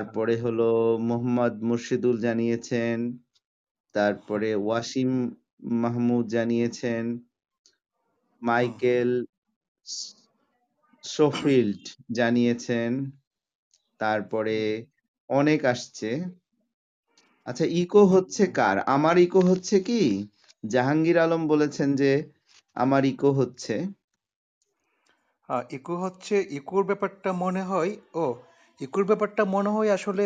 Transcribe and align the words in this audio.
তারপরে 0.00 0.34
হলো 0.36 0.98
মোহাম্মদ 0.98 1.54
মুর্শিদুল 1.62 2.16
জানিয়েছেন। 2.20 2.96
তারপরে 3.94 4.54
ওয়াসিম 4.54 5.10
মাহমুদ 5.82 6.26
জানিয়েছেন। 6.26 7.04
মাইকেল 8.42 9.10
স 9.86 9.96
শোফিল্ড 11.04 11.82
জানিয়েছেন। 12.12 12.90
তারপরে 13.98 14.86
অনেক 15.30 15.64
আসছে। 15.64 16.10
আচ্ছা 17.46 17.64
ইকো 17.64 18.02
হচ্ছে 18.06 18.46
কার? 18.46 18.78
আমার 18.78 19.18
ইকো 19.18 19.40
হচ্ছে 19.40 19.80
কি? 19.80 20.02
জাহাঙ্গীর 20.64 21.18
আলম 21.18 21.48
বলেছেন 21.48 21.88
যে, 21.96 22.12
আমার 22.74 23.04
ইকো 23.04 23.30
হচ্ছে। 23.32 23.74
ইকো 25.70 25.94
হচ্ছে 25.96 26.34
ইকোর 26.50 26.84
ব্যাপারটা 26.84 27.32
মনে 27.32 27.62
হয় 27.62 27.96
ও 28.14 28.24
ইকোর 28.80 29.04
ব্যাপারটা 29.04 29.42
মনে 29.46 29.70
হয় 29.70 29.90
আসলে 29.92 30.24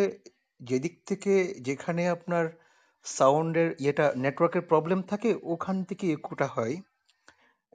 যেদিক 0.61 0.95
থেকে 1.07 1.33
যেখানে 1.61 2.03
আপনার 2.09 2.45
সাউন্ডের 3.07 3.69
ইয়েটা 3.79 4.07
নেটওয়ার্কের 4.17 4.65
প্রবলেম 4.71 5.01
থাকে 5.11 5.31
ওখান 5.47 5.77
থেকে 5.85 6.05
ইকোটা 6.09 6.47
হয়। 6.49 6.75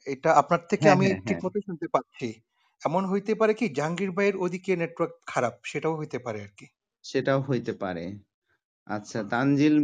এটা 0.07 0.29
আপনার 0.41 0.61
থেকে 0.71 0.85
হ্যাঁ, 0.85 0.95
আমি 0.95 1.05
হ্যাঁ, 1.05 1.17
হ্যাঁ। 1.25 1.41
মতোই 1.43 1.63
শুনতে 1.67 1.87
পাচ্ছি। 1.93 2.27
এমন 2.81 3.03
হইতে 3.11 3.33
পারে 3.35 3.53
কি 3.55 3.65
জাহাঙ্গীর 3.77 4.11
ভাইয়ের 4.11 4.35
ওদিকে 4.37 4.71
নেটওয়ার্ক 4.75 5.13
খারাপ 5.27 5.55
সেটাও 5.65 5.95
হইতে 5.95 6.17
পারে 6.25 6.39
আরকি। 6.45 6.65
সেটাও 7.05 7.39
হইতে 7.41 7.73
পারে। 7.81 8.05
আচ্ছা 8.87 9.19
হুম। 9.19 9.29
তানজিল 9.31 9.75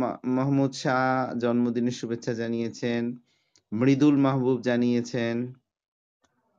মা 0.00 0.10
মাহমুদ 0.36 0.72
শাহ 0.74 1.02
জন্মদিনের 1.42 1.96
শুভেচ্ছা 2.00 2.32
জানিয়েছেন। 2.34 3.02
মৃদুল 3.72 4.16
মাহবুব 4.18 4.58
জানিয়েছেন। 4.62 5.36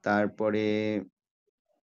তারপরে 0.04 0.66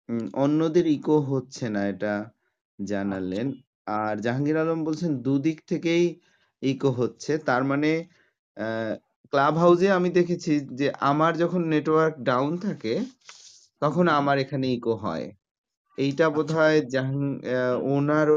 উম 0.08 0.24
অন্যদের 0.36 0.86
ইকো 0.88 1.16
হচ্ছে 1.30 1.64
না 1.74 1.80
এটা 1.92 2.12
আচ্ছা। 2.18 2.32
জানালেন। 2.78 3.46
আর 3.94 4.14
জাহাঙ্গীর 4.24 4.56
আলম 4.62 4.80
বলছেন 4.88 5.10
দুদিক 5.24 5.58
থেকেই 5.70 6.04
ইকো 6.62 6.90
হচ্ছে। 7.00 7.32
তার 7.48 7.62
মানে 7.70 7.90
অ্যা 8.56 8.68
ক্লাব 9.32 9.54
হাউসে 9.62 9.88
আমি 9.98 10.08
দেখেছি 10.18 10.50
যে 10.80 10.86
আমার 11.10 11.32
যখন 11.42 11.62
নেটওয়ার্ক 11.72 12.14
ডাউন 12.28 12.52
থাকে 12.58 12.94
তখন 13.82 14.06
আমার 14.18 14.36
এখানে 14.44 14.66
ইকো 14.76 14.94
হয়। 15.04 15.24
এইটা 15.98 16.26
আচ্ছা। 16.26 16.36
বোধহয় 16.36 16.78
জাহাং 16.94 17.20
ওনার 17.94 18.28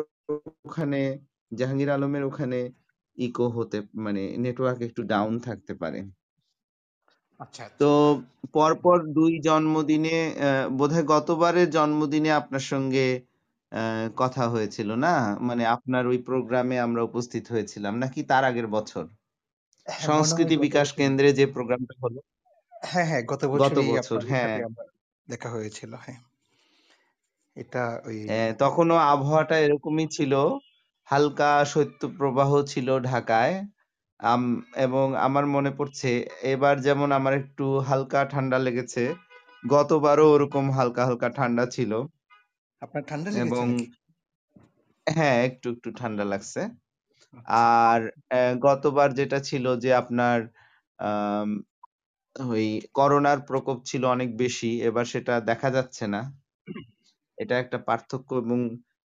ওখানে 0.65 0.99
জাহাঙ্গীর 1.51 1.89
আলমের 1.95 2.23
ওখানে 2.29 2.59
ইকো 3.17 3.45
হতে 3.57 3.77
মানে 4.05 4.21
নেটওয়ার্ক 4.43 4.79
একটু 4.87 5.01
ডাউন 5.11 5.33
থাকতে 5.47 5.73
পারে। 5.81 5.99
আচ্ছা, 7.39 7.61
তো 7.79 7.85
আচ্ছা। 7.85 7.87
পরপর 8.53 8.97
২ 9.15 9.33
জন্মদিনে 9.45 10.09
অ্যা 10.33 10.49
বোধহয় 10.77 11.05
গতবারের 11.11 11.67
জন্মদিনে 11.71 12.29
আপনার 12.33 12.63
সঙ্গে 12.71 13.05
অ্যা 13.71 13.83
কথা 14.17 14.43
হয়েছিল 14.53 14.89
না? 14.97 15.13
মানে 15.47 15.63
আপনার 15.75 16.03
ওই 16.07 16.19
প্রোগ্রামে 16.27 16.75
আমরা 16.81 17.01
উপস্থিত 17.03 17.43
হয়েছিলাম 17.53 17.93
নাকি 18.03 18.19
তার 18.29 18.43
আগের 18.45 18.67
বছর? 18.75 19.03
হ্যাঁ, 19.87 20.11
মনে 20.17 20.33
হয় 20.35 20.43
সংস্কৃতি 20.43 20.55
গত 20.55 20.59
বিকাশ। 20.65 20.87
কেন্দ্রে 20.93 21.29
যে 21.39 21.45
প্রোগ্রামটা 21.55 21.95
হলো? 22.03 22.19
হ্যাঁ, 22.83 23.07
হ্যাঁ, 23.09 23.23
গত 23.31 23.41
গত 23.57 23.75
বছরই 23.75 23.89
বছর, 23.89 24.19
আপনার 24.23 24.25
হ্যাঁ। 24.31 24.55
আমরা 24.61 24.83
দেখা 25.27 25.49
হয়েছিল। 25.55 25.91
হ্যাঁ। 25.97 26.19
এটা 27.57 27.79
ওই 28.07 28.17
তখনও 28.59 28.95
আবহাওয়াটা 29.07 29.55
এরকমই 29.59 30.05
ছিল। 30.09 30.33
হালকা 31.07 31.51
শৈত্যপ্রবাহ 31.65 32.51
ছিল 32.65 32.87
ঢাকায়। 33.05 33.53
আম 34.19 34.43
এবং 34.77 35.05
আমার 35.17 35.45
মনে 35.47 35.71
পড়ছে 35.77 36.09
এবার 36.43 36.75
যেমন 36.81 37.09
আমার 37.11 37.33
একটু 37.33 37.65
হালকা 37.79 38.19
ঠান্ডা 38.25 38.57
লেগেছে, 38.57 39.03
গতবারও 39.63 40.25
ওরকম 40.31 40.65
হালকা, 40.71 41.01
হালকা 41.05 41.27
ঠান্ডা 41.29 41.65
ছিল। 41.65 41.91
আপনার 42.81 43.03
ঠান্ডা 43.07 43.29
লেগেছে 43.31 43.45
এবং? 43.45 43.65
হ্যাঁ, 45.07 45.37
একটু, 45.43 45.67
একটু 45.71 45.89
ঠান্ডা 45.91 46.23
লাগছে। 46.23 46.61
আচ্ছা। 47.33 47.61
আর 47.79 47.99
গতবার 48.61 49.09
যেটা 49.13 49.39
ছিল 49.39 49.65
যে 49.77 49.89
আপনার 49.93 50.37
ওই 52.35 52.65
করোনার 52.93 53.39
প্রকোপ 53.41 53.77
ছিল 53.85 54.03
অনেক 54.05 54.29
বেশি। 54.37 54.71
এবার 54.81 55.05
সেটা 55.05 55.33
দেখা 55.41 55.69
যাচ্ছে 55.71 56.05
না। 56.07 56.21
এটা 57.37 57.55
একটা 57.59 57.77
পার্থক্য 57.79 58.29
এবং 58.35 58.59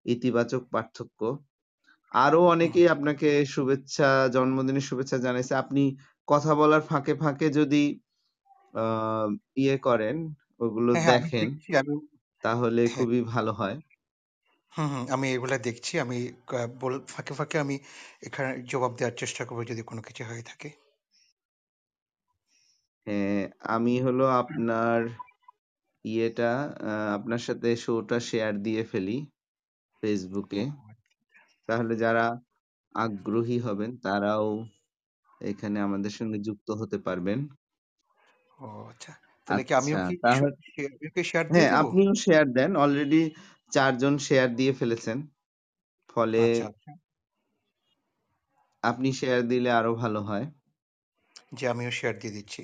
ইতিবাচক 0.05 0.61
পার্থক্য। 0.71 1.19
আরও 2.13 2.39
অনেকেই 2.45 2.87
আপনাকে 2.87 3.29
শুভেচ্ছা 3.45 4.07
জন্মদিনের 4.27 4.85
শুভেচ্ছা 4.89 5.17
জানাইছে। 5.17 5.53
আপনি 5.55 5.81
কথা 6.27 6.51
বলার 6.55 6.81
ফাঁকে, 6.81 7.13
ফাঁকে 7.15 7.47
যদি 7.59 7.83
ইয়ে 9.57 9.75
করেন, 9.77 10.15
ওগুলো 10.59 10.91
হ্যাঁ, 10.93 11.03
হ্যাঁ, 11.05 11.19
দেখেন 11.21 11.47
তাহলে 12.43 12.81
হ্যাঁ। 12.83 12.95
খুবই 12.95 13.19
ভালো 13.33 13.51
হয়। 13.51 13.77
হুম, 14.73 15.03
আমি 15.15 15.27
এগুলা 15.35 15.57
দেখছি। 15.67 15.93
আমি 15.99 16.17
বল 16.81 16.93
ফাঁকে, 17.13 17.33
ফাঁকে 17.33 17.57
আমি 17.59 17.75
এখানে 18.21 18.49
জবাব 18.71 18.91
দেওয়ার 18.97 19.15
চেষ্টা 19.17 19.41
করব 19.47 19.59
যদি 19.71 19.81
কোনো 19.89 20.01
কিছু 20.07 20.21
হয়ে 20.29 20.43
থাকে। 20.49 20.69
হ্যাঁ, 23.07 23.41
আমি 23.75 23.93
হলো 24.01 24.25
আপনার 24.41 24.99
ইয়েটা 26.05 26.51
আপনার 27.15 27.41
সাথে 27.47 27.69
শোটা 27.77 28.17
শেয়ার 28.29 28.53
দিয়ে 28.63 28.81
ফেলি 28.83 29.17
এ। 30.53 30.63
তাহলে 31.71 31.93
যারা 31.95 32.25
আগ্রহী 32.95 33.57
হবেন 33.59 33.91
তারাও 34.03 34.47
এখানে 35.41 35.77
আমাদের 35.81 36.11
সঙ্গে 36.11 36.37
যুক্ত 36.47 36.67
হতে 36.81 36.97
পারবেন। 37.07 37.39
ও 38.59 38.65
আচ্ছা। 38.91 39.11
তাহলে 39.47 39.63
কি 39.63 39.73
আমিও 39.73 39.97
আচ্ছা, 39.99 40.13
কি 41.11 41.21
শেয়ার 41.23 41.45
হ্যাঁ, 41.53 41.69
আপনিও 41.81 42.13
শেয়ার 42.25 42.45
দেন। 42.53 42.71
অলরেডি 42.75 43.21
৪ 43.71 43.93
জন 43.97 44.13
শেয়ার 44.27 44.49
দিয়ে 44.55 44.73
ফেলেছেন। 44.73 45.17
ফলে 46.09 46.41
আচ্ছা। 46.43 46.91
আপনি 48.83 49.09
শেয়ার 49.19 49.41
দিলে 49.47 49.69
আরও 49.79 49.91
ভালো 49.95 50.19
হয়। 50.21 50.45
জি, 51.57 51.63
আমিও 51.67 51.91
শেয়ার 51.91 52.15
দিয়ে 52.21 52.33
দিচ্ছি। 52.33 52.61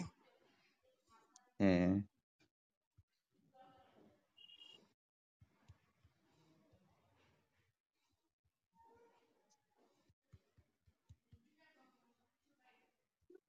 হ্যাঁ। 1.59 1.88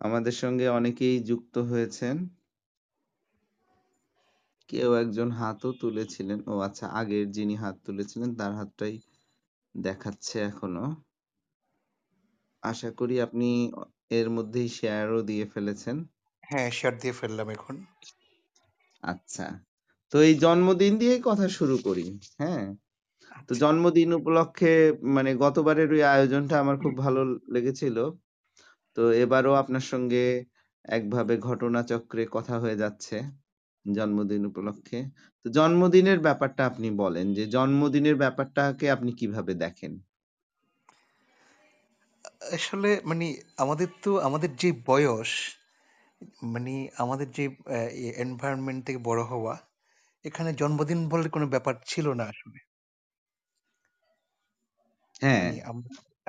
আমাদের 0.00 0.32
সঙ্গে 0.32 0.68
অনেকেই 0.68 1.20
যুক্ত 1.20 1.58
হয়েছেন। 1.58 2.16
কেউ 4.68 4.92
একজন 4.94 5.30
হাতও 5.30 5.72
তুলেছিলেন। 5.72 6.38
ও 6.46 6.58
আচ্ছা 6.58 6.86
আগের 6.86 7.30
যিনি 7.30 7.54
হাত 7.56 7.76
তুলেছিলেন 7.84 8.34
তার 8.34 8.52
হাতটাই 8.52 8.94
দেখাচ্ছে 9.74 10.40
এখনও। 10.40 10.86
আশা 12.62 12.90
করি 12.90 13.20
আপনি 13.20 13.72
এর 14.10 14.30
মধ্যেই 14.30 14.68
শেয়ারও 14.68 15.22
দিয়ে 15.22 15.44
ফেলেছেন। 15.46 15.96
হ্যাঁ, 16.44 16.70
শেয়ার 16.70 16.98
দিয়ে 16.98 17.12
ফেললাম 17.12 17.50
এখন। 17.50 17.76
আচ্ছা। 19.02 19.46
তো 20.12 20.16
এই 20.20 20.34
জন্মদিন 20.34 20.98
দিয়েই 20.98 21.22
কথা 21.24 21.48
শুরু 21.48 21.76
করি। 21.84 22.04
হ্যাঁ? 22.38 22.64
তো 23.48 23.52
আচ্ছা। 23.52 23.54
জন্মদিন 23.54 24.12
উপলক্ষে 24.12 24.72
মানে 25.08 25.34
গতবারের 25.34 25.92
ওই 25.92 26.02
আয়োজনটা 26.02 26.60
আমার 26.60 26.76
খুব 26.76 26.96
ভালো 26.98 27.20
লেগেছিল। 27.52 27.96
তো 28.96 29.02
এবারও 29.12 29.52
আপনার 29.52 29.80
সঙ্গে 29.80 30.22
একভাবে 30.84 31.36
ঘটনাচক্রে 31.38 32.26
কথা 32.26 32.54
হয়ে 32.58 32.76
যাচ্ছে 32.76 33.16
জন্মদিন 33.86 34.46
উপলক্ষে। 34.46 34.98
তো 35.44 35.50
জন্মদিনের 35.50 36.18
ব্যাপারটা 36.20 36.66
আপনি 36.66 36.90
বলেন 36.90 37.34
যে 37.34 37.46
জন্মদিনের 37.46 38.16
ব্যাপারটাকে 38.16 38.90
আপনি 38.90 39.12
কীভাবে 39.12 39.54
দেখেন? 39.54 39.92
আসলে 42.56 43.00
মানে 43.04 43.26
আমাদের 43.56 43.88
তো 44.02 44.10
আমাদের 44.18 44.56
যে 44.56 44.72
বয়স, 44.86 45.30
মানে 46.42 46.88
আমাদের 46.96 47.30
যে 47.30 47.44
এনভায়রনমেন্ট 48.16 48.80
থেকে 48.86 48.98
বড় 48.98 49.22
হওয়া, 49.24 49.54
এখানে 50.24 50.52
জন্মদিন 50.52 51.08
বলে 51.08 51.28
কোনো 51.28 51.46
ব্যাপার 51.46 51.74
ছিল 51.86 52.06
না 52.12 52.24
আসলে। 52.24 52.58
হ্যাঁ, 55.22 55.48
মানি 55.48 55.56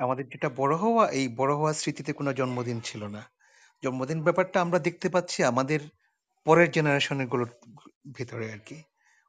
আমাদের 0.00 0.24
যেটা 0.28 0.48
বড় 0.56 0.74
হওয়া, 0.76 1.04
এই 1.10 1.26
বড় 1.36 1.52
হওয়ার 1.54 1.74
স্মৃতিতে 1.74 2.12
কোনো 2.12 2.30
জন্মদিন 2.32 2.78
ছিল 2.80 3.02
না। 3.06 3.22
জন্মদিন 3.82 4.18
ব্যাপারটা 4.22 4.58
আমরা 4.60 4.78
দেখতে 4.78 5.08
পাচ্ছি 5.08 5.38
আমাদের 5.44 5.80
পরের 6.46 6.68
জেনারেশনগুলোর 6.70 7.50
ভেতরে 8.12 8.46
আরকি। 8.52 8.78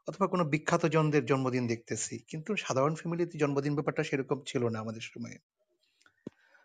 অথবা 0.07 0.25
কোনো 0.27 0.43
বিখ্যাত 0.45 0.83
জনদের 0.85 1.23
জন্মদিন 1.25 1.63
দেখতেছি। 1.67 2.15
কিন্তু 2.27 2.51
সাধারণ 2.57 2.93
ফ্যামিলিতে 2.95 3.35
জন্মদিন 3.37 3.73
ব্যাপারটা 3.75 4.03
সেরকম 4.03 4.37
ছিল 4.45 4.63
না 4.69 4.77
আমাদের 4.79 5.03
সময়ে। 5.11 5.37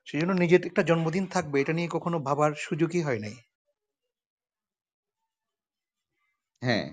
সেজন্য 0.07 0.33
নিজের 0.35 0.63
একটা 0.67 0.83
জন্মদিন 0.83 1.25
থাকবে 1.27 1.57
এটা 1.61 1.73
নিয়ে 1.73 1.91
কখনো 1.93 2.17
ভাবার 2.19 2.53
সুযোগই 2.59 3.03
হয় 3.03 3.21
নাই। 3.21 3.37
হ্যাঁ। 6.63 6.87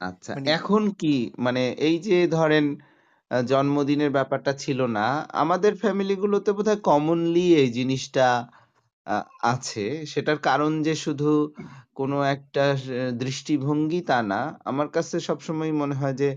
আচ্ছা, 0.00 0.32
এখন 0.52 0.82
কি 0.90 1.14
মানে 1.38 1.62
এই 1.80 1.96
যে 1.98 2.18
ধরেন 2.28 2.64
জন্মদিনের 3.30 4.10
ব্যাপারটা 4.12 4.52
ছিল 4.62 4.80
না। 4.92 5.06
আমাদের 5.36 5.72
ফ্যামিলি 5.82 6.14
গুলোতে 6.16 6.50
বোধহয় 6.52 6.80
কমনলি 6.84 7.46
এই 7.56 7.68
জিনিসটা 7.78 8.26
আছে। 9.46 9.82
সেটার 10.12 10.38
কারণ 10.44 10.72
যে 10.82 10.94
শুধু 11.04 11.30
কোনো 11.96 12.16
একটা 12.34 12.64
দৃষ্টিভঙ্গি 13.22 14.00
তা 14.06 14.18
না। 14.28 14.40
আমার 14.64 14.88
কাছে 14.96 15.16
সবসময় 15.28 15.72
মনে 15.82 15.96
হয় 15.96 16.16
যে 16.16 16.28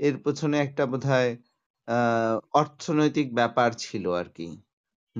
এর 0.00 0.14
পেছনে 0.24 0.56
একটা 0.66 0.84
বোধহয় 0.92 1.30
আ 1.88 1.98
অর্থনৈতিক 2.54 3.28
ব্যাপার 3.34 3.70
ছিল 3.84 4.04
আর 4.20 4.28
কি 4.36 4.48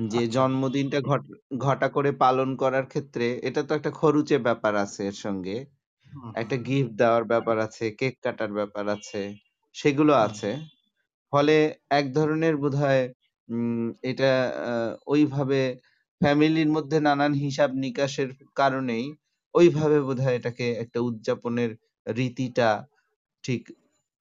যে 0.07 0.21
আচ্ছা। 0.21 0.35
জন্মদিনটা 0.35 0.99
ঘট 1.09 1.23
ঘটা 1.65 1.87
করে 1.95 2.11
পালন 2.23 2.49
করার 2.61 2.85
ক্ষেত্রে 2.91 3.27
এটা 3.47 3.61
তো 3.67 3.73
একটা 3.79 3.91
খরুচে 3.99 4.37
ব্যাপার 4.47 4.73
আছে 4.85 5.01
এর 5.09 5.17
সঙ্গে। 5.25 5.57
একটা 6.35 6.57
গিফট 6.67 6.93
দেওয়ার 7.01 7.23
ব্যাপার 7.31 7.57
আছে, 7.65 7.85
কেক 7.99 8.15
কাটার 8.25 8.51
ব্যাপার 8.59 8.85
আছে, 8.95 9.21
সেগুলো 9.75 10.13
আছে। 10.27 10.49
ফলে 11.33 11.55
এক 11.91 12.05
ধরনের 12.13 12.55
বোধহয় 12.57 13.03
উম 13.49 13.85
এটা 14.03 14.31
ওইভাবে 15.07 15.61
ফ্যামিলির 16.21 16.69
মধ্যে 16.75 16.97
নানান 16.99 17.33
হিসাব 17.43 17.69
নিকাশের 17.83 18.29
কারণেই 18.55 19.05
ওইভাবে 19.55 19.97
বোধহয় 20.01 20.37
এটাকে 20.37 20.65
একটা 20.83 20.99
উদযাপনের 21.01 21.71
রীতিটা 22.07 22.69
ঠিক 23.43 23.61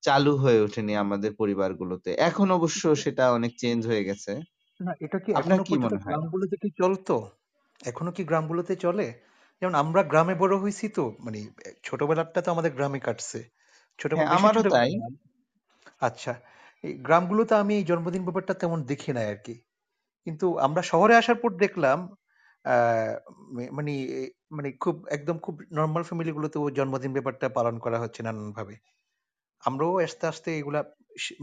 চালু 0.02 0.32
হয়ে 0.36 0.58
ওঠেনি 0.60 0.92
আমাদের 0.96 1.30
পরিবারগুলোতে। 1.36 2.10
এখন 2.28 2.48
অবশ্য 2.50 2.82
সেটা 2.96 3.24
অনেক 3.32 3.52
চেঞ্জ 3.56 3.80
হয়ে 3.86 4.06
গেছে। 4.08 4.32
না 4.80 4.92
এটা 5.04 5.18
কি 5.24 5.30
আপনার 5.34 5.60
কি 5.66 5.74
মনে 5.76 5.98
হয়? 5.98 6.02
গ্রামগুলোতে 6.06 6.56
কি 6.62 6.68
চলতো? 6.76 7.14
এখনও 7.80 8.12
কি 8.12 8.22
গ্রামগুলোতে 8.24 8.74
চলে? 8.76 9.06
যেমন 9.62 9.74
আমরা 9.74 10.00
গ্রামে 10.02 10.34
বড় 10.34 10.54
হয়েছি 10.56 10.86
তো 10.90 11.04
মানে 11.20 11.38
ছোটবেলাটা 11.84 12.40
তো 12.44 12.48
আমাদের 12.50 12.72
গ্রামে 12.72 13.00
কাটছে। 13.00 13.38
ছোট 13.98 14.10
হ্যাঁ, 14.10 14.28
আমারও 14.36 14.62
তাই। 14.72 14.90
আচ্ছা। 16.00 16.32
গ্রামগুলোতে 17.02 17.54
আমি 17.56 17.72
এই 17.76 17.84
জন্মদিন 17.90 18.22
ব্যাপারটা 18.24 18.54
তেমন 18.54 18.78
দেখি 18.90 19.10
নাই 19.12 19.26
আরকি। 19.32 19.54
কিন্তু 20.26 20.46
আমরা 20.66 20.82
শহরে 20.90 21.14
আসার 21.16 21.38
পর 21.42 21.52
দেখলাম 21.64 21.98
মানি 23.70 23.94
মানে 24.56 24.70
খুব 24.82 24.96
একদম 25.10 25.36
খুব 25.38 25.56
নরমাল 25.76 26.02
ফ্যামিলি 26.08 26.32
গুলোতেও 26.34 26.64
জন্মদিন 26.78 27.12
ব্যাপারটা 27.16 27.46
পালন 27.58 27.76
করা 27.84 27.98
হচ্ছে 28.02 28.20
নানানভাবে। 28.26 28.74
আমরাও 29.62 29.92
আস্তে, 30.04 30.24
আস্তে 30.32 30.50
এগুলা 30.60 30.80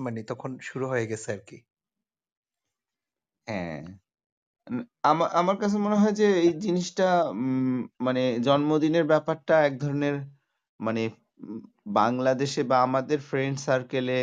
মানে 0.06 0.20
তখন 0.32 0.52
শুরু 0.70 0.86
হয়ে 0.92 1.06
গেছে 1.12 1.30
আরকি। 1.36 1.58
হ্যাঁ। 3.48 3.78
উম 4.68 4.80
আমা 5.04 5.26
আমার 5.40 5.58
কাছে 5.62 5.78
মনে 5.86 5.98
হয় 6.02 6.16
যে 6.22 6.28
এই 6.42 6.52
জিনিসটা 6.66 7.06
মানে 8.02 8.24
জন্মদিনের 8.46 9.06
ব্যাপারটা 9.12 9.56
এক 9.62 9.76
ধরনের 9.80 10.16
মানে 10.80 11.04
বাংলাদেশে 11.98 12.62
বা 12.72 12.78
আমাদের 12.88 13.20
ফ্রেন্ড 13.30 13.58
সার্কেলে 13.68 14.20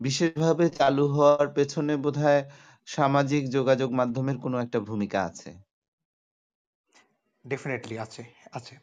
বিশেষভাবে 0.00 0.68
চালু 0.70 1.08
হওয়ার 1.08 1.48
পেছনে 1.54 1.96
বোধহয় 1.96 2.42
সামাজিক 2.86 3.50
যোগাযোগ 3.50 3.90
মাধ্যমের 3.92 4.38
কোনো 4.38 4.58
একটা 4.58 4.80
ভূমিকা 4.80 5.22
আছে। 5.24 5.50
ডেফিনেটলি 7.44 7.98
আছে, 7.98 8.24
আছে, 8.52 8.74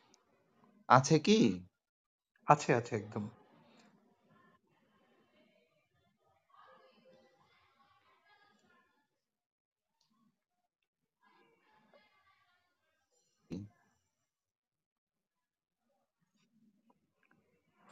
আছে 0.89 1.19
কি? 1.19 1.65
আছে, 2.47 2.73
আছে 2.73 2.95
একদম। 2.95 3.23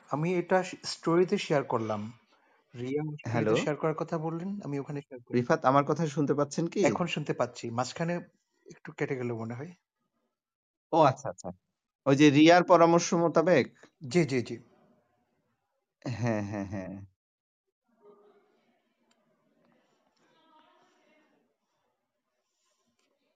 আমি 0.10 0.30
এটা 0.36 0.64
স্টোরিতে 0.84 1.38
শেয়ার 1.38 1.64
করলাম। 1.64 2.21
রিয়া? 2.74 3.04
শেয়ার 3.56 3.78
করার 3.78 3.98
কথা 3.98 4.16
বললেন, 4.18 4.50
আমি 4.66 4.76
ওখানে 4.80 5.00
শেয়ার 5.02 5.22
করি। 5.22 5.36
রিফাত 5.38 5.62
আমার 5.66 5.84
কথা 5.86 6.04
শুনতে 6.08 6.34
পাচ্ছেন 6.34 6.66
কি? 6.68 6.80
এখন 6.84 7.08
শুনতে 7.08 7.34
পাচ্ছি। 7.34 7.66
মাঝখানে 7.72 8.14
একটু 8.66 8.90
কেটে 8.98 9.16
গেল 9.18 9.30
মনে 9.34 9.54
হয়। 9.54 9.72
ও 10.94 11.00
আচ্ছা, 11.02 11.28
আচ্ছা। 11.30 11.50
ওই 12.06 12.16
যে 12.16 12.28
রিয়ার 12.30 12.64
পরামর্শ 12.64 13.08
মোতাবেক? 13.16 13.66
জি, 14.04 14.22
জি, 14.26 14.40
জি। 14.42 14.56
হ্যাঁ, 16.06 16.42
হ্যাঁ, 16.42 16.66
হ্যাঁ। 16.66 16.92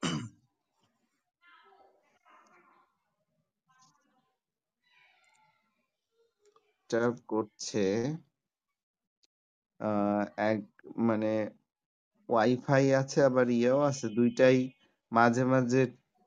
ডিস্টার্ব 6.90 7.16
করছে। 7.28 7.84
আ 9.80 9.90
এক 10.44 10.60
মানে 11.02 11.32
ওয়াইফাই 12.30 12.86
আছে 12.96 13.20
আবার 13.26 13.48
ইয়েও 13.52 13.80
আছে। 13.90 14.06
২ 14.18 14.30
টাই 14.38 14.58
মাঝে, 15.12 15.44
মাঝে 15.54 15.82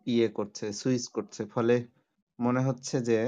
ইয়ে 0.07 0.29
করছে, 0.35 0.65
সুইচ 0.81 1.05
করছে। 1.17 1.43
ফলে 1.55 1.75
মনে 2.39 2.61
হচ্ছে 2.69 2.97
যে 3.09 3.19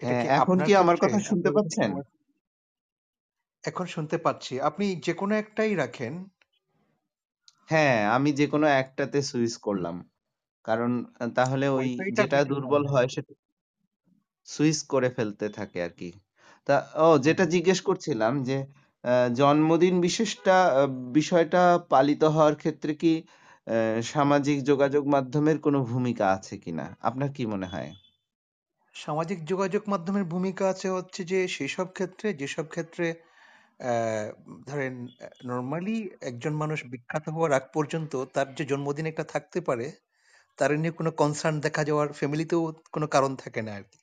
কি 0.00 0.26
এখন 0.30 0.56
কি 0.64 0.70
আমার 0.76 0.96
কথা 1.02 1.18
শুনতে 1.20 1.48
পাচ্ছেন? 1.56 1.90
এখন 3.64 3.86
শুনতে 3.86 4.16
পাচ্ছি। 4.18 4.52
আপনি 4.60 4.86
যেকোনো 5.02 5.34
একটাই 5.36 5.72
রাখেন। 5.74 6.12
হ্যাঁ, 7.68 7.98
আমি 8.12 8.30
যেকোনো 8.32 8.66
একটাতে 8.74 9.18
সুইচ 9.22 9.54
করলাম। 9.58 9.96
কারণ 10.64 10.90
তাহলে 11.36 11.66
ওই 11.76 11.88
যেটা 12.16 12.38
দুর্বল 12.50 12.84
হয়। 12.94 13.08
সেটা 13.08 13.32
সুইচ 14.48 14.78
করে 14.86 15.08
ফেলতে 15.10 15.46
থাকে 15.54 15.78
আরকি। 15.82 16.08
তা 16.68 16.76
ও 17.04 17.18
যেটা 17.26 17.44
জিজ্ঞেস 17.54 17.78
করছিলাম 17.88 18.32
যে 18.48 18.56
জন্মদিন 19.36 19.94
বিশেষটা 20.00 20.56
বিষয়টা 21.12 21.62
পালিত 21.90 22.22
হওয়ার 22.34 22.54
ক্ষেত্রে 22.56 22.92
কি 22.94 23.12
অ্যা 23.66 23.78
সামাজিক 24.12 24.58
যোগাযোগ 24.70 25.04
মাধ্যমের 25.14 25.58
কোনো 25.66 25.78
ভূমিকা 25.84 26.26
আছে 26.36 26.54
কিনা? 26.64 26.86
আপনার 27.02 27.28
কি 27.36 27.42
মনে 27.46 27.66
হয়? 27.66 27.90
সামাজিক 28.96 29.38
যোগাযোগ 29.44 29.82
মাধ্যমের 29.88 30.24
ভূমিকা 30.24 30.64
আছে 30.68 30.88
হচ্ছে 30.90 31.20
যে 31.24 31.38
সেসব 31.48 31.86
ক্ষেত্রে 31.92 32.28
যেসব 32.40 32.66
ক্ষেত্রে 32.66 33.06
অ্যা 33.80 33.96
ধরেন 34.68 34.94
নরমালি 35.46 35.96
একজন 36.22 36.52
মানুষ 36.54 36.78
বিখ্যাত 36.92 37.24
হওয়ার 37.28 37.52
আগ 37.52 37.64
পর্যন্ত 37.74 38.12
তার 38.34 38.48
যে 38.58 38.64
জন্মদিন 38.70 39.06
একটা 39.08 39.24
থাকতে 39.34 39.58
পারে, 39.68 39.86
তার 40.58 40.70
নিয়ে 40.80 40.98
কোনো 41.00 41.10
কনসার্ন 41.20 41.56
দেখা 41.66 41.82
যাওয়ার 41.88 42.08
ফ্যামিলিতেও 42.18 42.62
কোনো 42.94 43.06
কারণ 43.14 43.32
থাকে 43.36 43.60
না 43.62 43.72
আরকি। 43.78 44.01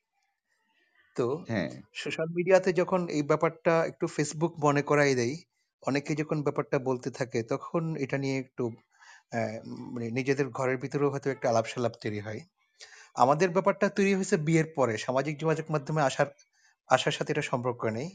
তো 1.19 1.27
হ্যাঁ, 1.49 1.69
সোশ্যাল 1.95 2.29
মিডিয়াতে 2.37 2.69
যখন 2.73 3.01
এই 3.09 3.23
ব্যাপারটা 3.23 3.73
একটু 3.85 4.05
ফেসবুক 4.15 4.53
মনে 4.65 4.81
করায় 4.81 5.13
দেয়, 5.15 5.35
অনেকে 5.83 6.11
যখন 6.15 6.37
ব্যাপারটা 6.43 6.77
বলতে 6.89 7.09
থাকে 7.11 7.39
তখন 7.51 7.83
এটা 8.03 8.17
নিয়ে 8.23 8.37
একটু 8.43 8.63
অ্যা 9.31 9.43
মানে 9.93 10.07
নিজেদের 10.17 10.47
ঘরের 10.57 10.77
ভিতরেও 10.83 11.11
হয়তো 11.13 11.27
একটা 11.31 11.47
আলাপ-সালাপ 11.51 11.93
তৈরি 12.03 12.19
হয়। 12.19 12.41
আমাদের 13.15 13.49
ব্যাপারটা 13.49 13.87
তৈরি 13.97 14.11
হয়েছে 14.15 14.37
বিয়ের 14.47 14.67
পরে। 14.77 14.93
সামাজিক 14.97 15.35
যোগাযোগ 15.37 15.65
মাধ্যমে 15.69 16.01
আসার 16.09 16.29
আসার 16.89 17.15
সাথে 17.17 17.31
এটা 17.33 17.45
সম্পর্ক 17.51 17.81
নেই। 17.97 18.09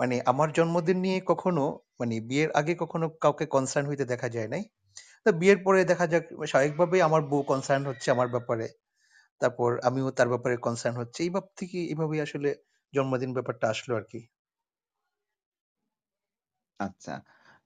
মানে 0.00 0.16
আমার 0.26 0.48
জন্মদিন 0.52 0.98
নিয়ে 1.00 1.18
কখনো 1.26 1.64
মানে 2.00 2.14
বিয়ের 2.28 2.50
আগে 2.52 2.72
কখনো 2.82 3.06
কাউকে 3.22 3.44
কনসার্ন 3.46 3.86
হইতে 3.88 4.04
দেখা 4.04 4.28
যায় 4.28 4.50
নাই। 4.54 4.62
তো 5.24 5.30
বিয়ের 5.40 5.58
পরে 5.64 5.80
দেখা 5.90 6.06
যাক 6.06 6.24
স্বাভাবিকভাবেই 6.50 7.02
আমার 7.02 7.22
বউ 7.30 7.42
কনসার্ন 7.50 7.84
হচ্ছে 7.90 8.08
আমার 8.10 8.28
ব্যাপারে। 8.28 8.66
তারপর 9.42 9.70
আমিও 9.84 10.08
তার 10.12 10.28
ব্যাপারে 10.28 10.56
কনসার্ন 10.62 10.96
হচ্ছি। 11.00 11.20
এই 11.22 11.32
ভাব 11.34 11.46
থেকে 11.58 11.78
এভাবেই 11.92 12.20
আসলে 12.22 12.48
জন্মদিন 12.92 13.30
ব্যাপারটা 13.34 13.66
আসলো 13.70 13.92
আরকি। 13.96 14.20
আচ্ছা। 16.80 17.12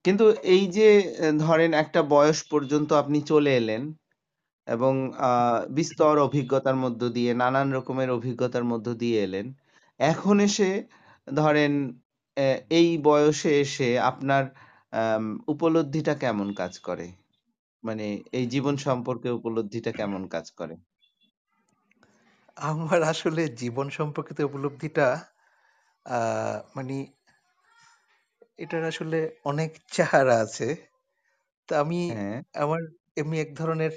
কিন্তু 0.05 0.25
এই 0.47 0.63
যে 0.69 0.87
ধরেন 1.39 1.71
একটা 1.75 2.01
বয়স 2.09 2.39
পর্যন্ত 2.51 2.89
আপনি 2.93 3.17
চলে 3.27 3.51
এলেন 3.55 3.83
এবং, 4.67 4.93
আ, 5.21 5.31
বিস্তর 5.71 6.15
অভিজ্ঞতার 6.21 6.77
মধ্য 6.77 7.01
দিয়ে, 7.09 7.31
নানান 7.35 7.69
রকমের 7.73 8.09
অভিজ্ঞতার 8.11 8.65
মধ্য 8.65 8.87
দিয়ে 8.95 9.19
এলেন। 9.23 9.47
এখন 9.99 10.37
এসে, 10.41 10.69
ধরেন 11.27 11.73
এই 12.71 12.89
বয়সে 13.03 13.51
এসে 13.61 13.89
আপনার 14.11 14.43
উপলব্ধিটা 15.47 16.13
কেমন 16.15 16.47
কাজ 16.53 16.73
করে? 16.81 17.07
মানে 17.83 18.05
এই 18.33 18.45
জীবন 18.47 18.75
সম্পর্কে 18.79 19.29
উপলব্ধিটা 19.31 19.91
কেমন 19.93 20.23
কাজ 20.29 20.47
করে? 20.53 20.75
আমার 22.57 22.99
আসলে 23.11 23.41
জীবন 23.61 23.87
সম্পর্কিত 23.91 24.37
উপলব্ধিটা 24.49 25.07
আ 26.05 26.19
মানি 26.75 26.97
এটার 28.59 28.83
আসলে 28.85 29.17
অনেক 29.45 29.71
চেহারা 29.91 30.35
আছে। 30.45 30.67
তো 31.69 31.83
আমি 31.83 31.99
হ্যাঁ। 32.07 32.41
আমার 32.57 32.81
এমনি 33.17 33.37
এক 33.41 33.51
ধরনের 33.55 33.93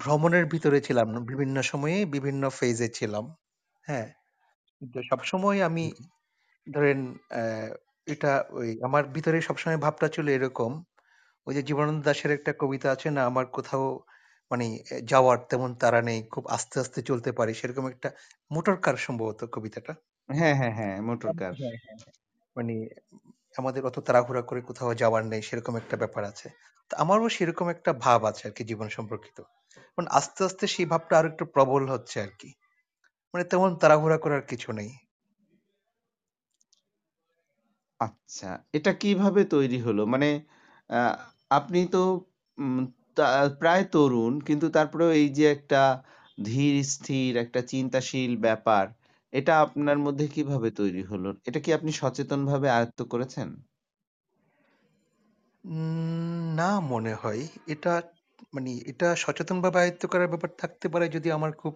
ভ্রমণের 0.00 0.46
ভিতরে 0.52 0.78
ছিলাম। 0.82 1.08
বিভিন্ন 1.30 1.56
সময়ে 1.64 1.98
বিভিন্ন 2.14 2.42
ফেজে 2.58 2.88
ছিলাম। 2.98 3.24
হ্যাঁ? 3.84 4.08
কিন্তু 4.82 4.98
সবসময় 5.10 5.58
আমি 5.68 5.86
হুম। 5.88 6.10
ধরেন 6.66 7.00
অ্যা 7.30 7.44
এটা 8.06 8.32
ওই 8.58 8.70
আমার 8.86 9.04
ভিতরে 9.16 9.38
সবসময় 9.48 9.80
ভাবটা 9.84 10.08
ছিল 10.14 10.26
এরকম, 10.30 10.72
ওই 11.46 11.54
যে 11.56 11.62
জীবনানন্দ 11.68 12.02
দাশের 12.08 12.32
একটা 12.38 12.52
কবিতা 12.62 12.88
আছে 12.94 13.08
না? 13.12 13.22
আমার 13.30 13.46
কোথাও 13.56 13.86
মানে 14.50 14.66
যাওয়ার 15.04 15.38
তেমন 15.50 15.74
তাড়া 15.74 16.00
নেই। 16.02 16.22
খুব 16.30 16.44
আস্তে, 16.48 16.80
আস্তে 16.80 17.02
চলতে 17.02 17.32
পারি। 17.32 17.54
সেরকম 17.54 17.86
একটা 17.86 18.08
মোটর 18.50 18.76
কার 18.76 18.96
সম্ভবত 18.96 19.44
কবিতাটা। 19.52 19.92
হ্যাঁ, 20.28 20.54
হ্যাঁ, 20.54 20.72
হ্যাঁ, 20.72 21.00
মোটর 21.00 21.30
কার। 21.34 21.52
হ্যাঁ, 21.52 21.76
হ্যাঁ, 21.76 21.96
হ্যাঁ। 21.98 22.12
মানে 22.56 22.74
আমাদের 23.56 23.86
অত 23.86 23.98
তাড়াহুড়া 24.00 24.42
করে 24.42 24.60
কোথাও 24.60 24.94
যাওয়ার 24.94 25.26
নেই 25.26 25.42
সেরকম 25.42 25.76
একটা 25.76 25.96
ব্যাপার 25.96 26.24
আছে। 26.24 26.48
তো 26.90 26.96
আমারও 26.96 27.28
সেরকম 27.28 27.68
একটা 27.68 27.92
ভাব 27.94 28.24
আছে 28.24 28.48
আরকি 28.48 28.64
জীবন 28.64 28.88
সম্পর্কিত। 28.88 29.38
এখন 29.88 30.06
আস্তে, 30.10 30.44
আস্তে 30.44 30.66
সেই 30.66 30.86
ভাবটা 30.86 31.14
আরও 31.16 31.20
আরেকটু 31.20 31.44
প্রবল 31.46 31.88
হচ্ছে 31.88 32.20
আরকি। 32.20 32.50
মানে 33.34 33.44
তেমন 33.44 33.76
তাড়াহুড়া 33.76 34.16
করার 34.16 34.40
কিছু 34.40 34.72
নেই। 34.72 34.90
আচ্ছা, 38.00 38.46
এটা 38.72 38.92
কীভাবে 38.92 39.44
তৈরি 39.44 39.78
হলো? 39.80 40.06
মানে 40.06 40.28
আ 40.90 41.00
আপনি 41.50 41.80
তো 41.92 41.98
উম 42.58 42.78
তা 42.78 42.99
প্রায় 43.58 43.84
তরুণ 43.84 44.40
কিন্তু 44.40 44.66
তারপরেও 44.70 45.10
এই 45.12 45.28
যে 45.28 45.44
একটা 45.52 45.80
ধীর 46.44 46.84
স্থির 46.84 47.36
একটা 47.36 47.60
চিন্তাশীল 47.62 48.36
ব্যাপার, 48.36 48.84
এটা 49.32 49.52
আপনার 49.60 49.98
মধ্যে 49.98 50.26
কীভাবে 50.28 50.70
তৈরি 50.70 51.02
হলো? 51.02 51.28
এটা 51.44 51.60
কি 51.60 51.70
আপনি 51.72 51.92
সচেতনভাবে 51.92 52.68
আয়ত্ত 52.70 53.02
করেছেন? 53.02 53.48
উম 55.64 56.54
না 56.56 56.80
মনে 56.80 57.14
হয়। 57.14 57.42
এটা 57.66 58.02
মানে 58.54 58.70
এটা 58.86 59.16
সচেতনভাবে 59.16 59.78
আয়ত্ত 59.80 60.02
করার 60.06 60.28
ব্যাপার 60.28 60.50
থাকতে 60.58 60.88
পারে 60.88 61.08
যদি 61.08 61.28
আমার 61.30 61.52
খুব 61.52 61.74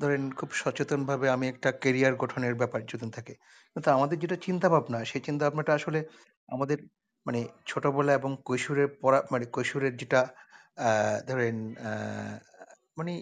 ধরেন 0.00 0.30
খুব 0.30 0.48
সচেতনভাবে 0.52 1.26
আমি 1.28 1.48
একটা 1.48 1.72
ক্যারিয়ার 1.72 2.14
গঠনের 2.14 2.54
ব্যাপার 2.54 2.80
যদি 2.86 3.06
থাকে। 3.10 3.34
কিন্তু 3.76 3.88
আমাদের 3.90 4.18
যেটা 4.18 4.36
চিন্তা 4.36 4.68
ভাবনা 4.68 5.04
সেই 5.04 5.20
চিন্তা 5.20 5.42
ভাবনাটা 5.44 5.74
আসলে 5.74 5.98
আমাদের 6.48 6.78
মানে 7.26 7.40
ছোটবেলা 7.66 8.12
এবং 8.12 8.36
কৈশোরের 8.44 8.88
পড়া 9.00 9.22
মানে 9.32 9.44
কৈশোরের 9.44 9.96
যেটা 9.96 10.20
আ 10.78 10.90
ধরেন 11.28 11.56
আ 11.80 11.90
মানে 12.96 13.12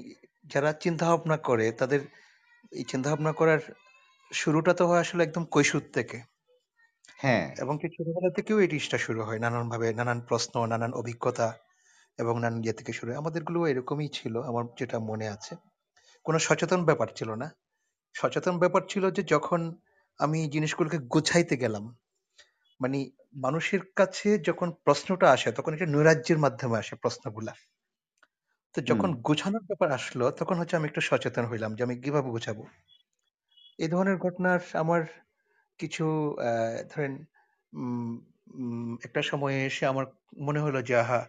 যারা 0.44 0.70
চিন্তাভাবনা 0.82 1.36
করে 1.48 1.66
তাদের 1.72 2.00
এই 2.72 2.84
চিন্তাভাবনা 2.84 3.32
করার 3.34 3.60
শুরুটা 4.30 4.72
তো 4.74 4.84
হয় 4.86 5.02
আসলে 5.02 5.22
একদম 5.24 5.44
কৈশোর 5.52 5.84
থেকে। 5.92 6.18
হ্যাঁ, 7.20 7.46
এবং 7.62 7.74
কি 7.80 7.86
ছোটবেলা 7.96 8.30
থেকেও 8.38 8.58
এই 8.60 8.70
জিনিসটা 8.72 8.98
শুরু 9.00 9.20
হয়। 9.24 9.40
নানানভাবে 9.44 9.88
নানান 9.98 10.20
প্রশ্ন, 10.28 10.54
নানান 10.72 10.92
অভিজ্ঞতা 10.94 11.48
এবং 12.18 12.34
নানান 12.36 12.60
ইয়ে 12.64 12.78
থেকে 12.78 12.92
শুরু 12.92 13.08
হয়। 13.10 13.20
আমাদেরগুলো 13.22 13.60
এরকমই 13.66 14.10
ছিল 14.12 14.34
আমার 14.50 14.64
যেটা 14.80 14.98
মনে 15.10 15.26
আছে। 15.28 15.52
কোনো 16.26 16.38
সচেতন 16.40 16.80
ব্যাপার 16.84 17.08
ছিল 17.18 17.30
না। 17.34 17.48
সচেতন 18.14 18.54
ব্যাপার 18.62 18.82
ছিল 18.92 19.04
যে 19.10 19.22
যখন 19.34 19.60
আমি 20.20 20.40
জিনিসগুলোকে 20.54 20.98
গুছাইতে 21.12 21.56
গেলাম। 21.56 21.84
মানে 22.80 22.98
মানুষের 23.38 23.82
কাছে 23.96 24.28
যখন 24.48 24.68
প্রশ্নটা 24.84 25.26
আসে 25.32 25.48
তখন 25.56 25.72
একটা 25.72 25.88
নৈরাজ্যের 25.90 26.38
মাধ্যমে 26.44 26.76
আসে 26.78 26.94
প্রশ্নগুলা। 27.02 27.52
তো 28.74 28.78
হুম, 28.84 28.90
যখন 28.90 29.20
গোছানোর 29.26 29.64
ব্যাপার 29.68 29.88
আসলো 29.98 30.24
তখন 30.38 30.56
হচ্ছে 30.58 30.74
আমি 30.76 30.86
একটু 30.88 31.00
সচেতন 31.08 31.44
হইলাম 31.48 31.70
যে 31.76 31.84
আমি 31.86 31.94
কীভাবে 32.02 32.28
গোছাবো। 32.34 32.62
এই 33.78 33.88
ধরনের 33.88 34.16
ঘটনার 34.18 34.60
আমার 34.74 35.02
কিছু 35.80 36.04
আ 36.42 36.52
ধরেন 36.92 37.12
উম 37.72 38.10
উম 38.56 38.88
একটা 39.06 39.22
সময়ে 39.30 39.58
এসে 39.68 39.84
আমার 39.86 40.06
মনে 40.40 40.60
হলো 40.62 40.80
যে 40.82 40.96
আহা! 40.98 41.20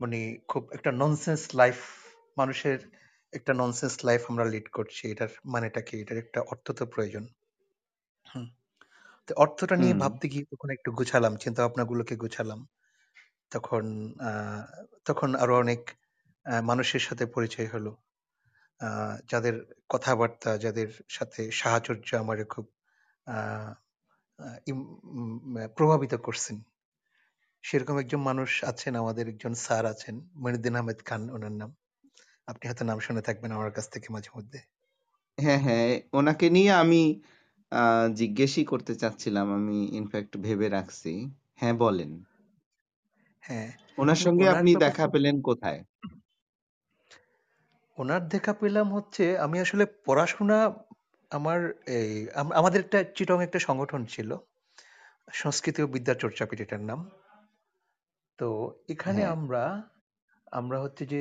মানে 0.00 0.18
খুব 0.50 0.64
একটা 0.76 0.90
ননসেন্স 1.00 1.42
লাইফ 1.54 1.78
মানুষের 2.36 2.78
একটা 3.32 3.52
ননসেন্স 3.54 3.94
লাইফ 4.04 4.22
আমরা 4.30 4.44
লিড 4.52 4.68
করছি। 4.72 5.04
এটার 5.08 5.30
মানেটা 5.52 5.80
কি? 5.86 5.96
এটার 6.02 6.18
একটা 6.24 6.40
অর্থ 6.52 6.66
তো 6.78 6.84
প্রয়োজন। 6.94 7.24
হুম। 8.26 8.46
তো 9.28 9.34
অর্থটা 9.36 9.76
নিয়ে 9.76 9.94
হুম, 9.94 10.02
ভাবতে 10.02 10.26
গিয়ে 10.28 10.44
তখন 10.52 10.68
একটু 10.76 10.88
গুছালাম। 10.98 11.32
চিন্তাভাবনাগুলোকে 11.36 12.14
গুছালাম। 12.16 12.60
তখন 13.52 13.84
আ 14.22 14.30
তখন 15.06 15.30
আরও 15.36 15.54
অনেক 15.56 15.82
আ 16.46 16.54
মানুষের 16.62 17.02
সাথে 17.08 17.24
পরিচয় 17.34 17.68
হলো। 17.74 17.92
আ 18.80 18.88
যাদের 19.30 19.54
কথাবার্তা, 19.90 20.50
যাদের 20.58 20.88
সাথে 21.10 21.42
সাহচর্য 21.60 22.08
আমারে 22.16 22.44
খুব 22.46 22.66
আ 23.26 23.38
আ 24.38 24.58
ইম 24.66 24.78
উম 25.12 25.30
আ 25.56 25.74
প্রভাবিত 25.76 26.12
করছেন। 26.18 26.56
সেরকম 27.64 27.96
একজন 27.98 28.20
মানুষ 28.22 28.50
আছেন 28.64 28.92
আমাদের 28.96 29.24
একজন 29.28 29.52
স্যার 29.62 29.84
আছেন। 29.86 30.14
মনিউদ্দিন 30.36 30.74
আহমেদ 30.76 30.98
খান 31.04 31.22
উনার 31.36 31.54
নাম। 31.60 31.70
আপনি 32.48 32.64
হয়তো 32.64 32.84
নাম 32.84 32.98
শুনে 33.02 33.22
থাকবেন 33.24 33.50
আমার 33.52 33.72
কাছ 33.74 33.86
থেকে 33.90 34.08
মাঝে 34.14 34.30
মধ্যে। 34.36 34.60
হ্যাঁ, 35.38 35.60
হ্যাঁ, 35.60 35.88
ওনাকে 36.12 36.46
নিয়ে 36.50 36.72
আমি 36.82 37.02
আ 37.72 37.82
জিজ্ঞেসই 38.16 38.64
করতে 38.64 38.92
চাচ্ছিলাম। 38.94 39.46
আমি 39.52 39.78
ইনফেক্ট 39.94 40.32
ভেবে 40.38 40.66
রাখছি। 40.68 41.12
হ্যাঁ, 41.56 41.74
বলেন। 41.78 42.10
হ্যাঁ, 43.44 43.68
মানে 43.98 44.12
সঙ্গে 44.16 44.44
আপনি 44.48 44.70
দেখা 44.76 45.04
পেলেন 45.08 45.36
কোথায়? 45.42 45.80
উনার 47.98 48.28
দেখা 48.28 48.52
পেলাম 48.52 48.92
হচ্ছে 48.92 49.38
আমি 49.38 49.60
আসলে 49.60 49.84
পড়াশোনা 50.04 50.58
আমার 51.30 51.58
এই 51.86 52.10
আমাদের 52.52 52.80
একটা 52.80 52.98
চিটং 53.16 53.38
একটা 53.42 53.58
সংগঠন 53.58 54.04
ছিল। 54.06 54.30
সংস্কৃতি 55.32 55.80
ও 55.82 55.86
বিদ্যা 55.86 56.14
চর্চা 56.14 56.44
এটার 56.54 56.80
নাম। 56.80 57.00
তো 58.38 58.48
এখানে 58.88 59.20
হ্যাঁ, 59.20 59.32
আমরা, 59.34 59.62
আমরা 60.52 60.80
হচ্ছে 60.80 61.06
যে 61.06 61.20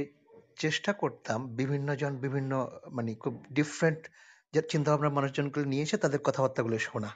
চেষ্টা 0.59 0.93
করতাম 0.93 1.55
বিভিন্ন 1.55 1.95
জন 1.95 2.17
বিভিন্ন 2.17 2.51
মানে 2.91 3.15
খুব 3.15 3.33
ডিফারেন্ট 3.53 4.01
যে 4.53 4.61
চিন্তাভাবনার 4.69 5.13
মানুষজনগুলো 5.13 5.65
নিয়ে 5.65 5.83
এসে 5.83 5.97
তাদের 5.97 6.19
কথাবার্তাগুলো 6.23 6.75
শোনা 6.79 7.09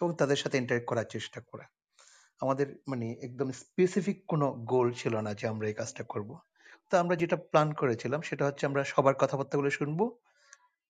এবং 0.00 0.08
তাদের 0.14 0.36
সাথে 0.36 0.56
ইন্টারেক্ট 0.58 0.86
করার 0.88 1.08
চেষ্টা 1.10 1.38
করা। 1.40 1.64
আমাদের 2.40 2.66
মানে 2.88 3.06
একদম 3.22 3.48
স্পেসিফিক 3.52 4.18
কোনো 4.26 4.46
গোল 4.64 4.86
ছিল 4.92 5.14
না 5.20 5.30
যে 5.34 5.44
আমরা 5.48 5.66
এই 5.68 5.74
কাজটা 5.74 6.02
করব। 6.04 6.30
তো 6.90 6.94
আমরা 6.98 7.14
যেটা 7.16 7.36
প্ল্যান 7.50 7.68
করেছিলাম 7.72 8.20
সেটা 8.22 8.44
হচ্ছে 8.46 8.64
আমরা 8.66 8.82
সবার 8.84 9.14
কথাবার্তাগুলো 9.14 9.70
শুনব। 9.70 10.00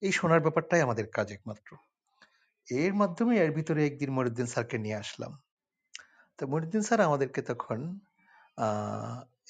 এই 0.03 0.13
শোনার 0.13 0.41
ব্যাপারটাই 0.41 0.81
আমাদের 0.81 1.07
কাজ 1.11 1.29
একমাত্র। 1.33 1.69
এর 2.69 2.93
মাধ্যমে 2.95 3.35
এর 3.45 3.53
ভিতরে 3.53 3.81
একদিন 3.87 4.11
মনিউদ্দিন 4.11 4.47
স্যারকে 4.47 4.77
নিয়ে 4.79 4.97
আসলাম। 4.97 5.33
তো 6.39 6.43
মনিউদ্দিন 6.47 6.83
স্যার 6.83 7.01
আমাদেরকে 7.01 7.41
তখন 7.43 7.79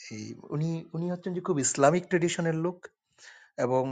এই 0.08 0.24
উনি 0.50 0.70
উনি 0.92 1.06
হচ্ছেন 1.10 1.32
যে 1.34 1.40
খুব 1.40 1.56
ইসলামিক 1.58 2.04
ট্র্যাডিশনের 2.06 2.54
লোক 2.54 2.76
এবং 3.64 3.84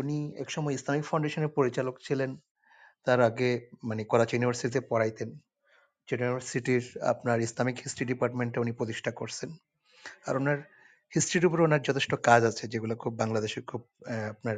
উনি 0.00 0.16
একসময় 0.42 0.74
ইসলামিক 0.78 1.04
ফাউন্ডেশনের 1.10 1.52
পরিচালক 1.58 1.96
ছিলেন। 2.06 2.30
তার 3.06 3.20
আগে 3.28 3.50
মানে 3.88 4.02
করাচি 4.12 4.32
ইউনিভার্সিটিতে 4.36 4.80
পড়াইতেন। 4.90 5.30
ইউনিভার্সিটির 6.08 6.84
আপনার 7.12 7.36
ইসলামিক 7.46 7.76
হিস্ট্রি 7.84 8.04
ডিপার্টমেন্টটা 8.12 8.58
উনি 8.64 8.72
প্রতিষ্ঠা 8.78 9.12
করছেন। 9.20 9.50
আর 10.26 10.34
উনার 10.40 10.58
হিস্ট্রির 11.12 11.48
উপরে 11.48 11.62
উনার 11.66 11.82
যথেষ্ট 11.88 12.12
কাজ 12.28 12.40
আছে, 12.50 12.64
যেগুলো 12.72 12.94
খুব 13.02 13.12
বাংলাদেশে 13.22 13.60
খুব 13.70 13.82
আপনার 14.32 14.56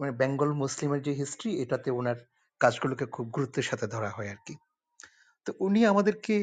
মানে 0.00 0.12
বেঙ্গল 0.20 0.50
মুসলিমের 0.62 1.00
যে 1.06 1.12
হিস্ট্রি, 1.20 1.50
এটাতে 1.62 1.88
ওনার 2.00 2.18
কাজগুলোকে 2.60 3.04
খুব 3.14 3.26
গুরুত্বের 3.36 3.66
সাথে 3.70 3.86
ধরা 3.94 4.10
হয় 4.16 4.30
আর 4.34 4.40
কি 4.46 4.54
তো 5.46 5.50
উনি 5.66 5.80
আমাদেরকে 5.92 6.34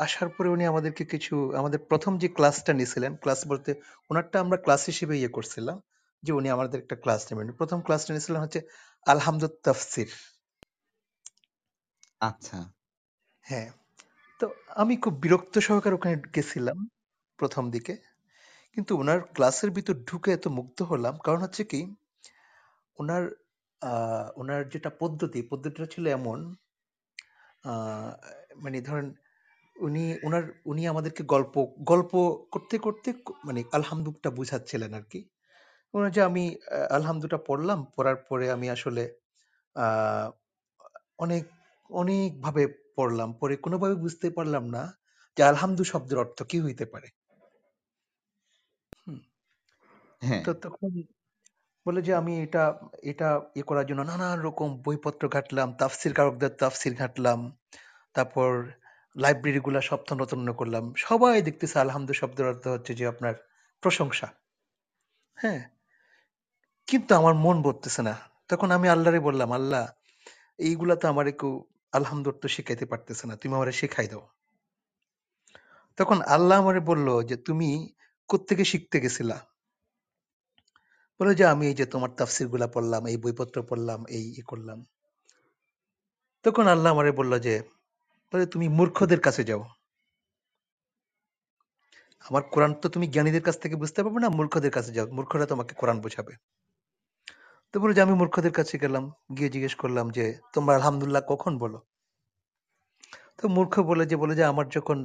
আসার 0.00 0.28
পরে 0.28 0.48
উনি 0.48 0.64
আমাদেরকে 0.66 1.04
কিছু 1.04 1.34
আমাদের 1.54 1.80
প্রথম 1.90 2.12
যে 2.18 2.28
ক্লাসটা 2.28 2.72
নিয়েছিলেন 2.72 3.12
ক্লাস 3.16 3.40
বলতে 3.46 3.70
ওনারটা 4.10 4.36
আমরা 4.40 4.56
ক্লাস 4.56 4.82
হিসেবে 4.86 5.14
ইয়ে 5.18 5.30
করছিলাম 5.30 5.76
যে 6.22 6.30
উনি 6.32 6.48
আমাদের 6.50 6.78
একটা 6.80 6.96
ক্লাস 6.96 7.20
নেবেন। 7.28 7.48
প্রথম 7.52 7.78
ক্লাসটা 7.80 8.10
নিয়েছিলেন 8.12 8.40
হচ্ছে 8.40 8.60
আলহামদুল 9.06 9.52
তাফসির। 9.64 10.10
আচ্ছা। 12.20 12.58
হ্যাঁ 13.44 13.68
তো 14.40 14.46
আমি 14.76 14.94
খুব 14.96 15.14
বিরক্ত 15.20 15.54
সহকারে 15.58 15.94
ওখানে 15.94 16.16
গেছিলাম 16.34 16.78
প্রথম 17.38 17.64
দিকে। 17.70 17.94
কিন্তু 18.76 18.92
উনার 18.96 19.20
ক্লাসের 19.34 19.70
ভিতর 19.70 19.96
ঢুকে 20.08 20.30
এত 20.32 20.46
মুগ্ধ 20.48 20.78
হলাম 20.82 21.14
কারণ 21.18 21.40
হচ্ছে 21.40 21.62
কি 21.64 21.80
উনার 22.98 23.24
আহ, 23.82 24.26
উনার 24.36 24.62
যেটা 24.68 24.90
পদ্ধতি 25.00 25.40
পদ্ধতিটা 25.50 25.86
ছিল 25.86 26.04
এমন 26.10 26.38
আহ, 27.64 28.10
মানে 28.56 28.78
ধরেন 28.80 29.06
উনি 29.78 30.04
উনার 30.22 30.44
উনি 30.64 30.82
আমাদেরকে 30.88 31.22
গল্প 31.24 31.54
গল্প 31.82 32.12
করতে 32.52 32.76
করতে 32.78 33.08
ক- 33.18 33.36
মানে 33.44 33.60
আলহামদুটা 33.72 34.30
বুঝাচ্ছিলেন 34.30 34.92
আর 34.94 35.04
কি। 35.10 35.20
উনার 35.94 36.10
যে 36.12 36.22
আমি 36.22 36.44
আহ, 36.54 36.86
আলহামদুটা 36.96 37.38
পড়লাম 37.48 37.78
পড়ার 37.96 38.18
পরে 38.28 38.46
আমি 38.56 38.66
আসলে 38.76 39.04
আহ 39.76 40.26
অনেক 41.18 41.44
অনেক 41.90 42.30
ভাবে 42.42 42.62
পড়লাম। 42.96 43.28
পরে 43.40 43.54
কোনোভাবে 43.58 43.96
বুঝতে 43.96 44.26
পারলাম 44.36 44.64
না 44.70 44.82
যে 45.36 45.42
আলহামদু 45.44 45.82
শব্দের 45.84 46.18
অর্থ 46.18 46.38
কি 46.50 46.58
হইতে 46.60 46.84
পারে। 46.86 47.08
হুম, 48.98 49.18
হ্যাঁ, 50.22 50.42
তো 50.42 50.50
তখন 50.62 50.90
বলে 51.86 52.00
যে 52.02 52.12
আমি 52.14 52.34
এটা 52.44 52.64
এটা 53.02 53.28
ইয়ে 53.56 53.66
করার 53.68 53.86
জন্য 53.88 54.00
নানান 54.02 54.38
রকম 54.40 54.68
বইপত্র 54.84 55.22
ঘাটলাম 55.28 55.68
তাফসির 55.78 56.12
কারকদের 56.14 56.52
তাফসির 56.60 56.94
ঘাটলাম 56.94 57.38
তারপর 58.14 58.50
লাইব্রেরি 59.18 59.58
গুলা 59.58 59.80
সব 59.80 60.04
তন্ন 60.04 60.52
করলাম। 60.52 60.94
সবাই 60.94 61.42
দেখতেছে 61.42 61.78
আলহামদু 61.78 62.12
শব্দের 62.12 62.46
অর্থ 62.46 62.68
হচ্ছে 62.68 62.94
যে 62.94 63.06
আপনার 63.06 63.34
প্রশংসা। 63.80 64.28
হ্যাঁ 65.34 65.70
কিন্তু 66.86 67.14
আমার 67.14 67.34
মন 67.34 67.62
ভরতেছে 67.62 68.02
না। 68.02 68.14
তখন 68.48 68.70
আমি 68.70 68.88
আল্লাহরে 68.88 69.20
বললাম, 69.20 69.52
আল্লাহ, 69.52 69.92
এইগুলা 70.58 70.96
তো 70.96 71.08
আমার 71.08 71.32
কেউ 71.32 71.64
আলহামদু 71.92 72.30
অর্থ 72.30 72.46
শিখাইতে 72.46 72.86
পারতেছে 72.86 73.26
না, 73.26 73.36
তুমি 73.36 73.54
আমারে 73.54 73.72
শেখাই 73.72 74.08
দাও। 74.08 74.28
তখন 75.96 76.20
আল্লাহ 76.20 76.58
আমারে 76.58 76.80
বলল 76.80 77.22
যে, 77.22 77.36
তুমি 77.36 77.94
কোত্থেকে 78.28 78.64
শিখতে 78.64 79.00
গেছিলা? 79.00 79.46
বলে 81.20 81.34
যে, 81.34 81.44
আমি 81.46 81.66
এই 81.66 81.74
যে 81.74 81.86
তোমার 81.86 82.10
তাফসিরগুলা 82.10 82.66
পড়লাম, 82.66 83.06
এই 83.06 83.16
বইপত্র 83.16 83.62
পড়লাম, 83.62 84.06
এই 84.06 84.42
করলাম। 84.46 84.84
তখন 86.42 86.66
আল্লাহ 86.66 86.92
আমারে 86.92 87.12
বলল 87.12 87.38
যে 87.38 87.77
বলে 88.32 88.44
তুমি 88.52 88.66
মূর্খদের 88.76 89.20
কাছে 89.26 89.42
যাও। 89.48 89.62
আমার 92.24 92.42
কোরআন 92.50 92.72
তো 92.76 92.88
তুমি 92.88 93.06
জ্ঞানীদের 93.08 93.44
কাছ 93.46 93.56
থেকে 93.60 93.76
বুঝতে 93.76 94.00
পারবে 94.00 94.20
না 94.20 94.28
মূর্খদের 94.36 94.72
কাছে 94.76 94.90
যাও। 94.96 95.06
মূর্খরা 95.16 95.46
তোমাকে 95.46 95.72
কোরআন 95.74 95.98
বোঝাবে। 96.04 96.32
তো 97.74 97.82
বলে 97.82 97.92
যে 97.96 98.04
আমি 98.04 98.14
মূর্খদের 98.16 98.54
কাছে 98.54 98.74
গেলাম 98.78 99.04
গিয়ে 99.36 99.52
জিজ্ঞেস 99.54 99.74
করলাম 99.76 100.06
যে 100.16 100.24
তোমরা 100.54 100.72
আলহামদুলিল্লাহ 100.74 101.22
কখন 101.32 101.52
বলো? 101.62 101.78
তো 103.38 103.54
মূর্খ 103.54 103.74
বলে 103.88 104.04
যে 104.06 104.16
বলে 104.16 104.34
যে 104.36 104.44
আমার 104.44 104.66
যখন 104.70 104.98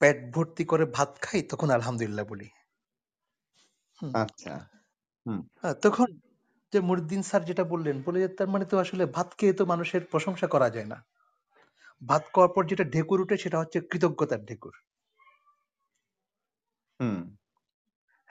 পেট 0.00 0.18
ভর্তি 0.34 0.64
করে 0.70 0.84
ভাত 0.96 1.10
খাই 1.22 1.40
তখন 1.50 1.68
আলহামদুলিল্লাহ 1.70 2.24
বলি। 2.30 2.46
আচ্ছা। 4.16 4.52
হুম। 5.26 5.40
হ্যাঁ, 5.60 5.76
তখন 5.84 6.08
যে 6.72 6.80
মনিরুদ্দিন 6.80 7.22
স্যার 7.28 7.42
যেটা 7.46 7.64
বললেন 7.72 7.96
বলে 8.06 8.18
যে 8.24 8.30
তার 8.38 8.48
মানে 8.50 8.66
তো 8.66 8.76
আসলে 8.84 9.04
ভাত 9.16 9.28
খেয়ে 9.38 9.58
তো 9.58 9.64
মানুষের 9.72 10.02
প্রশংসা 10.12 10.46
করা 10.50 10.68
যায় 10.70 10.88
না। 10.92 10.98
ভাত 12.04 12.24
খাওয়ার 12.32 12.50
পর 12.54 12.62
যেটা 12.70 12.84
ঢেকুর 12.92 13.18
উঠে 13.20 13.36
সেটা 13.42 13.58
হচ্ছে 13.60 13.78
কৃতজ্ঞতার 13.90 14.40
ঢেকুর। 14.46 14.74
হুম। 17.00 17.18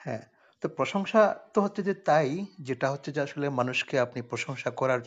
হ্যাঁ 0.00 0.22
তো 0.62 0.78
প্রশংসা 0.78 1.20
তো 1.54 1.62
হচ্ছে 1.64 1.80
যে 1.88 1.94
তাই 2.06 2.28
যেটা 2.60 2.86
হচ্ছে 2.92 3.10
যে 3.12 3.20
আসলে 3.22 3.46
মানুষকে 3.58 3.94
আপনি 4.00 4.20
প্রশংসা 4.30 4.70
করার 4.74 5.00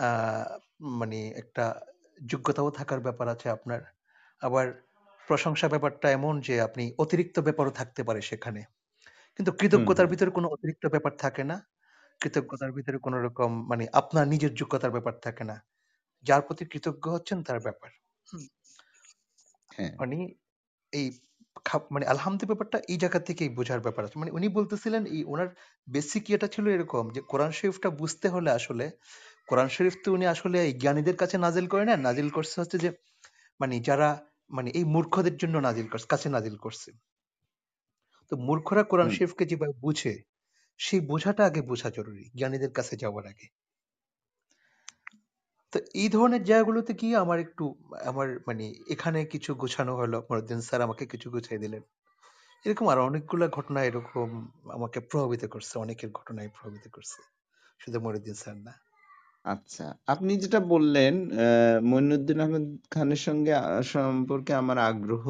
আহ, 0.00 0.46
মানে 1.00 1.18
একটা 1.42 1.64
যোগ্যতাও 2.26 2.70
থাকার 2.72 3.00
ব্যাপার 3.02 3.26
আছে 3.34 3.48
আপনার। 3.56 3.80
আবার 4.42 4.66
প্রশংসা 5.28 5.66
ব্যাপারটা 5.70 6.08
এমন 6.12 6.34
যে 6.42 6.54
আপনি 6.62 6.84
অতিরিক্ত 6.98 7.36
ব্যাপারও 7.42 7.72
থাকতে 7.72 8.02
পারে 8.04 8.20
সেখানে। 8.22 8.60
কিন্তু 9.38 9.50
হুম, 9.68 9.88
কৃতজ্ঞতার 9.88 10.08
হুম। 10.10 10.12
ভিতরে 10.12 10.30
কোনো 10.32 10.48
অতিরিক্ত 10.50 10.84
ব্যাপার 10.94 11.14
থাকে 11.20 11.42
না। 11.44 11.56
কৃতজ্ঞতার 12.20 12.72
ভিতরে 12.72 12.98
কোনো 13.00 13.18
রকম 13.26 13.50
মানে 13.70 13.84
আপনার 14.00 14.26
নিজের 14.28 14.52
যোগ্যতার 14.54 14.94
ব্যাপার 14.96 15.14
থাকে 15.22 15.44
না। 15.44 15.56
যার 16.24 16.42
প্রতি 16.46 16.64
কৃতজ্ঞ 16.70 17.04
হচ্ছেন 17.14 17.38
তার 17.46 17.58
ব্যাপার। 17.60 17.90
হুম, 18.26 18.44
হ্যাঁ। 19.70 19.92
মানে 20.00 20.16
এই 20.92 21.06
মানে 21.90 22.06
আলহামদুল 22.06 22.48
ব্যাপারটা 22.50 22.78
এই 22.92 22.98
জায়গা 23.00 23.20
থেকেই 23.28 23.50
বোঝার 23.58 23.80
ব্যাপার 23.86 24.02
আছে। 24.04 24.16
মানে 24.22 24.32
উনি 24.32 24.48
বলতেছিলেন 24.58 25.02
এই 25.08 25.22
ওনার 25.28 25.48
বেসিক 25.88 26.24
ইয়েটা 26.28 26.48
ছিল 26.54 26.66
এরকম 26.70 27.04
যে 27.14 27.20
কোরআন 27.30 27.52
শরীফটা 27.52 27.88
বুঝতে 28.00 28.26
হলে 28.30 28.50
আসলে 28.58 28.86
কোরআন 29.48 29.68
শরীফ 29.70 29.94
তো 30.02 30.08
উনি 30.16 30.26
আসলে 30.34 30.58
এই 30.66 30.74
জ্ঞানীদের 30.82 31.16
কাছে 31.22 31.36
নাজিল 31.38 31.66
করে 31.72 31.84
না 31.86 31.96
নাজিল 32.06 32.28
করছে 32.36 32.56
হচ্ছে 32.60 32.78
যে 32.84 32.90
মানে 33.60 33.76
যারা 33.88 34.08
মানে 34.50 34.70
এই 34.72 34.86
মূর্খদের 34.94 35.36
জন্য 35.42 35.56
নাজিল 35.60 35.86
করছে 35.90 36.08
কাছে 36.10 36.28
নাজিল 36.36 36.56
করছে। 36.64 36.90
তো 38.32 38.44
মূর্খরা 38.46 38.82
কোরআন 38.90 39.08
শরীফকে 39.10 39.44
যেভাবে 39.50 39.74
বুঝে 39.82 40.12
সেই 40.80 41.00
বোঝাটা 41.10 41.42
আগে 41.46 41.60
বোঝা 41.70 41.88
জরুরি 41.96 42.24
জ্ঞানীদের 42.34 42.72
কাছে 42.74 42.94
যাওয়ার 43.02 43.24
আগে। 43.32 43.46
তো 45.72 45.78
এই 45.94 46.08
ধরনের 46.08 46.42
জায়গাগুলোতে 46.44 46.92
গিয়ে 46.94 47.16
আমার 47.16 47.38
একটু 47.38 47.64
আমার 48.04 48.28
মানে 48.46 48.64
এখানে 48.88 49.18
কিছু 49.24 49.50
গোছানো 49.54 49.92
হলো 49.96 50.18
মরুদ্দিন 50.30 50.60
স্যার 50.60 50.80
আমাকে 50.82 51.04
কিছু 51.06 51.26
গুছিয়ে 51.30 51.58
দিলেন 51.58 51.82
এরকম 52.64 52.86
আর 52.88 52.98
অনেকগুলো 52.98 53.44
ঘটনা 53.48 53.80
এরকম 53.84 54.28
আমাকে 54.70 54.98
প্রভাবিত 55.10 55.42
করছে 55.44 55.74
অনেকের 55.78 56.10
ঘটনায় 56.10 56.48
প্রভাবিত 56.48 56.86
করছে 56.88 57.18
শুধু 57.80 57.98
মরুদ্দিন 58.00 58.34
স্যার 58.34 58.56
না 58.66 58.74
আচ্ছা। 59.44 59.86
আপনি 60.06 60.32
যেটা 60.36 60.60
বললেন 60.72 61.14
মইনুদ্দিন 61.82 62.38
আহমেদ 62.40 62.64
খানের 62.90 63.20
সঙ্গে 63.26 63.52
আ 63.60 63.80
সম্পর্কে 63.92 64.52
আমার 64.54 64.78
আগ্রহ 64.90 65.24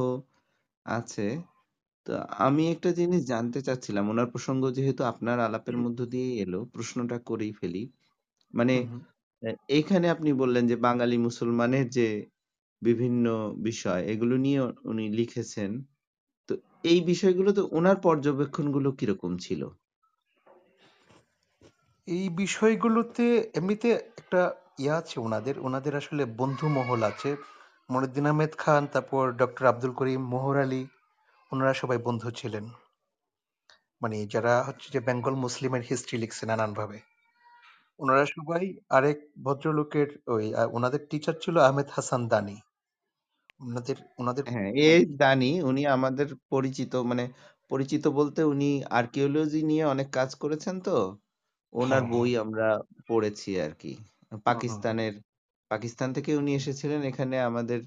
আছে। 0.86 1.26
তো 2.06 2.12
আমি 2.38 2.62
একটা 2.70 2.90
জিনিস 2.90 3.20
জানতে 3.24 3.58
চাচ্ছিলাম। 3.62 4.04
উনার 4.08 4.28
প্রসঙ্গ 4.30 4.62
যেহেতু 4.70 5.02
আপনার 5.04 5.38
আলাপের 5.40 5.76
মধ্য 5.76 5.98
দিয়েই 6.04 6.34
এলো, 6.40 6.60
প্রশ্নটা 6.74 7.16
করেই 7.18 7.52
ফেলি। 7.52 7.82
মানে 8.54 8.74
হুম 8.76 8.88
হুম 8.90 9.00
অ্যা 9.00 9.17
এইখানে 9.68 10.06
আপনি 10.10 10.30
বললেন 10.32 10.64
যে 10.66 10.76
বাঙালি 10.76 11.16
মুসলমানের 11.18 11.86
যে 11.88 12.08
বিভিন্ন 12.82 13.24
বিষয়, 13.62 14.02
এগুলো 14.04 14.34
নিয়ে 14.36 14.60
উনি 14.84 15.04
লিখেছেন। 15.08 15.70
তো 16.48 16.52
এই 16.84 17.00
বিষয়গুলোতে 17.00 17.62
উনার 17.70 17.98
পর্যবেক্ষণগুলো 18.02 18.88
কীরকম 18.92 19.32
ছিল? 19.38 19.62
এই 22.08 22.24
বিষয়গুলোতে 22.36 23.24
এমনিতে 23.54 23.88
একটা 24.20 24.40
ইয়ে 24.78 24.92
আছে 24.92 25.16
ওনাদের 25.20 25.54
ওনাদের 25.58 25.94
আসলে 25.96 26.22
বন্ধু 26.40 26.66
মহল 26.68 27.00
আছে 27.02 27.30
মনিউদ্দিন 27.88 28.26
আহমেদ 28.26 28.52
খান, 28.56 28.82
তারপর 28.86 29.24
ডক্টর 29.32 29.64
আব্দুল 29.66 29.92
করিম 29.92 30.22
মোহর 30.24 30.56
আলী 30.56 30.82
ওনারা 31.52 31.72
সবাই 31.74 31.98
বন্ধু 31.98 32.28
ছিলেন 32.30 32.64
মানে 34.02 34.16
যারা 34.26 34.54
হচ্ছে 34.62 34.86
যে 34.94 35.00
বেঙ্গল 35.00 35.34
মুসলিমের 35.34 35.82
হিস্ট্রি 35.82 36.16
লিখছে 36.18 36.44
নানানভাবে 36.46 36.98
ওনারা 37.98 38.24
সবাই 38.28 38.64
আরেক 38.90 39.16
ভদ্রলোকের 39.44 40.08
ওই 40.28 40.44
আহ, 40.54 40.68
ওনাদের 40.76 41.02
টিচার 41.10 41.36
ছিল 41.40 41.56
আহমেদ 41.62 41.88
হাসান 41.94 42.22
দানি 42.30 42.56
ওনাদের 43.62 43.96
ওনাদের 44.20 44.44
হ্যাঁ, 44.46 44.70
এ 44.80 44.86
মানে 44.86 45.02
জানি 45.20 45.46
উনি 45.64 45.82
আমাদের 45.94 46.28
পরিচিত 46.50 46.92
মানে 47.04 47.24
পরিচিত 47.70 48.04
বলতে 48.14 48.40
উনি 48.46 48.66
আর্কিওলজি 48.98 49.60
নিয়ে 49.64 49.84
অনেক 49.86 50.08
কাজ 50.14 50.30
করেছেন 50.42 50.76
তো। 50.84 50.96
ওনার 51.72 52.02
হ্যাঁ 52.02 52.06
হ্যাঁ 52.06 52.12
বই 52.12 52.30
আমরা 52.42 52.66
পড়েছি 53.08 53.50
হুম 54.46 54.62
হুম। 54.64 54.82
পাকিস্তানের 54.82 55.14
পাকিস্তান 55.70 56.08
থেকে 56.16 56.30
উনি 56.36 56.52
এসেছিলেন 56.54 57.00
এখানে 57.10 57.36
আমাদের 57.50 57.80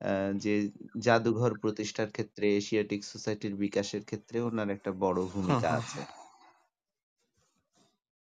আ 0.00 0.10
যে 0.44 0.54
জাদুঘর 1.02 1.52
প্রতিষ্ঠার 1.62 2.10
ক্ষেত্রে 2.10 2.46
এশিয়াটিক 2.58 3.00
সোসাইটির 3.12 3.54
বিকাশের 3.64 4.02
ক্ষেত্রে 4.04 4.36
ওনার 4.48 4.68
একটা 4.76 4.90
বড় 5.02 5.20
হুম 5.42 5.60
ভূমিকা 5.60 5.66
হুম। 5.66 5.78
আছে। 5.78 6.00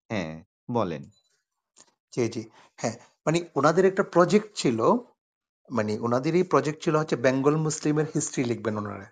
হ্যাঁ, 0.10 0.34
বলেন। 0.70 1.04
জি 2.13 2.24
জি। 2.34 2.41
হ্যাঁ 2.80 2.95
মানে 3.26 3.38
ওনাদের 3.56 3.84
একটা 3.86 4.04
প্রজেক্ট 4.13 4.50
ছিল 4.56 4.80
মানে 5.69 5.93
ওনাদের 6.02 6.34
এই 6.39 6.45
প্রজেক্ট 6.54 6.80
ছিল 6.86 6.95
হচ্ছে 6.97 7.15
বেঙ্গল 7.26 7.56
মুসলিমের 7.67 8.08
হিস্ট্রি 8.15 8.43
লিখবেন 8.43 8.76
ওনারা। 8.82 9.08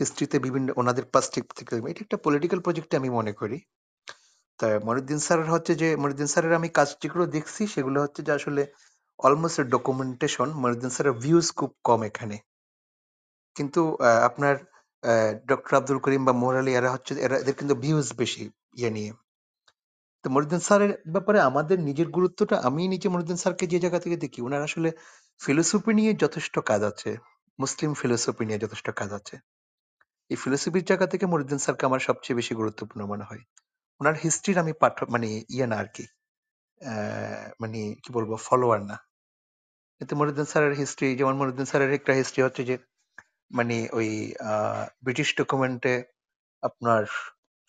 হিস্ট্রিতে 0.00 0.36
বিভিন্ন, 0.46 0.68
ওনাদের 0.76 1.04
পার্সপেক্টিভ। 1.14 1.64
এটা 1.90 2.00
একটা 2.00 2.18
পলিটিক্যাল 2.26 2.60
প্রজেক্ট 2.66 2.90
আমি 3.00 3.10
মনে 3.18 3.32
করি। 3.32 3.58
তা 4.60 4.66
মনিউদ্দিন 4.86 5.20
স্যারের 5.26 5.48
হচ্ছে 5.54 5.72
যে 5.82 5.88
মনিউদ্দিন 6.02 6.30
স্যারের 6.32 6.54
আমি 6.58 6.68
কাজ 6.78 6.88
যেগুলো 7.02 7.24
দেখছি 7.36 7.62
সেগুলো 7.74 7.98
হচ্ছে 8.04 8.20
যে 8.26 8.32
আসলে 8.38 8.62
অলমোস্ট 9.18 9.60
ডকুমেন্টেশন 9.74 10.48
মনিউদ্দিন 10.62 10.92
স্যারের 10.94 11.14
ভিউজ 11.22 11.46
খুব 11.58 11.70
কম 11.88 12.00
এখানে। 12.10 12.36
কিন্তু 13.56 13.80
আপনার 14.28 14.54
ডক্টর 15.50 15.72
আব্দুল 15.78 15.98
করিম 16.04 16.22
বা 16.28 16.32
মোহর 16.40 16.56
আলী 16.60 16.72
এরা 16.80 16.90
হচ্ছে, 16.94 17.12
এরা, 17.26 17.36
এদের 17.42 17.54
কিন্তু 17.60 17.74
ভিউজ 17.84 18.06
বেশি 18.20 18.42
ইয়ে 18.78 18.90
নিয়ে। 18.96 19.10
তো 20.24 20.34
মনিউদ্দিন 20.34 20.62
স্যারের 20.66 20.92
ব্যাপারে 21.14 21.38
আমাদের 21.48 21.78
নিজের 21.88 22.08
গুরুত্বটা 22.10 22.56
আমি 22.68 22.82
নিজে 22.94 23.08
মনিউদ্দিন 23.08 23.38
স্যারকে 23.42 23.64
যে 23.66 23.78
জায়গা 23.84 24.00
থেকে 24.04 24.16
দেখি 24.16 24.40
ওনার 24.42 24.62
আসলে 24.68 24.88
ফিলোসফি 25.40 25.92
নিয়ে 25.98 26.12
যথেষ্ট 26.22 26.54
কাজ 26.70 26.80
আছে 26.90 27.10
মুসলিম 27.58 27.90
ফিলোসফি 28.00 28.44
নিয়ে 28.46 28.62
যথেষ্ট 28.64 28.86
কাজ 29.00 29.10
আছে। 29.18 29.34
এই 30.30 30.38
ফিলোসফির 30.42 30.84
জায়গা 30.90 31.06
থেকে 31.12 31.24
মনিউদ্দিন 31.26 31.60
স্যারকে 31.62 31.84
আমার 31.86 32.02
সবচেয়ে 32.08 32.38
বেশি 32.40 32.52
গুরুত্বপূর্ণ 32.56 33.02
মনে 33.12 33.24
হয়। 33.24 33.42
ওনার 34.00 34.16
হিস্ট্রির 34.24 34.58
আমি 34.58 34.74
পাঠ 34.82 34.96
মানে 35.14 35.26
ইয়ে 35.50 35.66
না 35.70 35.76
আর 35.82 35.88
কি 35.94 36.04
আহ, 36.80 37.44
মানে 37.62 37.80
কি 38.02 38.10
বলব 38.16 38.30
ফলোয়ার 38.46 38.80
না। 38.84 38.96
কিন্তু 40.00 40.14
মনিউদ্দিন 40.16 40.48
স্যারের 40.50 40.74
হিস্ট্রি 40.80 41.08
যেমন 41.18 41.34
মনিউদ্দিন 41.36 41.68
স্যারের 41.70 41.92
একটা 41.98 42.12
হিস্ট্রি 42.14 42.40
হচ্ছে 42.42 42.62
যে 42.64 42.74
মানে 43.50 43.76
ওই 43.92 44.08
আহ, 44.48 44.84
ব্রিটিশ 45.04 45.28
ডকুমেন্টে 45.38 45.94
আপনার 46.62 47.02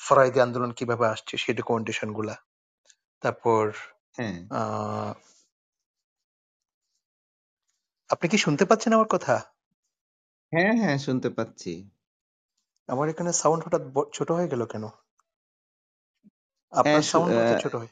ফরাইদি 0.02 0.40
আন্দোলন 0.42 0.72
কীভাবে 0.74 1.06
আসছে 1.08 1.34
সেই 1.38 1.56
ডকুমেন্টেশনগুলা 1.56 2.36
তারপর 3.24 3.64
হ্যাঁ। 4.18 4.38
আপনি 8.10 8.26
কি 8.28 8.38
শুনতে 8.38 8.64
পাচ্ছেন 8.66 8.92
আমার 8.94 9.10
কথা 9.16 9.36
হ্যাঁ, 10.54 10.74
হ্যাঁ 10.82 10.98
শুনতে 10.98 11.30
পাচ্ছি। 11.30 11.72
আমার 12.90 13.06
এখানে 13.10 13.32
সাউন্ড 13.34 13.62
হঠাৎ 13.66 13.84
ছোট 14.14 14.30
হয়ে 14.32 14.52
গেল 14.52 14.62
কেন 14.66 14.84
হ্যাঁ, 14.88 16.30
আপনার 16.74 17.04
সাউন্ড 17.04 17.32
অ্যা 17.36 17.56
ছোট 17.64 17.74
হয় 17.76 17.92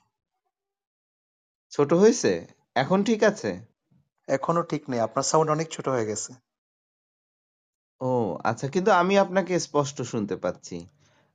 ছোট 1.71 1.89
হইছে? 1.93 2.31
এখন 2.75 2.99
ঠিক 3.03 3.21
আছে? 3.23 3.51
এখনও 4.27 4.63
ঠিক 4.63 4.81
নেই 4.89 4.99
আপনার 4.99 5.25
সাউন্ড 5.31 5.49
অনেক 5.51 5.67
ছোট 5.71 5.85
হয়ে 5.87 6.09
গেছে 6.11 6.31
ও 8.01 8.09
আচ্ছা 8.43 8.67
কিন্তু 8.67 8.91
আমি 8.91 9.13
আপনাকে 9.17 9.53
স্পষ্ট 9.59 9.97
শুনতে 10.01 10.35
পাচ্ছি। 10.35 10.77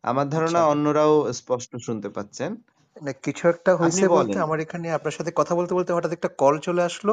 আমার 0.05 0.27
ধারণা 0.29 0.59
আচ্ছা 0.59 0.71
অন্যরাও 0.73 1.14
স্পষ্ট 1.33 1.71
শুনতে 1.87 2.09
পাচ্ছেন। 2.11 2.51
না 2.97 3.12
কিছু 3.25 3.45
একটা 3.49 3.71
হয়েছে 3.77 4.05
বলতে 4.09 4.37
আমার 4.38 4.59
এখানে 4.61 4.87
আপনার 4.90 5.14
সাথে 5.19 5.31
কথা 5.35 5.53
বলতে 5.55 5.73
বলতে 5.75 5.90
হঠাৎ 5.93 6.12
একটা 6.12 6.31
কল 6.38 6.55
চলে 6.59 6.83
আসলো 6.83 7.12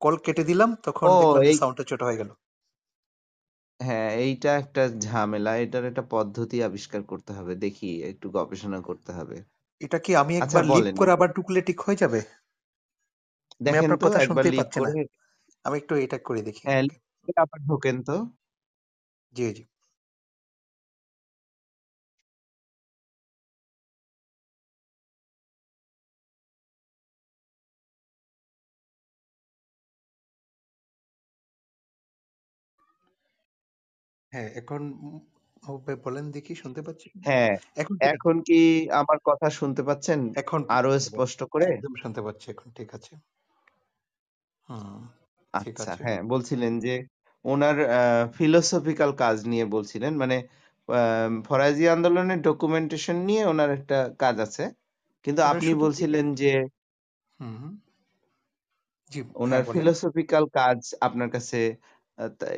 কল 0.00 0.14
কেটে 0.24 0.44
দিলাম 0.44 0.70
তখন 0.82 1.06
সাউন্ডটা 1.60 1.84
ছোট 1.90 2.00
হয়ে 2.02 2.20
গেল 2.22 2.30
হ্যাঁ, 3.80 4.10
এইটা 4.16 4.50
একটা 4.56 4.82
ঝামেলা। 5.06 5.52
এটার 5.56 5.84
একটা 5.84 6.04
পদ্ধতি 6.10 6.56
আবিষ্কার 6.62 7.00
করতে 7.02 7.30
হবে। 7.32 7.52
দেখি 7.56 7.90
একটু 8.10 8.26
গবেষণা 8.30 8.78
করতে 8.80 9.10
হবে। 9.12 9.36
এটা 9.80 9.98
কি 9.98 10.10
আমি 10.16 10.32
আচ্ছা 10.34 10.58
একবার 10.58 10.64
লিপ। 10.76 10.96
করে 10.96 11.10
আবার 11.12 11.28
টুকলে 11.36 11.60
ঠিক 11.68 11.78
হয়ে 11.80 12.00
যাবে 12.02 12.20
দেখেন 13.60 13.90
তো 13.92 13.96
কথা 14.04 14.18
একবার 14.24 14.44
না 14.52 14.64
করে 14.74 15.02
আমি 15.64 15.76
একটু 15.78 15.92
এটা 16.04 16.18
করে 16.18 16.40
দেখি 16.48 16.62
হ্যাঁ, 16.68 16.82
আবার 17.36 17.58
ঢোকেন 17.68 17.96
তো। 18.02 18.16
জি 19.34 19.46
জি 19.56 19.62
হ্যাঁ 34.36 34.50
এখন 34.60 34.80
বলেন 36.04 36.24
দেখি 36.32 36.52
শুনতে 36.62 36.80
পাচ্ছি 36.86 37.06
কিনা? 37.12 37.26
হ্যাঁ, 37.26 37.52
এখন 37.76 37.96
ঠিক 37.98 38.12
আছে 38.16 38.26
এখন 38.26 38.34
কি 38.48 38.58
আমার 39.00 39.18
কথা 39.28 39.46
শুনতে 39.58 39.82
পাচ্ছেন 39.88 40.20
এখন 40.36 40.60
আরও 40.70 40.90
শুনতে 40.90 41.08
পাচ্ছি 41.12 41.32
স্পষ্ট 41.32 41.40
করে? 41.52 41.68
একদম 41.68 41.92
শুনতে 42.02 42.20
পাচ্ছি 42.26 42.46
এখন 42.52 42.68
ঠিক 42.76 42.88
আছে 42.96 43.12
হুম 44.68 44.98
ঠিক 45.54 45.76
আচ্ছা, 45.76 45.82
আছে। 45.84 46.02
হ্যাঁ, 46.02 46.20
বলছিলেন 46.32 46.72
যে 46.80 46.94
উনার 47.44 47.76
আ 47.90 48.00
philosophical 48.36 49.10
কাজ 49.20 49.36
নিয়ে 49.50 49.64
বলছিলেন। 49.74 50.12
মানে 50.22 50.36
আ 50.88 51.00
ফরাজি 51.46 51.84
আন্দোলনের 51.94 52.40
documentation 52.48 53.16
নিয়ে 53.28 53.42
উনার 53.46 53.70
একটা 53.78 53.96
কাজ 54.18 54.36
আছে। 54.46 54.62
কিন্তু 55.24 55.40
ওটা 55.40 55.48
আপনি 55.48 55.68
শুধু 55.68 55.84
বলছিলেন 55.84 56.26
যে 56.36 56.50
হুম। 57.40 57.64
জি, 59.10 59.20
হ্যাঁ 59.44 59.62
উনার 59.62 59.62
বলেন। 59.62 59.88
philosophical 59.90 60.44
কাজ 60.52 60.78
আপনার 61.00 61.28
কাছে 61.30 61.58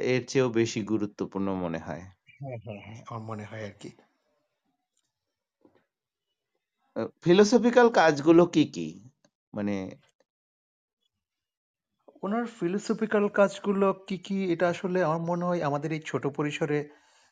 এর 0.07 0.23
চেয়েও 0.25 0.49
বেশি 0.51 0.81
গুরুত্বপূর্ণ 0.85 1.49
মনে 1.63 1.81
হয়। 1.81 2.05
হ্যাঁ, 2.35 2.59
হ্যাঁ, 2.65 2.81
হ্যাঁ। 2.87 3.01
আমার 3.07 3.23
মনে 3.31 3.45
হয় 3.45 3.63
আরকি। 3.65 3.91
আ 6.97 7.03
philosophical 7.23 7.87
কাজগুলো 7.93 8.43
কি, 8.55 8.65
কি? 8.75 8.87
মানে 9.55 9.75
উনার 12.23 12.45
philosophical 12.57 13.25
কাজগুলো 13.31 13.89
কি, 14.07 14.17
কি? 14.19 14.37
এটা 14.53 14.67
আসলে 14.69 14.99
আমার 15.05 15.23
মনে 15.31 15.45
হয় 15.45 15.61
আমাদের 15.63 15.91
এই 15.93 16.03
ছোট 16.07 16.25
পরিসরে 16.37 16.79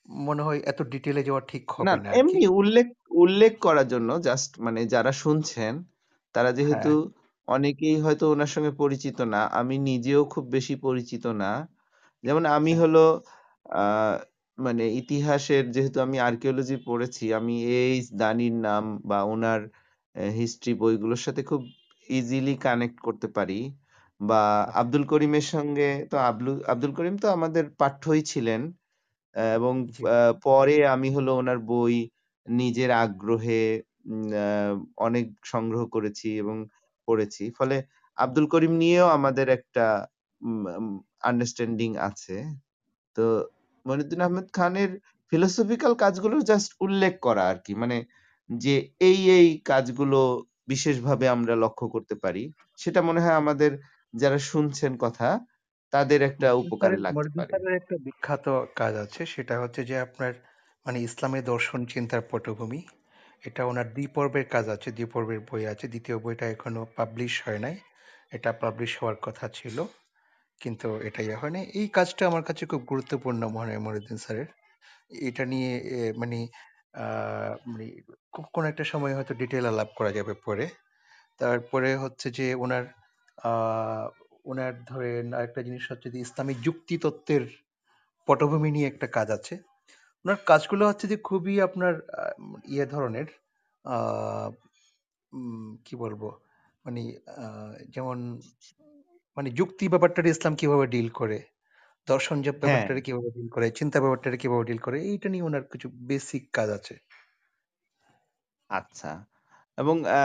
মনে 0.08 0.42
হয় 0.42 0.60
এত 0.66 0.78
ডিটেইলে 0.92 1.22
যাওয়া 1.22 1.42
ঠিক 1.50 1.64
হবে 1.76 1.96
না 2.04 2.12
এমনি 2.18 2.40
উল্লেখ 2.60 2.86
উল্লেখ 3.16 3.52
করার 3.60 3.86
জন্য 3.88 4.10
জাস্ট 4.20 4.50
মানে 4.60 4.80
যারা 4.94 5.12
শুনছেন, 5.22 5.74
তারা 6.34 6.50
যেহেতু 6.52 6.90
হ্যাঁ, 6.90 6.98
অনেকেই 7.48 7.96
হয়তো 8.00 8.24
ওনার 8.34 8.50
সঙ্গে 8.54 8.72
পরিচিত 8.82 9.18
না। 9.34 9.40
আমি 9.60 9.74
নিজেও 9.90 10.22
খুব 10.32 10.44
বেশি 10.50 10.74
পরিচিত 10.82 11.24
না। 11.42 11.50
যেমন 12.26 12.44
আমি 12.56 12.72
হলো 12.82 12.98
মানে 14.58 14.84
ইতিহাসের 15.00 15.64
যেহেতু 15.74 15.98
আমি 16.00 16.16
আর্কিওলজি 16.28 16.76
পড়েছি, 16.86 17.24
আমি 17.38 17.54
এই 17.76 17.92
দানির 18.20 18.54
নাম 18.66 18.84
বা 19.04 19.18
অ্যা 19.26 19.52
হিস্ট্রি 20.38 20.72
বইগুলোর 20.80 21.20
সাথে 21.26 21.42
খুব 21.50 21.62
ইজিলি 22.08 22.54
কানেক্ট 22.62 22.98
করতে 23.06 23.28
পারি। 23.36 23.58
বা। 24.20 24.40
আব্দুল 24.80 25.04
করিমের 25.12 25.46
সঙ্গে 25.54 25.88
তো 26.10 26.16
আবলু 26.28 26.52
আব্দুল 26.72 26.92
করিম 26.98 27.14
তো 27.18 27.28
আমাদের 27.36 27.64
পাঠ্যই 27.80 28.22
ছিলেন। 28.32 28.62
এবং 29.56 29.74
পরে 30.44 30.76
আমি 30.94 31.08
হলো 31.16 31.30
ওনার 31.40 31.58
বই 31.70 31.96
নিজের 32.46 32.90
আগ্রহে 33.02 33.62
অনেক 35.06 35.24
সংগ্রহ 35.52 35.82
করেছি 35.94 36.28
এবং 36.42 36.56
পড়েছি। 37.08 37.44
ফলে 37.58 37.76
আব্দুল 38.18 38.46
করিম 38.54 38.72
নিয়েও 38.82 39.08
আমাদের 39.18 39.46
একটা 39.58 39.84
আন্ডারস্ট্যান্ডিং 41.28 41.90
আছে। 42.08 42.36
তো 43.16 43.24
মনিউদ্দিন 43.86 44.20
আহমেদ 44.20 44.48
খানের 44.52 44.90
ফিলোসফিক্যাল 45.32 45.92
কাজগুলো 45.94 46.36
জাস্ট 46.50 46.70
উল্লেখ 46.80 47.14
করা 47.20 47.42
আরকি। 47.48 47.72
মানে 47.74 47.96
যে 48.50 48.74
এই, 49.00 49.18
এই 49.38 49.48
কাজগুলো 49.64 50.20
বিশেষভাবে 50.68 51.26
আমরা 51.28 51.54
লক্ষ্য 51.54 51.86
করতে 51.88 52.14
পারি। 52.14 52.42
সেটা 52.78 53.00
মনে 53.02 53.20
হয় 53.20 53.36
আমাদের 53.36 53.70
যারা 54.14 54.38
শুনছেন 54.50 54.92
কথা, 54.96 55.28
তাদের 55.92 56.20
একটা 56.22 56.48
উপকারে 56.52 56.96
লাগতে 56.96 57.28
পারে। 57.36 57.52
একটা 57.76 57.96
বিখ্যাত 57.98 58.46
কাজ 58.74 58.94
আছে। 58.96 59.20
সেটা 59.26 59.54
হচ্ছে 59.60 59.80
যে 59.84 59.96
আপনার 60.00 60.32
মানে 60.86 60.98
ইসলামী 61.00 61.40
দর্শন 61.42 61.80
চিন্তার 61.86 62.22
পটভূমি। 62.30 62.80
এটা 63.42 63.62
উনার 63.66 63.88
দ্বিপর্বের 63.92 64.46
কাজ 64.48 64.66
আছে, 64.68 64.88
দ্বিপর্বের 64.92 65.40
বই 65.40 65.62
আছে। 65.66 65.86
দ্বিতীয় 65.88 66.16
বইটা 66.18 66.46
এখনও 66.46 66.82
পাবলিশ 66.96 67.34
হয় 67.46 67.58
নাই। 67.58 67.76
এটা 68.30 68.50
পাবলিশ 68.62 68.92
হওয়ার 68.98 69.18
কথা 69.22 69.46
ছিল। 69.48 69.76
কিন্তু 70.60 70.88
এটাই 71.08 71.28
হয়নি। 71.34 71.60
এই 71.74 71.86
কাজটা 71.90 72.22
আমার 72.26 72.42
কাছে 72.48 72.64
খুব 72.66 72.82
গুরুত্বপূর্ণ 72.90 73.42
মনে 73.48 73.70
হয় 73.70 73.82
মনিউদ্দিন 73.86 74.18
স্যারের। 74.18 74.48
এটা 75.28 75.44
নিয়ে 75.46 75.72
মানে 76.16 76.38
আ 76.96 77.06
মানে 77.66 77.86
কোনো 78.54 78.66
একটা 78.68 78.84
সময় 78.92 79.14
হয়তো 79.16 79.34
ডিটেইল 79.42 79.64
আলাপ 79.68 79.90
করা 79.98 80.12
যাবে 80.18 80.34
পরে। 80.46 80.66
তারপরে 81.40 81.90
হচ্ছে 82.04 82.28
যে 82.38 82.46
উনার 82.64 82.84
আ 83.44 83.52
উনার 84.44 84.74
ধরেন 84.86 85.26
আরেকটা 85.38 85.62
জিনিস 85.62 85.84
হচ্ছে 85.90 86.08
যে 86.14 86.20
ইসলামিক 86.20 86.58
যুক্তিতত্ত্বের 86.62 87.44
পটভূমি 88.28 88.70
নিয়ে 88.72 88.88
একটা 88.88 89.08
কাজ 89.16 89.28
আছে। 89.38 89.54
ওনার 90.24 90.38
কাজগুলো 90.46 90.84
হচ্ছে 90.90 91.06
যে 91.08 91.18
খুবই 91.28 91.54
আপনার, 91.68 91.94
আ 92.14 92.24
ইয়ে 92.68 92.86
ধরনের, 92.86 93.28
আ, 93.84 93.96
উম, 95.32 95.68
কি 95.86 95.94
বলব? 95.96 96.22
মানে 96.84 97.02
আ, 97.36 97.46
যেমন 97.94 98.18
মানে 99.36 99.48
যুক্তি 99.58 99.84
ব্যাপারটারে 99.88 100.28
ইসলাম 100.30 100.54
কীভাবে 100.60 100.86
ডিল 100.86 101.08
করে, 101.20 101.38
দর্শন 102.08 102.36
যে 102.42 102.50
হ্যাঁ। 102.62 102.62
ব্যাপারটারে 102.62 103.00
কীভাবে 103.06 103.28
ডিল 103.36 103.48
করে, 103.48 103.66
চিন্তা 103.78 103.98
ব্যাপারটারে 104.02 104.36
কীভাবে 104.42 104.64
ডিল 104.64 104.80
করে, 104.86 104.96
এইটা 105.10 105.28
নিয়ে 105.32 105.46
উনার 105.48 105.64
কিছু 105.72 105.88
বেসিক 106.08 106.44
কাজ 106.52 106.68
আছে। 106.78 106.94
আচ্ছা। 108.70 109.10
এবং 109.78 109.96
আ 110.12 110.22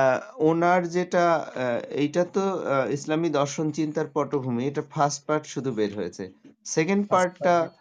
উনার 0.49 0.81
যেটা 0.87 1.25
এইটা 1.95 2.23
তো 2.35 2.43
ইসলামী 2.89 3.29
দর্শন 3.39 3.67
চিন্তার 3.71 4.07
পটভূমি। 4.15 4.63
এটা 4.67 4.83
ফার্স্ট 4.93 5.21
পার্ট 5.27 5.43
শুধু 5.53 5.69
বের 5.79 5.91
হয়েছে। 5.95 6.23
সেকেন্ড 6.65 7.03
পার্টটা 7.11 7.55
পার্ট 7.59 7.73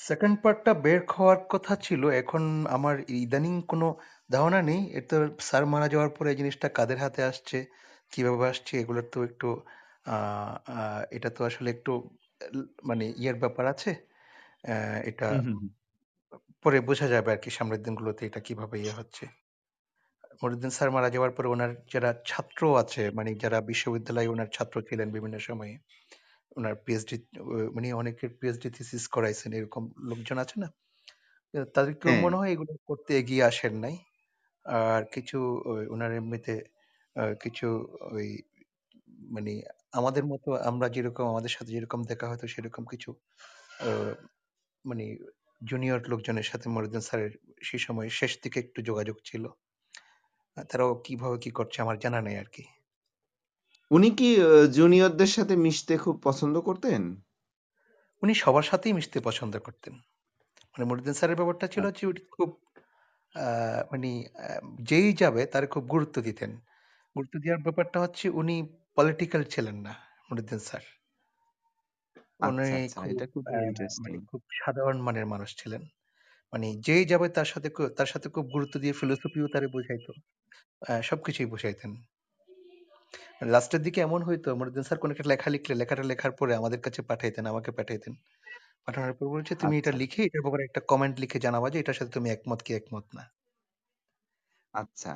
সেকেন্ড 0.00 0.36
পার্টটা 0.42 0.72
বের 0.84 1.00
হওয়ার 1.14 1.40
কথা 1.50 1.74
ছিল। 1.86 2.02
এখন 2.22 2.42
আমার 2.68 2.94
ইদানিং 3.18 3.54
কোনো 3.68 3.86
ধারণা 4.30 4.60
নেই। 4.62 4.80
এটা 4.98 5.16
স্যার 5.48 5.64
মারা 5.72 5.86
যাওয়ার 5.88 6.10
পরে 6.16 6.28
এই 6.32 6.38
জিনিসটা 6.40 6.68
কাদের 6.78 6.98
হাতে 7.04 7.20
আসছে, 7.24 7.58
কীভাবে 8.12 8.44
আসছে 8.48 8.72
এগুলোর 8.80 9.06
তো 9.12 9.18
একটু 9.24 9.48
এটা 11.12 11.28
তো 11.30 11.42
আসলে 11.44 11.68
একটু 11.70 11.92
মানে 12.88 13.04
ইয়ের 13.18 13.36
ব্যাপার 13.42 13.64
আছে। 13.72 13.90
এটা। 15.04 15.28
পরে 16.64 16.78
বোঝা 16.86 17.06
যাবে 17.08 17.28
আরকি 17.32 17.50
সামনের 17.50 17.80
দিনগুলোতে 17.84 18.22
এটা 18.24 18.40
কীভাবে 18.46 18.76
ইয়ে 18.78 18.96
হচ্ছে। 18.98 19.24
মনিরুদ্দিন 20.40 20.72
স্যার 20.72 20.90
মারা 20.92 21.08
যাওয়ার 21.10 21.32
পরে 21.36 21.48
উনার 21.48 21.72
যারা 21.92 22.10
ছাত্র 22.30 22.60
আছে, 22.82 23.02
মানে 23.18 23.30
যারা 23.42 23.58
বিশ্ববিদ্যালয়ে 23.68 24.32
উনার 24.34 24.48
ছাত্র 24.56 24.76
ছিলেন 24.88 25.08
বিভিন্ন 25.16 25.36
সময়ে, 25.48 25.74
উনার 26.56 26.74
পিএইচডি 26.84 27.16
উনি 27.76 27.88
অনেকের 28.00 28.30
পিএইচডি 28.38 28.68
থিসিস 28.76 29.04
করাইছেন 29.14 29.50
এরকম 29.54 29.82
লোকজন 30.10 30.36
আছে 30.44 30.56
না? 30.62 30.68
আ 31.54 31.60
তাদেরকেও 31.76 32.14
হ্যাঁ, 32.14 32.24
মনে 32.24 32.36
হয় 32.40 32.50
এগুলো 32.54 32.72
করতে 32.88 33.12
এগিয়ে 33.20 33.44
আসেন 33.50 33.74
নাই। 33.84 33.96
আর 34.66 35.02
কিছু 35.14 35.38
ওনার 35.94 36.12
এমনিতে 36.20 36.54
আ 37.18 37.32
কিছু 37.42 37.66
ওই 38.10 38.28
মানে 39.30 39.52
আমাদের 39.92 40.24
মতো 40.24 40.48
আমরা 40.70 40.86
যেরকম 40.88 41.26
আমাদের 41.28 41.52
সাথে 41.56 41.70
যেরকম 41.72 42.00
দেখা 42.10 42.26
হতো 42.30 42.44
সেরকম 42.48 42.84
কিছু 42.86 43.10
আ 43.80 43.88
মানে 44.84 45.04
জুনিয়র 45.60 46.00
লোকজনের 46.12 46.46
সাথে 46.50 46.66
মনিরুদ্দিন 46.68 47.04
স্যারের 47.08 47.32
সেই 47.62 47.80
সময় 47.86 48.08
শেষ 48.18 48.32
দিকে 48.42 48.58
একটু 48.60 48.80
যোগাযোগ 48.82 49.16
ছিল। 49.24 49.44
আ 50.56 50.62
তারাও 50.70 50.92
কীভাবে 51.06 51.36
কি 51.40 51.50
করছে 51.50 51.78
আমার 51.80 51.96
জানা 51.98 52.20
নেই 52.20 52.36
আরকি। 52.36 52.62
উনি 53.90 54.08
কি 54.16 54.28
আ 54.40 54.48
জুনিয়রদের 54.76 55.30
সাথে 55.36 55.54
মিশতে 55.56 55.94
খুব 55.98 56.16
পছন্দ 56.22 56.54
করতেন? 56.60 57.02
উনি 58.22 58.34
সবার 58.34 58.62
সাথেই 58.62 58.92
মিশতে 58.92 59.18
পছন্দ 59.20 59.54
করতেন। 59.58 59.94
মানে 60.74 60.84
মনিরুদ্দিন 60.84 61.16
স্যারের 61.18 61.38
ব্যাপারটা 61.40 61.66
ছিল 61.68 61.82
আ 61.82 61.84
হচ্ছে 61.86 62.04
উনি 62.06 62.20
খুব 62.30 62.50
আ 63.34 63.46
মানি 63.90 64.12
আ 64.38 64.48
যেই 64.82 65.10
যাবে 65.14 65.42
তারে 65.46 65.66
খুব 65.66 65.84
গুরুত্ব 65.88 66.16
দিতেন। 66.20 66.50
গুরুত্ব 67.18 67.36
দেওয়ার 67.38 67.64
ব্যাপারটা 67.64 67.98
হচ্ছে 68.00 68.26
উনি 68.40 68.56
পলিটিক্যাল 68.96 69.42
ছিলেন 69.50 69.76
না 69.86 69.92
মনিরুদ্দিন 70.26 70.60
স্যার। 70.62 70.84
উনি 72.42 72.64
আচ্ছা, 72.64 72.74
আচ্ছা। 72.78 72.98
খুব। 73.28 73.44
মানে 74.02 74.16
খুব 74.28 74.40
সাধারণ 74.58 74.98
মানের 75.00 75.26
মানুষ 75.26 75.50
ছিলেন। 75.56 75.82
মানে 76.52 76.68
যেই 76.86 77.04
যাবে 77.06 77.28
তার 77.36 77.48
সাথে 77.48 77.68
তার 77.98 78.08
সাথে 78.08 78.28
খুব 78.30 78.46
গুরুত্ব 78.48 78.76
দিয়ে 78.80 78.98
ফিলোসফিও 79.00 79.48
তারে 79.50 79.68
বুঝাইতো। 79.74 80.12
সবকিছুই 81.02 81.46
বুঝাইতেন। 81.46 81.90
লাস্টের 83.52 83.82
দিকে 83.82 84.00
এমন 84.02 84.20
হইতো 84.22 84.48
মনিরুদ্দিন 84.52 84.84
স্যার 84.84 85.00
কোন 85.00 85.10
একটা 85.10 85.26
লেখা 85.26 85.48
লিখলে 85.50 85.74
লেখাটা 85.74 86.04
লেখার 86.04 86.32
পরে 86.38 86.52
আমাদের 86.54 86.80
কাছে 86.82 87.00
পাঠাইতেন, 87.02 87.44
আমাকে 87.46 87.70
পাঠাইতেন। 87.72 88.12
পাঠানোর 88.86 89.14
পর 89.14 89.26
বলছে, 89.30 89.52
"তুমি 89.56 89.74
এটা 89.76 89.92
আচ্ছা, 89.92 89.96
লিখে 89.96 90.20
এটার 90.24 90.42
ব্যাপারে 90.44 90.64
একটা 90.64 90.82
কমেন্ট 90.90 91.16
লিখে 91.20 91.38
জানাবা 91.40 91.68
যে 91.70 91.78
এটার 91.80 91.98
সাথে 91.98 92.12
তুমি 92.12 92.28
একমত 92.30 92.60
কি 92.64 92.72
একমত 92.74 93.06
না।" 93.14 93.24
আচ্ছা। 94.74 95.12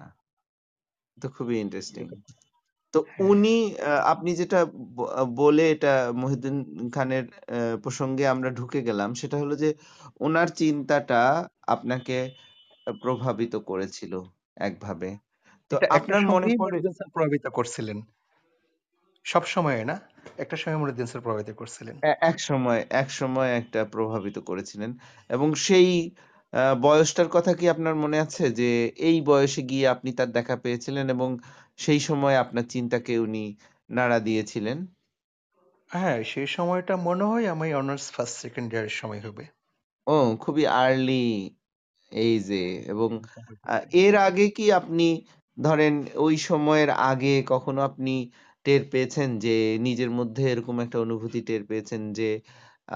তো 1.19 1.27
খুবই 1.37 1.57
ইন্টারেস্টিং। 1.59 2.07
তো 2.95 2.99
হ্যাঁ। 3.09 3.29
উনি 3.29 3.51
আ 3.83 4.03
আপনি 4.13 4.31
যেটা 4.41 4.59
ব 4.97 4.99
বলে 5.39 5.65
এটা 5.75 5.91
মহিউদ্দিন 6.23 6.57
খানের 6.95 7.25
অ্যা 7.45 7.61
প্রসঙ্গে 7.85 8.25
আমরা 8.35 8.51
ঢুকে 8.59 8.81
গেলাম। 8.89 9.11
সেটা 9.21 9.37
হলো 9.43 9.55
যে 9.59 9.69
উনার 10.21 10.49
চিন্তাটা 10.61 11.21
আপনাকে 11.69 12.17
প্রভাবিত 13.03 13.55
করেছিল 13.71 14.13
একভাবে। 14.63 15.09
তো 15.71 15.75
এটা 15.75 15.87
একটা 15.99 16.15
আপনার 16.15 16.23
মনে 16.29 16.49
পড়ে 16.57 16.79
মনিরুদ্দিন 16.79 16.93
স্যার 16.93 17.09
প্রভাবিত 17.13 17.45
করছিলেন। 17.57 17.99
সব 19.27 19.43
সময় 19.47 19.81
না। 19.85 19.97
একটা 20.39 20.57
সময় 20.57 20.79
মনিরুদ্দিন 20.79 21.09
স্যার 21.09 21.23
প্রভাবিত 21.23 21.51
করছিলেন। 21.55 21.97
এ 22.03 22.11
এক 22.23 22.39
সময় 23.13 23.51
একটা 23.61 23.81
প্রভাবিত 23.93 24.37
করেছিলেন 24.43 24.91
এবং 25.31 25.49
সেই 25.67 25.89
বয়সটার 26.83 27.29
কথা 27.35 27.53
কি 27.59 27.65
আপনার 27.75 27.95
মনে 28.03 28.17
আছে? 28.25 28.45
যে 28.59 28.69
এই 29.03 29.17
বয়সে 29.27 29.61
গিয়ে 29.71 29.87
আপনি 29.95 30.11
তার 30.19 30.29
দেখা 30.37 30.55
পেয়েছিলেন 30.63 31.07
এবং 31.11 31.31
সেই 31.79 32.01
সময় 32.09 32.37
আপনার 32.45 32.65
চিন্তাকে 32.75 33.13
উনি 33.27 33.43
নাড়া 33.91 34.19
দিয়েছিলেন? 34.27 34.79
হ্যাঁ, 35.91 36.19
সেই 36.31 36.49
সময়টা 36.49 36.95
মনে 37.07 37.25
হয় 37.25 37.47
আমি 37.55 37.69
অনার্স 37.81 38.07
ফার্স্ট 38.15 38.37
সেকেন্ড 38.43 38.69
ইয়ারের 38.71 38.95
সময় 39.01 39.23
হবে। 39.27 39.45
ও 40.07 40.13
খুবই 40.41 40.65
আর্লি 40.79 41.25
এইজে 42.13 42.57
এবং 42.93 43.11
আ 43.67 43.75
এর 43.97 44.15
আগে 44.23 44.47
কি 44.57 44.65
আপনি 44.81 45.07
ধরেন 45.57 45.95
ওই 46.19 46.35
সময়ের 46.49 46.91
আগে 47.05 47.35
কখনো 47.49 47.81
আপনি 47.83 48.15
টের 48.67 48.83
পেয়েছেন 48.91 49.29
যে 49.45 49.55
নিজের 49.87 50.11
মধ্যে 50.19 50.43
এরকম 50.53 50.77
একটা 50.85 50.99
অনুভূতি 51.05 51.41
টের 51.49 51.63
পেয়েছেন 51.69 52.03
যে 52.15 52.29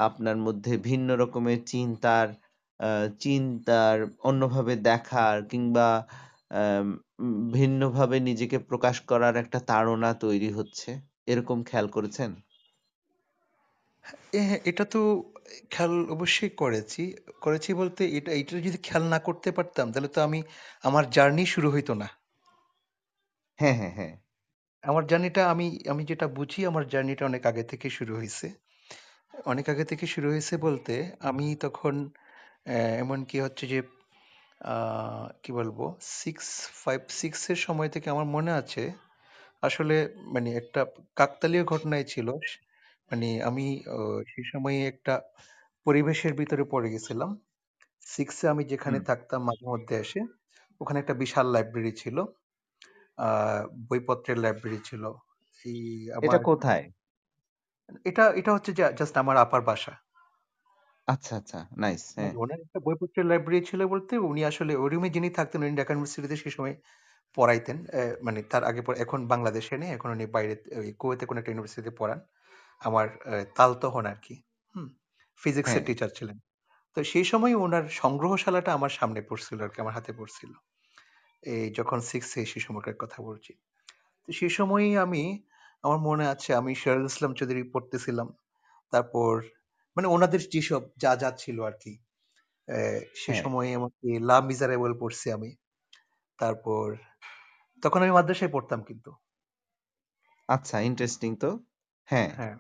আপনার 0.07 0.37
মধ্যে 0.47 0.73
ভিন্ন 0.85 1.09
রকমের 1.23 1.61
চিন্তার 1.67 2.27
চিন্তার 3.21 3.99
অন্যভাবে 4.23 4.75
দেখার 4.83 5.37
কিংবা 5.45 5.89
ভিন্নভাবে 7.53 8.17
নিজেকে 8.21 8.57
প্রকাশ 8.69 8.97
করার 9.11 9.35
একটা 9.37 9.59
তাড়না 9.69 10.11
তৈরি 10.21 10.51
হচ্ছে? 10.53 10.91
এরকম 11.27 11.59
খেয়াল 11.63 11.87
করেছেন? 11.89 12.31
এ 14.33 14.41
হ্যাঁ, 14.41 14.61
এটা 14.65 14.85
তো 14.85 15.01
খেয়াল 15.71 15.95
অবশ্যই 16.11 16.53
করেছি। 16.57 17.03
করেছি 17.41 17.71
বলতে 17.75 18.03
এটা 18.19 18.31
এটা 18.33 18.55
যদি 18.59 18.79
খেয়াল 18.83 19.05
না 19.09 19.19
করতে 19.19 19.49
পারতাম 19.53 19.87
তাহলে 19.93 20.09
তো 20.09 20.21
আমি 20.23 20.41
আমার 20.85 21.05
জার্নি 21.11 21.45
শুরু 21.47 21.69
হইতো 21.71 21.93
না। 21.95 22.09
হ্যাঁ, 23.59 23.77
হ্যাঁ, 23.79 23.93
হ্যাঁ। 23.99 24.15
আমার 24.85 25.05
জার্নিটা 25.07 25.43
আমি 25.53 25.67
আমি 25.89 26.03
যেটা 26.05 26.27
বুঝি 26.29 26.61
আমার 26.67 26.85
জার্নিটা 26.89 27.23
অনেক 27.27 27.43
আগে 27.47 27.65
থেকে 27.65 27.87
শুরু 27.91 28.13
হইছে। 28.17 28.47
অনেক 29.45 29.67
আগে 29.69 29.85
থেকে 29.85 30.05
শুরু 30.07 30.27
হয়েছে 30.31 30.55
বলতে 30.59 30.95
আমি 31.21 31.47
তখন 31.61 31.95
এমনকি 33.03 33.37
হচ্ছে 33.41 33.65
যে 33.67 33.79
কি 35.45 35.53
বলব 35.53 35.79
6, 36.15 36.47
5, 36.83 37.05
6 37.21 37.41
এর 37.51 37.61
সময় 37.67 37.91
থেকে 37.91 38.09
আমার 38.11 38.29
মনে 38.37 38.53
আছে 38.53 38.83
আসলে 39.63 39.97
মানে 40.35 40.51
একটা 40.61 40.81
কাকতালীয় 41.17 41.65
ঘটনাই 41.67 42.05
ছিল। 42.07 42.29
মানে 43.11 43.29
আমি 43.43 43.67
অ 43.93 43.99
সেই 44.33 44.47
সময়ে 44.53 44.81
একটা 44.93 45.15
পরিবেশের 45.87 46.35
ভিতরে 46.41 46.65
পড়ে 46.73 46.89
গেছিলাম। 46.95 47.31
6 48.07 48.37
এ 48.43 48.55
আমি 48.55 48.65
যেখানে 48.73 48.99
হুম। 48.99 49.07
থাকতাম 49.09 49.41
মাঝে 49.49 49.67
মধ্যে 49.73 49.95
এসে, 50.05 50.21
ওখানে 50.81 50.99
একটা 51.01 51.15
বিশাল 51.23 51.47
লাইব্রেরি 51.55 51.93
ছিল। 52.03 52.17
আ 53.19 53.29
বইপত্রের 53.91 54.39
লাইব্রেরি 54.45 54.81
ছিল। 54.91 55.05
এই 55.65 55.81
এটা 56.23 56.37
আমার 56.37 56.41
কোথায়? 56.41 56.83
এটা 58.07 58.25
এটা 58.39 58.51
হচ্ছে 58.55 58.71
জাস্ট 58.99 59.15
আমার 59.19 59.37
আপার 59.39 59.61
বাসা। 59.63 59.93
আচ্ছা, 61.09 61.33
আচ্ছা। 61.41 61.59
নাইস। 61.77 62.05
হ্যাঁ, 62.15 62.33
মানে 62.33 62.39
উনার 62.39 62.61
একটা 62.61 62.79
বইপত্রের 62.87 63.27
লাইব্রেরি 63.31 63.61
ছিল 63.71 63.81
বলতে 63.87 64.15
উনি 64.29 64.43
আসলে 64.51 64.73
ওই 64.77 64.89
রুমে 64.93 65.09
যিনি 65.17 65.29
থাকতেন 65.39 65.61
উনি 65.63 65.75
ঢাকা 65.81 65.93
ইউনিভার্সিটিতে 65.93 66.37
সেই 66.43 66.53
সময় 66.57 66.75
পড়াইতেন। 67.37 67.79
অ্যা 67.87 68.05
মানে 68.27 68.41
তার 68.53 68.65
আগে 68.65 68.83
পরে 68.87 68.99
এখন 69.01 69.21
বাংলাদেশে 69.33 69.75
নেই। 69.83 69.91
এখন 69.97 70.09
উনি 70.13 70.25
বাইরে 70.37 70.55
ওই 70.81 70.91
কুয়েতে 71.01 71.25
কোনো 71.29 71.39
একটা 71.41 71.53
ইউনিভার্সিটিতে 71.53 71.93
পড়ান। 72.01 72.19
আমার 72.83 73.07
অ্যা 73.23 73.39
তালতো 73.57 73.87
হন 73.95 74.07
আরকি। 74.13 74.35
হুম? 74.75 74.89
ফিজিক্সের 75.43 75.83
হ্যাঁ, 75.83 75.85
টিচার 75.87 76.11
ছিলেন। 76.19 76.37
তো 76.97 77.11
সেই 77.13 77.27
সময় 77.33 77.55
উনার 77.59 77.85
সংগ্রহশালাটা 78.01 78.73
আমার 78.79 78.93
সামনে 78.99 79.21
পড়ছিল 79.29 79.59
আরকি, 79.61 79.79
আমার 79.81 79.97
হাতে 79.99 80.13
পড়ছিল। 80.19 80.53
এই 81.43 81.67
যখন 81.71 81.99
6 82.03 82.15
এ 82.37 82.51
সেই 82.51 82.63
সময়কার 82.67 82.97
কথা 82.99 83.19
বলছি। 83.23 83.53
তো 84.29 84.39
সেই 84.39 84.53
সময়ই 84.59 84.95
আমি 85.05 85.23
আমার 85.85 86.01
মনে 86.09 86.27
আছে 86.35 86.51
আমি 86.61 86.73
সিরাজুল 86.81 87.09
ইসলাম 87.13 87.33
চৌধুরী 87.39 87.63
পড়তেছিলাম। 87.75 88.29
তারপর 88.93 89.33
মানে 89.97 90.09
ওনাদের 90.09 90.43
যেসব 90.53 90.83
যা, 90.97 91.13
যা 91.17 91.31
ছিল 91.39 91.59
আরকি। 91.63 91.93
অ্যা 92.69 92.81
সে 93.23 93.33
হ্যাঁ। 93.33 93.43
সময়ে 93.43 93.71
এমনকি 93.73 94.09
'লা 94.21 94.39
মিজারেবল' 94.49 95.01
পড়ছি 95.01 95.27
আমি। 95.33 95.51
তারপর 96.39 96.87
তখন 97.83 98.01
আমি 98.03 98.15
মাদ্রাসায় 98.19 98.53
পড়তাম 98.55 98.81
কিন্তু। 98.89 99.11
আচ্ছা 100.49 100.77
ইন্টারেস্টিং 100.81 101.31
তো। 101.37 101.51
হ্যাঁ, 102.09 102.31
হ্যাঁ। 102.33 102.55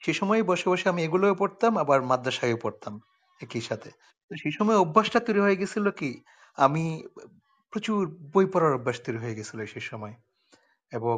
সে 0.00 0.12
সময়ে 0.14 0.42
বসে, 0.44 0.66
বসে 0.70 0.86
আমি 0.88 1.02
এগুলোও 1.02 1.34
পড়তাম 1.34 1.72
আবার 1.82 2.00
মাদ্রাসায়ও 2.10 2.58
পড়তাম 2.64 2.94
একই 3.40 3.62
সাথে। 3.68 3.90
তো 4.28 4.42
সেই 4.42 4.52
সময় 4.58 4.78
অভ্যাসটা 4.78 5.20
তৈরি 5.26 5.40
হয়ে 5.42 5.60
গেছিল 5.62 5.86
কি 5.92 6.10
আমি 6.58 6.84
প্রচুর 7.72 8.00
বই 8.32 8.46
পড়ার 8.52 8.72
অভ্যাস 8.78 8.98
তৈরি 9.04 9.18
হয়ে 9.24 9.38
গেছিল 9.38 9.60
সে 9.72 9.80
সময়। 9.90 10.14
এবং 10.92 11.16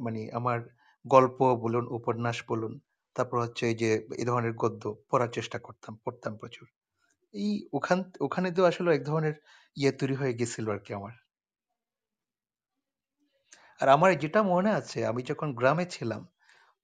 মানে 0.00 0.22
আমার 0.38 0.58
গল্প 1.04 1.38
বলুন, 1.64 1.84
উপন্যাস 1.98 2.38
বলুন, 2.48 2.72
তারপর 3.16 3.36
হচ্ছে 3.44 3.62
এই 3.66 3.76
যে 3.76 3.90
এই 4.18 4.26
ধরনের 4.30 4.54
গদ্য 4.62 4.82
পড়ার 5.10 5.30
চেষ্টা 5.32 5.58
করতাম, 5.66 5.92
পড়তাম 6.04 6.32
প্রচুর। 6.40 6.66
এই 7.34 7.50
ওখান 7.74 7.98
ওখানে 8.26 8.48
তো 8.54 8.62
আসলে 8.70 8.90
এক 8.92 9.04
ধরনের 9.06 9.34
ইয়ে 9.76 9.92
তৈরি 9.98 10.16
হয়ে 10.20 10.38
গেছিল 10.40 10.66
আরকি 10.74 10.92
আমার। 10.98 11.14
আর 13.80 13.96
আমার 13.96 14.10
যেটা 14.22 14.40
মনে 14.52 14.70
আছে 14.72 14.98
আমি 15.10 15.30
যখন 15.30 15.48
গ্রামে 15.58 15.84
ছিলাম, 15.94 16.22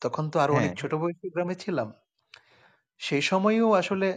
তখন 0.03 0.25
তো 0.33 0.37
আরও 0.41 0.53
হ্যাঁ, 0.53 0.59
অনেক 0.59 0.73
ছোট 0.81 0.93
বয়সী 1.01 1.27
গ্রামে 1.35 1.57
ছিলাম। 1.65 1.89
সেই 3.01 3.23
সময়ও 3.23 3.69
আসলে 3.75 4.09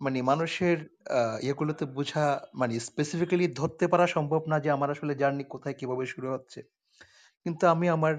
মানে 0.00 0.18
মানুষের 0.22 0.78
ইয়েগুলোতে 1.40 1.84
বোঝা 1.96 2.24
মানে 2.54 2.74
স্পেসিফিক্যালি 2.80 3.46
ধরতে 3.52 3.84
পারা 3.92 4.06
সম্ভব 4.16 4.40
না 4.50 4.56
যে 4.58 4.70
আমার 4.70 4.88
আসলে 4.94 5.12
জার্নি 5.14 5.44
কোথায় 5.46 5.76
কীভাবে 5.80 6.04
শুরু 6.06 6.28
হচ্ছে। 6.34 6.60
কিন্তু 7.46 7.64
আমি 7.68 7.86
আমার 7.96 8.14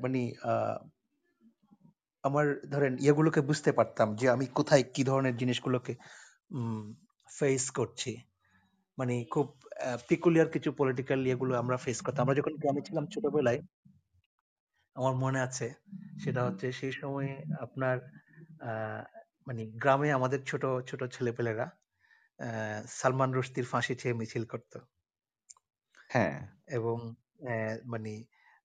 মানি 0.00 0.22
আমার 2.24 2.46
ধরেন 2.70 2.92
ইয়েগুলোকে 2.98 3.40
বুঝতে 3.40 3.70
পারতাম 3.72 4.08
যে 4.16 4.26
আমি 4.30 4.46
কোথায় 4.58 4.84
কি 4.94 5.02
ধরনের 5.04 5.34
জিনিসগুলোকে 5.36 5.92
ফেস 7.38 7.64
করছি। 7.70 8.12
মানে 8.98 9.14
খুব 9.24 9.46
peculiar 10.10 10.46
কিছু 10.52 10.72
পলিটিক্যাল 10.72 11.20
ইয়েগুলো 11.26 11.52
আমরা 11.58 11.76
ফেস 11.76 11.98
করতাম। 12.00 12.22
আমরা 12.22 12.34
যখন 12.34 12.54
গ্রামে 12.56 12.82
ছিলাম 12.86 13.04
ছোটবেলায় 13.06 13.60
আমার 14.96 15.14
মনে 15.14 15.40
আছে 15.40 15.66
সেটা 16.24 16.40
হচ্ছে 16.44 16.66
সেই 16.72 16.92
সময়ে 16.92 17.32
আপনার 17.60 17.96
মানে 19.46 19.62
গ্রামে 19.82 20.08
আমাদের 20.12 20.40
ছোট, 20.44 20.64
ছোট 20.86 21.00
ছেলেপেলেরা 21.04 21.66
সালমান 22.88 23.30
রুশদির 23.32 23.64
ফাঁসি 23.64 23.94
চেয়ে 23.94 24.14
মিছিল 24.14 24.44
করত। 24.44 24.72
হ্যাঁ, 26.08 26.34
এবং 26.68 26.96
মানি 27.86 28.14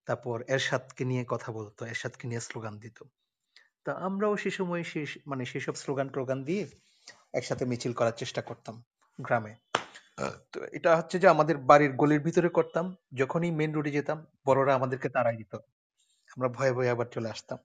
তারপর 0.07 0.37
এরশাদকে 0.47 1.03
নিয়ে 1.05 1.23
কথা 1.27 1.49
বলত, 1.51 1.77
এরশাদকে 1.83 2.27
নিয়ে 2.27 2.39
স্লোগান 2.39 2.75
দিত। 2.79 2.97
তো 3.85 3.91
আমরাও 3.99 4.33
সে 4.37 4.49
সময় 4.51 4.83
সে 4.83 5.01
মানে 5.27 5.43
সেসব 5.45 5.75
স্লোগান-টোগান 5.75 6.39
দিয়ে 6.49 6.63
একসাথে 7.33 7.63
মিছিল 7.71 7.93
করার 7.93 8.15
চেষ্টা 8.17 8.41
করতাম 8.41 8.75
গ্রামে। 9.19 9.53
আ 10.17 10.25
তো 10.51 10.59
এটা 10.77 10.91
হচ্ছে 10.99 11.17
যে 11.23 11.27
আমাদের 11.29 11.57
বাড়ির 11.69 11.93
গলির 11.97 12.21
ভিতরে 12.27 12.49
করতাম। 12.49 12.85
যখনই 13.15 13.51
মেন 13.59 13.71
রোডে 13.73 13.91
যেতাম 13.91 14.17
বড়রা 14.45 14.73
আমাদেরকে 14.75 15.09
তাড়ায় 15.15 15.37
দিত। 15.41 15.53
আমরা 16.29 16.49
ভয়ে, 16.49 16.73
ভয়ে 16.77 16.93
আবার 16.95 17.07
চলে 17.15 17.29
আসতাম। 17.35 17.59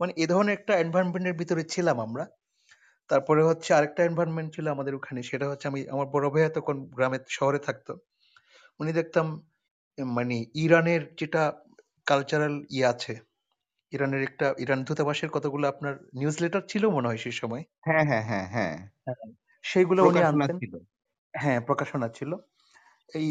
মানে 0.00 0.12
এ 0.16 0.26
ধরনের 0.32 0.56
একটা 0.58 0.74
এনভায়রনমেন্টের 0.78 1.36
ভিতরে 1.40 1.62
ছিলাম 1.74 1.98
আমরা। 2.06 2.24
তারপরে 3.10 3.42
হচ্ছে 3.44 3.70
আরেকটা 3.74 4.02
এনভায়রনমেন্ট 4.04 4.50
ছিল 4.56 4.66
আমাদের 4.76 4.94
ওখানে 4.94 5.20
সেটা 5.30 5.46
হচ্ছে 5.50 5.66
আমি 5.72 5.80
আমার 5.94 6.08
বড় 6.14 6.26
ভাইয়া 6.34 6.50
তখন 6.58 6.76
গ্রামে 6.96 7.18
শহরে 7.38 7.60
থাকতো। 7.68 7.92
উনি 8.80 8.92
দেখতাম 9.00 9.26
মানে 9.98 10.36
ইরানের 10.64 11.02
যেটা 11.20 11.42
কালচারাল 12.06 12.54
ইয়ে 12.70 12.86
আছে, 12.92 13.12
ইরানের 13.92 14.22
একটা 14.22 14.46
ইরান 14.58 14.80
দূতাবাসের 14.84 15.30
কতগুলো 15.32 15.64
আপনার 15.68 15.94
নিউজ 16.14 16.36
লেটার 16.42 16.64
ছিল 16.66 16.84
মনে 16.90 17.08
হয় 17.08 17.20
সেই 17.24 17.36
সময়। 17.40 17.62
হ্যাঁ, 17.86 18.04
হ্যাঁ, 18.08 18.22
হ্যাঁ, 18.28 18.46
হ্যাঁ। 18.48 18.74
হ্যাঁ। 19.06 19.16
সেইগুলো 19.64 20.02
উনি 20.04 20.20
আনতেন। 20.24 20.56
হ্যাঁ, 21.34 21.60
প্রকাশনা 21.68 22.08
ছিল। 22.10 22.30
এই 23.12 23.28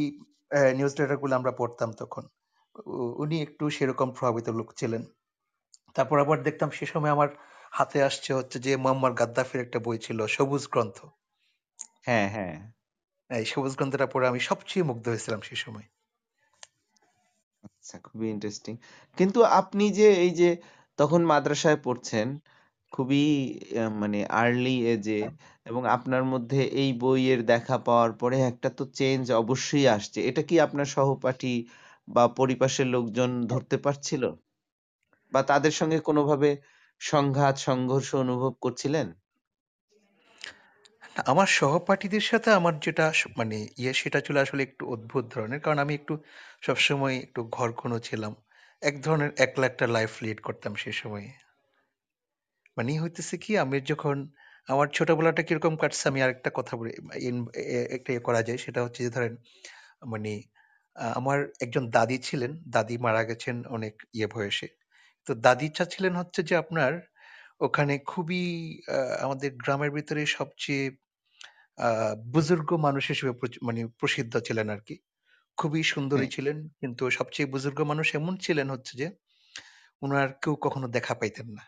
নিউজ 0.78 0.94
লেটারগুলো 1.00 1.34
আমরা 1.36 1.54
পড়তাম 1.60 1.90
তখন। 2.00 2.24
উনি 3.24 3.38
একটু 3.44 3.66
সেরকম 3.72 4.10
প্রভাবিত 4.14 4.48
লোক 4.60 4.70
ছিলেন। 4.80 5.04
তারপর 5.96 6.18
আবার 6.20 6.40
দেখতাম 6.48 6.70
সে 6.74 6.86
সময় 6.94 7.14
আমার 7.14 7.30
হাতে 7.72 8.00
আসছে 8.04 8.32
হচ্ছে 8.34 8.58
যে 8.66 8.74
মুয়াম্মার 8.78 9.14
গাদ্দাফির 9.20 9.64
একটা 9.66 9.80
বই 9.86 10.00
ছিল 10.00 10.20
'সবুজ 10.28 10.64
গ্রন্থ'। 10.74 11.00
হ্যাঁ, 12.04 12.28
হ্যাঁ। 12.30 12.56
এই 13.30 13.46
সবুজ 13.46 13.74
গ্রন্থটা 13.76 14.08
পড়ে 14.08 14.26
আমি 14.28 14.40
সবচেয়ে 14.42 14.84
মুগ্ধ 14.84 15.06
হয়েছিলাম 15.10 15.42
সে 15.44 15.56
সময়। 15.58 15.88
আচ্ছা 17.68 17.98
খুবই 18.06 18.28
ইন্টারেস্টিং। 18.32 18.74
কিন্তু 19.18 19.40
আপনি 19.60 19.86
যে 19.98 20.08
এই 20.24 20.32
যে 20.36 20.50
তখন 21.00 21.22
মাদ্রাসায় 21.32 21.80
পড়ছেন, 21.84 22.28
খুবই 22.92 23.24
আ 23.76 23.94
মানে 24.02 24.20
আর্লি 24.38 24.76
এজে 24.94 25.22
এবং 25.66 25.82
আপনার 25.96 26.24
মধ্যে 26.34 26.60
এই 26.82 26.90
বইয়ের 27.02 27.40
দেখা 27.52 27.76
পাওয়ার 27.86 28.12
পরে 28.20 28.38
একটা 28.52 28.70
তো 28.78 28.84
চেঞ্জ 28.98 29.26
অবশ্যই 29.42 29.86
আসছে। 29.96 30.20
এটা 30.30 30.42
কি 30.50 30.56
আপনার 30.62 30.88
সহপাঠী 30.96 31.54
বা 32.08 32.24
পরিপাশের 32.40 32.88
লোকজন 32.96 33.30
ধরতে 33.52 33.78
পারছিল? 33.86 34.24
বা 35.32 35.42
তাদের 35.44 35.74
সঙ্গে 35.74 36.00
কোনোভাবে 36.02 36.50
সংঘাত, 37.02 37.56
সংঘর্ষ 37.68 38.10
অনুভব 38.24 38.54
করছিলেন? 38.62 39.08
আমার 41.26 41.50
সহপাঠীদের 41.60 42.24
সাথে 42.24 42.50
আমার 42.52 42.74
যেটা 42.86 43.06
মানে 43.38 43.58
ইয়ে 43.78 43.94
সেটা 43.94 44.20
ছিল 44.26 44.36
আসলে 44.38 44.62
একটু 44.64 44.84
অদ্ভুত 44.96 45.24
ধরনের। 45.34 45.60
কারণ 45.60 45.80
আমি 45.80 45.94
একটু 45.96 46.14
সবসময় 46.62 47.16
একটু 47.26 47.42
ঘরকুনো 47.52 47.98
ছিলাম। 48.00 48.34
এক 48.82 48.96
ধরনের 49.02 49.32
একলা 49.38 49.66
একটা 49.68 49.86
লাইফ 49.96 50.12
লিড 50.24 50.40
করতাম 50.42 50.74
সে 50.76 50.92
সময়ে। 51.02 51.28
মানে 52.78 52.92
হইতেছে 53.04 53.36
কি, 53.44 53.52
আমি 53.64 53.78
যখন 53.92 54.16
আমার 54.68 54.88
ছোটবেলাটা 54.94 55.42
কীরকম 55.48 55.74
কাটছে, 55.82 56.04
আমি 56.12 56.20
আরেকটা 56.26 56.50
কথা 56.56 56.74
বলি 56.80 56.92
এ 57.22 57.78
একটা 57.98 58.10
ইয়ে 58.14 58.24
করা 58.28 58.42
যায় 58.48 58.60
সেটা 58.66 58.80
হচ্ছে 58.86 59.02
যে 59.06 59.12
ধরেন 59.16 59.34
মানে 60.14 60.32
আমার 61.20 61.40
একজন 61.62 61.84
দাদি 61.90 62.18
ছিলেন। 62.28 62.52
দাদি 62.76 62.96
মারা 63.06 63.22
গেছেন 63.24 63.56
অনেক 63.68 63.96
ইয়ে 64.14 64.28
বয়সে। 64.28 64.68
তো 65.28 65.32
দাদি 65.46 65.68
চাচ্ছিলেন 65.78 66.14
হচ্ছে 66.16 66.42
যে 66.50 66.56
আপনার 66.56 66.92
ওখানে 67.62 67.94
খুবই 68.08 68.44
আমাদের 69.26 69.50
গ্রামের 69.64 69.92
ভিতরে 69.92 70.22
সবচেয়ে 70.38 70.86
আ 71.78 71.90
বুজুর্গ 72.34 72.70
মানুষ 72.80 73.04
হিসেবে 73.12 73.34
প্রচ 73.40 73.54
মানে 73.62 73.82
প্রসিদ্ধ 74.00 74.34
ছিলেন 74.48 74.68
আরকি। 74.70 74.96
খুবই 75.58 75.82
সুন্দরী 75.88 76.28
হ্যাঁ, 76.28 76.30
ছিলেন। 76.30 76.58
কিন্তু 76.82 77.04
সবচেয়ে 77.18 77.52
বুজুর্গ 77.54 77.80
মানুষ 77.92 78.08
এমন 78.16 78.34
ছিলেন 78.46 78.68
হচ্ছে 78.74 78.94
যে 79.02 79.08
উনার 80.02 80.30
কেউ 80.42 80.56
কখনো 80.66 80.88
দেখা 80.96 81.14
পাইতেন 81.22 81.48
না 81.52 81.64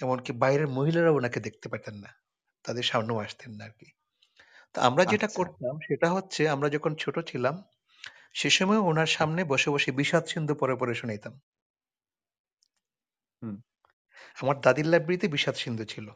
এমনকি 0.00 0.32
বাইরের 0.42 0.68
মহিলারাও 0.76 1.16
ওনাকে 1.16 1.40
দেখতে 1.46 1.66
পেতেন 1.72 1.96
না 1.98 2.10
তাদের 2.64 2.84
সামনেও 2.90 3.24
আসতেন 3.26 3.52
না 3.56 3.64
আর 3.66 3.74
কি 3.78 3.88
তো 4.74 4.78
আমরা 4.88 5.04
যেটা 5.06 5.28
আচ্ছা। 5.28 5.38
করতাম 5.38 5.74
সেটা 5.86 6.08
হচ্ছে 6.16 6.42
আমরা 6.54 6.68
যখন 6.76 6.92
ছোট 7.00 7.16
ছিলাম 7.30 7.54
সে 8.34 8.50
সময় 8.50 8.80
ওনার 8.84 9.10
সামনে 9.16 9.42
বসে 9.52 9.70
বসে 9.70 9.90
বিষাদ 9.98 10.24
সিন্ধু 10.30 10.54
পরে 10.60 10.74
পরে 10.80 10.94
শুনাইতাম 10.96 11.34
হুম। 13.42 13.56
আমার 14.36 14.56
দাদির 14.64 14.86
লাইব্রেরিতে 14.90 15.26
বিষাদ 15.34 15.56
সিন্ধু 15.58 15.84
ছিল 15.86 16.06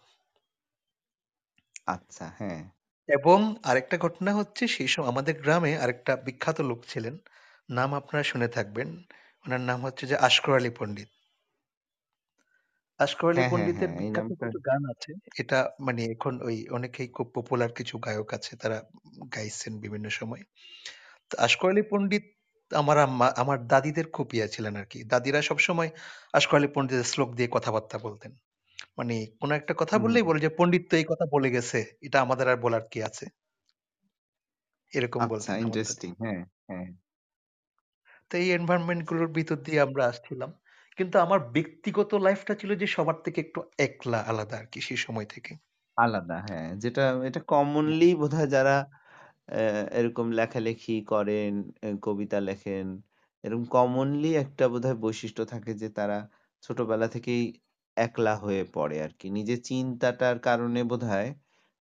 আচ্ছা, 1.86 2.26
হ্যাঁ। 2.38 2.60
এবং 3.08 3.38
আরেকটা 3.62 3.96
ঘটনা 3.98 4.30
হচ্ছে 4.32 4.64
সেই 4.68 4.88
সময় 4.88 5.08
আমাদের 5.08 5.34
গ্রামে 5.42 5.72
আরেকটা 5.78 6.12
বিখ্যাত 6.26 6.58
লোক 6.60 6.80
ছিলেন। 6.86 7.14
নাম 7.68 7.90
আপনারা 7.94 8.24
শুনে 8.24 8.48
থাকবেন। 8.48 8.88
ওনার 9.44 9.60
নাম 9.60 9.78
হচ্ছে 9.86 10.04
যে 10.06 10.16
আশকর 10.26 10.54
আলী 10.54 10.70
পণ্ডিত। 10.78 11.10
আশকর 13.00 13.28
আলী 13.30 13.42
হ্যাঁ, 13.42 13.50
হ্যাঁ, 13.50 13.50
পণ্ডিতের 13.50 13.90
হ্যাঁ। 13.90 13.92
এই 13.98 14.10
বিখ্যাত 14.10 14.28
নামটা 14.28 14.34
কিছু 14.40 14.58
গান 14.66 14.82
আছে। 14.92 15.10
এটা 15.34 15.58
মানে 15.80 16.02
এখন 16.14 16.34
ওই 16.42 16.56
অনেকেই 16.70 17.08
খুব 17.08 17.26
পপুলার 17.34 17.70
কিছু 17.72 17.94
গায়ক 17.98 18.30
আছে 18.34 18.52
তারা 18.56 18.78
গাইছেন 19.34 19.72
বিভিন্ন 19.80 20.06
সময়। 20.10 20.42
তো 21.30 21.34
আশকর 21.38 21.68
আলী 21.70 21.84
পণ্ডিত 21.90 22.24
আমার 22.70 22.98
আম্মা 22.98 23.28
আমার 23.36 23.58
দাদিদের 23.66 24.06
খুব 24.10 24.28
ইয়ে 24.34 24.48
ছিলেন 24.48 24.74
আর 24.76 24.86
কি। 24.86 24.98
দাদিরা 25.04 25.40
সবসময় 25.42 25.90
আশকর 26.34 26.56
আলী 26.56 26.68
পণ্ডিতের 26.74 27.08
শ্লোক 27.12 27.30
দিয়ে 27.34 27.50
কথাবার্তা 27.52 27.96
বলতেন। 27.98 28.32
মানে 28.98 29.14
কোনো 29.40 29.52
একটা 29.54 29.72
কথা 29.80 29.94
হুম, 29.94 30.04
বললেই 30.04 30.26
বলে 30.26 30.40
যে 30.44 30.50
পণ্ডিত 30.58 30.84
তো 30.90 30.94
এই 30.96 31.06
কথা 31.10 31.24
বলে 31.34 31.48
গেছে 31.56 31.78
এটা 32.02 32.18
আমাদের 32.24 32.46
আর 32.48 32.58
বলার 32.64 32.84
কি 32.90 32.98
আছে 33.08 33.24
এরকম 34.92 35.22
আচ্ছা, 35.24 35.50
বলতেন 35.62 35.62
ইন্টারেস্টিং। 35.62 36.10
হ্যাঁ, 36.20 36.40
হ্যাঁ। 36.68 36.86
তো 38.30 38.42
এই 38.42 38.48
এনভায়রনমেন্টগুলোর 38.52 39.30
ভিতর 39.36 39.58
দিয়ে 39.66 39.84
আমরা 39.86 40.02
আসছিলাম 40.06 40.50
কিন্তু 40.98 41.16
আমার 41.24 41.40
ব্যক্তিগত 41.54 42.10
লাইফটা 42.26 42.54
ছিল 42.60 42.70
যে 42.80 42.86
সবার 42.94 43.16
থেকে 43.24 43.38
একটু 43.44 43.58
একলা 43.86 44.20
আলাদা 44.30 44.54
আর 44.58 44.66
কি 44.72 44.78
সেই 44.86 45.00
সময় 45.04 45.28
থেকে 45.28 45.52
আলাদা, 45.96 46.36
হ্যাঁ। 46.46 46.68
যেটা 46.82 47.04
এটা 47.28 47.40
কমনলি 47.48 48.08
বোধহয় 48.20 48.48
যারা 48.54 48.74
অ্যা 49.48 49.62
এরকম 49.98 50.26
লেখালেখি 50.32 50.96
করেন, 51.08 51.52
এ 51.82 51.98
কবিতা 52.02 52.38
লেখেন, 52.42 52.86
এরকম 53.44 53.64
কমনলি 53.74 54.30
একটা 54.44 54.64
বোধহয় 54.72 54.98
বৈশিষ্ট্য 55.04 55.42
থাকে 55.52 55.72
যে 55.82 55.88
তারা 55.98 56.18
ছোটবেলা 56.62 57.06
থেকেই 57.08 57.42
একলা 57.98 58.34
হয়ে 58.42 58.62
পড়ে 58.74 58.96
আরকি। 59.04 59.26
নিজের 59.38 59.60
চিন্তাটার 59.68 60.36
কারণে 60.48 60.80
বোধহয় 60.90 61.30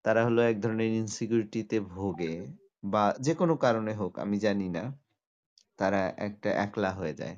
তারা 0.05 0.21
হলো 0.27 0.41
এক 0.51 0.57
ধরনের 0.65 0.91
ইনসিকিউরিটি 1.03 1.61
তে 1.71 1.79
ভোগে 1.93 2.35
বা 2.85 3.05
যেকোনো 3.27 3.55
কারণে 3.65 3.93
হোক 4.01 4.13
আমি 4.25 4.37
জানি 4.47 4.69
না। 4.77 4.85
তারা 5.79 6.03
একটা 6.27 6.51
একলা 6.65 6.91
হয়ে 6.99 7.15
যায়। 7.21 7.37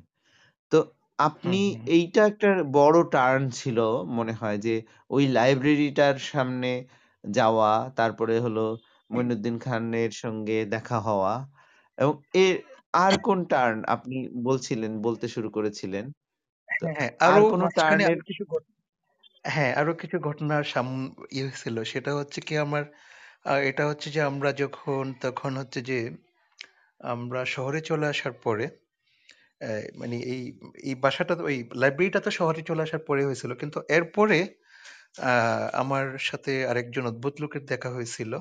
তো 0.72 0.78
আপনি 1.18 1.60
এইটা 1.90 2.22
একটা 2.30 2.48
বড় 2.78 2.98
টার্ন 3.12 3.42
ছিল 3.60 3.78
মনে 4.18 4.34
হয় 4.40 4.58
যে 4.66 4.74
ওই 5.10 5.24
লাইব্রেরিটার 5.36 6.16
সামনে 6.32 6.70
যাওয়া, 7.24 7.70
তারপরে 7.98 8.34
হলো 8.46 8.64
মইনুদ্দিন 9.10 9.56
খানের 9.64 10.12
সঙ্গে 10.22 10.58
দেখা 10.74 10.98
হওয়া 11.08 11.34
এবং 11.98 12.14
এর 12.38 12.56
আর 12.98 13.14
কোন 13.26 13.38
টার্ন 13.52 13.78
আপনি 13.94 14.16
বলছিলেন, 14.44 14.92
বলতে 15.06 15.26
শুরু 15.34 15.48
করেছিলেন? 15.56 16.04
হ্যাঁ 16.68 16.94
হ্যাঁ 16.98 17.12
আর 17.28 17.28
আরও 17.28 17.44
কোন 17.50 17.60
মাঝখানে 17.60 17.76
টার্নের 17.76 18.08
আরও 18.08 18.22
কিছু 18.22 18.42
ঘট- 18.46 18.72
হ্যাঁ 19.44 19.72
আরও 19.76 19.92
কিছু 20.00 20.16
ঘটনার 20.20 20.64
সাম 20.72 20.88
ইয়ে 21.30 21.44
হয়েছিল। 21.46 21.76
সেটা 21.92 22.10
হচ্ছে 22.18 22.38
কি 22.46 22.54
আমার 22.64 22.82
এটা 23.64 23.84
হচ্ছে 23.90 24.08
যে 24.10 24.30
আমরা 24.30 24.50
যখন 24.62 25.04
তখন 25.24 25.52
হচ্ছে 25.60 25.80
যে 25.88 25.98
আমরা 27.10 27.40
শহরে 27.46 27.80
চলে 27.82 28.06
আসার 28.08 28.34
পরে 28.44 28.64
মানে 29.94 30.16
এই 30.26 30.42
এই 30.84 30.94
বাসাটা 31.02 31.32
তো 31.34 31.44
ওই 31.44 31.68
লাইব্রেরিটা 31.74 32.20
তো 32.20 32.30
শহরে 32.32 32.60
চলে 32.68 32.82
আসার 32.82 33.02
পরে 33.08 33.22
হয়েছিল। 33.24 33.50
কিন্তু 33.60 33.78
এরপরে 33.90 34.38
আহ, 35.22 35.34
আমার 35.82 36.06
সাথে 36.28 36.52
আরেকজন 36.70 37.04
অদ্ভুত 37.06 37.34
লোকের 37.42 37.62
দেখা 37.72 37.90
হয়েছিল। 37.90 38.32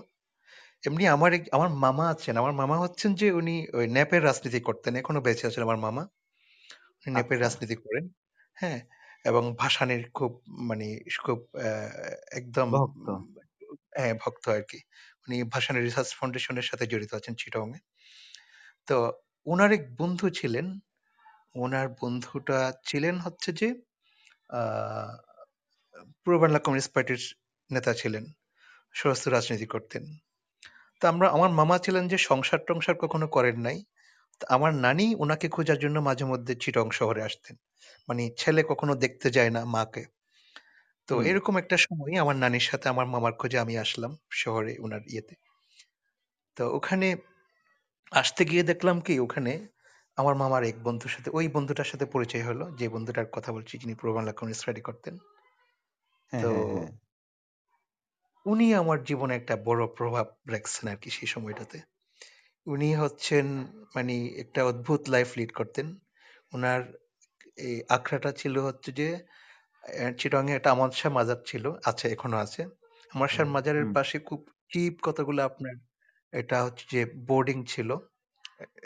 এমনি 0.84 1.04
আমার 1.10 1.32
এক- 1.34 1.52
আমার 1.52 1.70
মামা 1.78 2.06
আছেন। 2.10 2.36
আমার 2.38 2.54
মামা 2.54 2.78
হচ্ছেন 2.78 3.12
যে 3.16 3.28
উনি 3.34 3.56
ওই 3.74 3.86
ন্যাপের 3.88 4.22
রাজনীতি 4.24 4.60
করতেন। 4.62 4.94
এখনও 4.96 5.22
বেঁচে 5.22 5.46
আছেন 5.48 5.64
আমার 5.64 5.80
মামা। 5.80 6.04
আচ্ছা, 7.06 7.44
রাজনীতি 7.44 7.76
করেন 7.78 8.06
হ্যাঁ? 8.58 8.80
এবং 9.26 9.44
ভাসানির 9.62 10.04
খুব 10.14 10.32
মানে 10.70 10.88
খুব 11.26 11.40
আহ, 11.60 11.92
একদম 12.40 12.70
ভক্ত। 12.74 13.08
হ্যাঁ 13.96 14.14
ভক্ত 14.24 14.46
আর 14.50 14.64
কি 14.70 14.80
উনি 15.26 15.36
ভাসানী 15.54 15.80
রিসার্চ 15.80 16.10
ফাউন্ডেশনের 16.18 16.68
সাথে 16.70 16.86
জড়িত 16.92 17.12
আছেন 17.20 17.34
চিটং 17.42 17.68
এ 17.72 17.80
তো 18.88 18.98
ওনার 19.46 19.72
এক 19.72 19.84
বন্ধু 20.00 20.28
ছিলেন 20.40 20.68
ওনার 21.56 21.88
বন্ধুটা 22.00 22.60
ছিলেন 22.86 23.16
হচ্ছে 23.26 23.50
যে 23.60 23.68
আহ 24.50 25.12
পূর্ব 26.22 26.38
বাংলা 26.44 26.60
কমিউনিস্ট 26.60 26.92
পার্টির 26.96 27.22
নেতা 27.70 27.92
ছিলেন 28.02 28.24
সশস্ত্র 28.96 29.30
রাজনীতি 29.32 29.68
করতেন। 29.74 30.04
তো 31.02 31.10
আমরা 31.12 31.28
আমার 31.30 31.52
মামা 31.60 31.78
ছিলেন 31.86 32.04
যে 32.12 32.18
সংসার 32.24 32.62
টংসার 32.68 32.96
কখনো 33.04 33.28
করেন 33.30 33.58
নাই। 33.60 33.78
আমার 34.50 34.72
নানি 34.78 35.06
ওনাকে 35.20 35.48
খোঁজার 35.50 35.78
জন্য 35.80 35.98
মাঝে 36.00 36.26
মধ্যে 36.26 36.54
চিটং 36.56 36.88
শহরে 36.92 37.22
আসতেন। 37.24 37.56
মানে 38.10 38.24
ছেলে 38.38 38.62
কখনো 38.72 38.94
দেখতে 39.04 39.28
যায় 39.30 39.52
না 39.52 39.62
মাকে। 39.74 40.04
তো 41.10 41.14
হুম, 41.14 41.30
এরকম 41.30 41.54
একটা 41.58 41.78
সময় 41.78 42.14
আমার 42.20 42.36
নানির 42.36 42.66
সাথে 42.70 42.86
আমার 42.90 43.08
মামার 43.08 43.34
খোঁজে 43.40 43.58
আমি 43.60 43.74
আসলাম 43.78 44.12
শহরে 44.34 44.74
ওনার 44.80 45.02
ইয়েতে। 45.08 45.34
তো 46.58 46.64
ওখানে 46.78 47.08
আসতে 48.12 48.42
গিয়ে 48.46 48.64
দেখলাম 48.64 48.98
কি 49.02 49.14
ওখানে 49.20 49.52
আমার 50.18 50.36
মামার 50.36 50.64
এক 50.64 50.78
বন্ধুর 50.86 51.14
সাথে 51.16 51.30
ওই 51.34 51.46
বন্ধুটার 51.56 51.90
সাথে 51.92 52.06
পরিচয় 52.08 52.44
হলো। 52.46 52.66
যে 52.80 52.86
বন্ধুটার 52.94 53.28
কথা 53.32 53.50
বলছি 53.52 53.74
যিনি 53.78 53.94
পূর্ব 53.96 54.12
বাংলা 54.16 54.34
কমিউনিস্ট 54.34 54.62
স্টাডি 54.62 54.82
করতেন। 54.82 55.14
হ্যাঁ, 56.34 56.42
তো 56.42 56.48
হ্যাঁ, 56.48 56.66
হ্যাঁ। 56.70 56.88
উনি 58.46 58.68
আমার 58.74 58.98
জীবনে 59.04 59.34
একটা 59.36 59.56
বড় 59.66 59.82
প্রভাব 59.98 60.26
রাখছেন 60.50 60.86
আর 60.88 60.98
কি 61.02 61.10
সেই 61.10 61.30
সময়টাতে। 61.34 61.78
উনি 62.68 62.90
হচ্ছেন 63.02 63.46
মানে 63.96 64.14
একটা 64.44 64.62
অদ্ভুত 64.72 65.02
লাইফ 65.10 65.30
লিড 65.40 65.52
করতেন। 65.60 65.88
ওনার 66.54 66.82
এই 67.60 67.76
আখড়াটা 67.90 68.32
ছিল 68.42 68.56
হচ্ছে 68.68 68.90
যে 69.00 69.08
চিটং 70.20 70.44
এ 70.48 70.54
একটা 70.56 70.70
আমদ 70.76 70.92
শাহ 70.94 71.12
মাজার 71.18 71.40
ছিল 71.50 71.66
আছে 71.90 72.06
এখনও 72.10 72.38
আছে। 72.46 72.62
আমদ 73.12 73.30
শাহ 73.36 73.46
মাজারের 73.56 73.86
হুম, 73.86 73.94
পাশে 73.96 74.18
খুব 74.28 74.40
চিপ 74.72 74.94
কতগুলো 75.06 75.40
আপনার 75.50 75.76
এটা 76.34 76.58
হচ্ছে 76.66 76.86
যে 76.94 77.02
বোর্ডিং 77.28 77.58
ছিল। 77.74 77.90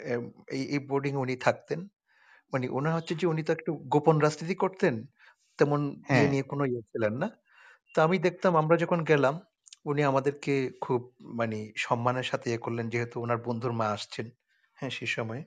এম, 0.06 0.22
এই 0.48 0.62
এই 0.74 0.80
বোর্ডিং 0.88 1.12
উনি 1.18 1.34
থাকতেন। 1.40 1.80
মানে 2.52 2.66
ওনার 2.72 2.94
হচ্ছে 2.98 3.14
যে 3.20 3.26
উনি 3.26 3.42
তো 3.44 3.52
একটু 3.58 3.72
গোপন 3.94 4.16
রাজনীতি 4.20 4.56
করতেন 4.64 4.94
তেমন 5.58 5.80
ইয়ে 6.12 6.26
হ্যাঁ, 6.26 6.32
নিয়ে 6.32 6.44
কোনো 6.50 6.64
ইয়ে 6.66 6.82
ছিলেন 6.90 7.14
না। 7.22 7.28
তো 7.94 8.06
আমি 8.06 8.16
দেখতাম 8.26 8.52
আমরা 8.62 8.76
যখন 8.82 9.00
গেলাম 9.10 9.34
উনি 9.88 10.02
আমাদেরকে 10.04 10.54
খুব 10.80 11.00
মানে 11.38 11.56
সম্মানের 11.78 12.26
সাথে 12.26 12.46
ইয়ে 12.48 12.64
করলেন 12.64 12.86
যেহেতু 12.90 13.16
ওনার 13.20 13.38
বন্ধুর 13.46 13.72
মা 13.74 13.86
আসছেন 13.96 14.26
হ্যাঁ 14.78 14.92
সেই 14.92 15.10
সময়। 15.14 15.42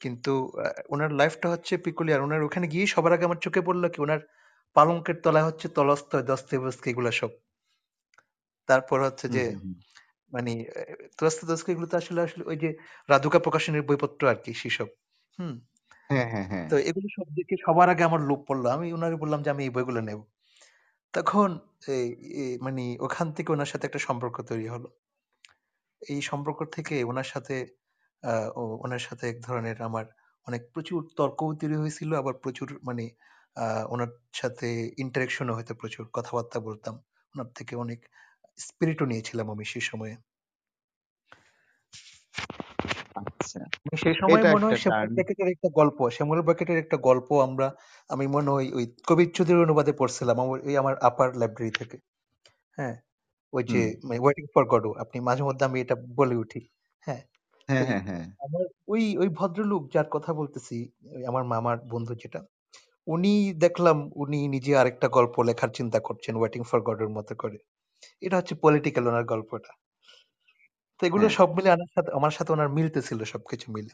কিন্তু 0.00 0.32
আহ, 0.56 0.64
ওনার 0.92 1.10
লাইফটা 1.14 1.48
হচ্ছে 1.48 1.74
পিকুলিয়ার 1.84 2.20
ওনার 2.22 2.40
ওখানে 2.42 2.66
গিয়ে 2.68 2.86
সবার 2.86 3.12
আগে 3.14 3.24
আমার 3.24 3.42
চোখে 3.44 3.60
পড়ল 3.66 3.84
কি 3.92 3.98
ওনার 4.00 4.20
পালঙ্কের 4.76 5.16
তলায় 5.22 5.46
হচ্ছে 5.48 5.66
তলস্তয় 5.76 6.24
দস্তয়েভস্কি 6.28 6.86
এগুলো 6.90 7.10
সব। 7.14 7.30
তারপর 8.68 8.98
হচ্ছে 9.02 9.26
হুম, 9.26 9.36
যে 9.36 9.42
হুম, 9.44 9.62
হুম। 9.62 9.74
মানে 10.32 10.52
এগুলো 11.68 11.86
তো 11.86 11.96
আসলে 11.98 12.20
আসলে 12.22 12.44
ওই 12.46 12.58
যে 12.58 12.70
রাধুকা 13.08 13.40
প্রকাশনের 13.40 13.86
বইপত্র 13.88 14.22
আর 14.28 14.38
কি 14.44 14.52
সেসব 14.60 14.88
হুম। 15.38 15.54
হ্যাঁ, 16.10 16.26
হ্যাঁ, 16.32 16.46
হ্যাঁ। 16.50 16.68
তো 16.68 16.84
এগুলো 16.88 17.06
সব 17.16 17.26
দেখে 17.38 17.54
সবার 17.64 17.88
আগে 17.90 18.02
আমার 18.04 18.20
লোভ 18.28 18.40
পড়ল। 18.48 18.64
আমি 18.76 18.86
ওনাকে 18.92 19.16
বললাম 19.22 19.40
যে 19.44 19.50
আমি 19.50 19.62
এই 19.64 19.72
বইগুলো 19.74 20.00
নেব। 20.02 20.20
তখন 21.14 21.48
এই 21.88 22.06
মানে 22.60 22.84
ওখান 23.00 23.26
থেকে 23.36 23.48
ওনার 23.52 23.70
সাথে 23.72 23.84
একটা 23.86 24.00
সম্পর্ক 24.02 24.36
তৈরি 24.48 24.66
হলো। 24.68 24.88
এই 26.02 26.20
সম্পর্ক 26.22 26.60
থেকে 26.72 26.94
ওনার 27.04 27.28
সাথে 27.32 27.54
আহ, 28.22 28.48
ও 28.56 28.72
ওনার 28.84 29.02
সাথে 29.06 29.24
এক 29.28 29.38
ধরনের 29.42 29.78
আমার 29.82 30.04
অনেক 30.46 30.62
প্রচুর 30.74 31.00
তর্কও 31.16 31.50
তৈরি 31.60 31.76
হয়েছিল 31.76 32.10
আবার 32.14 32.34
প্রচুর 32.42 32.68
মানে 32.84 33.04
আহ, 33.56 33.84
ওনার 33.88 34.10
সাথে 34.32 34.68
ইন্টারেকশনও 34.98 35.56
হয়তো 35.56 35.72
প্রচুর 35.74 36.04
কথাবার্তা 36.12 36.58
বলতাম। 36.60 36.94
ওনার 37.34 37.48
থেকে 37.58 37.72
অনেক 37.76 38.00
স্পিরিটও 38.58 39.06
নিয়েছিলাম 39.06 39.46
আমি 39.54 39.64
সেই 39.64 39.84
সময়ে। 39.90 40.14
আচ্ছা। 43.16 43.60
সেই 43.96 44.14
সময় 44.14 44.42
মনে 44.54 44.66
হয় 44.66 44.76
শ্যামল। 44.76 45.08
ব্যাকেটের 45.14 45.48
একটা 45.48 45.68
গল্প 45.70 45.98
শ্যামল 46.10 46.38
ব্যাকেটের 46.42 46.78
একটা 46.78 46.96
গল্প 46.98 47.28
আমরা 47.42 47.66
আমি 48.10 48.24
মনে 48.26 48.50
হয় 48.50 48.66
ওই 48.74 48.84
কবির 49.06 49.30
চৌধুরীর 49.32 49.64
অনুবাদে 49.64 49.92
পড়ছিলাম 49.92 50.36
আমার 50.40 50.58
ওই 50.60 50.74
আমার 50.76 50.94
আপার 51.00 51.28
লাইব্রেরি 51.36 51.70
থেকে 51.70 51.96
হ্যাঁ 52.78 52.96
ওই 53.52 53.62
যে। 53.64 53.82
ওয়েটিং 54.20 54.44
ফর 54.54 54.64
গডো 54.64 54.90
আপনি 54.98 55.18
মাঝে 55.20 55.42
মধ্যে 55.42 55.64
আমি 55.64 55.78
এটা 55.80 55.96
বলে 56.16 56.34
উঠি 56.36 56.60
হ্যাঁ 57.06 57.22
হ্যাঁ, 57.68 57.84
হ্যাঁ, 57.86 58.02
হ্যাঁ। 58.02 58.24
আমার 58.38 58.64
ওই 58.88 59.02
ওই 59.16 59.28
ভদ্রলোক 59.28 59.82
যার 59.90 60.08
কথা 60.10 60.30
বলতেছি 60.32 60.76
আমার 61.26 61.44
মামার 61.44 61.78
বন্ধু 61.88 62.14
যেটা 62.14 62.40
উনি 63.06 63.32
দেখলাম 63.54 63.96
উনি 64.14 64.48
নিজে 64.48 64.72
আরেকটা 64.76 65.08
গল্প 65.08 65.34
লেখার 65.42 65.68
চিন্তা 65.68 65.98
করছেন 66.00 66.34
ওয়েটিং 66.36 66.62
ফর 66.62 66.80
গডের 66.80 67.08
মতো 67.08 67.34
করে 67.34 67.58
এটা 68.22 68.36
হচ্ছে 68.36 68.54
পলিটিক্যাল 68.54 69.04
ওনার 69.08 69.24
গল্পটা 69.24 69.72
তো 71.02 71.06
এগুলো 71.08 71.24
হ্যাঁ। 71.24 71.36
সব 71.38 71.48
মিলে 71.56 71.68
আমার 71.70 71.90
সাথে 71.94 72.10
আমার 72.12 72.32
সাথে 72.36 72.50
ওনার 72.52 72.70
মিলতেছিল 72.76 73.20
সবকিছু 73.24 73.66
মিলে 73.74 73.92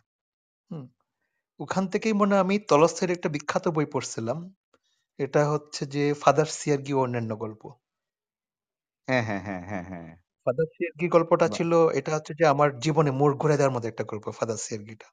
হুম 0.71 0.85
ওখান 1.61 1.85
থেকেই 1.93 2.15
মনে 2.21 2.33
হয় 2.35 2.45
আমি 2.45 2.57
তলস্তয়ের 2.69 3.15
একটা 3.17 3.29
বিখ্যাত 3.35 3.65
বই 3.77 3.87
পড়ছিলাম 3.93 4.39
এটা 5.19 5.41
হচ্ছে 5.53 5.83
যে 5.95 6.03
ফাদার 6.23 6.49
সিয়ারগি 6.59 6.93
ও 6.95 7.01
অন্যান্য 7.05 7.33
গল্প 7.37 7.63
হ্যাঁ, 9.09 9.25
হ্যাঁ, 9.29 9.43
হ্যাঁ, 9.47 9.63
হ্যাঁ, 9.71 9.85
হ্যাঁ। 9.91 10.09
ফাদার 10.47 10.69
সিয়ারগি 10.75 11.07
গল্পটা 11.15 11.47
বাহ! 11.47 11.55
ছিল 11.57 11.71
এটা 11.99 12.11
হচ্ছে 12.17 12.33
যে 12.35 12.45
আমার 12.47 12.69
জীবনে 12.85 13.11
মোড় 13.21 13.35
ঘুরে 13.43 13.57
দেওয়ার 13.57 13.75
মতো 13.77 13.87
একটা 13.89 14.05
গল্প 14.11 14.27
ফাদার 14.39 14.59
সিয়ারগিটা 14.65 15.09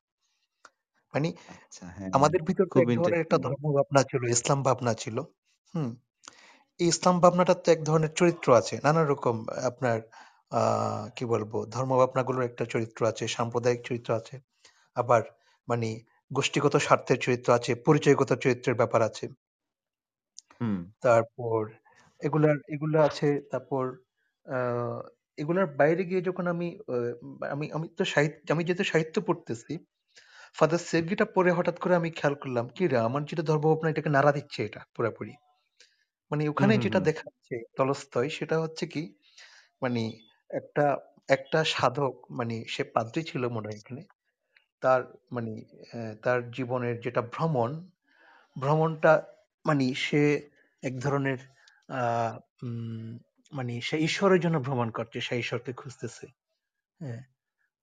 মানে 1.13 1.29
আচ্ছা, 1.55 1.83
হ্যাঁ, 1.95 2.09
আমাদের 2.17 2.41
ভিতর 2.49 2.65
তো 2.65 2.71
খুব 2.73 2.81
এক 2.85 2.87
ধরনের 2.97 3.21
একটা 3.23 3.37
ইন্টারেস্টিং। 3.37 3.43
ধর্ম 3.45 3.65
ভাবনা 3.77 4.01
ছিল 4.09 4.21
ইসলাম 4.35 4.59
ভাবনা 4.67 4.93
ছিল 5.03 5.17
হুম 5.73 5.89
এই 6.79 6.87
ইসলাম 6.93 7.15
ভাবনাটার 7.23 7.59
তো 7.63 7.69
এক 7.71 7.81
ধরনের 7.89 8.11
চরিত্র 8.19 8.47
আছে 8.59 8.75
নানা 8.85 9.01
রকম 9.03 9.35
আপনার 9.69 9.97
আহ 10.51 11.03
কি 11.15 11.23
বলব 11.27 11.51
ধর্ম 11.69 11.91
ভাবনাগুলোর 11.99 12.43
একটা 12.45 12.63
চরিত্র 12.73 13.01
আছে 13.07 13.25
সাম্প্রদায়িক 13.29 13.81
চরিত্র 13.83 14.09
আছে 14.15 14.35
আবার 14.95 15.21
মানে 15.67 15.89
গোষ্ঠীগত 16.31 16.75
স্বার্থের 16.85 17.19
চরিত্র 17.21 17.49
আছে 17.57 17.71
পরিচয়গত 17.87 18.31
চরিত্রের 18.43 18.75
ব্যাপার 18.77 19.01
আছে। 19.09 19.25
হুম, 20.55 20.75
তারপর 21.03 21.61
এগুলার 22.21 22.57
এগুলা 22.73 22.99
আছে 23.09 23.29
তারপর 23.51 23.83
আহ 24.45 24.99
এগুলার 25.37 25.67
বাইরে 25.79 26.03
গিয়ে 26.09 26.21
যখন 26.21 26.45
আমি 26.53 26.67
আহ, 26.87 27.11
আমি 27.53 27.65
আমি 27.75 27.87
তো 27.97 28.13
সাহিত্য 28.13 28.45
আমি 28.49 28.63
যেহেতু 28.63 28.85
সাহিত্য 28.91 29.15
পড়তেছি 29.27 29.73
ফাদার 30.55 30.81
সের্গিটা 30.89 31.25
পড়ে 31.35 31.51
হঠাৎ 31.53 31.77
করে 31.83 31.95
আমি 31.95 32.11
খেয়াল 32.17 32.35
করলাম 32.41 32.65
কি 32.75 32.83
রে 32.87 32.97
আমার 33.07 33.21
যেটা 33.29 33.43
ধর্মভাবনা 33.49 33.89
এটাকে 33.91 34.11
নাড়া 34.15 34.31
দিচ্ছে 34.37 34.61
এটা 34.67 34.81
পুরোপুরি। 34.95 35.33
মানে 36.31 36.43
হুম, 36.53 36.53
ওখানে 36.53 36.73
হুম, 36.73 36.85
যেটা 36.85 36.99
হুম। 37.05 37.05
দেখাচ্ছে 37.07 37.55
তলস্তয় 37.77 38.29
সেটা 38.31 38.55
হচ্ছে 38.63 38.85
কি 38.87 39.01
মানে 39.81 40.01
একটা 40.49 40.85
একটা 41.29 41.59
সাধক 41.63 42.13
মানে 42.31 42.55
সে 42.67 42.83
পাদ্রী 42.83 43.21
ছিল 43.23 43.43
মনে 43.47 43.67
হয় 43.67 43.79
এখানে। 43.79 44.01
তার 44.83 45.01
মানে 45.31 45.53
তার 46.23 46.39
জীবনের 46.51 46.95
যেটা 46.99 47.21
ভ্রমণ, 47.33 47.71
ভ্রমণটা 48.55 49.13
মানে 49.65 49.85
সে 49.95 50.23
এক 50.83 50.95
ধরনের 50.99 51.39
মানে 53.53 53.73
সে 53.81 53.95
ঈশ্বরের 53.97 54.39
জন্য 54.39 54.57
ভ্রমণ 54.59 54.89
করছে, 54.89 55.17
সে 55.21 55.33
ঈশ্বরকে 55.35 55.71
খুঁজতেছে। 55.73 56.25
হ্যাঁ 56.99 57.21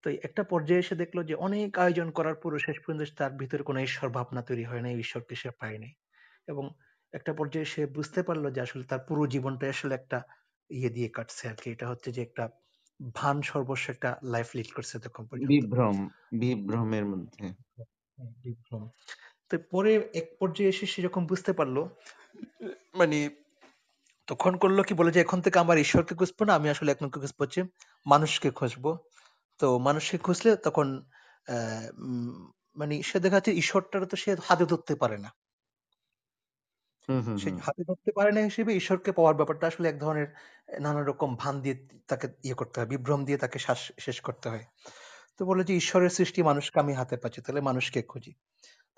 তো 0.05 0.11
একটা 0.23 0.43
পর্যায়ে 0.43 0.81
এসে 0.81 0.95
দেখল 0.95 1.19
যে 1.25 1.35
অনেক 1.47 1.71
আয়োজন 1.79 2.09
করার 2.11 2.35
পরও 2.35 2.59
শেষ 2.59 2.77
পর্যন্ত 2.81 3.03
তার 3.19 3.33
ভিতরে 3.33 3.63
কোনো 3.63 3.81
ঈশ্বর 3.81 4.09
ভাবনা 4.11 4.43
তৈরি 4.43 4.65
হয় 4.65 4.81
না 4.81 4.89
ঈশ্বরকে 5.05 5.35
সে 5.35 5.51
পায়নি। 5.61 5.91
এবং 6.49 6.65
একটা 7.13 7.33
পর্যায়ে 7.35 7.65
সে 7.65 7.83
বুঝতে 7.87 8.21
পারল 8.23 8.45
যে 8.51 8.61
আসলে 8.61 8.85
তার 8.85 9.03
পুরো 9.09 9.23
জীবনটা 9.27 9.65
আসলে 9.69 9.95
একটা 9.95 10.19
ইয়ে 10.71 10.91
দিয়ে 10.91 11.09
কাটছে 11.09 11.49
আর 11.49 11.55
কি 11.55 11.69
এটা 11.71 11.87
হচ্ছে 11.89 12.09
যে 12.13 12.21
একটা 12.23 12.45
ভান 13.15 13.37
সর্বস্ব 13.43 13.85
একটা 13.91 14.11
লাইফ 14.25 14.49
লিড 14.57 14.71
করছে 14.73 14.95
তখন 14.99 15.23
পর্যন্ত 15.27 15.51
বিভ্রম, 15.51 15.97
বিভ্রমের 16.33 17.05
মধ্যে। 17.07 17.45
বিভ্রম। 18.43 18.83
তো 19.49 19.55
পরে 19.71 19.93
এক 20.15 20.27
পর্যায়ে 20.41 20.69
এসে 20.69 20.87
সে 20.87 21.03
যখন 21.03 21.23
বুঝতে 21.27 21.53
পারল 21.53 21.77
মানে 22.95 23.19
তখন 24.29 24.53
করল 24.57 24.79
কি 24.83 24.95
বলে 24.95 25.11
যে 25.13 25.21
এখন 25.21 25.39
থেকে 25.41 25.59
আমার 25.59 25.79
ঈশ্বরকে 25.79 26.15
খুঁজবো 26.15 26.43
না 26.45 26.53
আমি 26.55 26.69
আসলে 26.71 26.91
এখন 26.93 27.07
খুঁজবো 27.11 27.41
হচ্ছে 27.41 27.61
মানুষকে 28.07 28.51
খুঁজবো 28.51 28.91
তো 29.61 29.67
মানুষকে 29.79 30.17
খুঁজলে 30.19 30.57
তখন 30.57 30.87
আহ, 31.47 31.87
মানে 32.77 33.03
সে 33.03 33.21
দেখা 33.21 33.37
যাচ্ছে 33.37 33.53
ঈশ্বরটা 33.53 33.97
তো 34.07 34.17
সে 34.17 34.31
হাতে 34.43 34.65
ধরতে 34.67 34.95
পারে 34.97 35.17
না 35.19 35.31
হুম, 37.09 37.21
হুম, 37.27 37.39
সে 37.39 37.49
হুম। 37.49 37.59
হাতে 37.67 37.83
ধরতে 37.89 38.11
পারে 38.19 38.31
না 38.33 38.41
হিসেবে 38.41 38.73
ঈশ্বরকে 38.75 39.11
পাওয়ার 39.13 39.35
ব্যাপারটা 39.35 39.65
আসলে 39.67 39.87
এক 39.89 39.97
ধরনের 40.01 40.29
নানা 40.81 41.03
রকম 41.03 41.31
ভান 41.37 41.55
দিয়ে 41.65 41.77
তাকে 42.09 42.27
ইয়ে 42.45 42.57
করতে 42.57 42.77
হয় 42.79 42.89
বিভ্রম 42.89 43.21
দিয়ে 43.25 43.39
তাকে 43.39 43.59
শ্বাস 43.59 43.81
শেষ 43.99 44.19
করতে 44.21 44.47
হয় 44.49 44.65
তো 45.37 45.43
বলে 45.47 45.63
যে 45.65 45.75
ঈশ্বরের 45.77 46.13
সৃষ্টি 46.19 46.41
মানুষকে 46.43 46.77
আমি 46.79 46.93
হাতে 46.95 47.17
পাচ্ছি 47.17 47.41
তাহলে 47.41 47.61
মানুষকে 47.61 48.01
খুঁজি 48.03 48.33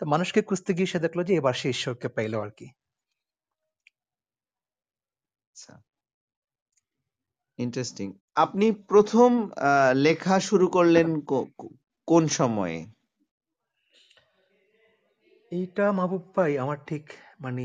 তো 0.01 0.07
মানুষকে 0.07 0.41
খুঁজতে 0.43 0.71
গিয়ে 0.77 0.91
সে 0.93 0.99
দেখল 0.99 1.19
যে 1.25 1.33
এবার 1.35 1.55
সে 1.55 1.69
ঈশ্বরকে 1.69 2.09
পাইলো 2.09 2.39
আর 2.41 2.51
কি 2.51 2.67
আচ্ছা, 5.57 5.75
ইন্টারেস্টিং। 7.59 8.09
আপনি 8.37 8.67
১ম 8.91 9.31
আ 9.63 9.73
লেখা 9.97 10.37
শুরু 10.41 10.67
করলেন 10.69 11.09
কো 11.31 11.39
কো 11.59 11.67
কোন 12.09 12.25
সময়ে? 12.39 12.79
এইটা 15.53 15.85
মাহবুব 15.93 16.25
ভাই 16.37 16.53
আমার 16.59 16.79
ঠিক 16.87 17.05
মানে 17.45 17.65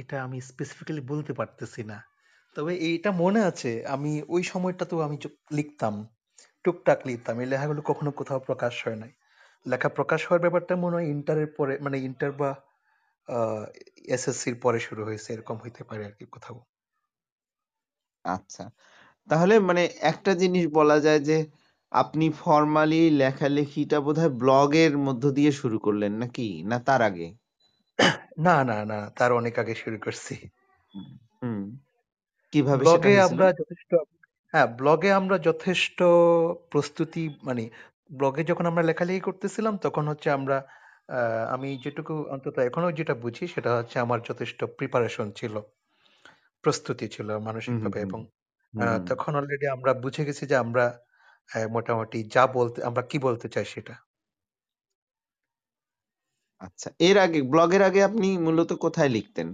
এটা 0.00 0.16
আমি 0.26 0.38
স্পেসিফিক্যালি 0.50 1.02
বলতে 1.12 1.32
পারতেছি 1.32 1.82
না। 1.84 1.98
তবে 2.56 2.72
এইটা 2.88 3.10
মনে 3.22 3.40
আছে, 3.40 3.70
আমি 3.86 4.12
ওই 4.28 4.42
সময়টাতেও 4.42 5.00
আমি 5.00 5.16
লিখতাম, 5.50 5.94
টুকটাক 6.64 7.00
লিখতাম, 7.06 7.34
এই 7.40 7.48
লেখাগুলো 7.52 7.80
কখনো 7.84 8.10
কোথাও 8.10 8.40
প্রকাশ 8.48 8.74
হয় 8.86 8.98
নাই। 9.02 9.12
লেখা 9.66 9.88
প্রকাশ 9.88 10.20
হওয়ার 10.26 10.42
ব্যাপারটা 10.44 10.74
মনে 10.76 10.94
হয় 10.96 11.08
ইন্টারের 11.14 11.50
পরে 11.56 11.74
মানে 11.78 11.96
ইন্টার 11.98 12.32
বা 12.32 12.50
এসএসসির 14.08 14.56
পরে 14.60 14.78
শুরু 14.80 15.02
হয়েছে, 15.04 15.28
এরকম 15.32 15.56
হইতে 15.64 15.82
পারে 15.84 16.02
আর 16.04 16.14
কি 16.18 16.24
কোথাও। 16.34 16.56
আচ্ছা। 18.24 18.64
তাহলে 19.28 19.54
মানে 19.68 19.82
একটা 20.02 20.32
জিনিস 20.34 20.64
বলা 20.78 20.96
যায় 21.00 21.20
যে 21.20 21.36
আপনি 21.92 22.26
ফরমালি 22.36 23.00
লেখালেখিটা 23.18 23.98
বোধহয় 24.04 24.32
ব্লগের 24.40 24.92
মধ্য 25.04 25.24
দিয়ে 25.36 25.52
শুরু 25.60 25.78
করলেন 25.84 26.12
নাকি? 26.22 26.42
না 26.66 26.78
তার 26.86 27.00
আগে? 27.08 27.26
না 28.38 28.56
না 28.64 28.78
না 28.90 28.98
তার 29.16 29.30
অনেক 29.38 29.54
আগে 29.58 29.74
শুরু 29.82 29.96
করছি 30.04 30.34
হুম। 31.42 31.60
কীভাবে 32.52 32.84
সেটা 32.86 33.08
ব্লগে? 33.08 33.14
আমরা 33.26 33.46
যথেষ্ট 33.60 33.90
হ্যাঁ 34.54 34.68
ব্লগে 34.78 35.10
আমরা 35.20 35.36
যথেষ্ট 35.48 35.98
প্রস্তুতি 36.72 37.24
মানে 37.44 37.62
ব্লগে 38.10 38.42
যখন 38.50 38.64
আমরা 38.66 38.82
লেখালেখি 38.90 39.22
করতেছিলাম 39.22 39.74
তখন 39.84 40.04
হচ্ছে 40.10 40.28
আমরা 40.38 40.56
আহ, 41.08 41.44
আমি 41.54 41.68
যেটুকু 41.84 42.14
অন্তত 42.34 42.56
এখনও 42.68 42.90
যেটা 42.98 43.14
বুঝি 43.22 43.44
সেটা 43.54 43.70
হচ্ছে 43.78 43.96
আমার 44.04 44.20
যথেষ্ট 44.28 44.60
প্রিপারেশন 44.78 45.26
ছিল 45.36 45.54
প্রস্তুতি 46.64 47.06
ছিল 47.08 47.28
মানসিকভাবে 47.46 47.98
এবং 48.04 48.20
তখন 49.10 49.32
অলরেডি 49.38 49.66
আমরা 49.76 49.92
বুঝে 50.02 50.22
গেছি 50.28 50.44
যে 50.46 50.56
আমরা 50.64 50.84
মোটামুটি 51.72 52.18
যা 52.34 52.44
বলতে 52.56 52.78
আমরা 52.88 53.02
কি 53.10 53.18
বলতে 53.26 53.46
চাই 53.54 53.66
সেটা 53.66 53.94
আচ্ছা। 56.60 56.88
এর 57.00 57.16
আগে 57.18 57.40
ব্লগের 57.52 57.82
আগে 57.82 58.00
আপনি 58.08 58.28
মূলত 58.46 58.70
কোথায় 58.84 59.10
লিখতেন? 59.16 59.48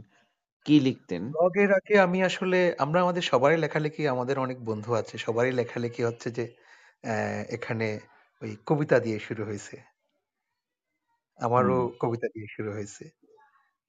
কি 0.67 0.77
লিখতেন? 0.81 1.23
ব্লগের 1.29 1.71
আগে 1.79 1.95
আমি 2.07 2.19
আসলে 2.29 2.59
আমরা 2.79 2.99
আমাদের 3.05 3.25
সবারই 3.33 3.59
লেখালেখি 3.65 4.03
আমাদের 4.15 4.37
অনেক 4.45 4.59
বন্ধু 4.69 4.91
আছে 5.01 5.15
সবারই 5.27 5.53
লেখালেখি 5.61 6.03
হচ্ছে 6.05 6.29
যে 6.33 6.45
এখানে 7.57 7.87
ওই 8.43 8.53
কবিতা 8.69 8.97
দিয়ে 9.05 9.19
শুরু 9.27 9.43
হয়েছে 9.45 9.77
আমারও 11.39 11.77
হুম, 11.77 11.93
কবিতা 12.03 12.27
দিয়ে 12.35 12.49
শুরু 12.55 12.71
হয়েছে 12.73 13.05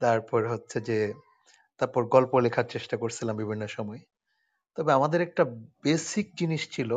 তারপর 0.01 0.41
হচ্ছে 0.53 0.77
যে 0.89 0.97
তারপর 1.79 2.01
গল্প 2.15 2.33
লেখার 2.45 2.67
চেষ্টা 2.75 2.95
করছিলাম 3.01 3.35
বিভিন্ন 3.41 3.63
সময় 3.77 4.01
তবে 4.77 4.91
আমাদের 4.93 5.21
একটা 5.21 5.43
বেসিক 5.83 6.27
জিনিস 6.39 6.63
ছিল 6.71 6.91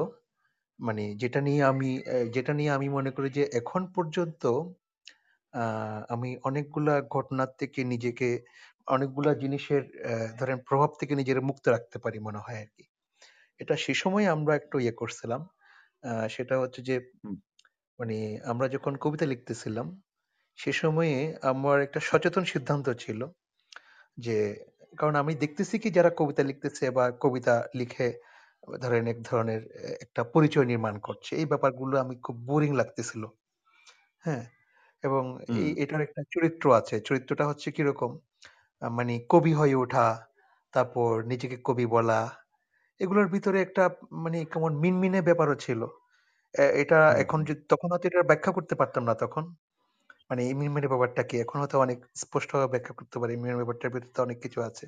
মানে 0.83 1.03
যেটা 1.23 1.41
নিয়ে 1.43 1.63
আমি 1.67 1.87
আহ, 2.07 2.27
যেটা 2.35 2.53
নিয়ে 2.55 2.71
আমি 2.77 2.89
মনে 2.97 3.11
করি 3.13 3.29
যে 3.33 3.45
এখন 3.55 3.83
পর্যন্ত 3.95 4.43
আহ, 5.53 5.99
আমি 6.09 6.31
অনেকগুলা 6.45 6.95
ঘটনার 7.13 7.51
থেকে 7.61 7.81
নিজেকে 7.85 8.29
অনেকগুলা 8.89 9.33
জিনিসের 9.43 9.83
আহ, 10.05 10.29
ধরেন 10.39 10.59
প্রভাব 10.69 10.91
থেকে 11.01 11.13
নিজের 11.21 11.39
মুক্ত 11.49 11.65
রাখতে 11.69 11.97
পারি 11.99 12.19
মনে 12.21 12.41
হয় 12.41 12.59
আর 12.63 12.71
কি। 12.75 12.85
এটা 13.61 13.75
সে 13.85 13.95
সময় 13.97 14.27
আমরা 14.35 14.55
একটু 14.61 14.77
ইয়ে 14.81 14.95
করছিলাম। 15.01 15.43
আহ, 16.03 16.27
সেটা 16.35 16.57
হচ্ছে 16.63 16.81
যে 16.89 16.97
হুম, 17.19 17.37
মানে 17.99 18.17
আমরা 18.47 18.69
যখন 18.75 18.95
কবিতা 19.05 19.27
লিখতেছিলাম 19.29 19.89
সে 20.59 20.73
সময়ে 20.81 21.17
আমার 21.53 21.79
একটা 21.87 22.01
সচেতন 22.09 22.45
সিদ্ধান্ত 22.53 22.87
ছিল 23.03 23.21
যে 24.19 24.37
কারণ 24.93 25.15
আমি 25.17 25.33
দেখতেছি 25.37 25.77
কি 25.79 25.89
যারা 25.91 26.11
কবিতা 26.13 26.43
লিখতেছে 26.45 26.85
বা 26.93 27.05
কবিতা 27.23 27.55
লিখে 27.75 28.09
ধরেন 28.79 29.05
এক 29.09 29.19
ধরনের 29.23 29.61
একটা 30.05 30.23
পরিচয় 30.35 30.67
নির্মাণ 30.67 30.95
করছে। 31.01 31.33
এই 31.37 31.47
ব্যাপারগুলো 31.47 31.95
আমি 31.99 32.15
খুব 32.25 32.37
বোরিং 32.47 32.71
লাগতেছিল। 32.81 33.23
হ্যাঁ? 34.25 34.45
এবং 35.05 35.25
এই 35.57 35.69
এটার 35.83 36.03
একটা 36.03 36.23
চরিত্র 36.35 36.67
আছে। 36.81 36.97
চরিত্রটা 37.09 37.45
হচ্ছে 37.51 37.69
কীরকম? 37.77 38.11
মানে 38.83 39.15
কবি 39.31 39.53
হয়ে 39.55 39.77
ওঠা 39.77 40.07
তারপর 40.75 41.13
নিজেকে 41.25 41.57
কবি 41.65 41.87
বলা। 41.97 42.21
এগুলোর 43.01 43.29
ভিতরে 43.35 43.59
একটা 43.63 43.85
মানে 44.25 44.39
কেমন 44.53 44.73
মিনমিনে 44.83 45.21
ব্যাপারও 45.29 45.57
ছিল। 45.67 45.81
এটা 46.83 46.99
এখন। 47.23 47.41
যদি 47.49 47.63
তখন 47.73 47.89
হয়তো 47.93 48.07
এটা 48.11 48.31
ব্যাখ্যা 48.31 48.53
করতে 48.59 48.75
পারতাম 48.81 49.05
না 49.11 49.15
তখন। 49.23 49.45
মানে 50.31 50.43
এই 50.49 50.55
মিনমিনে 50.61 50.89
ব্যাপারটা 50.89 51.23
কি? 51.31 51.37
এখন 51.45 51.57
হয়তো 51.63 51.77
অনেক 51.81 51.99
স্পষ্টভাবে 52.23 52.69
ব্যাখ্যা 52.75 52.95
করতে 52.99 53.17
পারি। 53.23 53.33
মিনমিনে 53.37 53.61
ব্যাপারটার 53.61 53.93
ভিতরে 53.97 54.21
অনেক 54.23 54.39
কিছু 54.45 54.61
আছে। 54.69 54.87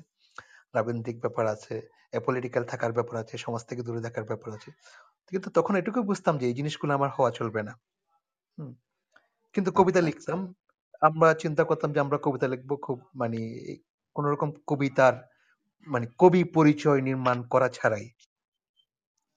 রাজনৈতিক 0.77 1.17
ব্যাপার 1.21 1.45
আছে 1.47 1.75
অ্যাপলিটিক্যাল 2.13 2.63
থাকার 2.71 2.91
ব্যাপার 2.97 3.15
আছে 3.23 3.35
সমাজ 3.37 3.61
থেকে 3.69 3.81
দূরে 3.87 4.01
থাকার 4.07 4.25
ব্যাপার 4.29 4.49
আছে 4.57 4.69
কিন্তু 5.31 5.47
তখন 5.57 5.73
এটুকু 5.75 5.99
বুঝতাম 6.09 6.33
যে 6.41 6.45
এই 6.47 6.55
জিনিসগুলো 6.59 6.91
আমার 6.93 7.11
হওয়া 7.17 7.31
চলবে 7.39 7.61
না 7.67 7.73
কিন্তু 9.55 9.69
কবিতা 9.71 10.01
আচ্ছা, 10.01 10.07
লিখতাম 10.07 10.39
আমরা 11.01 11.29
চিন্তা 11.43 11.63
করতাম 11.69 11.89
যে 11.91 11.99
আমরা 12.01 12.17
কবিতা 12.25 12.47
লিখব 12.47 12.71
খুব 12.85 12.97
মানে 13.15 13.39
কোন 14.15 14.25
রকম 14.25 14.49
কবিতার 14.67 15.15
মানে 15.87 16.05
কবি 16.19 16.41
পরিচয় 16.55 16.99
নির্মাণ 17.01 17.37
করা 17.53 17.67
ছাড়াই 17.69 18.05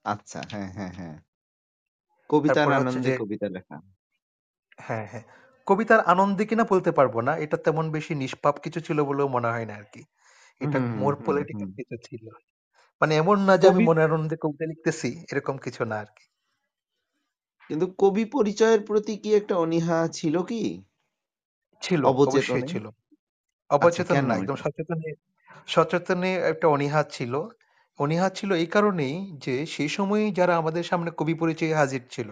আচ্ছা। 0.05 0.39
হ্যাঁ, 0.51 0.69
হ্যাঁ, 0.75 0.91
হ্যাঁ। 0.97 1.15
কবিতার 2.29 2.67
আনন্দে 2.77 3.13
কবিতা 3.17 3.47
লেখা। 3.55 3.75
হ্যাঁ, 4.79 5.05
হ্যাঁ। 5.11 5.25
কবিতার 5.67 6.01
আনন্দে 6.05 6.43
কিনা 6.45 6.63
বলতে 6.63 6.91
পারব 6.91 7.15
না। 7.21 7.33
এটা 7.37 7.57
তেমন 7.65 7.85
বেশি 7.91 8.13
নিষ্পাপ 8.15 8.55
কিছু 8.63 8.79
ছিল 8.81 8.97
বলেও 9.03 9.27
মনে 9.27 9.49
হয় 9.53 9.65
না 9.65 9.73
আরকি। 9.75 10.01
হুম, 10.01 10.18
এটা 10.61 10.79
মোর। 10.99 11.13
পলিটিক্যাল 11.25 11.69
কিছু 11.77 11.95
ছিল। 12.07 12.25
মানে 13.01 13.13
এমন 13.15 13.37
না 13.39 13.57
যে 13.57 13.67
আমি 13.67 13.83
মনের 13.83 14.07
আনন্দে 14.07 14.35
কবিতা 14.41 14.65
লিখতেছি, 14.65 15.09
এরকম 15.31 15.57
কিছু 15.57 15.85
না 15.85 15.95
আরকি। 15.95 16.25
কিন্তু 17.69 17.85
কবি 17.97 18.25
পরিচয়ের 18.25 18.85
প্রতি 18.85 19.17
কি 19.17 19.29
একটা 19.35 19.55
অনীহা 19.55 20.07
ছিল 20.11 20.35
কি? 20.43 20.61
ছিল, 21.81 22.03
অবশ্যই 22.05 22.63
ছিল। 22.67 22.85
আচ্ছা 22.89 23.07
অবচেতন 23.69 24.19
না, 24.21 24.33
একদম? 24.35 24.55
সচেতনে 24.55 25.09
সচেতনে 25.67 26.35
একটা 26.51 26.67
অনীহা 26.67 27.03
ছিল। 27.09 27.33
অনীহা 27.99 28.29
ছিল 28.29 28.53
এই 28.53 28.65
কারণেই 28.65 29.15
যে 29.37 29.65
সেই 29.65 29.89
সময়েই 29.89 30.31
যারা 30.31 30.53
আমাদের 30.57 30.83
সামনে 30.83 31.11
কবি 31.17 31.33
পরিচয়ে 31.33 31.73
হাজির 31.75 32.03
ছিল, 32.11 32.29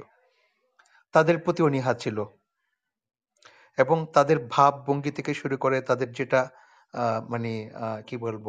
তাদের 1.13 1.37
প্রতি 1.37 1.61
অনীহা 1.63 1.93
ছিল। 1.93 2.17
এবং 3.77 4.05
তাদের 4.13 4.37
ভাবভঙ্গি 4.49 5.11
থেকে 5.11 5.33
শুরু 5.33 5.57
করে 5.57 5.81
তাদের 5.81 6.11
যেটা 6.11 6.41
মানে 7.33 7.51
কি 8.07 8.15
বলব? 8.25 8.45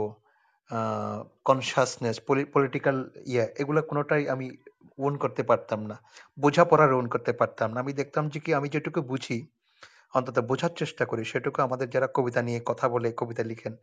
পলি 2.29 2.43
পলিটিক্যাল 2.55 2.97
ইয়ে 3.33 3.45
এগুলা 3.63 3.83
কোনোটাই 3.91 4.23
আমি 4.35 4.47
ওন 4.99 5.15
করতে 5.23 5.43
পারতাম 5.51 5.81
না। 5.91 5.97
বোঝাপড়ার 6.39 6.93
ওন 7.01 7.07
করতে 7.15 7.33
পারতাম 7.41 7.69
না। 7.73 7.79
আমি 7.85 7.93
দেখতাম 8.01 8.25
যে 8.33 8.39
কি 8.45 8.51
আমি 8.59 8.69
যেটুকু 8.75 9.01
বুঝি, 9.11 9.39
অন্তত 10.15 10.37
বোঝার 10.51 10.73
চেষ্টা 10.81 11.05
করি, 11.11 11.23
সেটুকু 11.33 11.59
আমাদের 11.67 11.89
যারা 11.95 12.09
কবিতা 12.17 12.41
নিয়ে 12.49 12.61
কথা 12.71 12.87
বলে, 12.95 13.09
কবিতা 13.21 13.43
লিখেন, 13.51 13.75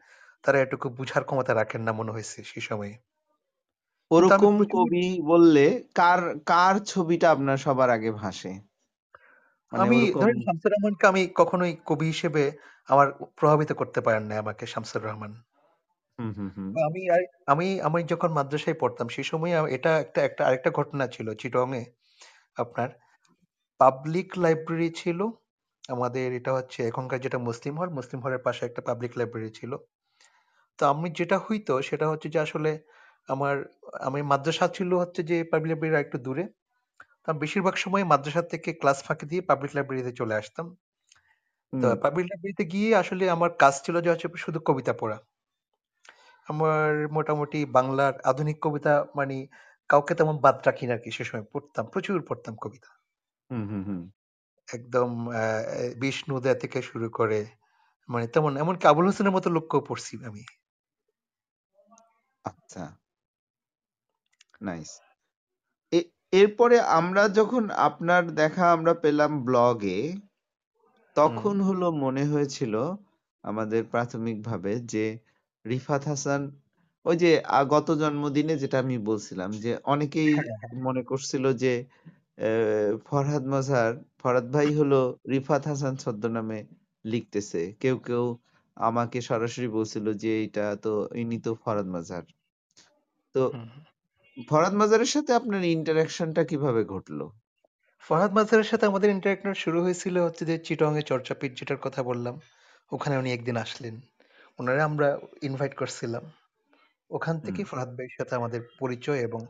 তারা 0.43 0.57
এটুকু 0.65 0.87
বুঝার 0.97 1.23
ক্ষমতা 1.27 1.51
রাখেন 1.53 1.81
না 1.87 1.91
মনে 1.99 2.11
হয়েছে 2.15 2.39
সেই 2.51 2.63
সময়ে। 2.69 2.93
ওরকম 4.11 4.55
কবি 4.73 5.05
বললে 5.29 5.65
কার 5.95 6.19
কার 6.45 6.75
ছবিটা 6.85 7.27
আপনার 7.31 7.57
সবার 7.57 7.89
আগে 7.89 8.09
ভাসে? 8.21 8.51
মানে 9.75 9.87
আমি 9.87 9.97
ধরেন 10.13 10.37
শামসুর 10.39 10.71
রহমানকে 10.73 11.05
আমি 11.11 11.21
কখনোই 11.35 11.73
কবি 11.89 12.05
হিসেবে 12.13 12.43
আমার 12.89 13.07
প্রভাবিত 13.37 13.71
করতে 13.81 13.99
পারেন 14.05 14.23
নাই 14.29 14.37
আমাকে 14.39 14.63
শামসুর 14.67 15.01
রহমান। 15.03 15.31
হুম, 16.19 16.31
হুম, 16.37 16.49
হুম, 16.55 16.69
আমি 16.85 17.01
আমি 17.47 17.67
আমি 17.81 17.99
যখন 18.11 18.29
মাদ্রাসায় 18.37 18.77
পড়তাম 18.81 19.07
সেই 19.15 19.25
সময়ে 19.31 19.53
এটা 19.75 19.91
একটা 20.03 20.19
একটা 20.23 20.41
আরেকটা 20.47 20.69
ঘটনা 20.79 21.05
ছিল 21.15 21.27
চিটং 21.41 21.67
এ 21.75 21.83
আপনার 22.57 22.89
পাবলিক 23.79 24.29
লাইব্রেরি 24.43 24.89
ছিল। 25.01 25.19
আমাদের 25.89 26.27
এটা 26.39 26.51
হচ্ছে 26.57 26.79
এখনকার 26.85 27.19
যেটা 27.25 27.39
মুসলিম 27.47 27.73
হল, 27.79 27.89
মুসলিম 27.99 28.19
হলের 28.25 28.41
পাশে 28.47 28.61
একটা 28.65 28.81
পাবলিক 28.89 29.13
লাইব্রেরি 29.19 29.51
ছিল। 29.59 29.71
তো 30.79 30.93
আমি 30.93 31.07
যেটা 31.19 31.37
হইতো 31.47 31.73
সেটা 31.89 32.05
হচ্ছে 32.11 32.27
যে 32.33 32.39
আসলে 32.47 32.71
আমার 33.29 33.55
আমি 34.01 34.21
মাদ্রাসা 34.31 34.67
ছিল 34.77 34.91
হচ্ছে 35.01 35.21
যে 35.29 35.37
পাবলিক 35.51 35.69
লাইব্রেরি 35.73 35.97
একটু 36.05 36.17
দূরে। 36.25 36.43
তো 37.25 37.31
আমি 37.31 37.39
বেশিরভাগ 37.39 37.75
সময় 37.75 38.03
মাদ্রাসা 38.05 38.43
থেকে 38.53 38.69
ক্লাস 38.81 38.97
ফাঁকি 39.07 39.25
দিয়ে 39.25 39.41
পাবলিক 39.49 39.71
লাইব্রেরিতে 39.73 40.11
চলে 40.19 40.33
আসতাম। 40.35 40.65
তো 41.73 41.85
হুম। 41.85 41.95
পাবলিক 42.03 42.25
লাইব্রেরিতে 42.29 42.63
গিয়ে 42.73 42.89
আসলে 43.01 43.23
আমার 43.29 43.51
কাজ 43.59 43.73
ছিল 43.85 43.95
যে 44.01 44.09
হচ্ছে 44.11 44.27
শুধু 44.37 44.59
কবিতা 44.67 44.93
পড়া। 44.93 45.17
আমার 46.47 47.07
মোটামুটি 47.07 47.59
বাংলার 47.77 48.13
আধুনিক 48.23 48.57
কবিতা 48.61 48.93
মানে 49.15 49.35
কাউকে 49.89 50.13
তেমন 50.15 50.35
বাদ 50.41 50.57
রাখি 50.67 50.85
না 50.85 50.93
আরকি 50.93 51.09
সে 51.11 51.23
সময় 51.23 51.45
পড়তাম। 51.53 51.85
প্রচুর 51.93 52.17
পড়তাম 52.29 52.53
কবিতা। 52.55 52.89
হুম, 53.49 53.63
হুম, 53.69 53.83
হুম। 53.87 54.01
একদম 54.67 55.09
আ 55.33 55.43
এ 55.75 55.85
বিষ্ণু 56.01 56.33
উদয় 56.35 56.57
থেকে 56.61 56.79
শুরু 56.81 57.07
করে 57.09 57.39
মানে 58.09 58.25
তেমন 58.27 58.51
এমনকি 58.57 58.85
আবুল 58.87 59.05
হোসেনের 59.05 59.35
মতো 59.37 59.47
লোককেও 59.49 59.81
পড়ছি 59.81 60.13
আমি। 60.29 60.43
আচ্ছা, 62.45 62.83
নাইস। 64.61 64.91
এরপরে 66.35 66.77
আমরা 66.97 67.23
যখন 67.37 67.63
আপনার 67.87 68.23
দেখা 68.39 68.65
আমরা 68.71 68.93
পেলাম 69.03 69.31
ব্লগে। 69.45 69.99
তখন 71.15 71.55
হলো 71.61 71.87
মনে 72.03 72.23
হয়েছিল 72.25 72.73
আমাদের 73.43 73.81
প্রাথমিকভাবে 73.91 74.71
যে 74.93 75.05
রিফাত 75.65 76.01
হাসান 76.07 76.41
ওই 77.05 77.15
যে 77.15 77.31
গত 77.69 77.87
জন্মদিনে 78.01 78.55
যেটা 78.63 78.77
আমি 78.79 78.95
বলছিলাম 79.09 79.49
যে 79.63 79.71
অনেকেই 79.85 80.33
হ্যাঁ, 80.35 80.55
হ্যাঁ। 80.61 80.75
মনে 80.85 81.01
করছিল 81.09 81.43
যে 81.63 81.73
ফরহাদ 83.07 83.43
মজহার, 83.47 83.91
ফরহাদ 84.19 84.45
ভাই 84.55 84.69
হলো 84.79 84.99
রিফাত 85.33 85.63
হাসান 85.67 85.93
ছদ্মনামে 85.97 86.59
লিখতেছে। 87.05 87.61
কেউ, 87.81 87.95
কেউ 88.07 88.25
আমাকে 88.77 89.17
সরাসরি 89.29 89.67
বলছিল 89.77 90.05
যে 90.23 90.31
এটা 90.45 90.65
তো 90.83 90.91
ইনি 91.21 91.37
তো 91.39 91.51
ফরহাদ 91.63 91.87
মজহার। 91.95 92.25
তো। 93.35 93.43
ফরহাদ 94.37 94.73
মজহারের 94.73 95.11
সাথে 95.11 95.31
আপনার 95.33 95.63
ইন্টারেকশন 95.75 96.27
টা 96.33 96.41
কীভাবে 96.43 96.81
ঘটলো? 96.85 97.25
ফরহাদ 98.03 98.31
মাজারের 98.33 98.69
সাথে 98.71 98.85
আমাদের 98.85 99.09
ইন্টারেকশন 99.09 99.53
শুরু 99.63 99.79
হয়েছিল 99.81 100.15
হচ্ছে 100.19 100.43
যে 100.45 100.55
চিটং 100.59 100.91
এ 100.97 101.03
চর্চাপীঠ 101.03 101.51
যেটার 101.59 101.79
কথা 101.81 102.01
বললাম। 102.03 102.35
ওখানে 102.91 103.15
উনি 103.17 103.29
একদিন 103.33 103.55
আসলেন। 103.57 103.95
উনারে 104.59 104.81
আমরা 104.81 105.07
ইনভাইট 105.41 105.73
করছিলাম। 105.75 106.23
ওখান 107.09 107.35
থেকেই 107.41 107.65
ফরহাদ 107.65 107.91
ভাইয়ের 107.97 108.15
সাথে 108.19 108.33
আমাদের 108.35 108.61
পরিচয় 108.79 109.19
এবং 109.21 109.41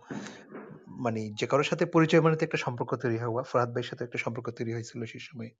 মানে 1.04 1.22
যে 1.40 1.46
কারও 1.48 1.64
সাথে 1.64 1.86
পরিচয় 1.88 2.22
মানে 2.22 2.36
তো 2.36 2.44
একটা 2.46 2.60
সম্পর্ক 2.66 2.92
তৈরি 3.04 3.20
হওয়া। 3.20 3.42
ফরহাদ 3.44 3.70
ভাইয়ের 3.74 3.90
সাথে 3.92 4.04
একটা 4.04 4.20
সম্পর্ক 4.26 4.48
তৈরি 4.58 4.72
হয়েছিল 4.74 5.00
সেই 5.06 5.24
সময়ে। 5.28 5.52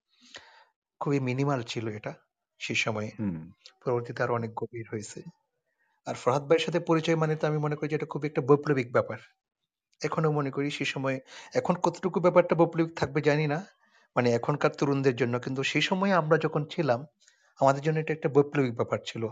খুবই 1.02 1.20
মিনিমাল 1.20 1.62
ছিল 1.64 1.86
এটা 1.90 2.12
সেই 2.60 2.80
সময়ে। 2.86 3.12
হুম, 3.14 3.36
পরবর্তীতে 3.84 4.22
আরও 4.24 4.34
অনেক 4.36 4.52
গভীর 4.56 4.86
হয়েছে। 4.92 5.20
আর 6.08 6.16
ফরহাদ 6.16 6.44
ভাইয়ের 6.44 6.60
সাথে 6.60 6.80
পরিচয় 6.80 7.16
মানে 7.16 7.36
তো 7.36 7.48
আমি 7.48 7.58
মনে 7.58 7.76
করি 7.76 7.90
যে 7.90 7.96
এটা 7.96 8.06
খুবই 8.06 8.28
একটা 8.28 8.42
বৈপ্লবিক 8.42 8.92
ব্যাপার। 8.92 9.20
এখনও 10.02 10.32
মনে 10.32 10.52
করি 10.52 10.72
সে 10.72 10.86
সময় 10.86 11.20
এখন 11.54 11.76
কতটুকু 11.76 12.20
ব্যাপারটা 12.20 12.56
বৈপ্লবিক 12.56 12.98
থাকবে 12.98 13.22
জানি 13.22 13.48
না। 13.48 13.66
মানে 14.16 14.32
এখনকার 14.32 14.72
তরুণদের 14.72 15.16
জন্য। 15.16 15.40
কিন্তু 15.40 15.64
সেই 15.64 15.82
সময়ে 15.82 16.14
আমরা 16.14 16.38
যখন 16.38 16.66
ছিলাম, 16.66 17.06
আমাদের 17.60 17.82
জন্য 17.82 18.00
এটা 18.00 18.14
একটা 18.14 18.30
বৈপ্লবিক 18.30 18.76
ব্যাপার 18.76 19.00
ছিল। 19.06 19.24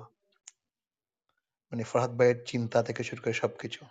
মানে 1.71 1.83
ফরহাদ 1.83 2.17
ভাইয়ের 2.17 2.43
চিন্তা 2.45 2.83
থেকে 2.83 3.03
শুরু 3.03 3.21
করে 3.21 3.33
সবকিছু। 3.33 3.81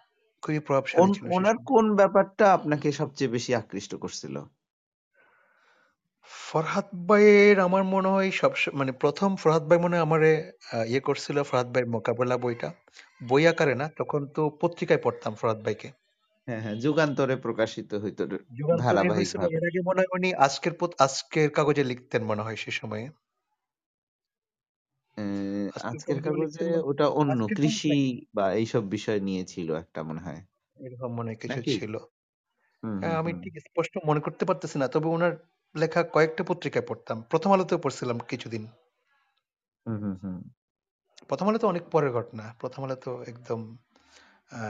খুবই 0.43 0.59
প্রভাবশালী 0.59 1.09
ছিল 1.09 1.27
ওনার 1.31 1.57
কোন 1.67 1.97
ব্যাপারটা 1.97 2.55
আপনাকে 2.55 2.93
সবচেয়ে 2.93 3.31
বেশি 3.31 3.55
আকৃষ্ট 3.55 3.95
করছিল? 3.95 4.35
ফরহাদ 6.31 6.87
ভাইয়ের 7.07 7.57
আমার 7.61 7.83
মনে 7.93 8.09
হয় 8.09 8.31
সবস 8.33 8.63
মানে 8.73 8.93
১ম 9.03 9.31
ফরহাদ 9.41 9.63
ভাই 9.69 9.79
মনে 9.79 9.95
হয় 9.95 10.07
আমারে 10.07 10.31
ইয়ে 10.87 11.01
করছিল 11.01 11.37
ফরহাদ 11.43 11.69
ভাইয়ের 11.71 11.93
মোকাবেলা 11.95 12.37
বইটা। 12.39 12.69
বই 13.21 13.43
আকারে 13.49 13.75
না, 13.75 13.87
তখন 13.99 14.21
তো 14.35 14.43
পত্রিকায় 14.61 15.03
পড়তাম 15.05 15.33
ফরহাদ 15.37 15.59
ভাইকে। 15.65 15.89
হ্যাঁ, 16.49 16.61
হ্যাঁ, 16.65 16.77
যুগান্তরে 16.83 17.35
প্রকাশিত 17.45 17.91
হইতো। 18.03 18.23
এর 19.51 19.63
আগে 19.63 19.81
মনে 19.89 20.01
হয় 20.01 20.11
উনি 20.17 20.29
আজকের 20.47 20.75
পত 20.81 20.91
আজকের 21.01 21.49
কাগজে 21.57 21.85
লিখতেন 21.85 22.23
মনে 22.25 22.43
হয় 22.43 22.59
সে 22.63 22.71
সময়ে। 22.81 23.05
আজকের 25.81 26.19
কাগজে 26.25 26.65
লিখতেন 26.67 26.69
ওটা 26.91 27.07
অন্য 27.21 27.33
আজকের 27.33 27.57
কৃষি? 27.57 27.95
বা 28.35 28.45
এইসব 28.55 28.83
বিষয় 28.95 29.19
নিয়ে 29.21 29.43
ছিল 29.47 29.69
একটা 29.83 30.01
মনে 30.09 30.21
হয়। 30.21 30.41
এরকম 30.77 31.11
মনে 31.15 31.29
হয় 31.31 31.41
কিছু 31.43 31.61
নাকি? 31.61 31.73
ছিল। 31.73 31.93
হুম, 32.83 32.99
হ্যাঁ, 33.01 33.15
হুম, 33.15 33.19
আমি 33.21 33.33
হুম। 33.33 33.43
ঠিক 33.43 33.55
স্পষ্ট 33.67 33.95
মনে 34.09 34.21
করতে 34.21 34.45
পারতেছি 34.47 34.77
না। 34.79 34.87
তবে 34.89 35.09
উনার 35.09 35.33
লেখা 35.75 36.01
কয়েকটা 36.15 36.43
পত্রিকায় 36.45 36.87
পড়তাম। 36.89 37.19
'প্রথম 37.23 37.51
আলোতেও 37.53 37.79
পড়ছিলাম 37.79 38.19
কিছুদিন। 38.31 38.63
হুম, 39.87 39.99
হুম, 40.03 40.17
হুম। 40.23 40.39
'প্রথম 41.29 41.47
আলো 41.49 41.59
তো 41.59 41.67
অনেক 41.69 41.85
পরের 41.91 42.13
ঘটনা। 42.13 42.45
'প্রথম 42.61 42.81
আলো 42.85 42.97
তো 42.97 43.13
একদম 43.23 43.61
আ 44.51 44.63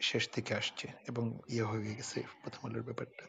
শেষ 0.00 0.24
দিকে 0.34 0.52
আসছে 0.54 0.86
এবং 1.06 1.24
ইয়ে 1.48 1.64
হয়ে 1.64 1.94
গেছে 1.94 2.18
'প্রথম 2.42 2.62
আলোর 2.66 2.82
ব্যাপারটা। 2.82 3.24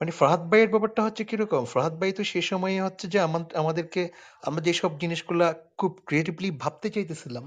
মানে 0.00 0.12
ফরহাদ 0.12 0.42
ভাইয়ের 0.50 0.70
ব্যাপারটা 0.70 1.00
হচ্ছে 1.02 1.22
কীরকম? 1.24 1.62
ফরহাদ 1.64 1.94
ভাই 2.00 2.12
তো 2.12 2.22
সে 2.24 2.40
সময়ে 2.42 2.78
হচ্ছে 2.82 3.06
যে 3.08 3.18
আমাদ 3.20 3.44
আমাদেরকে 3.54 4.02
আমরা 4.42 4.60
যেসব 4.62 4.90
জিনিসগুলা 4.98 5.46
খুব 5.78 5.92
ক্রিয়েটিভলি 6.06 6.50
ভাবতে 6.56 6.88
চাইতেছিলাম, 6.90 7.44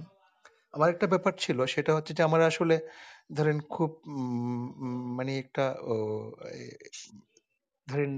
আমার 0.73 0.89
একটা 0.89 1.07
ব্যাপার 1.07 1.33
ছিল 1.39 1.59
সেটা 1.65 1.91
হচ্ছে 1.93 2.11
যে 2.13 2.23
আমার 2.23 2.41
আসলে 2.41 2.75
ধরেন 3.33 3.57
খুব 3.69 3.89
উম 4.11 4.63
উম 4.81 4.97
মানে 5.17 5.31
একটা 5.39 5.65
ও 5.83 5.95
এ 6.55 6.63
ধরেন 7.87 8.11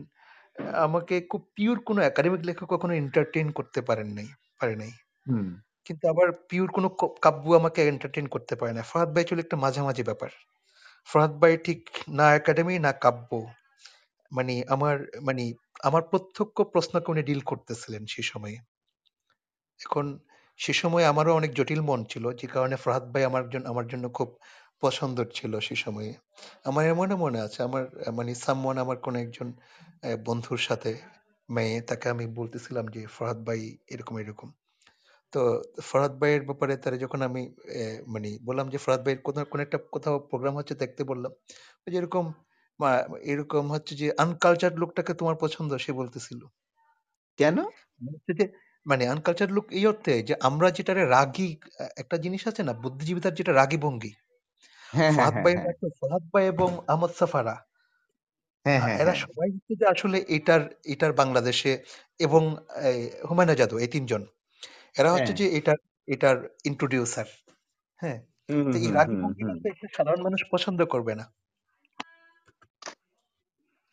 আমাকে 0.84 1.16
খুব 1.32 1.42
পিওর 1.56 1.78
কোনো 1.84 2.02
একাডেমিক 2.04 2.42
লেখক 2.48 2.68
কখনো 2.74 2.94
এন্টারটেইন 2.96 3.48
করতে 3.52 3.80
পারেন 3.82 4.10
নাই 4.18 4.28
পারে 4.60 4.76
নাই। 4.76 4.92
হুম, 5.26 5.46
কিন্তু 5.88 6.06
আবার 6.14 6.28
পিওর 6.50 6.70
কোনো 6.72 6.90
ক 6.96 7.22
কাব্য 7.24 7.46
আমাকে 7.56 7.82
এন্টারটেইন 7.86 8.28
করতে 8.30 8.54
পারে 8.60 8.74
না। 8.74 8.84
ফরহাদ 8.90 9.10
ভাই 9.16 9.26
ছিল 9.30 9.40
একটা 9.42 9.58
মাঝামাঝি 9.64 10.04
ব্যাপার। 10.06 10.32
ফরহাদ 11.08 11.34
ভাই 11.42 11.54
ঠিক 11.66 11.82
না 12.14 12.28
একাডেমি 12.36 12.76
না 12.80 12.94
কাব্য। 13.04 13.32
মানে 14.32 14.56
আমার 14.76 14.96
মানে 15.24 15.44
আমার 15.84 16.04
প্রত্যক্ষ 16.12 16.58
প্রশ্নকে 16.74 17.10
উনি 17.12 17.24
ডিল 17.24 17.42
করতেছিলেন 17.46 18.04
সে 18.14 18.22
সময়ে। 18.32 18.58
এখন 19.80 20.06
সে 20.60 20.74
সময় 20.74 21.06
আমারও 21.06 21.32
অনেক 21.36 21.52
জটিল 21.58 21.82
মন 21.82 22.00
ছিল। 22.06 22.26
যে 22.40 22.48
কারণে 22.48 22.76
ফরহাদ 22.78 23.06
ভাই 23.14 23.24
আমার 23.26 23.44
জন্য 23.52 23.66
আমার 23.72 23.86
জন্য 23.88 24.06
খুব 24.12 24.30
পছন্দের 24.84 25.28
ছিল 25.34 25.54
সে 25.60 25.76
সময়ে। 25.78 26.12
আমার 26.66 26.84
এমনও 26.88 27.18
মনে 27.18 27.40
আছে 27.42 27.60
আমার 27.64 27.84
মানে 28.14 28.32
someone 28.46 28.78
আমার 28.80 28.98
কোনো 29.00 29.18
একজন 29.20 29.48
বন্ধুর 30.26 30.62
সাথে 30.62 30.92
মেয়ে 31.50 31.78
তাকে 31.90 32.08
আমি 32.10 32.26
বলতেছিলাম 32.38 32.86
যে, 32.90 33.02
"ফরহাদ 33.10 33.40
ভাই 33.48 33.62
এরকম, 33.88 34.16
এরকম।" 34.20 34.50
তো 35.34 35.42
ফরহাদ 35.88 36.14
ভাইয়ের 36.22 36.44
ব্যাপারে 36.50 36.76
তারে 36.84 36.98
যখন 37.04 37.22
আমি 37.30 37.42
মানে 38.08 38.30
বললাম 38.44 38.68
যে, 38.70 38.80
"ফরহাদ 38.80 39.02
ভাইয়ের 39.06 39.22
কোথাও 39.24 39.46
কোনো 39.52 39.64
একটা 39.66 39.80
কোথাও 39.94 40.18
প্রোগ্রাম 40.30 40.56
হচ্ছে 40.58 40.76
দেখতে 40.84 41.04
বললাম।" 41.06 41.32
ওই 41.84 41.92
যে 41.94 42.00
এরকম 42.00 42.26
মা 42.80 42.92
এরকম 43.32 43.66
হচ্ছে 43.74 43.94
যে 43.96 44.08
আনকালচার 44.20 44.74
লোকটাকে 44.82 45.14
তোমার 45.16 45.38
পছন্দ 45.42 45.72
সে 45.80 45.92
বলতেছিল। 45.94 46.42
কেন? 47.40 47.58
হচ্ছে 48.12 48.34
যে 48.40 48.46
মানে 48.86 49.06
আনকালচার 49.08 49.50
লোক 49.52 49.68
এই 49.72 49.86
অর্থে 49.88 50.14
যে 50.24 50.36
আমরা 50.48 50.68
যেটারে 50.72 51.04
রাগী 51.10 51.50
আ 51.78 51.96
একটা 51.98 52.18
জিনিস 52.26 52.44
আছে 52.50 52.64
না 52.64 52.74
বুদ্ধিজীবীতার 52.84 53.36
যেটা 53.40 53.54
রাগী 53.54 53.80
ভঙ্গি। 53.80 54.12
হ্যাঁ, 54.96 55.12
হ্যাঁ, 55.12 55.32
ফাহাদ 55.32 55.36
ভাইয়ের। 55.44 55.62
ফাহাদ 56.00 56.24
ভাই 56.34 56.44
এবং 56.48 56.70
আহমদ 56.88 57.12
সাফারা 57.12 57.56
হ্যাঁ, 58.66 58.82
হ্যাঁ, 58.82 59.00
এরা 59.00 59.14
হ্যাঁ। 59.14 59.20
সবাই 59.20 59.50
আসলে 59.92 60.18
এটার 60.28 60.62
এটার 60.86 61.14
বাংলাদেশে 61.14 61.72
এবং 62.20 62.44
এই 62.84 63.00
হুমায়ুন 63.30 63.52
এই 63.80 63.88
৩ 63.88 64.06
জন। 64.08 64.22
এরা 64.96 65.12
হচ্ছে। 65.14 65.34
যে 65.34 65.46
এটার 65.58 65.78
এটার 66.08 66.38
introducer 66.68 67.28
হ্যাঁ? 68.02 68.20
তো 68.66 68.76
এই 68.78 68.92
রাগী 68.92 69.16
ভঙ্গিটা 69.22 69.54
তো 69.56 69.68
সাধারণ 69.94 70.22
মানুষ 70.24 70.42
পছন্দ 70.52 70.86
করবে 70.86 71.14
না। 71.16 71.26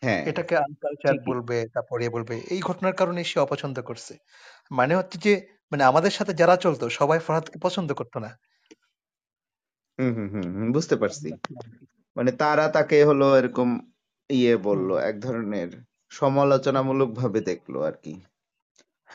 হ্যাঁ, 0.03 0.25
এটাকে 0.27 0.55
আনকালচার। 0.59 1.17
বলবে, 1.27 1.67
তারপরে 1.75 2.09
বলবে। 2.09 2.35
এই 2.51 2.61
ঘটনার 2.61 2.93
কারণে 2.93 3.25
সে 3.25 3.41
অপছন্দ 3.41 3.83
করছে। 3.83 4.15
মানে 4.71 4.97
হচ্ছে 4.97 5.19
যে 5.19 5.33
মানে 5.73 5.85
আমাদের 5.85 6.13
সাথে 6.13 6.35
যারা 6.35 6.57
চলতো 6.57 6.91
সবাই 6.91 7.19
ফরহাদকে 7.19 7.59
পছন্দ 7.63 7.93
করতো 7.95 8.19
না। 8.21 8.31
হুম, 9.99 10.13
হুম, 10.17 10.29
হুম, 10.35 10.47
হুম, 10.55 10.69
বুঝতে 10.77 10.95
পারছি। 11.03 11.29
মানে 12.17 12.31
তারা 12.39 12.65
তাকে 12.69 12.97
হলো 13.05 13.27
এরকম 13.39 13.69
ইয়ে 14.31 14.55
বলল, 14.67 14.89
এক 15.03 15.17
ধরনের 15.21 15.69
সমালোচনামূলকভাবে 16.13 17.41
দেখল 17.51 17.75
আরকি। 17.89 18.15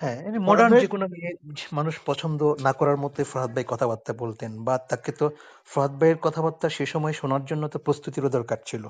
হ্যাঁ, 0.02 0.18
ফরহাদ 0.46 0.46
মডার্ন 0.48 0.72
ভাই 0.72 0.82
যেকোনো 0.82 1.06
মেয়ে 1.08 1.32
মানুষ 1.72 1.96
পছন্দ 2.06 2.42
না 2.66 2.72
করার 2.74 2.98
মতোই 2.98 3.28
ফরহাদ 3.32 3.52
ভাই 3.56 3.66
কথাবার্তা 3.68 4.12
বলতেন 4.14 4.52
বা 4.64 4.76
তাকে 4.90 5.12
তো 5.12 5.26
ফরহাদ 5.68 5.94
ভাইয়ের 6.00 6.20
কথাবার্তা 6.22 6.68
সে 6.70 6.86
সময় 6.86 7.14
শোনার 7.14 7.44
জন্য 7.46 7.64
তো 7.68 7.78
প্রস্তুতিরও 7.80 8.30
দরকার 8.30 8.60
ছিল। 8.66 8.84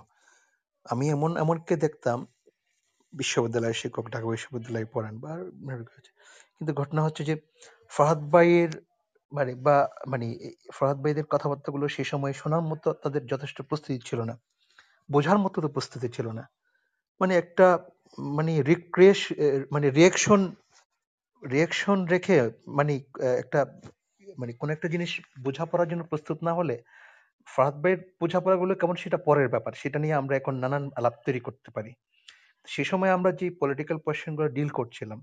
আমি 0.85 1.05
এমন 1.09 1.31
এমনকে 1.37 1.75
দেখতাম 1.77 2.17
বিশ্ববিদ্যালয়ের 3.13 3.79
শিক্ষক 3.81 4.05
ঢাকা 4.09 4.27
বিশ্ববিদ্যালয়ে 4.27 4.87
পড়ান 4.93 5.13
বা 5.17 5.31
কিন্তু 6.57 6.71
ঘটনা 6.73 7.01
হচ্ছে 7.03 7.23
যে 7.23 7.35
ফরহাদ 7.91 8.19
ভাইয়ের 8.31 8.71
মানে 9.31 9.51
বা 9.55 9.75
মানে 10.07 10.25
ফরহাদ 10.73 10.97
ভাইদের 11.03 11.25
কথাবার্তাগুলো 11.25 11.85
সে 11.87 12.03
সময় 12.03 12.33
শোনার 12.33 12.61
মতো 12.61 12.87
তাদের 12.93 13.23
যথেষ্ট 13.25 13.57
প্রস্তুতি 13.61 13.99
ছিল 14.05 14.19
না। 14.21 14.35
বোঝার 15.09 15.37
মতো 15.37 15.57
তো 15.61 15.67
প্রস্তুতি 15.67 16.07
ছিল 16.09 16.27
না। 16.31 16.43
মানে 17.21 17.33
একটা 17.37 17.67
মানে 18.17 18.53
রিক্রিয়েশ 18.63 19.19
এ 19.31 19.45
মানে 19.71 19.87
রিঅ্যাকশন 19.89 20.41
রিঅ্যাকশন 21.43 21.97
রেখে 22.05 22.37
মানে 22.67 22.93
একটা 23.37 23.59
মানে 24.37 24.51
কোন 24.53 24.69
একটা 24.69 24.87
জিনিস 24.87 25.11
বোঝাপড়ার 25.43 25.89
জন্য 25.89 26.03
প্রস্তুত 26.03 26.37
না 26.43 26.53
হলে 26.53 26.75
ফাহাদ 27.47 27.75
ভাইয়ের 27.83 27.99
বোঝাপড়াগুলো 28.21 28.73
কেমন 28.75 28.95
সেটা 28.95 29.17
পরের 29.17 29.47
ব্যাপার। 29.49 29.73
সেটা 29.73 29.97
নিয়ে 29.99 30.13
আমরা 30.13 30.33
এখন 30.37 30.53
নানান 30.55 30.83
আলাপ 30.95 31.15
তৈরি 31.25 31.39
করতে 31.39 31.69
পারি। 31.71 31.91
সে 32.67 32.83
সময় 32.83 33.11
আমরা 33.11 33.31
যে 33.31 33.47
পলিটিক্যাল 33.61 33.97
কোয়েশ্চেনগুলো 33.97 34.47
ডিল 34.47 34.69
করছিলাম, 34.69 35.19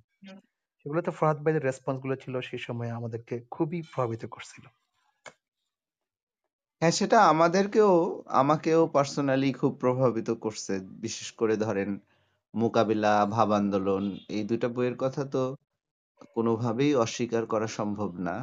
সেগুলোতে 0.87 1.11
ফাহাদ 1.19 1.39
ভাইয়ের 1.41 1.65
রেসপন্সগুলো 1.65 2.15
ছিল 2.23 2.35
সে 2.41 2.57
সময় 2.59 2.91
আমাদেরকে 2.91 3.35
খুবই 3.51 3.79
প্রভাবিত 3.91 4.23
করছিল। 4.35 4.65
হ্যাঁ, 6.83 6.95
সেটা 6.99 7.19
আমাদেরকেও 7.33 7.93
আমাকেও 8.35 8.81
পার্সোনালি 8.95 9.49
খুব 9.53 9.73
প্রভাবিত 9.83 10.29
করছে। 10.45 10.73
বিশেষ 11.05 11.29
করে 11.39 11.55
ধরেন 11.59 11.91
'মোকাবিলা', 12.55 13.15
'ভাব 13.27 13.49
আন্দোলন' 13.55 14.07
এই 14.31 14.43
২ 14.47 14.59
টা 14.63 14.69
বইয়ের 14.75 14.97
কথা 15.01 15.23
তো 15.33 15.43
কোনোভাবেই 16.35 16.93
অস্বীকার 17.05 17.45
করা 17.53 17.69
সম্ভব 17.79 18.11
না। 18.27 18.37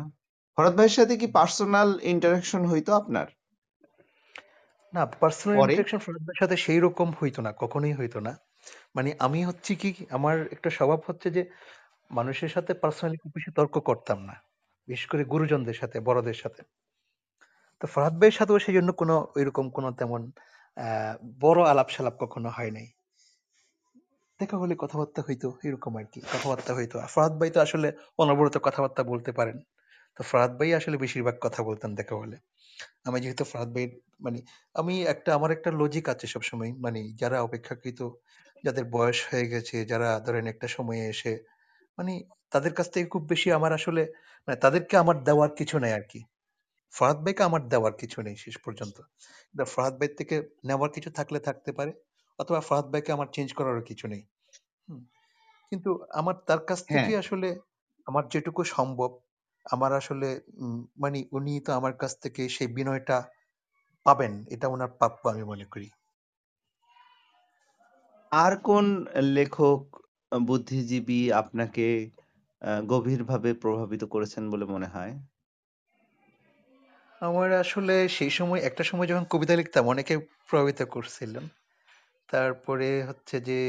ফরহাদ 0.57 0.75
ভাইয়ের 0.77 0.95
সাথে 0.97 1.13
কি 1.17 1.27
পার্সোনাল 1.35 1.89
ইন্টারেকশন 2.11 2.61
হইতো 2.67 2.91
আপনার? 2.99 3.27
না 4.93 5.01
পার্সোনাল 5.15 5.55
পরে? 5.55 5.63
ইন্টারেকশন 5.63 5.99
ফাহাদ 6.01 6.21
ভাইয়ের 6.21 6.41
সাথে 6.41 6.55
সেইরকম 6.65 7.07
হইতো 7.19 7.39
না, 7.45 7.51
কখনোই 7.61 7.93
হইতো 7.93 8.19
না। 8.27 8.31
মানে 8.97 9.11
আমি 9.25 9.39
হচ্ছে 9.49 9.73
কি 9.81 9.87
আমার 10.17 10.35
একটা 10.55 10.69
স্বভাব 10.77 10.99
হচ্ছে 11.07 11.27
যে 11.37 11.41
মানুষের 12.11 12.49
সাথে 12.49 12.71
পার্সোনালি 12.73 13.17
খুব 13.17 13.31
বেশি 13.35 13.49
তর্ক 13.55 13.75
করতাম 13.81 14.19
না। 14.23 14.35
বিশেষ 14.87 15.05
করে 15.07 15.23
গুরুজনদের 15.23 15.77
সাথে, 15.81 15.97
বড়দের 15.99 16.37
সাথে। 16.43 16.61
তো 17.81 17.87
ফাহাদ 17.87 18.13
ভাইয়ের 18.19 18.37
সাথেও 18.39 18.57
সেজন্য 18.59 18.89
কোনো 18.91 19.15
ঐরকম 19.37 19.65
কোনো 19.69 19.89
তেমন 19.91 20.21
বড় 21.39 21.59
আলাপ-সালাপ 21.63 22.15
কখনো 22.19 22.49
হয় 22.49 22.71
নাই। 22.71 22.87
দেখা 24.39 24.57
হলে 24.57 24.73
কথাবার্তা 24.75 25.21
হইতো 25.27 25.47
এরকম 25.63 25.93
আরকি। 25.97 26.19
কথাবার্তা 26.33 26.71
হইতো। 26.75 26.95
আর 26.99 27.09
ফাহাদ 27.15 27.33
ভাই 27.39 27.49
তো 27.49 27.59
আসলে 27.61 27.87
অনবরত 28.17 28.55
কথাবার্তা 28.63 29.01
বলতে 29.03 29.31
পারেন। 29.31 29.57
তো 30.17 30.23
ফাহাদ 30.23 30.51
ভাই 30.59 30.69
আসলে 30.73 30.97
বেশিরভাগ 30.97 31.35
কথা 31.41 31.61
বলতেন 31.63 31.91
দেখা 31.95 32.15
হলে। 32.15 32.37
আমি 33.07 33.17
যেহেতু 33.21 33.43
ফাহাদ 33.45 33.69
ভাইয়ের 33.75 33.91
মানে 34.21 34.39
আমি 34.75 34.93
একটা 35.05 35.29
আমার 35.35 35.51
একটা 35.51 35.69
লজিক 35.79 36.05
আছে 36.09 36.25
সবসময়। 36.27 36.71
মানে 36.79 36.99
যারা 37.21 37.37
অপেক্ষাকৃত 37.41 37.99
যাদের 38.63 38.85
বয়স 38.91 39.19
হয়ে 39.29 39.47
গেছে, 39.47 39.77
যারা 39.85 40.09
ধরেন 40.25 40.45
একটা 40.47 40.67
সময়ে 40.69 41.03
এসে 41.13 41.33
মানে 41.97 42.13
তাদের 42.51 42.73
কাছ 42.73 42.87
থেকে 42.93 43.07
খুব 43.07 43.23
বেশি 43.29 43.47
আমার 43.51 43.71
আসলে 43.73 44.01
মানে 44.47 44.57
তাদেরকে 44.57 44.95
আমার 44.97 45.17
দেওয়ার 45.23 45.51
কিছু 45.55 45.75
নাই 45.79 45.93
আরকি। 45.93 46.19
ফাহাদ 46.93 47.17
ভাইকে 47.25 47.43
আমার 47.43 47.61
দেওয়ার 47.67 47.93
কিছু 47.93 48.19
নেই 48.21 48.35
শেষ 48.37 48.55
পর্যন্ত। 48.57 48.97
কিন্তু 49.47 49.65
ফাহাদ 49.65 49.93
ভাই 49.99 50.09
থেকে 50.19 50.35
নেওয়ার 50.63 50.91
কিছু 50.91 51.09
থাকলে 51.11 51.39
থাকতে 51.39 51.71
পারে। 51.71 51.91
অথবা 52.39 52.61
ফাহাদ 52.61 52.85
ভাইকে 52.91 53.11
আমার 53.11 53.27
চেঞ্জ 53.33 53.49
করারও 53.53 53.83
কিছু 53.83 54.05
নেই। 54.07 54.21
হুম? 54.87 55.01
কিন্তু 55.71 55.91
আমার 56.11 56.35
তার 56.47 56.61
কাছ 56.65 56.79
হ্যাঁ। 56.89 57.05
থেকে 57.05 57.11
আসলে 57.17 57.49
আমার 58.07 58.23
যেটুকু 58.29 58.61
সম্ভব 58.75 59.11
আমার 59.65 59.91
আসলে 59.93 60.29
উম 60.59 60.79
মানে 60.97 61.19
উনি 61.31 61.53
তো 61.61 61.71
আমার 61.73 61.93
কাছ 61.97 62.11
থেকে 62.21 62.49
সেই 62.49 62.67
বিনয়টা 62.67 63.17
পাবেন। 64.05 64.33
এটা 64.49 64.67
উনার 64.67 64.91
প্রাপ্য 64.99 65.23
আমি 65.29 65.43
মনে 65.43 65.65
করি। 65.65 65.87
আর 68.31 68.53
কোন 68.63 68.85
লেখক, 69.33 69.79
বুদ্ধিজীবী 70.31 71.19
আপনাকে 71.41 71.85
আ 72.61 72.71
গভীরভাবে 72.89 73.49
প্রভাবিত 73.61 74.03
করেছেন 74.13 74.43
বলে 74.51 74.65
মনে 74.67 74.87
হয়? 74.89 75.13
আমার 77.21 77.49
আসলে 77.63 77.95
সেই 78.09 78.31
সময় 78.31 78.61
একটা 78.61 78.83
সময় 78.83 79.07
যখন 79.07 79.25
কবিতা 79.31 79.53
লিখতাম 79.55 79.83
অনেকে 79.87 80.13
প্রভাবিত 80.49 80.79
করছিলেন। 80.93 81.43
তারপরে 82.29 82.89
হচ্ছে 83.09 83.37
যে 83.47 83.59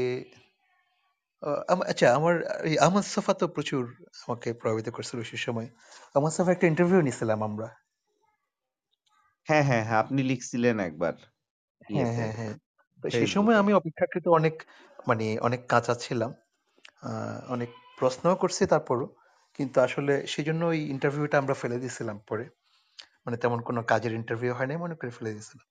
আ 1.43 1.51
আম 1.71 1.79
আচ্ছা 1.91 2.07
আমার 2.17 2.35
এই 2.63 2.75
আহমদ 2.79 3.05
ছফা 3.07 3.33
তো 3.35 3.45
প্রচুর 3.55 3.83
আমাকে 4.21 4.49
প্রভাবিত 4.61 4.87
করছিল 4.95 5.19
সেই 5.23 5.41
সময়। 5.45 5.67
আহমদ 6.15 6.31
ছফার 6.35 6.53
একটা 6.53 6.69
ইন্টারভিউ 6.71 6.99
নিছিলাম 7.01 7.39
আমরা। 7.43 7.67
হ্যাঁ, 9.47 9.63
হ্যাঁ, 9.67 9.83
হ্যাঁ, 9.87 10.01
আপনি 10.03 10.21
লিখছিলেন 10.29 10.75
একবার 10.87 11.15
হ্যাঁ, 11.91 12.11
ইয়েতে 12.11 12.15
হ্যাঁ, 12.15 12.33
হ্যাঁ। 12.33 12.53
তো 13.03 13.07
সেই 13.09 13.27
সময় 13.27 13.55
ফেসবুকে। 13.55 13.61
আমি 13.61 13.71
অপেক্ষাকৃত 13.73 14.25
অনেক 14.29 14.55
মানে 15.07 15.25
অনেক 15.39 15.61
কাঁচা 15.69 15.93
ছিলাম। 15.97 16.31
অনেক 17.49 17.69
প্রশ্নও 17.99 18.35
করছি 18.35 18.65
তারপরও। 18.65 19.07
কিন্তু 19.55 19.81
আসলে 19.81 20.27
সেজন্য 20.27 20.65
ওই 20.65 20.79
ইন্টারভিউটা 20.79 21.37
আমরা 21.37 21.53
ফেলে 21.53 21.77
দিয়েছিলাম 21.77 22.19
পরে। 22.27 22.45
মানে 23.25 23.37
তেমন 23.37 23.61
কোনো 23.61 23.83
কাজের 23.83 24.13
ইন্টারভিউ 24.13 24.53
হয় 24.53 24.67
নাই 24.67 24.77
মনে 24.77 24.95
করে 24.95 25.09
ফেলে 25.09 25.31
দিয়েছিলাম। 25.31 25.67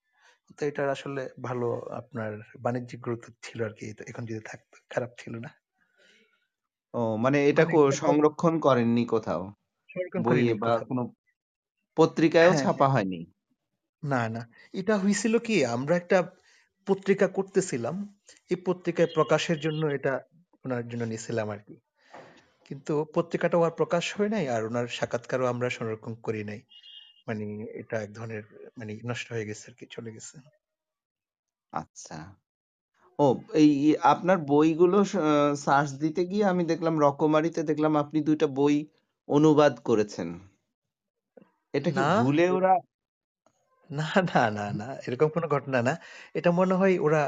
তো 0.59 0.67
এটার 0.67 0.89
আসলে 0.89 1.29
ভালো 1.43 1.67
আপনার 1.91 2.39
বাণিজ্যিক 2.61 3.01
গুরুত্ব 3.01 3.33
ছিল 3.43 3.65
আরকি। 3.65 3.91
এটা 3.91 4.05
এখন 4.09 4.27
যদি 4.27 4.41
থাকতো 4.45 4.79
খারাপ 4.91 5.11
ছিল 5.19 5.39
না। 5.39 5.51
ও 6.95 7.17
মানে 7.17 7.49
এটা 7.49 7.65
কো 7.65 7.91
সংরক্ষণ 7.91 8.61
করেননি 8.61 9.07
কোথাও? 9.07 9.43
বইয়ে 10.25 10.55
বা। 10.55 10.79
কোনো 10.79 11.03
পত্রিকায়ও 11.97 12.51
হ্যাঁ, 12.51 12.65
ছাপা 12.65 12.89
হয়নি? 12.89 13.21
না, 14.05 14.29
না। 14.29 14.47
এটা 14.73 14.97
হয়েছিল 14.99 15.39
কি 15.39 15.67
আমরা 15.67 15.97
একটা 15.97 16.19
পত্রিকা 16.87 17.29
করতেছিলাম। 17.29 18.19
এই 18.51 18.57
পত্রিকায় 18.67 19.09
প্রকাশের 19.15 19.61
জন্য 19.61 19.87
এটা 19.87 20.21
উনার 20.65 20.85
জন্য 20.89 21.03
নিছিলাম 21.05 21.49
আরকি। 21.51 21.77
কিন্তু 22.71 22.93
পত্রিকাটাও 23.15 23.63
আর 23.63 23.71
প্রকাশ 23.71 24.05
হয় 24.17 24.29
নাই 24.29 24.45
আর 24.49 24.61
উনার 24.65 24.87
সাক্ষাৎকারও 24.89 25.47
আমরা 25.47 25.69
সংরক্ষণ 25.71 26.15
করি 26.23 26.43
নাই। 26.45 26.61
মানে 27.29 27.45
এটা 27.75 27.97
এক 28.03 28.11
ধরনের 28.13 28.45
মানে 28.79 28.93
নষ্ট 29.05 29.27
হয়ে 29.33 29.47
গেছে 29.47 29.65
আরকি 29.69 29.85
চলে 29.91 30.11
গেছে। 30.11 30.35
আচ্ছা। 31.73 32.17
ও 33.19 33.27
এই 33.55 33.71
আপনার 34.05 34.39
বইগুলো 34.45 34.99
সার্চ 35.57 35.91
দিতে 35.95 36.23
গিয়ে 36.27 36.45
আমি 36.45 36.63
দেখলাম 36.65 36.95
রকমারিতে 37.01 37.61
দেখলাম 37.63 37.93
আপনি 37.97 38.19
দুইটা 38.23 38.47
বই 38.59 38.77
অনুবাদ 39.29 39.75
করেছেন। 39.85 40.29
এটা 41.75 41.91
কি 41.91 42.03
ভুলে 42.17 42.47
ওরা 42.51 42.73
না, 43.91 44.09
না, 44.31 44.43
না, 44.51 44.65
না। 44.73 44.89
এরকম 45.07 45.29
কোনো 45.29 45.47
ঘটনা 45.49 45.79
না। 45.83 45.95
এটা 46.35 46.51
মনে 46.51 46.75
হয় 46.75 46.95
ওরা 46.99 47.23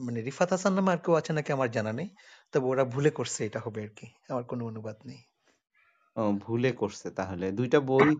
মানে 0.00 0.18
রিফাত 0.20 0.48
হাসান 0.52 0.72
নামে 0.72 0.90
আর 0.92 0.98
কেউ 0.98 1.14
আছে 1.14 1.32
নাকি 1.32 1.50
আমার 1.52 1.68
জানা 1.70 1.92
নেই। 1.92 2.08
তবে 2.54 2.66
ওরা 2.66 2.84
ভুলে 2.92 3.10
করছে 3.18 3.40
এটা 3.44 3.60
হবে 3.64 3.80
আরকি। 3.82 4.06
আমার 4.28 4.44
কোনো 4.50 4.62
অনুবাদ 4.66 4.96
নেই। 5.04 5.20
ও 6.16 6.22
ভুলে 6.40 6.70
করছে 6.74 7.08
তাহলে। 7.18 7.46
২ 7.54 7.68
টা 7.68 7.80
বই 7.88 8.10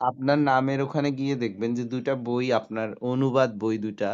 আপনার 0.00 0.38
নামের 0.46 0.78
ওখানে 0.86 1.08
গিয়ে 1.18 1.34
দেখবেন 1.42 1.70
যে 1.78 1.84
২ 1.86 2.02
টা 2.04 2.14
বই 2.26 2.46
আপনার 2.60 2.88
অনুবাদ 3.08 3.50
বই 3.62 3.76
২ 3.80 3.94
টা 4.00 4.12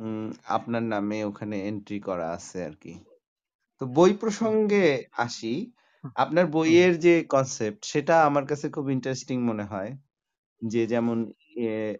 উম 0.00 0.26
আপনার 0.56 0.84
নামে 0.92 1.18
ওখানে 1.30 1.56
এন্ট্রি 1.70 1.98
করা 2.08 2.26
আছে 2.36 2.58
আরকি। 2.68 2.92
তো 3.80 3.94
বই 3.96 4.12
প্রসঙ্গে 4.22 4.86
আসি। 5.24 5.54
আপনার 6.16 6.46
বইয়ের 6.54 6.92
যে 7.04 7.14
কনসেপ্ট 7.30 7.80
সেটা 7.92 8.16
আমার 8.28 8.44
কাছে 8.50 8.66
খুব 8.74 8.86
ইন্টারেস্টিং 8.96 9.38
মনে 9.50 9.64
হয়। 9.72 9.90
যে 10.62 10.82
যেমন 10.92 11.18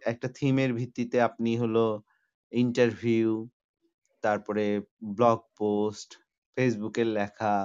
একটা 0.07 0.27
থিমের 0.37 0.71
ভিত্তিতে 0.79 1.17
আপনি 1.29 1.51
হলো 1.63 1.85
ইন্টারভিউ 2.51 3.29
তারপরে 4.23 4.65
ব্লগ 5.11 5.39
পোস্ট, 5.57 6.09
ফেসবুকের 6.57 7.07
লেখা, 7.07 7.55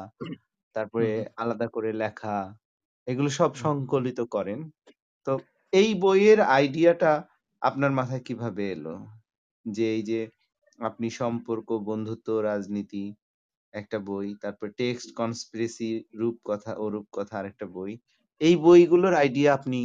তারপরে 0.77 1.11
আলাদা 1.37 1.67
করে 1.67 1.91
লেখা, 1.93 2.37
এগুলো 3.07 3.31
সব 3.31 3.51
সংকলিত 3.55 4.21
করেন। 4.21 4.61
তো 5.27 5.33
এই 5.73 5.95
বইয়ের 5.95 6.41
আইডিয়াটা 6.41 7.13
আপনার 7.63 7.93
মাথায় 7.93 8.21
কীভাবে 8.21 8.71
এলো? 8.71 8.95
যে 9.67 9.85
এই 9.97 10.03
যে 10.03 10.21
আপনি 10.79 11.11
সম্পর্ক, 11.11 11.69
বন্ধুত্ব, 11.83 12.29
রাজনীতি 12.41 13.05
একটা 13.75 13.99
বই, 13.99 14.29
তারপর 14.35 14.67
টেক্সট 14.79 15.09
কনস্পিরেসি 15.17 15.91
রূপকথা 16.15 16.73
ও 16.77 16.85
রূপকথা 16.89 17.35
আরেকটা 17.39 17.67
বই। 17.67 17.93
এই 18.41 18.55
বইগুলোর 18.57 19.15
আইডিয়া 19.15 19.55
আপনি 19.55 19.81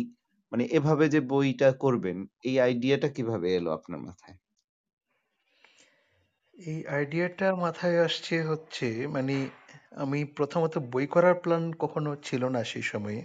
মানে 0.51 0.63
এভাবে 0.63 1.05
যে 1.09 1.19
বইটা 1.21 1.69
করবেন, 1.71 2.17
এই 2.43 2.59
আইডিয়াটা 2.59 3.07
কীভাবে 3.07 3.47
এলো 3.55 3.69
আপনার 3.71 3.99
মাথায়? 3.99 4.37
এই 6.57 6.79
আইডিয়াটা 6.91 7.47
মাথায় 7.63 7.97
আসছে 8.05 8.35
হচ্ছে 8.43 8.85
মানে 9.15 9.35
আমি 9.97 10.19
প্রথমত 10.37 10.73
বই 10.91 11.05
করার 11.13 11.35
প্ল্যান 11.43 11.63
কখনো 11.81 12.11
ছিল 12.23 12.41
না 12.55 12.61
সেই 12.71 12.85
সময়ে। 12.91 13.19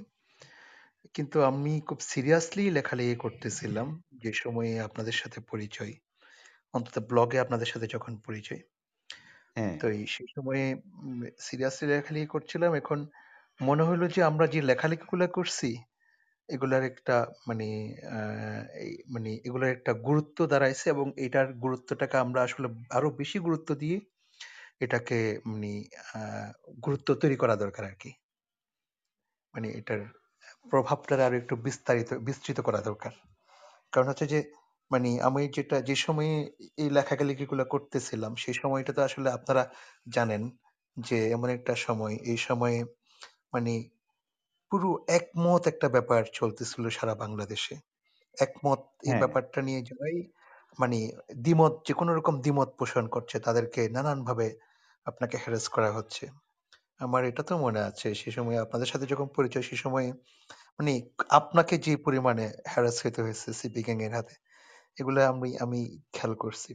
কিন্তু 1.14 1.39
আমি 1.51 1.72
খুব 1.89 1.99
সিরিয়াসলি 2.11 2.64
লেখালেখি 2.70 3.16
করতেছিলাম 3.16 3.89
যে 4.22 4.30
সময়ে 4.35 4.72
আপনাদের 4.80 5.16
সাথে 5.20 5.39
পরিচয় 5.51 5.93
অন্তত 6.74 6.97
ব্লগে 7.11 7.39
আপনাদের 7.41 7.68
সাথে 7.72 7.87
যখন 7.95 8.12
পরিচয়। 8.26 8.62
হ্যাঁ, 9.57 9.76
তো 9.80 9.87
এই 9.93 10.05
সেই 10.14 10.28
সময়ে 10.35 10.64
সিরিয়াসলি 11.41 11.87
লেখালেখি 11.91 12.28
করছিলাম। 12.35 12.70
এখন 12.74 12.99
মনে 13.61 13.83
হলো 13.89 14.05
যে 14.14 14.20
আমরা 14.30 14.47
যে 14.55 14.61
লেখালেখিগুলো 14.62 15.24
করছি 15.30 15.68
এগুলার 16.49 16.82
একটা 16.90 17.16
মানে 17.49 17.66
আহ, 18.11 18.62
মানে 19.09 19.30
এগুলার 19.47 19.70
একটা 19.70 19.93
গুরুত্ব 20.07 20.38
দাঁড়াইছে 20.47 20.86
এবং 20.90 21.07
এটার 21.24 21.49
গুরুত্বটাকে 21.64 22.16
আমরা 22.18 22.40
আসলে 22.47 22.66
আরও 22.90 23.09
বেশি 23.20 23.38
গুরুত্ব 23.40 23.68
দিয়ে 23.76 23.97
এটাকে 24.80 25.18
মানে 25.51 25.72
আহ, 26.12 26.49
গুরুত্ব 26.84 27.09
তৈরি 27.22 27.36
করা 27.43 27.55
দরকার 27.57 27.84
আর 27.86 27.97
কি 27.99 28.11
মানে 29.55 29.68
এটার 29.78 30.01
প্রভাবটা 30.66 31.14
আরও 31.26 31.36
একটু 31.43 31.55
বিস্তারিত 31.66 32.11
বিস্তৃত 32.26 32.59
করা 32.62 32.80
দরকার। 32.82 33.12
কারণ 33.93 34.07
হচ্ছে 34.11 34.26
যে 34.26 34.40
মানে 34.90 35.11
আমি 35.28 35.43
যেটা 35.57 35.76
যে 35.88 35.97
সময়ে 36.05 36.34
এই 36.78 36.88
লেখালেখিগুলো 36.97 37.64
করতেছিলাম 37.74 38.32
সেই 38.43 38.57
সময়টা 38.62 38.93
তো 38.97 39.03
আসলে 39.09 39.28
আপনারা 39.38 39.64
জানেন 40.09 40.43
যে 40.97 41.18
এমন 41.36 41.49
একটা 41.57 41.74
সময় 41.86 42.16
এই 42.26 42.40
সময়ে 42.40 42.78
মানে 43.55 43.72
পুরো 44.73 44.89
একমত 45.11 45.62
একটা 45.68 45.89
ব্যাপার 45.89 46.23
চলতেছিল 46.35 46.85
সারা 46.91 47.14
বাংলাদেশে। 47.16 47.75
একমত 48.37 48.81
এই 49.03 49.14
হ্যাঁ, 49.14 49.23
ব্যাপারটা 49.23 49.61
নিয়ে 49.68 49.81
যারাই 49.89 50.18
মানে 50.79 50.99
দ্বিমত 51.43 51.75
যে 51.87 51.95
কোনো 51.95 52.12
রকম 52.14 52.35
দ্বিমত 52.45 52.70
পোষণ 52.81 53.05
করছে 53.09 53.37
তাদেরকে 53.47 53.83
নানান 53.89 54.20
ভাবে 54.25 54.49
আপনাকে 55.07 55.37
হ্যারাস 55.43 55.66
করা 55.75 55.91
হচ্ছে। 55.93 56.25
আমার 57.01 57.23
এটা 57.25 57.43
তো 57.49 57.55
মনে 57.59 57.81
আছে 57.91 58.09
সে 58.14 58.31
সময় 58.39 58.59
আপনাদের 58.64 58.91
সাথে 58.93 59.07
যখন 59.12 59.29
পরিচয় 59.37 59.64
সে 59.70 59.77
সময় 59.85 60.09
মানে 60.79 60.93
আপনাকে 61.33 61.75
যে 61.87 61.95
পরিমাণে 62.07 62.47
হ্যারাস 62.73 62.97
হতে 63.05 63.20
হয়েছে 63.25 63.49
সিপি 63.61 63.83
গ্যাং 63.87 63.99
এর 64.07 64.12
হাতে 64.18 64.35
এগুলো 64.99 65.20
আমি 65.33 65.51
আমি 65.64 65.81
খেয়াল 66.14 66.35
করছি। 66.45 66.73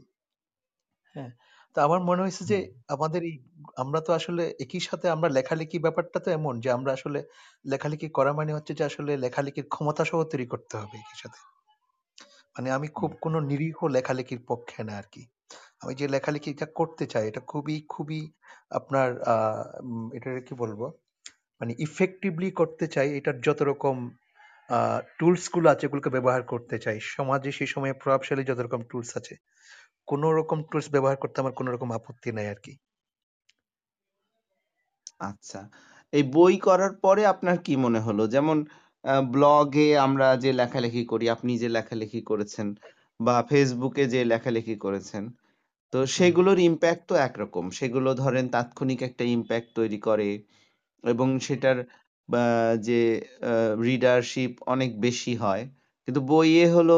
হ্যাঁ। 1.15 1.31
তো 1.75 1.81
আমার 1.81 1.99
মনে 2.09 2.23
হয়েছে 2.23 2.43
যে 2.51 2.57
হুম, 2.57 2.67
আমাদের 2.95 3.21
এই 3.23 3.35
আমরা 3.77 3.99
তো 4.01 4.11
আসলে 4.19 4.43
একই 4.63 4.81
সাথে 4.87 5.05
আমরা 5.15 5.29
লেখালেখি 5.37 5.77
ব্যাপারটা 5.79 6.17
তো 6.25 6.29
এমন 6.31 6.53
যে 6.63 6.69
আমরা 6.77 6.91
আসলে 6.97 7.19
লেখালেখি 7.65 8.07
করা 8.17 8.31
মানে 8.39 8.51
হচ্ছে 8.57 8.73
যে 8.73 8.83
আসলে 8.89 9.11
লেখালেখির 9.23 9.67
ক্ষমতা 9.73 10.03
সহ 10.09 10.19
তৈরি 10.31 10.45
করতে 10.53 10.73
হবে 10.77 10.95
একই 11.01 11.17
সাথে 11.23 11.39
মানে 12.55 12.69
আমি 12.71 12.87
হুম, 12.89 12.95
খুব 12.99 13.11
কোনো 13.23 13.37
নিরীহ 13.49 13.77
লেখালেখির 13.95 14.41
পক্ষে 14.49 14.81
না 14.83 14.93
আরকি। 14.99 15.23
আমি 15.81 15.93
যে 15.99 16.05
লেখালেখিটা 16.15 16.67
করতে 16.79 17.03
চাই 17.13 17.25
এটা 17.29 17.41
খুবই, 17.51 17.75
খুবই 17.89 18.21
আপনার 18.71 19.09
আ 19.25 19.35
উম 19.83 20.05
এটাকে 20.17 20.41
কি 20.47 20.53
বলব? 20.63 20.81
মানে 21.61 21.73
ইফেক্টিভলি 21.87 22.49
করতে 22.59 22.85
চাই 22.95 23.09
এটার 23.17 23.37
যত 23.45 23.59
রকম 23.63 23.95
আ 24.69 24.79
টুলসগুলো 25.19 25.67
আছে 25.73 25.85
এগুলোকে 25.87 26.09
ব্যবহার 26.15 26.43
করতে 26.53 26.75
চাই। 26.85 26.97
সমাজে 27.11 27.49
সেই 27.53 27.69
সময়ে 27.73 27.93
প্রভাবশালী 28.01 28.43
যত 28.45 28.59
রকম 28.61 28.81
টুলস 28.89 29.11
আছে, 29.19 29.33
কোন 30.07 30.21
রকম 30.37 30.57
টুলস 30.69 30.87
ব্যবহার 30.93 31.17
করতে 31.19 31.37
আমার 31.39 31.55
কোন 31.55 31.67
রকম 31.69 31.89
আপত্তি 31.97 32.29
নাই 32.33 32.47
আরকি। 32.49 32.73
আচ্ছা। 35.21 35.59
এই 36.13 36.23
বই 36.33 36.55
করার 36.61 36.93
পরে 37.03 37.21
আপনার 37.33 37.57
কি 37.65 37.73
মনে 37.85 37.99
হলো? 38.01 38.23
যেমন 38.29 38.57
আ 39.03 39.15
ব্লগে 39.31 39.87
আমরা 40.05 40.27
যে 40.43 40.51
লেখালেখি 40.59 41.03
করি, 41.07 41.25
আপনি 41.35 41.51
যে 41.57 41.69
লেখালেখি 41.69 42.21
করেছেন 42.23 42.67
বা 43.19 43.35
ফেসবুকে 43.49 44.03
যে 44.13 44.21
লেখালেখি 44.25 44.75
করেছেন, 44.79 45.23
তো 45.93 46.07
সেগুলোর 46.17 46.59
ইমপ্যাক্ট 46.63 47.03
তো 47.09 47.25
একরকম। 47.27 47.65
সেগুলো 47.79 48.09
ধরেন 48.17 48.45
তাৎক্ষণিক 48.55 48.99
একটা 49.09 49.25
ইমপ্যাক্ট 49.35 49.69
তৈরি 49.77 49.99
করে 50.03 50.29
এবং 51.03 51.27
সেটার 51.41 51.77
বা 52.29 52.45
যে 52.87 53.01
আ 53.43 53.53
রিডারশিপ 53.87 54.53
অনেক 54.67 54.91
বেশি 55.01 55.33
হয়। 55.37 55.63
কিন্তু 56.07 56.21
বইয়ে 56.29 56.65
হলো 56.75 56.97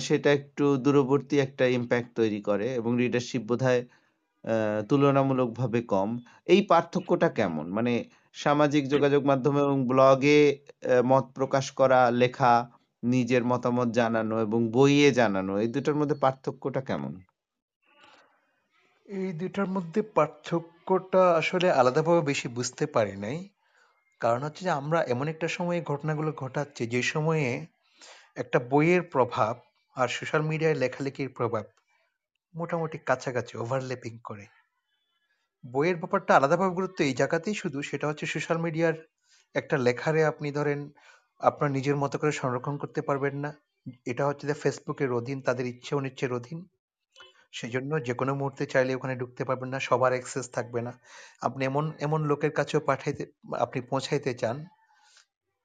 সেটা 0.00 0.30
একটু 0.32 0.64
দূরবর্তী 0.84 1.36
একটা 1.38 1.64
ইমপ্যাক্ট 1.78 2.10
তৈরি 2.16 2.40
করে 2.42 2.66
এবং 2.74 2.90
রিডারশিপ 2.98 3.42
বোধহয় 3.50 3.80
তুলনামূলকভাবে 4.88 5.80
কম। 5.84 6.08
এই 6.46 6.60
পার্থক্যটা 6.70 7.28
কেমন? 7.30 7.66
মানে 7.70 7.92
সামাজিক 8.36 8.84
যোগাযোগ 8.88 9.22
মাধ্যম 9.26 9.54
এবং 9.58 9.76
ব্লগে 9.86 10.40
মত 11.04 11.24
প্রকাশ 11.34 11.66
করা, 11.70 12.00
লেখা, 12.22 12.52
নিজের 13.02 13.42
মতামত 13.44 13.88
জানানো 13.90 14.34
এবং 14.46 14.60
বইয়ে 14.72 15.08
জানানো 15.12 15.52
এই 15.62 15.68
দুটার 15.68 15.96
মধ্যে 16.00 16.16
পার্থক্যটা 16.16 16.80
কেমন? 16.80 17.12
এই 19.08 19.28
২ 19.32 19.48
টার 19.48 19.68
মধ্যে 19.68 20.00
পার্থক্যটা 20.16 21.22
আসলে 21.32 21.66
আলাদাভাবে 21.70 22.22
বেশি 22.22 22.46
বুঝতে 22.48 22.84
পারি 22.86 23.14
নাই। 23.16 23.38
কারণ 24.20 24.40
হচ্ছে 24.42 24.62
যে 24.64 24.72
আমরা 24.80 24.98
এমন 25.04 25.26
একটা 25.28 25.48
সময়ে 25.48 25.80
ঘটনাগুলো 25.82 26.30
ঘটাচ্ছি 26.36 26.82
যে 26.86 27.00
সময়ে 27.12 27.46
একটা 28.38 28.58
বইয়ের 28.70 29.02
প্রভাব 29.02 29.54
আর 29.96 30.08
সোশ্যাল 30.08 30.42
মিডিয়ায় 30.42 30.74
লেখালেখির 30.74 31.28
প্রভাব 31.28 31.64
মোটামুটি 32.54 32.98
কাছাকাছি 32.98 33.52
ওভারল্যাপিং 33.58 34.12
করে। 34.24 34.44
বইয়ের 35.64 35.96
ব্যাপারটা 35.96 36.32
আলাদাভাবে 36.36 36.72
গুরুত্ব 36.74 36.98
এই 37.02 37.14
জায়গাতেই 37.14 37.54
শুধু, 37.54 37.78
সেটা 37.82 38.06
হচ্ছে 38.08 38.26
সোশ্যাল 38.26 38.58
মিডিয়ার 38.58 38.94
একটা 39.54 39.76
লেখারে 39.76 40.20
আপনি 40.24 40.48
ধরেন 40.52 40.80
আপনার 41.40 41.70
নিজের 41.70 41.96
মতো 41.96 42.16
করে 42.18 42.32
সংরক্ষণ 42.32 42.76
করতে 42.76 43.00
পারবেন 43.02 43.34
না। 43.36 43.50
এটা 44.06 44.22
হচ্ছে 44.26 44.44
যে 44.46 44.54
ফেসবুকের 44.54 45.10
অধীন, 45.12 45.38
তাদের 45.40 45.66
ইচ্ছে 45.66 45.92
অনিচ্ছের 45.94 46.32
অধীন। 46.32 46.58
সেজন্য 47.52 48.04
যে 48.04 48.14
কোনো 48.14 48.32
মুহূর্তে 48.34 48.64
চাইলে 48.66 48.92
ওখানে 48.94 49.14
ঢুকতে 49.16 49.42
পারবেন 49.44 49.68
না, 49.68 49.78
সবার 49.80 50.12
অ্যাক্সেস 50.12 50.46
থাকবে 50.50 50.80
না। 50.82 50.92
আপনি 51.42 51.62
এমন 51.64 51.84
এমন 52.00 52.20
লোকের 52.24 52.50
কাছেও 52.50 52.80
পাঠাইতে, 52.80 53.22
আপনি 53.58 53.78
পৌঁছাইতে 53.80 54.30
চান 54.34 54.56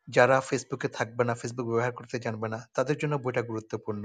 যারা 0.08 0.38
ফেসবুকে 0.42 0.88
থাকবে 0.98 1.24
না 1.26 1.34
ফেসবুক 1.36 1.66
ব্যবহার 1.70 1.94
করতে 1.96 2.16
জানবে 2.26 2.48
না 2.48 2.60
তাদের 2.78 2.96
জন্য 3.02 3.14
বইটা 3.24 3.42
গুরুত্বপূর্ণ। 3.44 4.04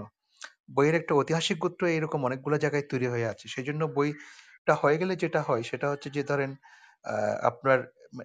বইয়ের 0.75 0.97
একটা 1.01 1.13
ঐতিহাসিক 1.15 1.57
গুরুত্ব 1.59 1.83
এরকম 1.91 2.21
অনেকগুলো 2.25 2.57
জায়গায় 2.59 2.87
তৈরি 2.91 3.07
হয়ে 3.09 3.27
আছে। 3.33 3.47
সেজন্য 3.55 3.83
বইটা 3.97 4.75
হয়ে 4.75 5.01
গেলে 5.01 5.15
যেটা 5.23 5.41
হয় 5.43 5.63
সেটা 5.71 5.87
হচ্ছে 5.93 6.09
যে 6.17 6.23
ধরেন 6.31 6.51
আহ, 7.05 7.37
আপনার 7.51 7.79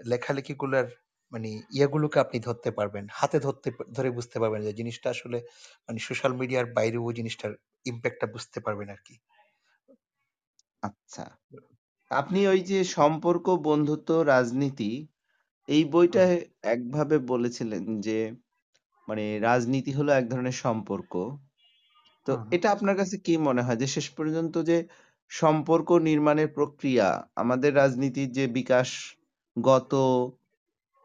লেখালেখিগুলার 0.06 0.88
মানে 1.32 1.48
ইয়েগুলোকে 1.74 2.18
আপনি 2.20 2.38
ধরতে 2.40 2.70
পারবেন। 2.72 3.06
হাতে 3.14 3.38
ধরতে 3.40 3.68
ধরে 3.98 4.10
বুঝতে 4.18 4.38
পারবেন 4.42 4.62
যে 4.68 4.74
জিনিসটা 4.80 5.08
আসলে 5.16 5.38
মানে 5.88 6.00
সোশ্যাল 6.08 6.34
মিডিয়ার 6.40 6.66
বাইরেও 6.78 7.04
ওই 7.04 7.16
জিনিসটার 7.20 7.52
ইম্প্যাক্টটা 7.86 8.28
বুঝতে 8.36 8.60
পারবেন 8.66 8.88
আর 8.90 9.02
কি। 9.08 9.16
আচ্ছা। 10.84 11.24
আপনি 12.12 12.40
ওই 12.48 12.62
যে 12.64 12.80
সম্পর্ক, 12.94 13.46
বন্ধুত্ব, 13.64 14.10
রাজনীতি 14.26 14.92
এই 15.68 15.84
হুম, 16.04 16.24
বইটায় 16.24 16.38
একভাবে 16.68 17.16
বলেছিলেন 17.28 17.84
যে 18.02 18.18
মানে 19.08 19.26
রাজনীতি 19.42 19.92
হলো 19.96 20.12
এক 20.14 20.26
ধরনের 20.32 20.58
সম্পর্ক। 20.64 21.14
তো। 22.26 22.34
এটা 22.52 22.68
আপনার 22.72 22.96
কাছে 22.98 23.16
কি 23.26 23.34
মনে 23.48 23.62
হয় 23.62 23.78
যে 23.82 23.88
শেষ 23.88 24.08
পর্যন্ত 24.18 24.56
যে 24.66 24.78
সম্পর্ক 25.32 25.90
নির্মাণের 26.08 26.50
প্রক্রিয়া 26.56 27.08
আমাদের 27.38 27.72
রাজনীতির 27.76 28.30
যে 28.32 28.46
বিকাশ 28.58 28.90
গত 29.58 29.92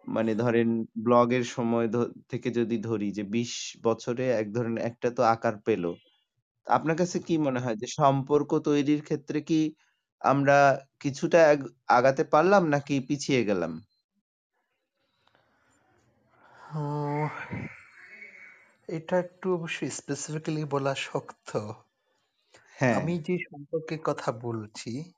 মানে 0.07 0.33
ধরেন 0.37 0.69
ব্লগের 0.99 1.45
সময় 1.51 1.87
থেকে 2.31 2.49
যদি 2.59 2.77
ধরি 2.83 3.09
যে 3.13 3.25
২০ 3.29 3.53
বছরে 3.85 4.25
এক 4.35 4.47
ধরনের 4.55 4.83
একটা 4.89 5.09
তো 5.17 5.33
আকার 5.35 5.55
পেল। 5.67 5.85
আপনার 6.67 6.97
কাছে 7.01 7.19
কি 7.23 7.35
মনে 7.47 7.61
হয় 7.61 7.79
যে 7.83 7.89
সম্পর্ক 7.99 8.51
তৈরির 8.67 9.03
ক্ষেত্রে 9.05 9.39
কি 9.45 9.61
আমরা 10.23 10.57
কিছুটা 11.03 11.41
আগাতে 11.93 12.25
পারলাম 12.33 12.63
নাকি 12.75 12.95
পিছিয়ে 13.09 13.43
গেলাম? 13.49 13.73
এটা 18.89 19.19
একটু 19.19 19.55
অবশ্যই 19.55 19.91
স্পেসিফিক্যালি 19.91 20.65
বলা 20.65 20.95
শক্ত। 20.95 21.57
হ্যাঁ, 22.77 22.95
আমি 22.95 23.19
যে 23.19 23.39
সম্পর্কের 23.39 23.99
কথা 24.05 24.33
বলছি 24.33 25.13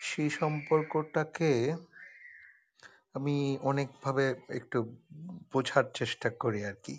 সেই 0.00 0.30
সম্পর্কটাকে 0.30 1.76
আমি 3.14 3.58
অনেকভাবে 3.62 4.34
একটু 4.48 4.96
বোঝার 5.52 5.84
চেষ্টা 5.94 6.30
করি 6.30 6.64
আর 6.64 6.74
কি। 6.82 6.98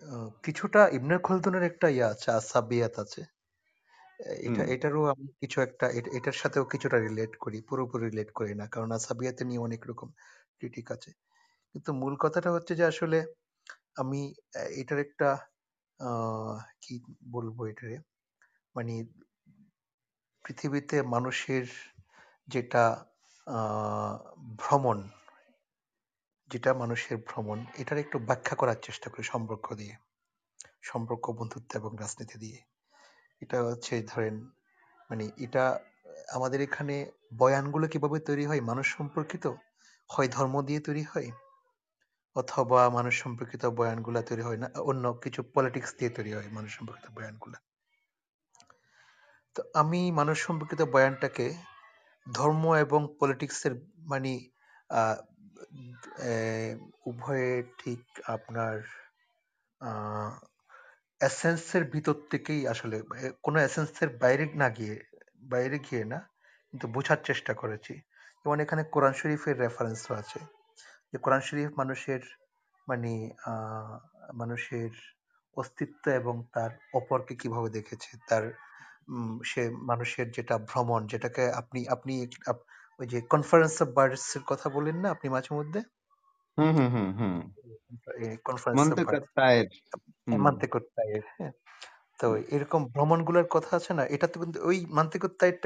আহ, 0.03 0.29
কিছুটা 0.43 0.87
ইবনে 0.87 1.17
খলদুনের 1.17 1.63
একটা 1.63 1.89
ইয়ে 1.89 2.03
আছে 2.03 2.31
আসাবিয়াত 2.31 2.99
আছে। 2.99 3.36
এটা 4.47 4.61
হুম, 4.61 4.65
এটারও 4.67 5.01
আমি 5.05 5.27
কিছু 5.41 5.57
একটা 5.61 5.85
এট- 5.89 6.11
এটার 6.17 6.33
সাথেও 6.33 6.65
কিছুটা 6.65 6.97
রিলেট 6.99 7.33
করি 7.39 7.57
পুরোপুরি 7.61 8.05
রিলেট 8.05 8.29
করি 8.33 8.53
না। 8.55 8.65
কারণ 8.67 8.89
আসাবিয়াতে 8.91 9.43
নিয়ে 9.45 9.59
অনেক 9.59 9.81
রকম 9.87 10.09
ক্রিটিক 10.57 10.87
আছে। 10.91 11.11
কিন্তু 11.75 11.91
মূল 11.93 12.13
কথাটা 12.19 12.49
হচ্ছে 12.51 12.73
যে 12.75 12.85
আসলে 12.85 13.17
আমি 13.97 14.21
এটার 14.77 14.99
একটা 14.99 15.29
কি 16.81 16.95
বলব 17.31 17.57
এটারে? 17.65 17.95
মানে 18.75 18.93
পৃথিবীতে 20.45 20.97
মানুষের 21.07 21.65
যেটা 22.47 22.83
আহ, 23.47 24.15
ভ্রমণ 24.57 24.97
যেটা 26.49 26.71
মানুষের 26.73 27.17
ভ্রমণ 27.27 27.57
এটার 27.77 27.97
একটু 27.97 28.17
ব্যাখ্যা 28.19 28.55
করার 28.55 28.79
চেষ্টা 28.81 29.07
করি 29.09 29.23
সম্পর্ক 29.23 29.65
দিয়ে। 29.73 29.93
সম্পর্ক 30.83 31.25
বন্ধুত্ব 31.31 31.71
এবং 31.75 31.91
রাজনীতি 31.99 32.37
দিয়ে। 32.39 32.59
এটা 33.41 33.63
হচ্ছে 33.63 34.03
ধরেন 34.07 34.35
মানে 35.09 35.31
এটা 35.37 35.79
আমাদের 36.31 36.61
এখানে 36.61 37.11
বয়ানগুলো 37.37 37.87
কীভাবে 37.87 38.19
তৈরি 38.19 38.45
হয়? 38.45 38.61
মানুষ 38.61 38.95
সম্পর্কিত 38.97 39.47
হয় 40.09 40.27
ধর্ম 40.27 40.61
দিয়ে 40.61 40.79
তৈরি 40.79 41.03
হয়? 41.03 41.31
অথবা 42.35 42.89
মানুষ 42.89 43.23
সম্পর্কিত 43.23 43.65
বয়ানগুলো 43.65 44.21
তৈরি 44.21 44.41
হয় 44.41 44.57
না 44.57 44.67
অন্য 44.79 45.13
কিছু 45.13 45.43
পলিটিক্স 45.53 45.95
দিয়ে 45.95 46.11
তৈরি 46.11 46.33
হয় 46.33 46.47
মানুষ 46.51 46.77
সম্পর্কিত 46.77 47.09
বয়ানগুলো? 47.11 47.57
তো 49.55 49.63
আমি 49.73 50.11
মানুষ 50.11 50.45
সম্পর্কিত 50.47 50.81
বয়ানটাকে 50.81 51.53
ধর্ম 52.33 52.75
এবং 52.75 53.15
পলিটিক্সের 53.19 53.73
মানে 53.97 54.49
আহ, 54.89 55.15
আহ, 56.19 56.87
উভয়ে 57.05 57.63
ঠিক 57.77 57.99
আপনার 58.29 58.81
এসেন্সের 61.21 61.83
ভিতর 61.93 62.15
থেকেই 62.31 62.61
আসলে 62.73 62.97
কোনো 63.45 63.57
এসেন্সের 63.59 64.09
বাইরে 64.23 64.45
না 64.61 64.67
গিয়ে, 64.69 64.95
বাইরে 65.53 65.77
গিয়ে 65.87 66.03
না, 66.13 66.19
কিন্তু 66.69 66.85
বোঝার 66.95 67.19
চেষ্টা 67.29 67.53
করেছি। 67.61 67.93
যেমন 68.41 68.57
এখানে 68.65 68.83
কোরআন 68.93 69.13
শরীফের 69.13 69.55
রেফারেন্সও 69.59 70.13
আছে 70.21 70.39
যে 71.11 71.17
কোরআন 71.23 71.41
শরীফ 71.47 71.69
মানুষের 71.81 72.21
মানে 72.87 73.11
মানুষের 74.33 74.91
অস্তিত্ব 75.57 76.03
এবং 76.21 76.35
তার 76.55 76.71
অপরকে 76.93 77.33
কীভাবে 77.41 77.69
দেখেছে, 77.69 78.11
তার 78.29 78.43
সে 79.43 79.61
মানুষের 79.91 80.27
যেটা 80.37 80.55
ভ্রমণ, 80.69 81.01
যেটাকে 81.07 81.43
আপনি 81.61 81.79
আপনি 81.95 82.13
ওই 82.99 83.07
যে 83.11 83.19
কনফারেন্স 83.33 83.75
অফ 83.83 83.89
বার্ডস 83.97 84.23
এর 84.37 84.43
কথা 84.51 84.67
বলেন 84.69 84.97
না 85.03 85.07
আপনি 85.15 85.27
মাঝে 85.35 85.51
মধ্যে? 85.59 85.79
কনফারেন্স 88.45 88.83
মন্তেকাত 88.85 89.23
তায়ের। 89.37 89.67
হুম, 90.27 90.47
হ্যাঁ। 91.33 91.53
তো 92.19 92.25
এরকম 92.55 92.81
ভ্রমণগুলোর 92.93 93.47
কথা 93.51 93.71
আছে 93.79 93.91
না? 93.93 94.03
কিন্তু 94.13 94.59
ওই 94.63 94.77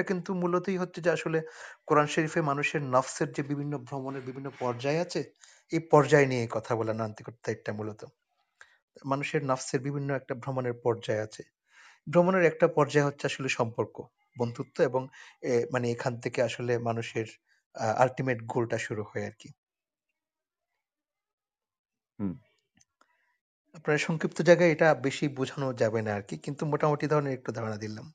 কিন্তু 0.09 0.31
মূলতই 0.41 0.77
হচ্ছে 0.77 0.99
যে 1.05 1.11
আসলে 1.11 1.39
কোরআন 1.87 2.07
শরীফে 2.07 2.41
মানুষের 2.51 2.81
নফসের 2.93 3.29
যে 3.33 3.43
বিভিন্ন 3.51 3.73
ভ্রমণের 3.87 4.23
বিভিন্ন 4.27 4.49
পর্যায় 4.61 4.99
আছে 5.05 5.21
এই 5.71 5.81
পর্যায় 5.91 6.27
নিয়ে 6.27 6.45
কথা 6.51 6.73
বলা 6.79 6.93
নান্তিকুত্তাইটটা 6.95 7.71
মূলত। 7.73 8.01
মানুষের 9.03 9.41
নফসের 9.45 9.79
বিভিন্ন 9.83 10.09
একটা 10.13 10.33
ভ্রমণের 10.41 10.75
পর্যায় 10.83 11.21
আছে। 11.21 11.43
ভ্রমণের 12.07 12.45
একটা 12.45 12.67
পর্যায় 12.77 13.05
হচ্ছে 13.07 13.25
আসলে 13.27 13.49
সম্পর্ক 13.51 13.95
বন্ধুত্ব 14.35 14.77
এবং 14.89 15.03
এ, 15.43 15.63
মানে 15.73 15.87
এখান 15.91 16.13
থেকে 16.23 16.39
আসলে 16.49 16.73
মানুষের 16.87 17.27
আলটিমেট 17.97 18.39
গোলটা 18.47 18.77
শুরু 18.79 19.03
হয় 19.05 19.25
আর 19.27 19.35
কি। 19.39 19.49
আপনার 23.75 23.97
সংক্ষিপ্ত 23.97 24.37
জায়গায় 24.49 24.71
এটা 24.75 24.87
বেশি 25.05 25.25
বোঝানো 25.37 25.67
যাবে 25.81 25.99
না 26.05 26.11
আর 26.17 26.23
কি 26.29 26.35
কিন্তু 26.45 26.63
মোটামুটি 26.71 27.05
ধরনের 27.07 27.33
একটু 27.33 27.49
ধারণা 27.57 27.77
দিলাম। 27.77 28.05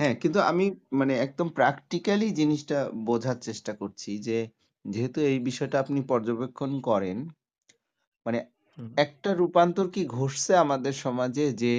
হ্যাঁ, 0.00 0.14
কিন্তু 0.22 0.38
আমি 0.50 0.64
মানে 0.92 1.14
একদম 1.16 1.48
প্র্যাকটিক্যালি 1.48 2.28
জিনিসটা 2.40 2.78
বোঝার 3.06 3.38
চেষ্টা 3.38 3.72
করছি 3.80 4.10
যে, 4.18 4.38
যেহেতু 4.84 5.18
এই 5.30 5.38
বিষয়টা 5.40 5.76
আপনি 5.80 5.98
পর্যবেক্ষণ 6.08 6.70
করেন, 6.80 7.18
মানে 8.26 8.38
একটা 8.96 9.30
রূপান্তর 9.32 9.86
কি 9.94 10.02
ঘটছে 10.16 10.52
আমাদের 10.64 10.94
সমাজে 11.04 11.44
যে 11.62 11.74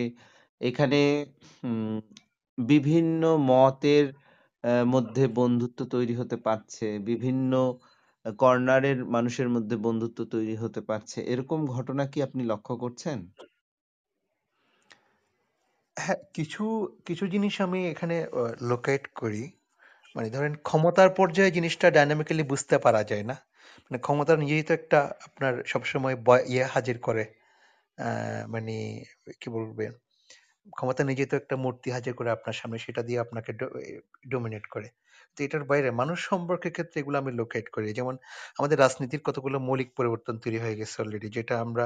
এখানে 0.62 1.00
বিভিন্ন 2.58 3.22
মতের 3.52 4.06
মধ্যে 4.86 5.24
বন্ধুত্ব 5.40 5.80
তৈরি 5.86 6.14
হতে 6.16 6.38
পারছে 6.38 6.86
বিভিন্ন 7.10 7.52
কর্নারের 8.42 9.00
মানুষের 9.06 9.50
মধ্যে 9.50 9.76
বন্ধুত্ব 9.78 10.20
তৈরি 10.26 10.56
হতে 10.56 10.82
পারছে। 10.82 11.18
এরকম 11.34 11.60
ঘটনা 11.68 12.04
কি 12.08 12.20
আপনি 12.24 12.42
লক্ষ্য 12.44 12.74
করছেন? 12.78 13.18
হ্যাঁ 15.98 16.20
কিছু 16.34 16.64
কিছু 17.06 17.24
জিনিস 17.28 17.56
আমি 17.62 17.80
এখানে 17.88 18.16
লোকেট 18.62 19.04
করি। 19.16 19.44
মানে 20.16 20.28
ধরেন 20.30 20.54
ক্ষমতার 20.64 21.10
পর্যায়ে 21.10 21.52
জিনিসটা 21.52 21.88
ডাইনামিক্যালি 21.92 22.44
বুঝতে 22.44 22.76
পারা 22.86 23.02
যায় 23.04 23.26
না। 23.32 23.36
মানে 23.86 23.98
ক্ষমতা 23.98 24.34
নিজেই 24.38 24.64
তো 24.64 24.72
একটা 24.74 25.00
আপনার 25.28 25.54
সবসময় 25.68 26.16
ইয়ে 26.48 26.64
হাজির 26.66 26.98
করে। 27.00 27.24
মানে 28.54 28.76
কি 29.42 29.48
বলবে? 29.58 29.86
ক্ষমতা 30.74 31.02
নিজেই 31.04 31.30
তো 31.32 31.36
একটা 31.38 31.56
মূর্তি 31.66 31.90
হাজির 31.96 32.14
করে 32.14 32.30
আপনার 32.32 32.56
সামনে, 32.62 32.78
সেটা 32.86 33.02
দিয়ে 33.04 33.20
আপনাকে 33.26 33.52
ডোমিনেট 34.32 34.66
করে। 34.68 34.88
তো 35.38 35.44
এটার 35.44 35.64
বাইরে 35.72 35.90
মানুষ 36.02 36.18
সম্পর্কের 36.30 36.74
ক্ষেত্রে 36.74 36.98
এগুলো 37.02 37.18
আমি 37.22 37.32
লোকেট 37.34 37.66
করি। 37.76 37.88
যেমন 37.94 38.16
আমাদের 38.60 38.78
রাজনীতির 38.80 39.22
কতগুলো 39.28 39.58
মৌলিক 39.68 39.90
পরিবর্তন 39.98 40.36
তৈরি 40.44 40.58
হয়ে 40.64 40.80
গেছে 40.80 40.96
অলরেডি 41.02 41.28
যেটা 41.38 41.56
আমরা 41.66 41.86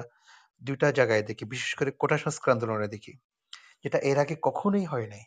দুইটা 0.61 0.87
জায়গায় 0.99 1.23
দেখি 1.29 1.43
বিশেষ 1.53 1.71
করে 1.79 1.91
কোটা 2.01 2.17
সংস্কার 2.17 2.49
আন্দোলনে 2.55 2.87
দেখি 2.95 3.13
যেটা 3.83 3.97
এর 4.09 4.17
আগে 4.23 4.35
কখনোই 4.43 4.85
হয় 4.85 5.07
নাই। 5.13 5.23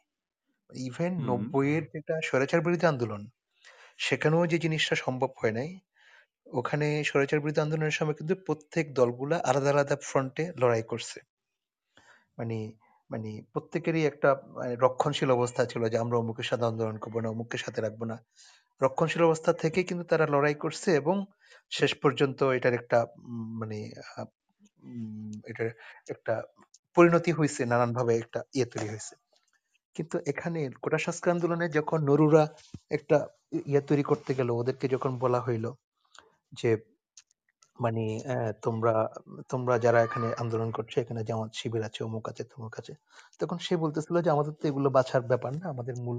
ইভেন 0.70 1.12
হুম। 1.14 1.26
নব্বইয়ের 1.28 1.84
যেটা 1.92 2.14
স্বৈরাচার 2.28 2.60
বিরোধী 2.64 2.86
আন্দোলন 2.86 3.22
সেখানেও 3.98 4.42
যে 4.52 4.58
জিনিসটা 4.64 4.96
সম্ভব 5.04 5.30
হয় 5.40 5.54
নাই 5.58 5.70
ওখানে 6.56 6.88
স্বৈরাচার 7.08 7.42
বিরোধী 7.42 7.60
আন্দোলনের 7.60 7.96
সময় 7.98 8.16
কিন্তু 8.20 8.34
প্রত্যেক 8.46 8.86
দলগুলা 8.94 9.36
আলাদা 9.44 9.70
আলাদা 9.70 9.96
ফ্রন্টে 10.04 10.44
লড়াই 10.60 10.84
করছে। 10.90 11.18
মানে 12.38 12.56
মানে 13.14 13.30
প্রত্যেকেরই 13.52 14.02
একটা 14.10 14.30
মানে 14.56 14.72
রক্ষণশীল 14.76 15.30
অবস্থা 15.30 15.62
ছিল 15.64 15.82
যে 15.88 15.96
আমরা 15.98 16.16
অমুকের 16.18 16.46
সাথে 16.50 16.64
আন্দোলন 16.64 16.96
করব 16.98 17.16
না 17.22 17.28
অমুকের 17.30 17.60
সাথে 17.64 17.80
রাখব 17.80 18.00
না। 18.04 18.16
রক্ষণশীল 18.80 19.22
অবস্থা 19.24 19.50
থেকে 19.62 19.80
কিন্তু 19.88 20.04
তারা 20.10 20.26
লড়াই 20.26 20.56
করছে 20.64 20.88
এবং 21.00 21.16
শেষ 21.72 21.92
পর্যন্ত 22.02 22.38
এটার 22.56 22.74
একটা 22.74 22.98
মানে 23.60 23.78
এটার 25.50 25.68
একটা 26.08 26.34
পরিণতি 26.96 27.30
হয়েছে 27.32 27.60
নানান 27.64 27.90
ভাবে 27.92 28.12
একটা 28.16 28.40
ইয়ে 28.54 28.66
তৈরি 28.72 28.86
হয়েছে 28.88 29.14
কিন্তু 29.96 30.16
এখানে 30.26 30.60
কোটা 30.82 30.98
সংস্কার 30.98 31.30
আন্দোলনে 31.34 31.66
যখন 31.78 31.98
নরুরা 32.08 32.44
একটা 32.90 33.16
ইয়ে 33.70 33.82
তৈরি 33.88 34.04
করতে 34.10 34.30
গেল, 34.34 34.48
ওদেরকে 34.52 34.86
যখন 34.88 35.12
বলা 35.18 35.40
হইল 35.40 35.64
যে 36.52 36.70
মানে 37.78 38.02
আহ, 38.26 38.50
তোমরা 38.64 38.92
তোমরা 39.50 39.74
যারা 39.84 39.98
এখানে 40.06 40.28
আন্দোলন 40.42 40.70
করছ 40.76 40.92
এখানে 40.98 41.20
জামাত 41.28 41.50
শিবির 41.58 41.82
আছে 41.88 42.00
অমুক 42.04 42.24
আছে 42.30 42.42
তমুক 42.50 42.74
আছে 42.80 42.92
তখন 43.40 43.58
সে 43.66 43.74
বলতেছিল 43.82 44.16
যে 44.24 44.30
আমাদের 44.30 44.52
তো 44.60 44.64
এগুলো 44.70 44.88
বাছার 44.96 45.22
ব্যাপার 45.30 45.52
না। 45.54 45.66
আমাদের 45.74 45.94
মূল 46.04 46.18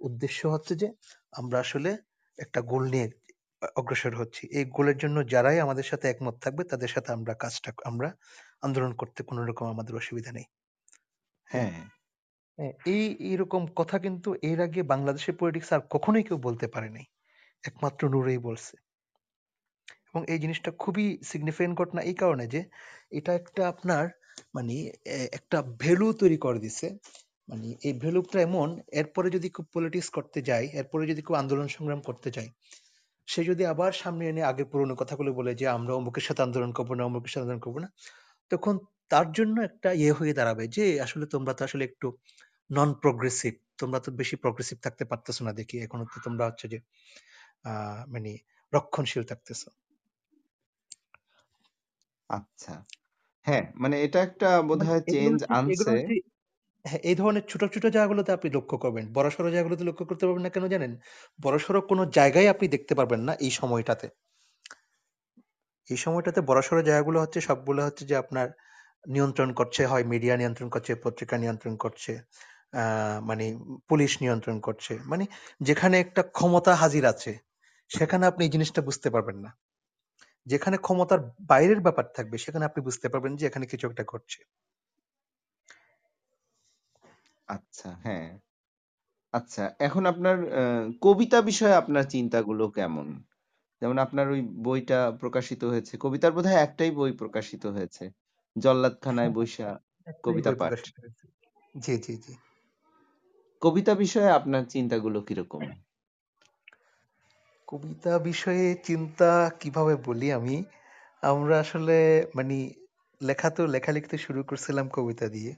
উদ্দেশ্য 0.00 0.40
হচ্ছে 0.54 0.72
যে 0.82 0.88
আমরা 1.32 1.56
আসলে 1.64 1.90
একটা 2.38 2.60
গোল 2.70 2.82
নিয়ে 2.92 3.06
অগ্রসর 3.76 4.14
হচ্ছি। 4.20 4.42
এই 4.58 4.64
গোলের 4.76 4.96
জন্য 5.02 5.16
যারাই 5.32 5.58
আমাদের 5.60 5.86
সাথে 5.90 6.06
একমত 6.08 6.36
থাকবে 6.44 6.62
তাদের 6.72 6.90
সাথে 6.94 7.10
আমরা 7.16 7.32
কাজটা 7.42 7.70
আমরা 7.90 8.08
আন্দোলন 8.62 8.92
করতে 9.00 9.20
কোনো 9.22 9.42
রকম 9.44 9.66
আমাদের 9.74 9.94
অসুবিধা 9.96 10.30
নেই। 10.32 10.46
হ্যাঁ? 11.48 11.70
হ্যাঁ 11.70 11.84
হ্যাঁ, 12.58 12.72
এই 12.92 13.04
এইরকম 13.28 13.62
কথা 13.76 13.96
কিন্তু 14.04 14.28
এর 14.42 14.58
আগে 14.60 14.80
বাংলাদেশের 14.92 15.34
পলিটিক্স 15.40 15.70
আর 15.72 15.82
কখনোই 15.94 16.24
কেউ 16.28 16.38
বলতে 16.46 16.66
পারে 16.74 16.88
নাই 16.90 17.06
একমাত্র 17.64 18.02
নূরেই 18.14 18.40
বলছে। 18.40 18.74
এবং 20.16 20.28
এই 20.32 20.40
জিনিসটা 20.44 20.70
খুবই 20.82 21.06
সিগনিফিকেন্ট 21.30 21.74
ঘটনা 21.80 22.00
এই 22.10 22.16
কারণে 22.22 22.44
যে 22.54 22.60
এটা 23.10 23.30
একটা 23.40 23.62
আপনার 23.72 24.04
মানে 24.56 24.74
একটা 25.38 25.58
ভ্যালু 25.82 26.06
তৈরি 26.20 26.38
করে 26.44 26.58
দিছে। 26.58 26.86
মানে 27.48 27.68
এই 27.86 27.94
ভ্যালুটা 28.02 28.38
এমন, 28.40 28.68
এরপরে 29.00 29.28
যদি 29.36 29.48
কেউ 29.54 29.64
পলিটিক্স 29.74 30.08
করতে 30.16 30.38
যায় 30.50 30.66
এরপরে 30.80 31.02
যদি 31.10 31.20
কেউ 31.26 31.34
আন্দোলন 31.42 31.66
সংগ্রাম 31.76 32.00
করতে 32.08 32.28
যায় 32.36 32.50
সে 33.28 33.40
যদি 33.50 33.62
আবার 33.72 33.92
সামনে 34.02 34.24
এনে 34.30 34.42
আগের 34.50 34.66
পুরোনো 34.72 34.94
কথাগুলো 35.00 35.30
বলে 35.38 35.52
যে 35.60 35.66
আমরা 35.76 35.92
অমুকের 36.00 36.24
সাথে 36.28 36.42
আন্দোলন 36.42 36.70
করব 36.78 36.90
না, 36.98 37.02
অমুকের 37.04 37.32
সাথে 37.32 37.44
আন্দোলন 37.44 37.62
করব 37.66 37.76
না, 37.84 37.88
তখন 38.50 38.74
তার 39.12 39.26
জন্য 39.38 39.56
একটা 39.68 39.88
ইয়ে 40.00 40.12
হয়ে 40.18 40.34
দাঁড়াবে 40.38 40.64
যে 40.76 40.84
আসলে 41.06 41.24
তোমরা 41.34 41.52
তো 41.58 41.62
আসলে 41.68 41.82
একটু 41.90 42.06
নন 42.70 42.90
প্রগ্রেসিভ 43.02 43.52
তোমরা 43.80 43.98
তো 44.04 44.10
বেশি 44.20 44.36
প্রগ্রেসিভ 44.44 44.76
থাকতে 44.86 45.04
পারতেছো 45.10 45.40
না 45.46 45.52
দেখি। 45.60 45.76
এখনও 45.78 46.06
তো 46.12 46.18
তোমরা 46.26 46.44
হচ্ছে 46.48 46.66
যে, 46.72 46.78
আহ 47.64 48.00
মানে 48.14 48.30
রক্ষণশীল 48.72 49.24
থাকতেছো। 49.30 49.68
আচ্ছা। 52.30 52.72
হ্যাঁ 53.46 53.64
মানে 53.82 53.96
এটা 54.06 54.20
একটা 54.28 54.48
মানে 54.70 54.84
বোধহয় 54.86 55.02
এগুলো 55.06 55.28
চেঞ্জ 55.28 55.38
হচ্ছে 55.46 55.70
এগুলো 55.72 55.90
আনছে। 55.90 55.92
হচ্ছে 55.92 56.12
হ্যাঁ, 56.84 57.02
এই 57.04 57.16
ধরনের 57.18 57.44
ছোট 57.50 57.62
ছোট 57.74 57.84
জায়গাগুলোতে 57.88 58.30
আপনি 58.32 58.48
লক্ষ্য 58.56 58.76
করবেন। 58.84 59.06
বড়সড় 59.16 59.48
জায়গাগুলোতে 59.48 59.84
লক্ষ্য 59.88 60.04
করতে 60.08 60.24
পারবেন 60.26 60.44
না 60.46 60.52
কেন 60.54 60.66
জানেন? 60.68 60.92
বড়সড় 61.38 61.78
কোনো 61.90 62.04
জায়গায় 62.18 62.48
আপনি 62.54 62.66
দেখতে 62.74 62.94
পারবেন 62.98 63.20
না 63.28 63.34
এই 63.40 63.52
সময়টাতে। 63.60 64.06
এই 65.88 65.98
সময়টাতে 65.98 66.40
বড়সড় 66.48 66.80
জায়গাগুলো 66.82 67.18
হচ্ছে 67.22 67.40
সবগুলো 67.42 67.80
হচ্ছে 67.86 68.04
যে 68.10 68.16
আপনার 68.22 68.46
নিয়ন্ত্রণ 69.04 69.50
করছে 69.58 69.82
হয় 69.86 70.04
মিডিয়া 70.12 70.34
নিয়ন্ত্রণ 70.36 70.68
করছে 70.74 70.92
পত্রিকা 71.04 71.36
নিয়ন্ত্রণ 71.38 71.74
করছে 71.78 72.12
আহ, 72.74 73.16
মানে 73.22 73.44
পুলিশ 73.90 74.12
নিয়ন্ত্রণ 74.22 74.56
করছে। 74.62 74.92
মানে 75.06 75.24
যেখানে 75.60 75.96
একটা 76.00 76.22
ক্ষমতা 76.32 76.72
হাজির 76.82 77.04
আছে 77.12 77.32
সেখানে 77.90 78.24
আপনি 78.26 78.42
এই 78.44 78.52
জিনিসটা 78.54 78.80
বুঝতে 78.82 79.08
পারবেন 79.14 79.36
না। 79.44 79.50
যেখানে 80.46 80.76
ক্ষমতার 80.76 81.20
বাইরের 81.48 81.80
ব্যাপার 81.80 82.06
থাকবে 82.14 82.36
সেখানে 82.38 82.64
আপনি 82.64 82.80
বুঝতে 82.82 83.06
পারবেন 83.08 83.32
যে 83.36 83.44
এখানে 83.46 83.66
কিছু 83.66 83.84
একটা 83.86 84.04
ঘটছে 84.06 84.40
আচ্ছা, 87.48 87.88
হ্যাঁ। 88.04 88.28
আচ্ছা, 89.34 89.64
এখন 89.78 90.02
আপনার 90.06 90.36
আ 90.52 90.62
কবিতা 91.02 91.38
বিষয়ে 91.42 91.74
আপনার 91.74 92.04
চিন্তাগুলো 92.04 92.64
কেমন? 92.68 93.06
যেমন 93.82 93.96
আপনার 93.98 94.26
ওই 94.30 94.40
বইটা 94.62 94.98
প্রকাশিত 95.20 95.62
হয়েছে। 95.64 95.94
কবিতার 95.96 96.32
বোধহয় 96.32 96.60
একটাই 96.62 96.90
বই 96.90 97.12
প্রকাশিত 97.12 97.64
হয়েছে। 97.66 98.04
জল্লাদখানায় 98.56 99.30
বইসা 99.30 99.68
একটাই 100.06 100.22
কবিতা 100.24 100.50
বই 100.50 100.58
পাঠ। 100.58 100.70
প্রকাশিত 100.70 100.96
হয়েছে 100.98 101.24
জি 101.74 101.94
জি 101.96 102.14
জি 102.16 102.32
কবিতা 103.62 103.92
বিষয়ে 103.94 104.30
আপনার 104.30 104.62
চিন্তাগুলো 104.64 105.18
কীরকম? 105.20 105.62
কবিতা 107.68 108.18
বিষয়ে 108.18 108.74
চিন্তা 108.84 109.30
কীভাবে 109.60 109.94
বলি 109.96 110.32
আমি? 110.32 110.56
আমরা 111.22 111.54
আসলে 111.60 111.96
মানে 112.34 112.56
লেখা 113.20 113.50
তো 113.50 113.66
লেখা 113.66 113.92
লিখতে 113.92 114.18
শুরু 114.18 114.40
করছিলাম 114.42 114.88
কবিতা 114.88 115.28
দিয়ে। 115.28 115.52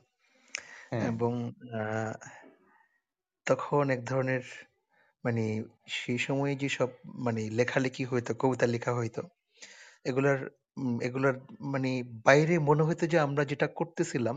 হ্যাঁ, 0.90 1.04
এবং 1.06 1.32
আহ, 1.80 2.14
তখন 3.46 3.90
এক 3.90 4.04
ধরনের 4.04 4.44
মানে 5.24 5.44
সেই 5.88 6.18
সময়ে 6.18 6.54
যে 6.56 6.68
সব 6.68 6.88
মানে 7.18 7.50
লেখালেখি 7.50 8.04
হইতো 8.04 8.34
কবিতা 8.34 8.66
লেখা 8.66 8.92
হইতো 8.94 9.22
এগুলার 10.04 10.38
উম, 10.76 11.00
এগুলার 11.00 11.34
মানে 11.60 11.90
বাইরে 12.24 12.58
মনে 12.58 12.82
হইতো 12.82 13.06
যে 13.06 13.18
আমরা 13.18 13.44
যেটা 13.44 13.66
করতেছিলাম 13.66 14.36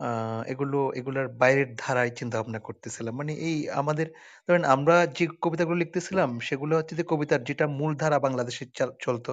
আহ, 0.00 0.10
এগুলো 0.48 0.78
এগুলার 0.94 1.26
বাইরের 1.40 1.68
ধারায় 1.78 2.12
চিন্তা 2.18 2.36
ভাবনা 2.38 2.60
করতেছিলাম। 2.60 3.14
মানে 3.14 3.32
এই 3.42 3.56
আমাদের 3.74 4.06
ধরেন 4.48 4.64
আমরা 4.74 4.96
যে 5.16 5.24
কবিতাগুলো 5.42 5.76
লিখতেছিলাম 5.76 6.28
সেগুলো 6.42 6.72
হচ্ছে 6.78 6.94
যে 6.94 7.04
কবিতার 7.08 7.40
যেটা 7.44 7.64
মূল 7.78 7.92
ধারা 7.96 8.18
বাংলাদেশে 8.26 8.64
চাল- 8.76 8.96
চলতো 9.00 9.32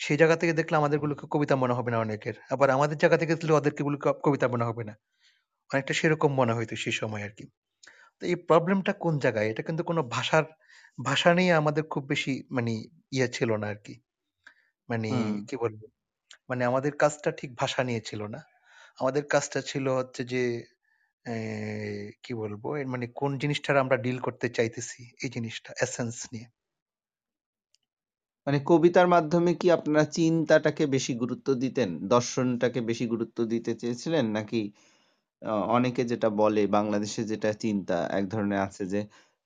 সেই 0.00 0.18
জায়গা 0.20 0.36
থেকে 0.36 0.54
দেখলে 0.54 0.76
আমাদের 0.76 0.98
গুলোকে 0.98 1.24
কবিতা 1.30 1.54
মনে 1.56 1.74
হবে 1.74 1.90
না 1.92 2.00
অনেকের। 2.00 2.36
আবার 2.54 2.68
আমাদের 2.70 2.96
জায়গা 2.98 3.18
থেকে 3.18 3.34
দেখলে 3.34 3.52
ওদেরকে 3.54 3.82
গুলো 3.86 3.96
কবিতা 4.22 4.46
মনে 4.48 4.66
হবে 4.66 4.82
না। 4.84 4.94
অনেকটা 5.70 5.94
সেরকম 5.96 6.30
মনে 6.34 6.54
হইতো 6.54 6.74
সেই 6.76 6.94
সময় 6.94 7.22
আর 7.22 7.34
কি 7.34 7.44
তো 8.22 8.26
এই 8.26 8.38
প্রবলেমটা 8.48 8.92
কোন 9.02 9.14
জায়গায়? 9.24 9.48
এটা 9.52 9.62
কিন্তু 9.68 9.82
কোনো 9.84 10.02
ভাষার 10.14 10.44
ভাষা 10.98 11.30
নিয়ে 11.34 11.52
আমাদের 11.60 11.84
খুব 11.92 12.04
বেশি 12.12 12.32
মানে 12.56 12.72
ইয়ে 13.12 13.28
ছিল 13.30 13.50
না 13.56 13.68
আর 13.68 13.80
কি 13.84 13.94
মানে 14.88 15.08
হুম। 15.08 15.30
কি 15.46 15.56
বলব? 15.56 15.80
মানে 16.50 16.62
আমাদের 16.66 16.92
কাজটা 16.96 17.30
ঠিক 17.38 17.50
ভাষা 17.58 17.80
নিয়ে 17.84 18.02
ছিল 18.02 18.22
না। 18.28 18.40
আমাদের 19.00 19.24
কাজটা 19.32 19.60
ছিল 19.70 19.86
হচ্ছে 19.98 20.22
যে 20.32 20.42
কি 22.24 22.32
বলব 22.42 22.62
মানে 22.92 23.06
কোন 23.20 23.30
জিনিসটার 23.42 23.76
আমরা 23.84 23.96
ডিল 24.04 24.18
করতে 24.26 24.46
চাইতেছি, 24.56 25.00
এই 25.24 25.30
জিনিসটা 25.36 25.70
এসেন্স 25.84 26.16
নিয়ে 26.32 26.46
মানে 28.46 28.58
কবিতার 28.66 29.08
মাধ্যমে 29.08 29.50
কি 29.60 29.66
আপনারা 29.76 30.04
চিন্তাটাকে 30.16 30.84
বেশি 30.94 31.12
গুরুত্ব 31.22 31.48
দিতেন? 31.62 31.90
দর্শনটাকে 32.08 32.80
বেশি 32.90 33.04
গুরুত্ব 33.06 33.38
দিতে 33.52 33.72
চেয়েছিলেন? 33.80 34.24
নাকি 34.36 34.60
অনেকে 35.76 36.02
যেটা 36.10 36.28
বলে, 36.40 36.62
বাংলাদেশে 36.76 37.22
যেটা 37.32 37.50
চিন্তা, 37.64 37.98
এক 38.18 38.24
ধরনের 38.32 38.60
আছে 38.66 38.82
যে, 38.92 39.00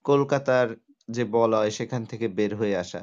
কলকাতার 0.04 0.66
যে 1.08 1.24
বলয়, 1.36 1.70
সেখান 1.78 2.02
থেকে 2.10 2.26
বের 2.38 2.52
হয়ে 2.60 2.76
আসা। 2.84 3.02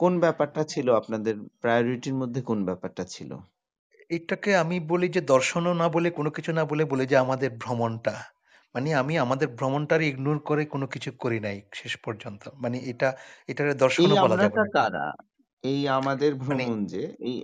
কোন 0.00 0.12
ব্যাপারটা 0.20 0.62
ছিল 0.72 0.86
আপনাদের 1.00 1.34
প্রায়োরিটির 1.62 2.16
মধ্যে 2.20 2.40
কোন 2.42 2.58
ব্যাপারটা 2.66 3.04
ছিল? 3.14 3.30
এটাকে 4.10 4.50
আমি 4.56 4.76
বলি 4.88 5.06
যে 5.08 5.20
দর্শনও 5.24 5.72
না 5.74 5.88
বলে 5.88 6.08
কোনো 6.10 6.30
কিছু 6.30 6.50
না 6.52 6.64
বলে 6.64 6.84
বলি 6.84 7.04
যে 7.06 7.16
আমাদের 7.16 7.50
ভ্রমণটা। 7.58 8.14
মানে 8.74 8.88
আমি 8.94 9.14
আমাদের 9.18 9.48
ভ্রমণটারে 9.50 10.04
ইগনোর 10.08 10.38
করে 10.42 10.62
কোনো 10.66 10.86
কিছু 10.88 11.10
করি 11.18 11.38
নাই 11.40 11.56
শেষ 11.74 11.92
পর্যন্ত। 11.98 12.42
মানে 12.56 12.76
এটা 12.86 13.08
এটার 13.48 13.68
এই 13.98 14.10
দর্শনও 14.10 14.16
বলা 14.18 14.36
যাবে 14.38 14.58
আমরাটা 14.58 14.62
না। 14.62 14.70
কারা? 14.72 15.06
এই 15.64 15.80
আমাদের 15.90 16.30
মানে 16.44 16.64
ভ্রমণ 16.64 16.76
যে 16.86 17.02
এই 17.22 17.36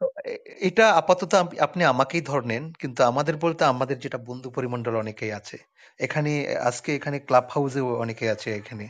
তো 0.00 0.04
এ- 0.26 0.38
এটা 0.68 0.84
আপাতত 0.94 1.32
আপ- 1.34 1.58
আপনি 1.60 1.82
আমাকেই 1.84 2.22
ধর 2.22 2.42
নেন 2.44 2.64
কিন্তু 2.74 3.00
আমাদের 3.02 3.34
বলতে 3.36 3.62
আমাদের 3.64 3.96
যেটা 3.98 4.18
বন্ধু 4.20 4.48
পরিমণ্ডল 4.50 4.94
অনেকেই 4.96 5.32
আছে। 5.32 5.56
এখানে 6.00 6.30
আজকে 6.62 6.90
এখানে 6.94 7.16
ক্লাব 7.20 7.46
হাউসেও 7.50 7.88
অনেকে 7.98 8.24
আছে 8.30 8.48
এখানে 8.54 8.84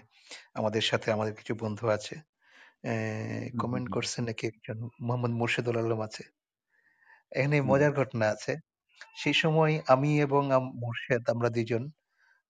আমাদের 0.55 0.83
সাথে 0.83 1.09
আমাদের 1.12 1.35
কিছু 1.35 1.53
বন্ধু 1.59 1.85
আছে। 1.89 2.15
হুম, 3.45 3.49
হুম, 3.53 3.55
কমেন্ট 3.57 3.87
হুম, 3.87 3.91
করছেন 3.91 4.23
নাকি 4.25 4.45
একজন? 4.47 4.77
মোহাম্মদ 5.01 5.33
মোর্শেদুল 5.33 5.77
আলম 5.79 6.01
আছে। 6.01 6.23
এখানে 7.35 7.61
হুম, 7.61 7.70
মজার 7.70 7.93
ঘটনা 7.93 8.28
আছে। 8.28 8.57
সেই 9.16 9.32
সময় 9.32 9.80
আমি 9.89 10.20
এবং 10.20 10.53
আম- 10.53 10.72
মোর্শেদ 10.72 11.30
আমরা 11.30 11.49
দুইজন 11.51 11.91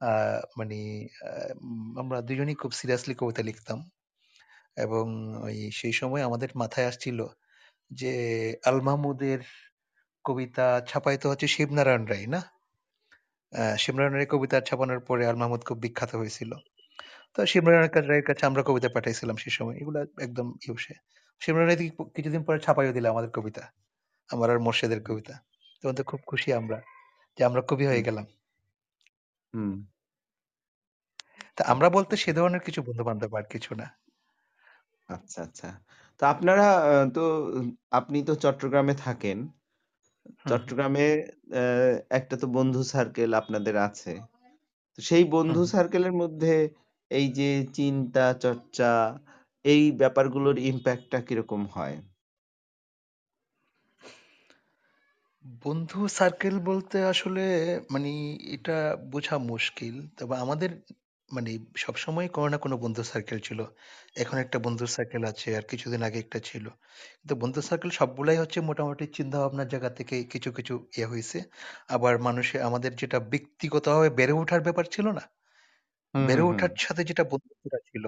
আহ, 0.01 0.41
মানে 0.59 1.07
উম, 1.63 1.99
আমরা 1.99 2.21
দুজনই 2.21 2.55
খুব 2.55 2.73
সিরিয়াসলি 2.73 3.15
কবিতা 3.15 3.43
লিখতাম। 3.43 3.91
এবং 4.77 5.37
ওই 5.43 5.71
সেই 5.73 5.93
সময় 5.93 6.23
আমাদের 6.23 6.49
মাথায় 6.57 6.87
আসছিল 6.87 7.27
যে 7.91 8.13
আল 8.67 8.81
মাহমুদের 8.81 9.39
কবিতা 10.25 10.83
ছাপাইতো 10.89 11.31
হচ্ছে 11.31 11.47
শিবনারায়ণ 11.47 12.05
রায় 12.05 12.27
না? 12.27 12.43
শিবনারায়ণ 13.79 14.13
রায়ের 14.13 14.29
কবিতা 14.29 14.61
ছাপানোর 14.61 15.01
পরে 15.01 15.27
আল 15.27 15.37
মাহমুদ 15.37 15.65
খুব 15.65 15.79
বিখ্যাত 15.79 16.15
হয়েছিল। 16.15 16.55
তো 17.37 17.47
শিবনারায়ণ 17.47 17.89
কা- 17.89 18.09
রায়ের 18.09 18.25
কাছে 18.25 18.47
আমরা 18.47 18.63
কবিতা 18.67 18.89
পাঠাইছিলাম 18.89 19.37
সেই 19.37 19.51
সময়। 19.51 19.77
এগুলা 19.77 20.05
একদম 20.21 20.53
ইউসে 20.69 20.95
শিবনারায়ণ 21.41 21.79
রায় 21.79 22.07
কিছুদিন 22.15 22.45
পরে 22.45 22.61
ছাপাইও 22.61 22.93
দিল 22.93 23.07
আমাদের 23.07 23.31
কবিতা। 23.31 23.73
আমার 24.31 24.49
আর 24.51 24.59
মোর্শেদের 24.59 25.01
কবিতা 25.03 25.35
তখন 25.81 25.95
তো 25.99 26.03
খুব 26.05 26.21
খুশি 26.27 26.49
আমরা 26.61 26.79
যে 27.39 27.43
আমরা 27.45 27.63
কবি 27.69 27.85
হয়ে 27.91 28.07
গেলাম 28.09 28.27
তা 31.57 31.63
আমরা 31.73 31.89
বলতে 31.91 32.15
সে 32.17 32.31
ধরনের 32.33 32.63
কিছু 32.67 32.81
বন্ধু 32.87 33.03
বান্ধব 33.09 33.33
আর 33.35 33.47
কিছু 33.53 33.73
না 33.75 33.87
আচ্ছা, 35.09 35.39
আচ্ছা। 35.43 35.69
তো 36.21 36.23
আপনারা 36.27 36.67
তো 37.15 37.25
আপনি 37.91 38.19
তো 38.29 38.33
চট্টগ্রামে 38.45 38.95
থাকেন। 39.01 39.39
চট্টগ্রামে 40.51 41.07
একটা 42.11 42.35
তো 42.37 42.47
বন্ধু 42.57 42.81
সার্কেল 42.93 43.31
আপনাদের 43.35 43.77
আছে। 43.89 44.13
তো 44.99 45.01
সেই 45.01 45.25
বন্ধু 45.35 45.63
সার্কেলের 45.73 46.15
মধ্যে 46.23 46.55
এই 47.11 47.27
যে 47.39 47.51
চিন্তা, 47.75 48.25
চর্চা 48.41 48.91
এই 49.65 49.83
ব্যাপারগুলোর 50.01 50.57
ইমপ্যাক্টটা 50.71 51.19
কীরকম 51.27 51.61
হয়? 51.75 51.97
বন্ধু 55.45 55.99
সার্কেল 56.17 56.55
বলতে 56.69 56.99
আসলে 57.13 57.43
মানে 57.91 58.11
এটা 58.55 58.77
বোঝা 59.13 59.37
মুশকিল। 59.49 59.95
তবে 60.19 60.35
আমাদের 60.45 60.71
মানে 61.29 61.51
সবসময় 61.77 62.29
কোনো 62.35 62.49
না 62.49 62.59
কোনো 62.59 62.77
বন্ধু 62.79 63.03
সার্কেল 63.13 63.39
ছিল। 63.41 63.61
এখন 64.17 64.37
একটা 64.39 64.59
বন্ধু 64.67 64.85
সার্কেল 64.89 65.23
আছে 65.33 65.49
আর 65.59 65.65
কিছুদিন 65.71 66.01
আগে 66.09 66.19
একটা 66.21 66.39
ছিল। 66.49 66.65
কিন্তু 67.15 67.35
বন্ধু 67.43 67.61
সার্কেল 67.63 67.91
সবগুলাই 67.99 68.39
হচ্ছে 68.43 68.59
মোটামুটি 68.69 69.05
চিন্তা 69.17 69.37
ভাবনার 69.43 69.69
জায়গা 69.73 69.91
থেকে 69.99 70.15
কিছু 70.33 70.51
কিছু 70.59 70.75
ইয়ে 70.93 71.07
হয়েছে 71.13 71.39
আবার 71.91 72.15
মানুষে 72.27 72.57
আমাদের 72.69 72.93
যেটা 73.01 73.19
ব্যক্তিগতভাবে 73.33 74.09
বেড়ে 74.19 74.35
ওঠার 74.37 74.61
ব্যাপার 74.67 74.85
ছিল 74.95 75.07
না? 75.19 75.25
হুম, 76.15 76.27
বেড়ে 76.27 76.43
হুম, 76.47 76.51
হুম। 76.51 76.65
ওঠার 76.65 76.73
সাথে 76.79 77.03
যেটা 77.05 77.25
বন্ধুত্বটা 77.33 77.79
ছিল 77.89 78.05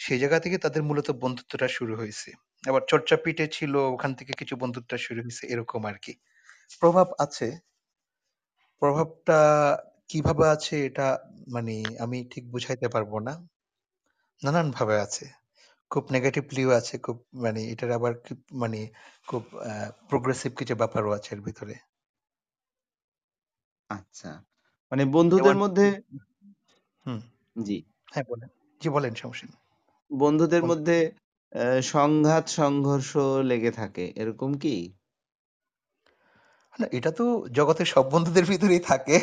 সেই 0.00 0.18
জায়গা 0.22 0.38
থেকে 0.44 0.58
তাদের 0.64 0.82
মূলত 0.82 1.08
বন্ধুত্বটা 1.22 1.68
শুরু 1.70 1.94
হয়েছে 1.96 2.30
আবার 2.64 2.82
চর্চাপীঠে 2.90 3.46
ছিল 3.52 3.74
ওখান 3.94 4.12
থেকে 4.18 4.32
কিছু 4.34 4.54
বন্ধুত্ব 4.56 4.92
শুরু 4.98 5.20
হয়েছে 5.22 5.44
এরকম 5.48 5.82
আর 5.86 5.98
কি। 6.02 6.12
প্রভাব 6.82 7.08
আছে? 7.18 7.46
প্রভাবটা 8.82 9.38
কীভাবে 10.10 10.44
আছে 10.48 10.74
এটা 10.88 11.06
মানে 11.48 11.72
আমি 11.98 12.18
ঠিক 12.30 12.44
বুঝাইতে 12.52 12.86
পারব 12.88 13.12
না। 13.26 13.32
নানান 14.42 14.68
ভাবে 14.70 14.96
আছে। 15.00 15.24
খুব 15.90 16.04
নেগেটিভলিও 16.12 16.70
আছে 16.72 16.94
খুব 16.98 17.16
মানে 17.44 17.60
এটার 17.72 17.90
আবার 17.92 18.12
খুব 18.26 18.38
মানে 18.62 18.80
খুব 19.28 19.42
প্রোগ্রেসিভ 20.10 20.52
কিছু 20.58 20.74
ব্যাপারও 20.76 21.10
আছে 21.18 21.30
এর 21.34 21.42
ভিতরে। 21.46 21.74
আচ্ছা। 23.90 24.30
মানে 24.92 25.02
বন্ধুদের 25.14 25.54
যেমন 25.54 25.56
মধ্যে 25.56 25.86
হুম। 27.06 27.20
জি, 27.60 27.76
হ্যাঁ 28.12 28.26
বলেন। 28.28 28.50
জি 28.80 28.88
বলেন 28.90 29.12
সমস্যা 29.14 29.46
নেই। 29.46 29.58
বন্ধুদের 30.10 30.62
বন্ধু 30.62 30.70
মধ্যে 30.70 30.96
অ্যা 31.52 31.64
সংঘাত 31.88 32.44
সংঘর্ষ 32.52 33.10
লেগে 33.42 33.72
থাকে। 33.72 34.04
এরকম 34.16 34.50
কি? 34.54 34.74
না 36.74 36.86
এটা 36.96 37.10
তো 37.12 37.24
জগতের 37.56 37.88
সব 37.94 38.04
বন্ধুদের 38.12 38.44
ভিতরেই 38.50 38.82
থাকে 38.90 39.16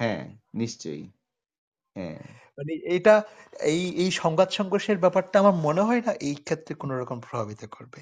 হ্যাঁ, 0.00 0.22
নিশ্চয়ই। 0.54 1.04
হ্যাঁ, 1.96 2.18
মানে 2.58 2.72
এটা 2.96 3.14
এই 3.70 3.82
এই 4.02 4.10
সংবাদ 4.22 4.48
সংঘর্ষের 4.58 4.98
ব্যাপারটা 5.04 5.36
আমার 5.42 5.56
মনে 5.66 5.82
হয় 5.82 6.02
না 6.06 6.12
এই 6.22 6.36
ক্ষেত্রে 6.46 6.72
কোনো 6.82 6.94
রকম 6.96 7.18
প্রভাবিত 7.24 7.62
করবে 7.76 8.00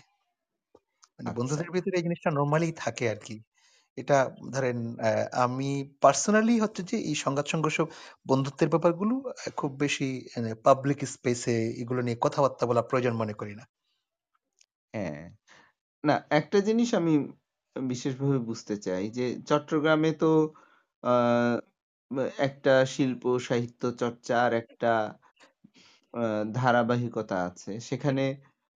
মানে 1.15 1.31
আচ্ছা। 1.31 1.37
বন্ধুদের 1.37 1.69
ভিতরে 1.75 1.95
এই 1.99 2.05
জিনিসটা 2.07 2.31
নর্মালি 2.39 2.69
থাকে 2.85 3.05
আর 3.13 3.21
কি 3.21 3.37
এটা 3.99 4.19
ধরেন 4.55 4.79
আহ, 5.01 5.25
আমি 5.45 5.69
পার্সোনালি 6.03 6.55
হচ্ছে 6.65 6.83
যে 6.91 6.97
এই 7.09 7.17
সংঘাত 7.25 7.47
সংঘর্ষ 7.53 7.79
বন্ধুত্বের 8.27 8.73
ব্যাপারগুলো 8.75 9.15
আহ, 9.27 9.51
খুব 9.59 9.71
বেশি 9.85 10.09
পাবলিক 10.67 11.01
স্পেসে 11.15 11.53
এগুলো 11.83 12.01
নিয়ে 12.03 12.19
কথাবার্তা 12.25 12.65
বলা 12.71 12.83
প্রয়োজন 12.89 13.15
মনে 13.23 13.35
করি 13.41 13.55
না 13.61 13.65
হ্যাঁ। 14.95 15.23
না 16.05 16.17
একটা 16.39 16.59
জিনিস 16.69 16.89
আমি 17.01 17.15
বিশেষভাবে 17.87 18.39
বুঝতে 18.49 18.75
চাই 18.87 19.05
যে 19.13 19.25
চট্টগ্রামে 19.49 20.11
তো 20.21 20.31
আ 21.03 21.15
একটা 22.47 22.73
শিল্প 22.95 23.23
সাহিত্য 23.41 23.83
চর্চার 24.01 24.49
একটা 24.63 24.91
আ 26.15 26.23
ধারাবাহিকতা 26.55 27.37
আছে। 27.49 27.73
সেখানে 27.89 28.25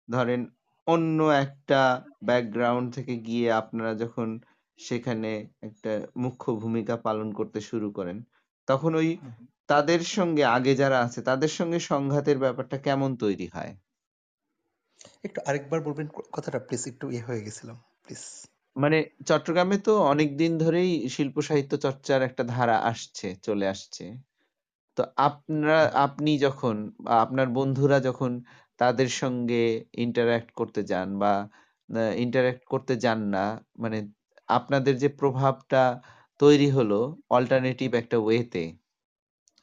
ধরেন 0.09 0.41
অন্য 0.87 1.19
একটা 1.43 1.81
ব্যাকগ্রাউন্ড 2.23 2.87
থেকে 2.95 3.13
গিয়ে 3.27 3.47
আপনারা 3.61 3.91
যখন 3.95 4.27
সেখানে 4.79 5.29
একটা 5.67 5.91
মুখ্য 6.23 6.47
ভূমিকা 6.61 6.95
পালন 7.05 7.27
করতে 7.33 7.59
শুরু 7.69 7.87
করেন, 7.91 8.17
তখন 8.67 8.91
ওই। 8.95 9.09
তাদের 9.69 10.01
সঙ্গে 10.15 10.43
আগে 10.55 10.73
যারা 10.75 10.97
আছে 11.05 11.19
তাদের 11.29 11.51
সঙ্গে 11.57 11.79
সংঘাতের 11.91 12.37
ব্যাপারটা 12.39 12.77
কেমন 12.87 13.09
তৈরি 13.19 13.47
হয়? 13.55 13.71
একটু 15.23 15.39
আরেকবার 15.45 15.79
বলবেন 15.87 16.07
কথাটা 16.35 16.59
প্লিজ 16.59 16.83
একটু 16.87 17.05
ইয়ে 17.09 17.25
হয়ে 17.27 17.43
গেছিলাম। 17.45 17.77
প্লিজ। 18.03 18.23
মানে 18.75 18.97
চট্টগ্রামে 19.27 19.77
তো 19.85 19.91
অনেকদিন 20.11 20.51
ধরেই 20.59 20.91
শিল্প 21.15 21.35
সাহিত্য 21.47 21.73
চর্চার 21.85 22.19
একটা 22.23 22.43
ধারা 22.49 22.77
আসছে, 22.91 23.27
চলে 23.43 23.65
আসছে। 23.67 24.03
তো 24.97 25.03
আপনারা 25.27 25.77
আপনি 26.05 26.31
যখন 26.45 26.75
বা 27.05 27.13
আপনার 27.25 27.47
বন্ধুরা 27.57 27.97
যখন 28.07 28.31
তাদের 28.79 29.09
সঙ্গে 29.21 29.63
interact 30.05 30.49
করতে 30.59 30.81
যান 30.91 31.09
বা 31.23 31.33
interact 32.19 32.63
করতে 32.73 32.93
যান 33.03 33.19
না, 33.35 33.45
মানে 33.83 33.97
আপনাদের 34.49 34.95
যে 35.03 35.09
প্রভাবটা 35.21 35.83
তৈরি 36.39 36.69
হলো 36.77 36.99
alternative 37.37 37.93
একটা 38.01 38.17
ওয়েতে 38.25 38.63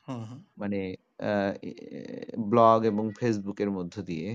হুম, 0.06 0.22
হুম, 0.24 0.40
মানে 0.56 0.80
ব্লগ 2.46 2.78
এবং 2.86 3.04
Facebook 3.20 3.58
এর 3.60 3.70
মধ্য 3.70 3.94
দিয়ে। 4.10 4.28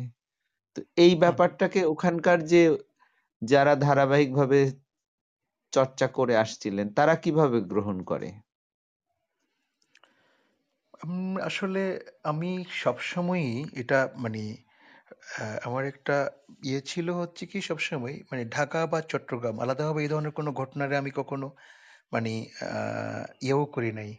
তো 0.75 0.81
এই। 0.97 1.13
ব্যাপারটাকে 1.23 1.81
ওখানকার 1.93 2.37
যে 2.53 2.61
যারা 3.41 3.73
ধারাবাহিকভাবে 3.85 4.59
চর্চা 5.73 6.07
করে 6.17 6.33
আসছিলেন, 6.43 6.87
তারা 6.97 7.13
কীভাবে 7.23 7.57
গ্রহণ 7.71 7.97
করে? 8.03 8.29
আসলে 11.49 11.81
আমি 12.23 12.51
সবসময়ই 12.83 13.51
এটা 13.81 13.99
মানে 14.23 14.41
আমার 15.67 15.83
একটা 15.85 16.15
ইয়ে 16.63 16.81
ছিল 16.81 17.07
হচ্ছে 17.19 17.43
কি 17.51 17.59
সবসময় 17.69 18.15
মানে 18.31 18.43
ঢাকা 18.55 18.79
বা 18.91 18.99
চট্টগ্রাম 19.11 19.55
আলাদাভাবে 19.63 19.99
এই 20.03 20.09
ধরনের 20.13 20.33
কোনো 20.39 20.49
ঘটনারে 20.51 20.95
আমি 20.97 21.11
কখনো 21.19 21.47
মানে 22.13 22.31
ইয়েও 23.45 23.63
করি 23.75 23.91
নাই। 23.99 24.11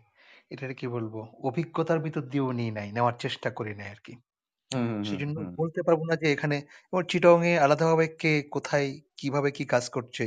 এটারে 0.50 0.74
কি 0.80 0.86
বলব? 0.96 1.14
অভিজ্ঞতার 1.48 1.98
ভিতর 2.06 2.22
দিয়েও 2.32 2.50
নিই 2.58 2.70
নাই, 2.78 2.88
নেওয়ার 2.96 3.16
চেষ্টা 3.24 3.48
করি 3.58 3.72
নাই 3.80 3.88
আরকি। 3.94 4.14
হুম, 4.72 4.86
হুম, 4.88 5.02
হুম, 5.04 5.08
সেজন্য 5.08 5.34
হুম। 5.34 5.52
বলতে 5.58 5.80
পারব 5.86 6.00
না 6.10 6.16
যে 6.16 6.28
এখানে 6.34 6.56
এবং 6.90 7.02
চিটং 7.10 7.38
এ 7.46 7.62
আলাদাভাবে 7.64 8.06
কে 8.20 8.32
কোথায় 8.50 8.86
কীভাবে 9.18 9.48
কি 9.56 9.64
কাজ 9.66 9.84
করছে, 9.90 10.24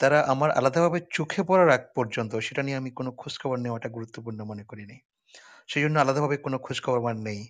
তারা 0.00 0.18
আমার 0.32 0.50
আলাদাভাবে 0.52 0.98
চোখে 1.16 1.42
পড়ার 1.48 1.70
আগ 1.70 1.84
পর্যন্ত 1.96 2.32
সেটা 2.46 2.62
নিয়ে 2.66 2.80
আমি 2.80 2.92
কোনো 2.94 3.10
খোঁজখবর 3.20 3.58
নেওয়াটা 3.60 3.88
গুরুত্বপূর্ণ 3.90 4.40
মনে 4.50 4.64
করিনি। 4.70 4.96
সেজন্য 5.68 5.96
আলাদাভাবে 6.00 6.36
কোনো 6.46 6.58
খোঁজখবর 6.64 7.00
আমার 7.02 7.16
নেই। 7.28 7.40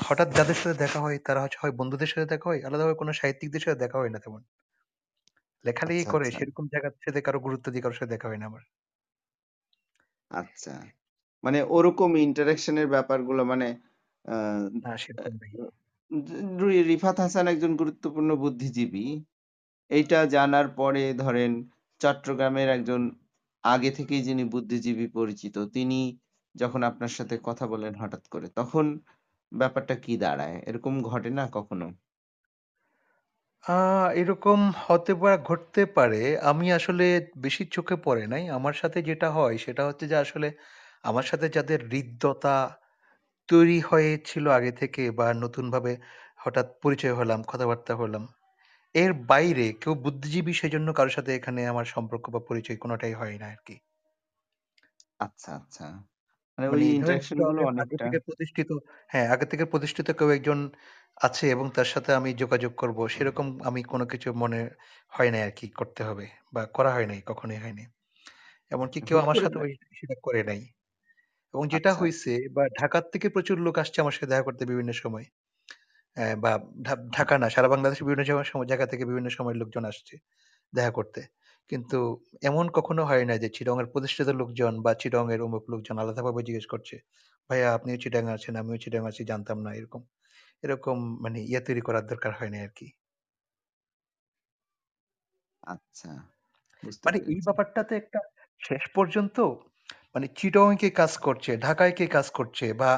হঠাৎ 0.00 0.28
যাদের 0.36 0.56
সাথে 0.56 0.76
দেখা 0.78 1.00
হয় 1.00 1.18
তারা 1.26 1.40
হচ্ছে 1.44 1.58
হয় 1.62 1.74
বন্ধুদের 1.78 2.10
সাথে 2.12 2.26
দেখা 2.32 2.46
হয়, 2.50 2.60
আলাদাভাবে 2.68 2.96
কোনো 2.96 3.12
সাহিত্যিকদের 3.14 3.62
সাথে 3.64 3.78
দেখা 3.84 3.98
হয় 4.00 4.12
না 4.14 4.20
তেমন। 4.24 4.40
লেখালেখি 5.64 6.04
আচ্ছা, 6.04 6.08
করে 6.12 6.26
আচ্ছা, 6.26 6.36
সেরকম 6.36 6.64
জায়গার 6.72 6.94
সাথে 7.04 7.20
কারও 7.26 7.44
গুরুত্ব 7.46 7.66
দিয়ে 7.70 7.84
কারও 7.84 7.98
সাথে 7.98 8.12
দেখা 8.14 8.28
হয় 8.28 8.40
না 8.40 8.50
আমার। 8.50 8.62
আচ্ছা। 10.30 10.74
মানে 11.44 11.58
ওরকম 11.70 12.10
interaction 12.18 12.74
এর 12.78 12.88
ব্যাপারগুলো 12.88 13.42
মানে 13.44 13.68
না 14.82 14.92
সেরকম 14.98 15.32
নেই। 15.40 15.52
রিফাত 16.90 17.16
হাসান 17.20 17.44
একজন 17.48 17.72
গুরুত্বপূর্ণ 17.80 18.30
বুদ্ধিজীবী। 18.42 19.06
এইটা 19.90 20.18
জানার 20.34 20.68
পরে 20.76 21.04
ধরেন 21.18 21.52
চট্টগ্রামের 22.00 22.68
একজন 22.70 23.02
আগে 23.64 23.90
থেকেই 23.92 24.22
যিনি 24.22 24.44
বুদ্ধিজীবী 24.54 25.06
পরিচিত, 25.14 25.56
তিনি 25.74 26.00
যখন 26.54 26.82
আপনার 26.90 27.12
সাথে 27.18 27.36
কথা 27.44 27.64
বলেন 27.72 27.92
হঠাৎ 27.96 28.24
করে, 28.28 28.48
তখন 28.58 28.86
ব্যাপারটা 29.52 29.94
কি 30.04 30.14
দাঁড়ায়? 30.18 30.58
এরকম 30.68 30.94
ঘটে 31.08 31.30
না 31.38 31.46
কখনো? 31.54 31.86
আ 33.64 33.76
এরকম 34.20 34.58
হতে 34.84 35.12
পারে 35.16 35.36
ঘটতে 35.44 35.82
পারে। 35.96 36.20
আমি 36.50 36.66
আসলে 36.78 37.04
বেশি 37.38 37.62
চোখে 37.70 37.96
পড়ে 38.04 38.24
নাই। 38.28 38.44
আমার 38.50 38.74
সাথে 38.74 38.98
যেটা 39.02 39.28
হয় 39.30 39.54
সেটা 39.64 39.82
হচ্ছে 39.88 40.04
যে 40.06 40.18
আসলে 40.24 40.48
আমার 41.04 41.24
সাথে 41.24 41.46
যাদের 41.56 41.80
হৃদ্যতা 41.88 42.56
তৈরি 43.48 43.78
হয়েছিল 43.88 44.44
আগে 44.50 44.72
থেকে 44.74 45.02
বা 45.12 45.26
নতুনভাবে 45.42 45.92
হঠাৎ 46.38 46.66
পরিচয় 46.82 47.14
হলাম, 47.14 47.40
কথাবার্তা 47.48 47.92
হলাম। 47.96 48.24
এর 48.94 49.12
বাইরে 49.28 49.66
কেউ 49.80 49.94
বুদ্ধিজীবী 50.04 50.52
সেজন্য 50.54 50.88
কারোর 50.92 51.16
সাথে 51.16 51.32
এখানে 51.34 51.60
আমার 51.68 51.86
সম্পর্ক 51.94 52.24
বা 52.34 52.40
পরিচয় 52.48 52.78
কোনটাই 52.82 53.14
হয় 53.14 53.36
না 53.38 53.48
আরকি। 53.52 53.76
আচ্ছা, 55.20 55.50
আচ্ছা। 55.58 55.84
মানে 56.58 56.66
ওই 56.68 56.84
মানে 57.00 57.14
ধরেনগুলো 57.28 57.60
আগে 57.78 57.94
অনেকটা 57.94 57.96
থেকে 57.96 58.18
প্রতিষ্ঠিত 58.26 58.70
হ্যাঁ, 59.10 59.26
আগে 59.34 59.46
থেকে 59.52 59.64
প্রতিষ্ঠিত 59.72 60.08
কেউ 60.18 60.28
একজন 60.36 60.58
আছে 61.18 61.44
এবং 61.54 61.66
তার 61.76 61.88
সাথে 61.94 62.10
আমি 62.14 62.30
যোগাযোগ 62.42 62.72
করব 62.82 62.98
সেরকম 63.10 63.46
আমি 63.64 63.80
কোনো 63.92 64.04
কিছু 64.12 64.28
মনে 64.42 64.58
হয় 65.12 65.30
নাই 65.32 65.42
আরকি 65.42 65.66
করতে 65.78 66.00
হবে 66.04 66.24
বা 66.54 66.62
করা 66.76 66.90
হয় 66.96 67.06
নাই, 67.10 67.20
কখনোই 67.30 67.58
হয়নি। 67.58 67.84
এমনকি 68.72 68.98
কেউ 69.02 69.18
আমার 69.20 69.38
সাথে 69.42 69.58
সেটা 69.98 70.16
করে 70.24 70.42
নাই। 70.50 70.60
এবং 71.56 71.66
যেটা 71.74 71.90
আচ্ছা, 71.90 72.00
হইছে 72.00 72.32
বা 72.52 72.64
ঢাকার 72.80 73.04
থেকে 73.12 73.28
প্রচুর 73.34 73.58
লোক 73.66 73.76
আসছে 73.82 73.98
আমার 74.02 74.14
সাথে 74.16 74.30
দেখা 74.32 74.46
করতে 74.48 74.64
বিভিন্ন 74.70 74.92
সময়। 75.00 75.26
অ্যা 76.16 76.26
বা 76.44 76.52
ঢা 76.84 76.94
ঢাকা 77.16 77.34
না 77.38 77.48
সারা 77.54 77.68
বাংলাদেশের 77.72 78.06
বিভিন্ন 78.06 78.24
জায়গা 78.28 78.44
সময় 78.50 78.68
জায়গা 78.70 78.86
থেকে 78.92 79.04
বিভিন্ন 79.10 79.28
সময়ের 79.30 79.60
লোকজন 79.62 79.84
আসছে 79.92 80.14
দেখা 80.72 80.92
করতে। 80.98 81.20
কিন্তু 81.70 81.98
এমন 82.42 82.66
কখনো 82.78 83.02
হয় 83.08 83.24
নাই 83.26 83.40
যে 83.40 83.50
চিটগং 83.56 83.78
এর 83.80 83.90
প্রতিষ্ঠিত 83.92 84.28
লোকজন 84.40 84.74
বা 84.84 84.92
চিটগং 85.00 85.26
এর 85.34 85.42
অমুক 85.42 85.64
লোকজন 85.72 85.96
আলাদাভাবে 85.98 86.40
জিজ্ঞেস 86.48 86.66
করছে, 86.72 86.96
"ভাইয়া 87.50 87.68
আপনিও 87.76 87.98
চিটাগাং 88.02 88.32
আছেন, 88.36 88.54
আমিও 88.58 88.78
চিটাগাং 88.84 89.06
আছি 89.08 89.22
জানতাম 89.30 89.58
না" 89.66 89.72
এরকম। 89.78 90.02
এরকম 90.62 90.96
মানে 91.24 91.40
ইয়ে 91.46 91.62
তৈরি 91.66 91.82
করার 91.84 92.04
দরকার 92.08 92.32
হয় 92.38 92.52
নাই 92.52 92.62
আরকি। 92.66 92.88
আচ্ছা 95.62 96.10
বুঝতে 96.82 97.06
মানে 97.06 97.18
এই 97.28 97.38
পেরেছি। 97.38 97.46
ব্যাপারটাতে 97.46 97.94
একটা 97.96 98.20
শেষ 98.60 98.84
পর্যন্ত 98.94 99.36
মানে 100.16 100.28
চিটগং 100.38 100.72
কে 100.80 100.88
কাজ 100.94 101.12
করছে, 101.22 101.50
ঢাকায় 101.58 101.94
কে 101.98 102.06
কাজ 102.10 102.26
করছে 102.38 102.66
বা 102.80 102.90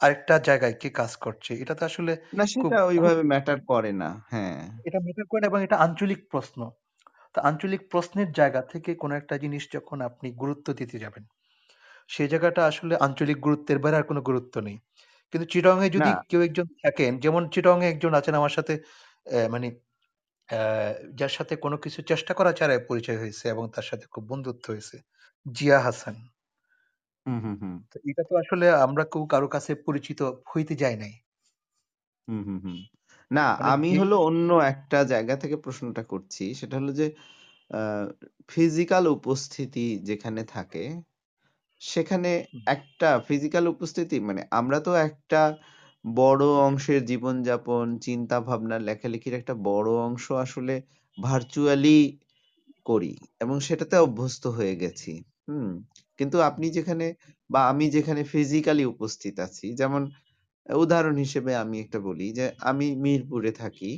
আরেকটা 0.00 0.34
জায়গায় 0.48 0.76
কে 0.82 0.88
কাজ 0.94 1.12
করছে 1.24 1.52
এটা 1.62 1.74
তো 1.78 1.84
আসলে 1.90 2.12
না 2.32 2.44
খুব, 2.54 2.74
সেটা 2.74 2.76
ওইভাবে 2.88 3.22
ম্যাটার 3.30 3.58
করে 3.70 3.92
না। 3.94 4.08
হ্যাঁ। 4.30 4.62
এটা 4.84 4.98
ম্যাটার 5.04 5.26
করে 5.30 5.40
না 5.42 5.48
এবং 5.50 5.60
এটা 5.66 5.76
আঞ্চলিক 5.86 6.20
প্রশ্ন। 6.32 6.60
তো 7.34 7.40
আঞ্চলিক 7.48 7.82
প্রশ্নের 7.92 8.28
জায়গা 8.40 8.60
থেকে 8.72 8.90
কোনো 9.02 9.14
একটা 9.16 9.34
জিনিস 9.44 9.64
যখন 9.76 9.98
আপনি 10.08 10.28
গুরুত্ব 10.42 10.66
দিতে 10.80 10.96
যাবেন, 11.04 11.24
সেই 12.10 12.28
জায়গাটা 12.32 12.62
আসলে 12.70 12.94
আঞ্চলিক 13.06 13.38
গুরুত্বের 13.46 13.78
বাইরে 13.82 13.96
আর 14.00 14.06
কোনো 14.10 14.22
গুরুত্ব 14.30 14.56
নেই। 14.68 14.76
কিন্তু 15.32 15.46
চিটগং 15.52 15.78
এ 15.86 15.90
যদি 15.96 16.10
কেউ 16.30 16.42
একজন 16.48 16.66
থাকেন, 16.84 17.12
যেমন 17.24 17.42
চিটগং 17.54 17.78
এ 17.82 17.88
একজন 17.92 18.12
আছেন 18.20 18.34
আমার 18.40 18.54
সাথে 18.58 18.74
মানে 19.54 19.68
যার 21.20 21.32
সাথে 21.38 21.54
কোনো 21.64 21.76
কিছু 21.84 22.00
চেষ্টা 22.10 22.32
করা 22.38 22.52
ছাড়াই 22.58 22.80
পরিচয় 22.90 23.18
হয়েছে 23.22 23.46
এবং 23.54 23.64
তার 23.74 23.86
সাথে 23.90 24.06
খুব 24.14 24.24
বন্ধুত্ব 24.30 24.64
হয়েছে। 24.72 24.96
জিয়া 25.46 25.78
হাসান। 25.80 26.16
হুম, 27.26 27.38
হুম, 27.44 27.54
হুম। 27.60 27.74
তো 27.92 27.98
এটা 28.04 28.22
তো 28.28 28.34
আসলে 28.42 28.66
আমরা 28.84 29.02
কেউ 29.10 29.24
কারও 29.32 29.48
কাছে 29.54 29.72
পরিচিত 29.86 30.20
হইতে 30.50 30.74
যাই 30.82 30.94
নাই। 31.02 31.12
হুম, 32.28 32.40
হুম, 32.46 32.58
হুম। 32.64 32.78
না, 33.30 33.40
মানে 33.56 33.70
আমি 33.70 33.88
যে 33.88 33.96
হলো 33.98 34.14
অন্য 34.28 34.48
একটা 34.72 34.98
জায়গা 35.12 35.34
থেকে 35.42 35.56
প্রশ্নটা 35.64 36.02
করছি। 36.12 36.44
সেটা 36.60 36.74
হলো 36.80 36.92
যে 36.94 37.06
আ 37.70 37.80
ফিজিক্যাল 38.50 39.04
উপস্থিতি 39.16 39.80
যেখানে 40.08 40.42
থাকে, 40.50 40.82
সেখানে 41.80 42.30
হুম, 42.44 42.64
একটা 42.70 43.08
ফিজিক্যাল 43.26 43.64
উপস্থিতি 43.68 44.16
মানে 44.22 44.42
আমরা 44.58 44.78
তো 44.82 44.92
একটা 45.06 45.40
বড় 46.04 46.44
অংশের 46.64 47.00
জীবনযাপন, 47.06 47.86
চিন্তাভাবনা, 48.00 48.76
লেখালেখির 48.88 49.34
একটা 49.36 49.54
বড় 49.68 49.90
অংশ 50.04 50.26
আসলে 50.44 50.74
ভার্চুয়ালি 51.18 51.98
করি 52.86 53.12
এবং 53.40 53.56
সেটাতে 53.60 53.96
অভ্যস্ত 54.00 54.44
হয়ে 54.56 54.74
গেছি। 54.76 55.12
হুম? 55.46 55.70
কিন্তু 56.18 56.36
আপনি 56.48 56.66
যেখানে 56.76 57.06
বা 57.50 57.60
আমি 57.70 57.86
যেখানে 57.96 58.22
ফিজিক্যালি 58.32 58.84
উপস্থিত 58.88 59.34
আছি, 59.46 59.66
যেমন 59.74 60.02
উদাহরণ 60.66 61.16
হিসেবে 61.18 61.52
আমি 61.62 61.76
একটা 61.80 61.98
বলি 62.00 62.26
যে 62.38 62.46
আমি 62.70 62.86
মিরপুরে 63.04 63.52
থাকি। 63.54 63.92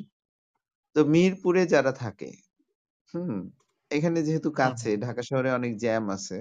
তো 0.97 1.01
মিরপুরে 1.09 1.63
যারা 1.69 1.93
থাকে, 1.97 2.31
হুম? 3.15 3.39
এখানে 3.91 4.19
যেহেতু 4.27 4.51
কাছে 4.61 4.91
ঢাকা 5.05 5.23
শহরে 5.29 5.51
অনেক 5.53 5.73
জ্যাম 5.83 6.05
আছে। 6.17 6.39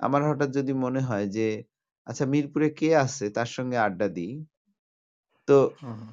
আমার 0.00 0.22
হঠাৎ 0.28 0.50
যদি 0.58 0.72
মনে 0.84 1.02
হয় 1.02 1.26
যে 1.36 1.48
আচ্ছা 2.06 2.24
মিরপুরে 2.32 2.68
কে 2.78 2.88
আছে 3.04 3.26
তার 3.36 3.50
সঙ্গে 3.56 3.78
আড্ডা 3.86 4.08
দিই। 4.16 4.34
তো 5.48 5.56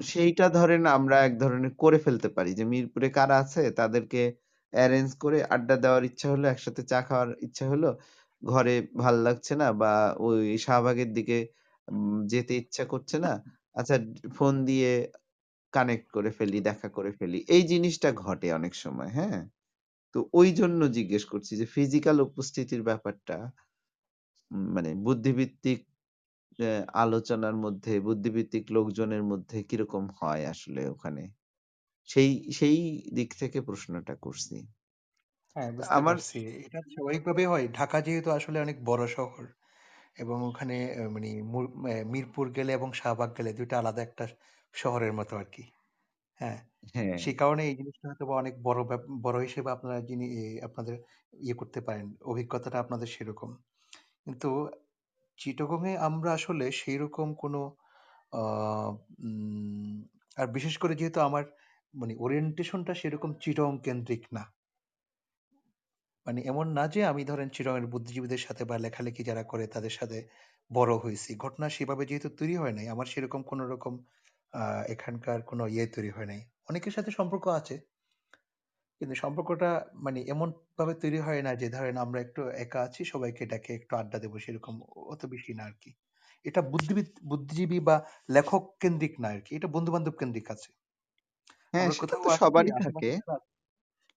সেইটা 0.04 0.46
ধরেন 0.50 0.82
আমরা 0.96 1.16
এক 1.26 1.32
ধরনের 1.38 1.72
করে 1.78 1.98
ফেলতে 2.04 2.28
পারি 2.36 2.50
যে 2.58 2.64
মিরপুরে 2.72 3.08
কারা 3.16 3.36
আছে 3.42 3.62
তাদেরকে 3.78 4.20
এরেঞ্জ 4.72 5.10
করে 5.22 5.38
আড্ডা 5.50 5.76
দেওয়ার 5.78 6.02
ইচ্ছা 6.04 6.26
হলো, 6.32 6.46
একসাথে 6.48 6.82
চা 6.90 6.98
খাওয়ার 7.06 7.28
ইচ্ছা 7.46 7.64
হলো। 7.72 7.88
ঘরে 8.44 8.74
ভালো 9.02 9.20
লাগছে 9.22 9.54
না 9.56 9.68
বা 9.82 9.92
ওই 10.20 10.36
শাহবাগের 10.58 11.10
দিকে 11.12 11.38
উম 11.88 12.16
যেতে 12.32 12.52
ইচ্ছা 12.60 12.84
করছে 12.92 13.16
না। 13.18 13.32
আচ্ছা 13.76 13.96
ফোন 14.36 14.54
দিয়ে 14.66 14.90
কানেক্ট 15.72 16.06
করে 16.10 16.30
ফেলি, 16.38 16.58
দেখা 16.62 16.88
করে 16.90 17.12
ফেলি। 17.18 17.38
এই 17.48 17.62
জিনিসটা 17.72 18.08
ঘটে 18.22 18.48
অনেক 18.52 18.72
সময়, 18.76 19.10
হ্যাঁ? 19.18 19.40
তো 20.14 20.20
ঐজন্য 20.34 20.80
জিজ্ঞেস 20.96 21.24
করছি 21.32 21.52
যে 21.60 21.66
ফিজিক্যাল 21.74 22.16
উপস্থিতির 22.28 22.82
ব্যাপারটা 22.88 23.36
মানে 24.70 24.90
বুদ্ধিবৃত্তিক 25.04 25.80
অ্যা 26.58 26.72
আলোচনার 27.02 27.56
মধ্যে, 27.64 27.94
বুদ্ধিবৃত্তিক 28.00 28.64
লোকজনের 28.76 29.24
মধ্যে 29.30 29.58
কীরকম 29.70 30.04
হয় 30.18 30.44
আসলে 30.52 30.82
ওখানে? 30.90 31.22
সেই 32.08 32.30
সেই 32.58 32.78
দিক 33.16 33.30
থেকে 33.40 33.58
প্রশ্নটা 33.68 34.14
করছি। 34.24 34.56
হ্যাঁ, 35.56 35.70
বুঝতে 35.74 35.98
আমার 35.98 36.16
পারছি। 36.20 36.40
এটা 36.60 36.78
স্বাভাবিকভাবেই 36.88 37.48
হয়। 37.48 37.66
ঢাকা 37.74 37.98
যেহেতু 38.00 38.28
আসলে 38.32 38.58
অনেক 38.60 38.76
বড় 38.86 39.04
শহর 39.16 39.44
এবং 40.16 40.38
ওখানে 40.50 40.76
আ 40.92 41.04
মানে 41.10 41.30
মিরপুর 42.12 42.46
গেলে 42.56 42.72
এবং 42.74 42.90
শাহবাগ 43.00 43.30
গেলে 43.38 43.50
২ 43.54 43.68
টা 43.70 43.76
আলাদা 43.82 44.02
একটা 44.04 44.24
শহরের 44.74 45.12
মতো 45.14 45.34
আরকি। 45.36 45.64
হ্যাঁ? 46.40 46.58
হ্যাঁ, 46.92 47.18
সেই 47.18 47.36
কারণে 47.40 47.62
এই 47.66 47.76
জিনিসটা 47.80 48.06
হয়তোবা 48.08 48.34
অনেক 48.42 48.54
বড় 48.66 48.80
ব্যাপ 48.86 49.02
বড় 49.24 49.38
হিসেবে 49.46 49.70
আপনারা 49.76 49.98
যিনি 50.10 50.26
এ 50.38 50.64
আপনাদের 50.68 50.96
ইয়ে 51.40 51.56
করতে 51.60 51.80
পারেন। 51.86 52.06
অভিজ্ঞতাটা 52.24 52.78
আপনাদের 52.80 53.08
সেরকম। 53.10 53.50
কিন্তু 54.24 54.50
চিটাগং 55.38 55.80
এ 55.88 56.04
আমরা 56.08 56.30
আসলে 56.38 56.66
সেইরকম 56.80 57.28
কোনো 57.36 57.60
আ 58.32 58.42
উম 59.22 59.94
আর 60.36 60.48
বিশেষ 60.56 60.76
করে 60.78 60.94
যেহেতু 60.96 61.20
আমার 61.22 61.44
মানে 61.94 62.14
ওরিয়েন্টেশনটা 62.18 62.94
সেরকম 63.02 63.30
চিটাগং 63.42 63.74
কেন্দ্রিক 63.86 64.24
না। 64.32 64.44
মানে 66.26 66.40
এমন 66.44 66.66
না 66.72 66.84
যে 66.88 67.00
আমি 67.06 67.22
ধরেন 67.24 67.48
চিটাগংয়ের 67.50 67.92
বুদ্ধিজীবীদের 67.92 68.42
সাথে 68.46 68.62
বা 68.64 68.76
লেখালেখি 68.78 69.22
যারা 69.24 69.42
করে 69.44 69.64
তাদের 69.68 69.92
সাথে 69.92 70.18
বড় 70.70 70.92
হইছি। 70.98 71.30
ঘটনা 71.36 71.66
সেভাবে 71.70 72.04
যেহেতু 72.06 72.28
তৈরি 72.38 72.54
হয় 72.56 72.74
নাই, 72.78 72.86
আমার 72.88 73.06
সেরকম 73.08 73.40
কোন 73.44 73.60
রকম 73.72 73.94
আ 74.52 74.62
এখানকার 74.94 75.38
কোন 75.46 75.60
ইয়ে 75.68 75.86
তৈরি 75.94 76.10
হয় 76.10 76.28
নাই। 76.28 76.40
অনেকের 76.68 76.92
সাথে 76.96 77.10
সম্পর্ক 77.18 77.44
আছে। 77.60 77.74
কিন্তু 79.00 79.14
সম্পর্কটা 79.22 79.70
মানে 80.00 80.20
এমনভাবে 80.28 80.94
তৈরি 81.02 81.18
হয় 81.20 81.42
না 81.42 81.52
যে 81.56 81.68
ধরেন 81.70 81.96
আমরা 82.04 82.18
একটু 82.20 82.40
একা 82.64 82.80
আছি, 82.86 83.02
সবাইকে 83.06 83.42
ডেকে 83.46 83.72
একটু 83.74 83.92
আড্ডা 83.96 84.18
দেবো 84.18 84.36
সেরকম 84.40 84.74
অত 85.12 85.22
বেশি 85.32 85.52
না 85.54 85.64
আরকি। 85.66 85.90
এটা 86.44 86.60
বুদ্ধিবিদ 86.72 87.08
বুদ্ধিজীবী 87.30 87.78
বা 87.82 87.96
লেখক 88.30 88.62
কেন্দ্রিক 88.82 89.14
না 89.22 89.30
আর 89.32 89.40
কি 89.46 89.52
এটা 89.58 89.68
বন্ধু-বান্ধব 89.74 90.14
কেন্দ্রিক 90.20 90.46
আছে। 90.54 90.70
হ্যাঁ 91.74 91.80
আমরা 91.80 91.92
সেটা 91.92 92.02
কোথাও 92.02 92.22
তো 92.22 92.28
আসছি 92.30 92.60
সবারই 92.60 92.72
থাকে। 92.78 93.08
আশেপাশে 93.10 93.14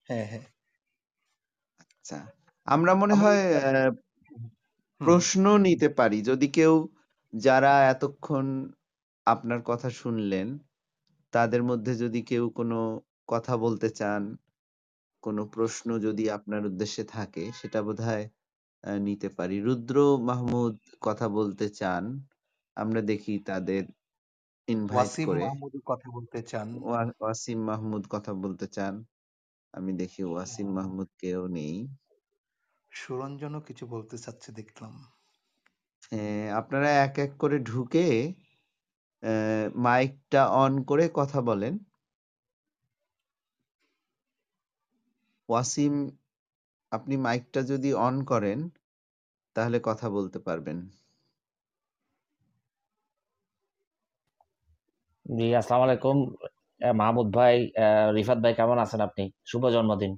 হ্যাঁ, 0.10 0.26
হ্যাঁ। 0.32 0.46
আচ্ছা। 2.08 2.20
আমরা 2.68 2.94
মনে 2.96 3.14
হয়। 3.14 3.42
প্রশ্ন 5.02 5.44
নিতে 5.58 5.88
পারি। 5.90 6.18
যদি 6.22 6.48
কেউ 6.48 6.74
যারা 7.34 7.74
এতক্ষণ 7.90 8.46
আপনার 9.28 9.60
কথা 9.62 9.90
শুনলেন, 9.92 10.48
তাদের 11.34 11.62
মধ্যে 11.64 11.94
যদি 11.96 12.22
কেউ 12.22 12.44
কোনো 12.50 12.80
কথা 13.28 13.54
বলতে 13.58 13.88
চান, 13.90 14.22
কোনো 15.24 15.42
প্রশ্ন 15.48 15.88
যদি 16.00 16.24
আপনার 16.30 16.62
উদ্দেশ্যে 16.66 17.04
থাকে 17.08 17.44
সেটা 17.52 17.80
বোধহয় 17.82 18.26
নিতে 19.00 19.30
পারি। 19.30 19.58
রুদ্র 19.62 19.96
মাহমুদ 20.20 20.74
কথা 21.02 21.28
বলতে 21.30 21.66
চান। 21.70 22.04
আমরা 22.78 23.02
দেখি 23.02 23.34
তাদের 23.46 23.84
ইনভাইট 24.68 24.96
ওয়াসিম 24.96 25.28
করে। 25.28 25.42
কথা 25.86 26.08
বলতে 26.12 26.40
চান। 26.42 26.68
ওয়া 26.84 27.02
ওয়াসিম 27.20 27.60
মাহমুদ 27.64 28.04
কথা 28.10 28.32
বলতে 28.34 28.66
চান। 28.68 28.94
আমি 29.78 29.92
দেখি 29.94 30.22
ওয়াসিম 30.24 30.68
মাহমুদকেও 30.72 31.44
নেই। 31.48 31.76
সুরঞ্জনও 32.92 33.62
কিছু 33.62 33.84
বলতে 33.88 34.16
চাচ্ছে 34.18 34.50
দেখলাম। 34.52 34.94
হ্যাঁ, 36.12 36.46
আপনারা 36.52 36.90
এক, 37.06 37.16
এক 37.20 37.32
করে 37.40 37.58
ঢুকে 37.60 38.08
মাইকটা 39.76 40.42
অন 40.64 40.74
করে 40.84 41.06
কথা 41.14 41.40
বলেন। 41.42 41.74
ওয়াসিম 45.50 45.94
আপনি 46.92 47.16
মাইকটা 47.18 47.62
যদি 47.62 47.90
অন 48.08 48.16
করেন, 48.24 48.60
তাহলে 49.56 49.78
কথা 49.84 50.08
বলতে 50.10 50.40
পারবেন। 50.40 50.78
জি, 55.26 55.48
আসসালামু 55.56 55.84
আলাইকুম। 55.84 56.18
মাহমুদ 56.82 57.28
ভাই, 57.36 57.56
রিফাত 58.16 58.38
ভাই 58.38 58.54
কেমন 58.54 58.78
আছেন 58.80 59.02
আপনি? 59.02 59.24
শুভ 59.46 59.64
জন্মদিন। 59.76 60.14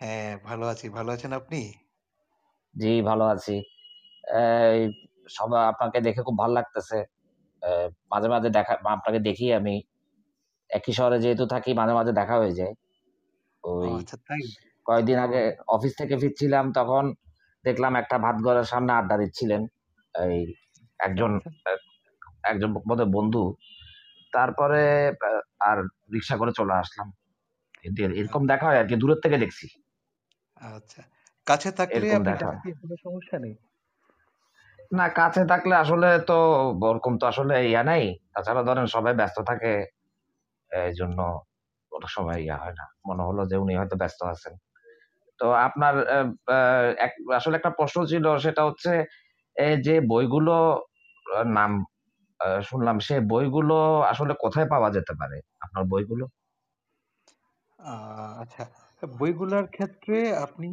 হ্যাঁ, 0.00 0.30
ভালো 0.44 0.64
আছি। 0.66 0.86
ভালো 0.88 1.10
আছেন 1.12 1.32
আপনি? 1.32 1.60
জি, 2.74 2.92
ভালো 3.02 3.24
আছি। 3.24 3.54
এই 4.72 4.80
সবা 5.28 5.58
আপনাকে 5.68 5.98
দেখে 6.00 6.20
খুব 6.22 6.36
ভালো 6.38 6.52
লাগতেছে। 6.54 6.98
মাঝে, 8.10 8.28
মাঝে 8.28 8.48
দেখা 8.50 8.72
আপনাকে 8.96 9.18
দেখি 9.18 9.46
আমি। 9.54 9.74
একই 10.70 10.92
শহরে 10.92 11.18
যেহেতু 11.20 11.44
থাকি 11.46 11.70
মাঝে, 11.74 11.94
মাঝে 11.94 12.12
দেখা 12.12 12.34
হয়ে 12.36 12.52
যায়। 12.52 12.74
ওই 13.64 13.90
আচ্ছা 13.98 14.16
কয়েকদিন 14.86 15.18
আগে 15.18 15.42
অফিস 15.68 15.92
থেকে 15.98 16.14
ফিরছিলাম 16.16 16.64
তখন 16.72 17.04
দেখলাম 17.64 17.92
একটা 17.96 18.16
ভাত 18.18 18.36
ঘরের 18.46 18.64
সামনে 18.64 18.92
আড্ডা 18.92 19.16
দিচ্ছিলেন। 19.16 19.62
এই 20.14 20.38
একজন 21.00 21.32
আচ্ছা। 21.36 21.72
একজন 22.44 22.68
বোধহয় 22.88 23.10
বন্ধু। 23.16 23.42
তারপরে 24.32 24.82
আর 25.60 25.78
রিক্সা 26.14 26.34
করে 26.36 26.52
চলে 26.52 26.74
আসলাম। 26.74 27.08
এরকম 28.20 28.42
দেখা 28.46 28.66
হয় 28.66 28.78
আরকি 28.78 28.96
দূরের 28.96 29.20
থেকে 29.22 29.36
দেখছি। 29.38 29.66
আচ্ছা। 30.62 31.02
কাছে 31.46 31.70
থাকলে। 31.72 32.04
কোনো 32.82 32.94
সমস্যা 33.04 33.36
নেই? 33.38 33.54
না 34.92 35.06
কাছে 35.10 35.42
থাকলে 35.44 35.74
আসলে 35.74 36.08
তো 36.26 36.36
ওরকম 36.82 37.12
তো 37.18 37.24
আসলে 37.26 37.54
ইয়া 37.70 37.82
নাই। 37.82 38.04
তাছাড়া 38.34 38.62
ধরেন 38.62 38.86
সবাই 38.86 39.14
ব্যস্ত 39.14 39.38
থাকে। 39.40 39.72
এইজন্য 40.70 41.18
অনেক 41.92 42.10
সবাই 42.10 42.36
ইয়া 42.44 42.56
হয় 42.56 42.74
না। 42.74 42.84
মনে 43.08 43.22
হলো 43.22 43.42
যে 43.46 43.56
উনি 43.56 43.72
হয়তো 43.76 43.96
ব্যস্ত 43.96 44.20
আছেন। 44.24 44.54
তো 45.40 45.46
আপনার 45.66 45.94
আসলে 47.36 47.54
একটা 47.56 47.70
প্রশ্ন 47.70 47.98
ছিল 48.06 48.24
সেটা 48.38 48.62
হচ্ছে 48.64 48.92
যে 49.82 49.94
বইগুলো 50.10 50.56
নাম 51.54 51.72
শুনলাম 52.62 52.98
সে 52.98 53.20
বইগুলো 53.28 53.74
আসলে 54.02 54.34
কোথায় 54.40 54.68
পাওয়া 54.68 54.90
যেতে 54.90 55.12
পারে? 55.20 55.36
আপনার 55.60 55.84
বইগুলো? 55.84 56.24
আচ্ছা। 58.42 58.64
বইগুলার 59.18 59.66
ক্ষেত্রে 59.66 60.16
আপনি 60.36 60.66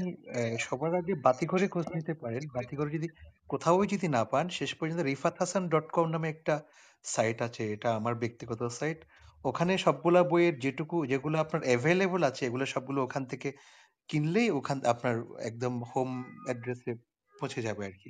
সবার 0.59 0.95
আগে 0.95 1.13
বাতিঘরে 1.15 1.67
খোঁজ 1.67 1.85
নিতে 1.95 2.13
পারেন। 2.13 2.43
বাতিঘরে 2.53 2.89
যদি 2.91 3.07
কোথাও 3.49 3.85
যদি 3.85 4.07
না 4.07 4.25
পান, 4.25 4.49
শেষ 4.49 4.71
পর্যন্ত 4.75 5.01
rifathasan.com 5.01 6.07
নামে 6.11 6.29
একটা 6.29 6.55
সাইট 7.05 7.41
আছে। 7.41 7.73
এটা 7.73 7.95
আমার 7.95 8.15
ব্যক্তিগত 8.15 8.63
সাইট। 8.69 8.99
ওখানে 9.45 9.77
সবগুলা 9.77 10.23
বইয়ের 10.23 10.59
যেটুকু 10.59 11.05
যেগুলো 11.05 11.39
আপনার 11.39 11.63
এভেইলেবল 11.65 12.23
আছে, 12.23 12.41
এগুলো 12.45 12.65
সবগুলো 12.65 13.03
ওখান 13.03 13.25
থেকে 13.25 13.49
কিনলেই 14.09 14.49
ওখান 14.51 14.77
আপনার 14.85 15.15
একদম 15.43 15.83
হোম 15.83 16.09
অ্যাড্রেসে 16.45 16.91
পৌঁছে 17.35 17.61
যাবে 17.61 17.85
আরকি। 17.85 18.09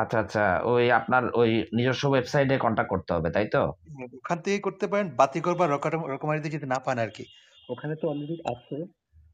আচ্ছা, 0.00 0.16
আচ্ছা। 0.18 0.40
ওই 0.64 0.84
আপনার 0.92 1.22
ওই 1.34 1.50
নিজস্ব 1.72 2.02
ওয়েবসাইটে 2.10 2.54
কনট্যাক্ট 2.58 2.90
করতে 2.90 3.10
হবে, 3.12 3.28
তাই 3.30 3.46
তো? 3.48 3.62
হ্যাঁ, 3.88 4.08
ওখান 4.18 4.38
থেকে 4.44 4.58
করতে 4.58 4.86
পারেন। 4.86 5.06
বাতিঘর 5.16 5.54
বা 5.54 5.64
রকমারিতে 6.12 6.48
যদি 6.50 6.66
না 6.66 6.78
পান 6.78 6.96
আরকি। 6.98 7.24
ওখানে 7.68 7.94
তো 7.96 8.04
অলরেডি 8.08 8.36
আছে। 8.52 8.76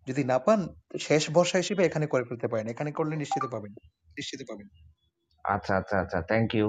যদি 0.06 0.22
না 0.24 0.38
পান, 0.38 0.60
শেষ 1.00 1.22
ভরসা 1.30 1.56
হিসেবে 1.58 1.82
এখানে 1.84 2.06
করে 2.06 2.24
ফেলতে 2.24 2.46
পারেন। 2.48 2.66
এখানে 2.68 2.90
করলে 2.92 3.14
নিশ্চিত 3.16 3.44
পাবেন। 3.52 3.72
নিশ্চিত 4.16 4.40
পাবেন। 4.48 4.66
আচ্ছা, 5.44 5.72
আচ্ছা, 5.76 5.96
আচ্ছা। 5.98 6.18
Thank 6.22 6.50
you. 6.54 6.66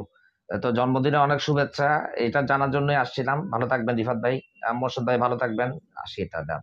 তো 0.50 0.68
জন্মদিনে 0.72 1.18
অনেক 1.18 1.40
শুভেচ্ছা। 1.42 1.88
এটা 2.18 2.40
জানার 2.42 2.72
জন্যই 2.72 2.96
আসছিলাম। 2.96 3.38
ভালো 3.52 3.66
থাকবেন 3.68 3.96
রিফাত 3.96 4.18
ভাই। 4.24 4.36
মোরশেদ 4.76 5.04
ভাই 5.08 5.18
ভালো 5.18 5.36
থাকবেন। 5.38 5.70
আসি 5.96 6.22
তাহলে। 6.32 6.56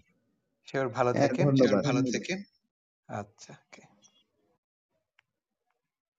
শিওর 0.69 0.89
ভালো 0.89 1.11
হ্যাঁ, 1.15 1.29
থাকেন। 1.29 1.47
ভালো 1.85 2.01
থাকেন। 2.13 2.39
আচ্ছা, 3.09 3.53
ওকে। 3.65 3.83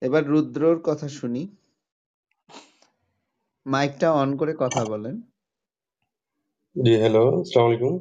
এবার 0.06 0.24
রুদ্রর 0.28 0.78
কথা 0.84 1.08
শুনি। 1.10 1.44
মাইকটা 3.66 4.08
অন 4.14 4.38
করে 4.38 4.54
কথা 4.60 4.86
বলেন। 4.86 5.22
জি, 6.76 6.94
হ্যালো। 6.96 7.24
আসসালামু 7.40 7.68
আলাইকুম। 7.70 7.94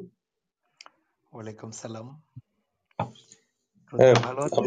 ওয়ালাইকুম 1.33 1.71
সালাম। 1.71 2.07
হ্যাঁ, 3.93 4.15
ভালো 4.15 4.41
আছেন? 4.41 4.63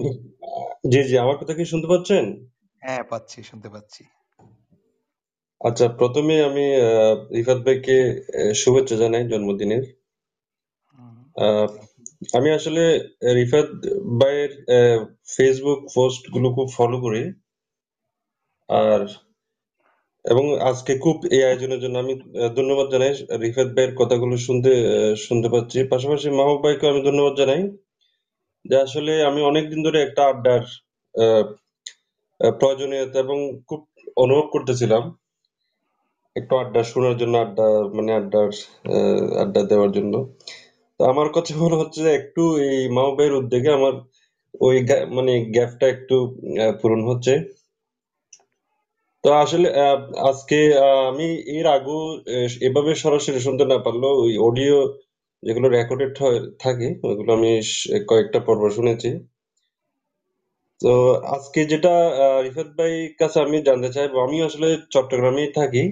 জি, 0.92 1.00
জি। 1.08 1.18
আমার 1.18 1.36
কথা 1.36 1.54
কি 1.54 1.64
শুনতে 1.64 1.86
পাচ্ছেন? 1.86 2.24
হ্যাঁ, 2.82 3.02
পাচ্ছি, 3.02 3.42
শুনতে 3.42 3.68
পাচ্ছি। 3.68 4.04
আচ্ছা, 5.60 5.88
প্রথমে 5.88 6.34
আমি 6.42 6.64
রিফাত 7.36 7.58
ভাইকে 7.58 7.96
শুভেচ্ছা 8.54 8.96
জানাই 8.96 9.24
জন্মদিনের। 9.28 9.84
আমি 12.22 12.48
আসলে 12.58 12.82
রিফাত 13.38 13.68
ভাইয়ের 14.20 14.52
Facebook 15.34 15.80
পোস্টগুলো 15.96 16.48
খুব 16.56 16.68
ফলো 16.78 16.96
করি। 17.04 17.22
আর, 18.68 19.00
এবং 20.24 20.44
আজকে 20.70 20.92
খুব 21.04 21.16
এই 21.36 21.42
আয়োজনের 21.48 21.80
জন্য 21.84 21.96
আমি 22.04 22.14
ধন্যবাদ 22.58 22.86
জানাই। 22.94 23.12
রিফাত 23.44 23.68
ভাইয়ের 23.76 23.92
কথাগুলো 24.00 24.34
শুনতে 24.46 24.72
শুনতে 25.26 25.48
পাচ্ছি। 25.54 25.78
পাশাপাশি 25.92 26.26
মাহবুব 26.38 26.60
ভাইকেও 26.64 26.90
আমি 26.92 27.00
ধন্যবাদ 27.08 27.34
জানাই। 27.40 27.60
যে 28.64 28.76
আসলে 28.86 29.12
আমি 29.28 29.40
অনেকদিন 29.50 29.80
ধরে 29.86 29.98
একটা 30.06 30.22
আড্ডার 30.32 30.62
প্রয়োজনীয়তা 32.60 33.18
এবং 33.26 33.38
খুব 33.68 33.80
অনুভব 34.22 34.46
করতেছিলাম। 34.54 35.02
একটু 36.36 36.52
আড্ডা 36.62 36.80
শোনার 36.92 37.16
জন্য, 37.20 37.34
আড্ডা 37.44 37.66
মানে 37.96 38.10
আড্ডার 38.20 38.48
আড্ডা 39.42 39.60
দেওয়ার 39.70 39.90
জন্য 39.96 40.14
তো 41.00 41.02
আমার 41.12 41.28
কাছে 41.36 41.52
মনে 41.62 41.76
হচ্ছে 41.80 41.98
যে 42.06 42.10
একটু 42.20 42.42
এই 42.68 42.78
মাও 42.96 43.10
উদ্যোগে 43.40 43.70
আমার 43.78 43.94
ওই 44.60 44.76
মানে 45.16 45.32
গ্যাপটা 45.54 45.86
একটু 45.94 46.16
পূরণ 46.80 47.00
হচ্ছে। 47.10 47.32
তো 49.24 49.28
আসলে 49.44 49.68
আজকে 50.30 50.58
আমি 51.10 51.26
এর 51.56 51.66
আগেও 51.76 52.02
এভাবে 52.68 52.92
সরাসরি 53.04 53.40
শুনতে 53.46 53.64
না 53.72 53.76
পারলেও 53.86 54.14
ওই 54.24 54.32
অডিও 54.48 54.78
যেগুলো 55.42 55.66
রেকর্ডেড 55.78 56.12
থাকে, 56.64 56.88
ওগুলো 57.08 57.30
আমি 57.38 57.50
কয়েকটা 58.10 58.38
পর্ব 58.48 58.62
শুনেছি। 58.76 59.10
তো 60.80 60.92
আজকে 61.36 61.60
যেটা 61.72 61.94
রিফাত 62.46 62.68
ভাই 62.78 62.92
কাছে 63.20 63.38
আমি 63.46 63.56
জানতে 63.68 63.88
চাইব 63.96 64.12
আমি 64.26 64.38
আসলে 64.48 64.68
চট্টগ্রামেই 64.94 65.50
থাকি। 65.58 65.82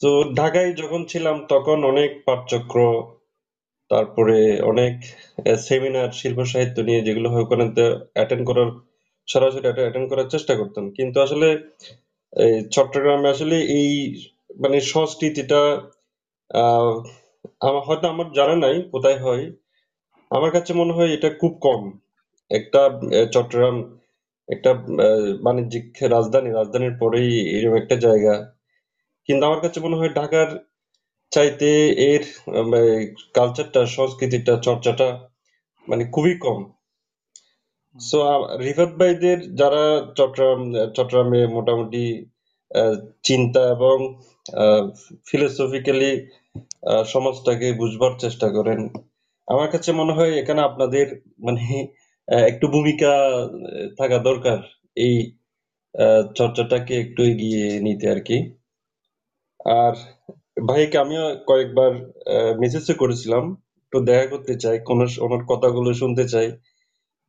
তো 0.00 0.10
ঢাকায় 0.38 0.70
যখন 0.80 1.00
ছিলাম, 1.12 1.36
তখন 1.52 1.78
অনেক 1.92 2.10
পাঠচক্র 2.26 2.78
তারপরে 3.92 4.36
অনেক 4.70 4.94
সেমিনার 5.66 6.10
শিল্প 6.20 6.38
সাহিত্য 6.52 6.76
নিয়ে 6.88 7.00
যেগুলো 7.06 7.28
হয় 7.32 7.44
ওখানে 7.46 7.64
অ্যাটেন্ড 8.16 8.44
করার, 8.48 8.68
সরাসরি 9.28 9.66
অ্যাটেন্ড 9.78 10.08
করার 10.10 10.28
চেষ্টা 10.34 10.54
করতাম। 10.60 10.84
কিন্তু 10.96 11.16
আসলে 11.26 11.48
চট্টগ্রামে 12.74 13.28
আসলে 13.34 13.56
এই 13.78 13.90
মানে 14.62 14.76
সংস্কৃতিটা 14.92 15.60
আমার 17.66 17.82
হয়তো 17.88 18.06
আমার 18.14 18.26
জানা 18.38 18.56
নাই 18.64 18.76
কোথায় 18.92 19.18
হয়। 19.26 19.44
আমার 20.30 20.50
কাছে 20.56 20.72
মনে 20.80 20.92
হয় 20.96 21.10
এটা 21.16 21.28
খুব 21.40 21.52
কম। 21.66 21.82
একটা 22.50 22.80
চট্টগ্রাম 23.34 23.76
একটা 24.48 24.70
বাণিজ্যিক 25.46 25.86
রাজধানী, 26.14 26.50
রাজধানীর 26.50 26.94
পরেই 27.02 27.28
এরকম 27.56 27.74
একটা 27.82 27.96
জায়গা। 28.06 28.34
কিন্তু 29.28 29.42
আমার 29.48 29.60
কাছে 29.64 29.78
মনে 29.86 29.98
হয় 30.00 30.12
ঢাকার 30.18 30.48
চাইতে 31.32 31.70
এর 32.06 32.22
কালচারটা 33.34 33.80
সংস্কৃতিটা 33.96 34.54
চর্চাটা 34.66 35.08
মানে 35.88 36.02
খুবই 36.04 36.34
কম। 36.38 36.60
সো 37.96 38.18
রিফাত 38.60 38.92
ভাইদের 39.00 39.38
যারা 39.54 39.84
চট্টগ্রাম 40.16 40.60
চট্টগ্রামে 40.96 41.40
মোটামুটি 41.46 42.04
চিন্তা 43.24 43.62
এবং 43.76 43.96
ফিলোসফিক্যালি 45.26 46.12
সমাজটাকে 47.06 47.68
বুঝবার 47.72 48.12
চেষ্টা 48.20 48.48
করেন 48.48 48.80
আমার 49.48 49.68
কাছে 49.70 49.90
মনে 49.92 50.12
হয় 50.12 50.32
এখানে 50.36 50.60
আপনাদের 50.62 51.06
মানে 51.38 51.64
একটু 52.48 52.66
ভূমিকা 52.68 53.12
থাকা 53.98 54.18
দরকার 54.18 54.58
এই 54.96 55.14
চর্চাটাকে 56.36 56.94
একটু 57.00 57.20
এগিয়ে 57.22 57.64
নিতে 57.80 58.06
আর 58.10 58.20
কি 58.20 58.36
আর 59.76 59.94
ভাইকে 60.56 60.96
আমিও 61.04 61.24
কয়েকবার 61.50 61.92
মেসেজও 62.62 62.94
করেছিলাম, 63.02 63.44
তো 63.92 63.96
দেখা 64.08 64.26
করতে 64.32 64.54
চাই, 64.62 64.76
কোন 64.88 64.98
ওনার 65.24 65.42
কথাগুলো 65.52 65.90
শুনতে 66.02 66.24
চাই। 66.32 66.48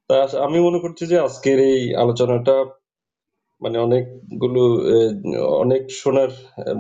তা 0.10 0.16
আমি 0.48 0.58
মনে 0.68 0.80
করছি 0.84 1.04
যে 1.12 1.18
আজকের 1.20 1.58
এই 1.72 1.82
আলোচনাটা 2.04 2.56
মানে 3.62 3.78
অনেকগুলো 3.86 4.64
অনেক 5.64 5.84
শোনার 6.02 6.32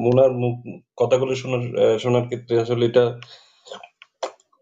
মোনার 0.03 0.31
মুখ, 0.41 0.55
কথাগুলো 1.01 1.33
শোনার 1.41 1.63
শোনার 2.03 2.25
ক্ষেত্রে 2.29 2.55
আসলে 2.63 2.83
এটা 2.89 3.05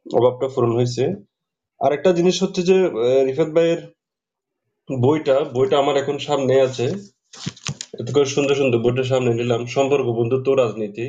অভাবটা 0.06 0.48
পূরণ 0.54 0.72
হয়েছে। 0.78 1.04
আর 1.82 1.92
একটা 1.98 2.10
জিনিস 2.18 2.36
হচ্ছে 2.44 2.62
যে 2.70 2.78
রিফাত 3.28 3.50
ভাইয়ের 3.56 3.82
বইটা 4.90 5.38
বইটা 5.56 5.76
আমার 5.84 5.96
এখন 6.02 6.18
সামনে 6.28 6.54
আছে। 6.68 6.86
এত 8.00 8.08
সুন্দর 8.36 8.56
সুন্দর 8.62 8.80
বইটা 8.86 9.04
সামনে 9.12 9.32
নিলাম। 9.40 9.62
সম্পর্ক 9.76 10.08
বন্ধুত্ব 10.20 10.48
রাজনীতি। 10.54 11.08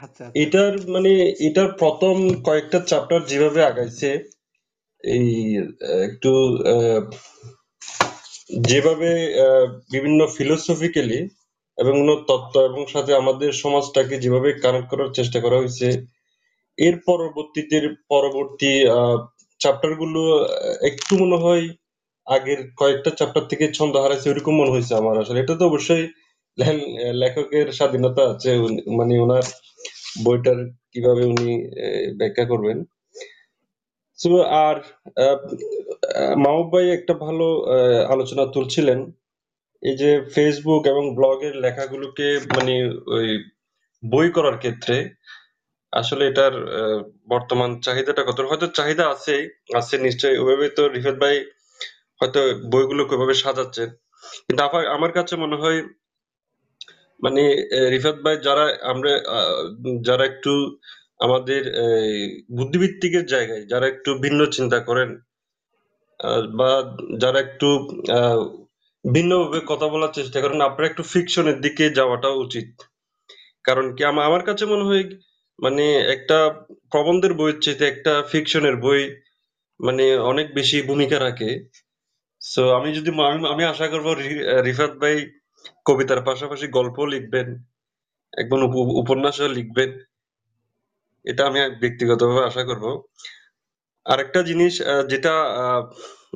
আচ্ছা 0.00 0.22
আচ্ছা। 0.24 0.24
এটার 0.42 0.74
মানে 0.94 1.10
এটার 1.48 1.68
প্রথম 1.80 2.14
কয়েকটা 2.44 2.78
চ্যাপ্টার 2.90 3.20
যেভাবে 3.30 3.60
আগাইছে 3.70 4.08
এই 5.04 5.28
একটু 6.06 6.30
যেভাবে 8.68 9.10
বিভিন্ন 9.92 10.20
ফিলোসফিক্যালি 10.36 11.20
এবং 11.78 11.94
তত্ত্ব 12.28 12.54
এবং 12.68 12.82
সাথে 12.94 13.12
আমাদের 13.22 13.50
সমাজটাকে 13.62 14.14
যেভাবে 14.24 14.48
কানেক্ট 14.64 14.88
করার 14.92 15.10
চেষ্টা 15.18 15.38
করা 15.44 15.56
হয়েছে 15.60 15.88
এর 16.78 16.96
পরবর্তীতে 17.08 17.76
পরবর্তী 18.10 18.72
চ্যাপ্টারগুলো 19.60 20.20
আহ, 20.36 20.46
একটু 20.88 21.12
মনে 21.22 21.38
হয় 21.38 21.64
আগের 22.26 22.60
কয়েকটা 22.80 23.10
চ্যাপ্টার 23.18 23.44
থেকে 23.50 23.64
ছন্দ 23.78 23.94
হারাইছে 23.96 24.26
ওইরকম 24.30 24.54
মনে 24.60 24.72
হয়েছে 24.74 24.92
আমার 25.00 25.14
আসলে। 25.22 25.38
এটা 25.40 25.54
তো 25.60 25.64
অবশ্যই 25.70 26.04
লেখকের 27.22 27.66
স্বাধীনতা 27.78 28.22
আছে 28.32 28.50
মানে 28.98 29.14
ওনার 29.24 29.44
বইটার 30.24 30.58
কীভাবে 30.92 31.22
উনি 31.32 31.50
ব্যাখ্যা 32.20 32.44
করবেন। 32.52 32.78
তো 34.18 34.30
আর 34.66 34.76
মাহবুব 36.44 36.68
ভাই 36.72 36.86
একটা 36.90 37.14
ভালো 37.24 37.46
আলোচনা 38.14 38.44
তুলছিলেন। 38.54 39.00
এই 39.82 39.96
যে 40.02 40.10
ফেসবুক 40.34 40.82
এবং 40.92 41.04
ব্লগের 41.18 41.54
লেখাগুলোকে 41.64 42.26
মানে 42.56 42.74
ওই 43.16 43.28
বই 44.02 44.28
করার 44.36 44.56
ক্ষেত্রে, 44.58 44.96
আসলে 45.92 46.22
এটার 46.30 46.54
বর্তমান 47.32 47.70
চাহিদাটা 47.86 48.22
কত 48.28 48.38
হয়তো 48.50 48.66
চাহিদা 48.78 49.04
আছে 49.14 49.34
আছে 49.74 49.94
নিশ্চয়ই। 50.06 50.38
ওইভাবে 50.42 50.66
তো 50.78 50.82
রিফাত 50.94 51.16
ভাই 51.22 51.36
হয়তো 52.20 52.40
বইগুলো 52.72 53.02
কীভাবে 53.10 53.34
সাজাচ্ছেন। 53.42 53.88
কিন্তু 54.46 54.60
আমার 54.96 55.10
কাছে 55.18 55.34
মনে 55.44 55.56
হয় 55.62 55.78
মানে 57.24 57.42
রিফাত 57.94 58.16
ভাই 58.24 58.36
যারা 58.46 58.64
আমরা 58.92 59.12
যারা 60.08 60.24
একটু 60.30 60.52
আমাদের 61.20 61.62
এই, 61.86 62.14
বুদ্ধিবৃত্তিকের 62.56 63.24
জায়গায় 63.34 63.62
যারা 63.72 63.86
একটু 63.92 64.10
ভিন্ন 64.24 64.40
চিন্তা 64.56 64.78
করেন 64.88 65.10
বা 66.58 66.70
যারা 67.22 67.38
একটু 67.46 67.68
ভিন্নভাবে 69.04 69.60
কথা 69.70 69.86
বলার 69.92 70.16
চেষ্টা 70.18 70.38
করেন 70.44 70.58
আপনারা 70.68 70.90
একটু 70.90 71.02
ফিকশনের 71.12 71.58
দিকে 71.64 71.84
যাওয়াটা 71.98 72.30
উচিত। 72.44 72.68
কারণ 73.64 73.86
কি 73.96 74.02
আমার 74.28 74.42
কাছে 74.48 74.64
মনে 74.72 74.88
হয় 74.88 75.04
মানে 75.58 75.84
একটা 76.14 76.38
প্রবন্ধের 76.92 77.32
বইয়ের 77.38 77.58
চাইতে 77.64 77.84
একটা 77.88 78.12
ফিকশনের 78.32 78.76
বই 78.84 79.02
মানে 79.80 80.04
অনেক 80.30 80.46
বেশি 80.58 80.78
ভূমিকা 80.90 81.16
রাখে। 81.26 81.50
সো 82.42 82.62
আমি 82.78 82.88
যদি 82.98 83.10
আমি 83.54 83.62
আশা 83.72 83.86
করব 83.92 84.06
রিফাত 84.68 84.92
ভাই 85.02 85.16
কবিতার 85.84 86.22
পাশাপাশি 86.22 86.66
গল্প 86.68 87.04
লিখবেন 87.04 87.64
উপ- 88.52 89.02
উপন্যাসও 89.02 89.48
লিখবেন। 89.48 89.98
এটা 91.24 91.46
আমি 91.46 91.60
ব্যক্তিগতভাবে 91.60 92.46
আশা 92.46 92.64
করব। 92.64 93.02
আরেকটা 94.04 94.42
জিনিস 94.42 94.82
যেটা 95.08 95.32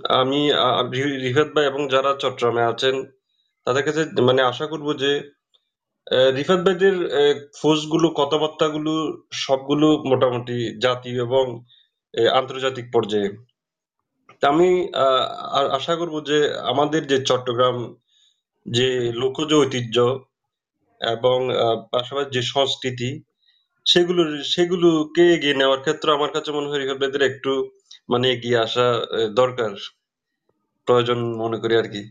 আমি 0.09 0.52
রিফাত 1.20 1.46
ভাই 1.55 1.66
এবং 1.66 1.88
যারা 1.88 2.16
চট্টগ্রামে 2.18 2.62
আছেন, 2.62 3.05
তাদের 3.64 3.84
কাছে 3.84 4.22
মানে 4.22 4.42
আশা 4.42 4.66
করব 4.66 4.92
যে 4.92 5.30
রিফাত 6.36 6.60
ভাইদের 6.60 6.94
ফোর্সগুলো 7.62 8.09
কথাবার্তা 8.09 8.68
গুলো 8.68 9.22
সবগুলো 9.32 10.02
মোটামুটি 10.06 10.80
জাতীয় 10.80 11.22
এবং 11.22 11.64
আন্তর্জাতিক 12.34 12.84
পর্যায়ে। 12.92 13.30
আমি 14.42 14.90
আশা 15.72 15.96
করব 15.96 16.24
যে, 16.24 16.59
আমাদের 16.59 17.06
যে 17.06 17.24
চট্টগ্রাম 17.24 17.96
যে 18.70 18.89
লোকজ 19.12 19.49
ঐতিহ্য 19.55 19.97
এবং 21.01 21.39
পাশাপাশি 21.93 22.31
যে 22.31 22.43
সংস্কৃতি 22.43 23.11
সেগুলো 23.86 24.23
সেগুলোকে 24.45 25.24
এগিয়ে 25.35 25.55
নেওয়ার 25.55 25.81
ক্ষেত্রে 25.81 26.09
আমার 26.12 26.31
কাছে 26.32 26.51
মনে 26.53 26.69
হয় 26.69 26.99
ভাইদের 26.99 27.23
একটু 27.23 27.53
মানে 28.11 28.27
এগিয়ে 28.32 28.59
আসা 28.59 28.86
দরকার। 29.35 29.73
প্রয়োজন 30.86 31.19
মনে 31.36 31.59
করি 31.59 31.74
আর 31.77 31.89
কি। 31.89 32.03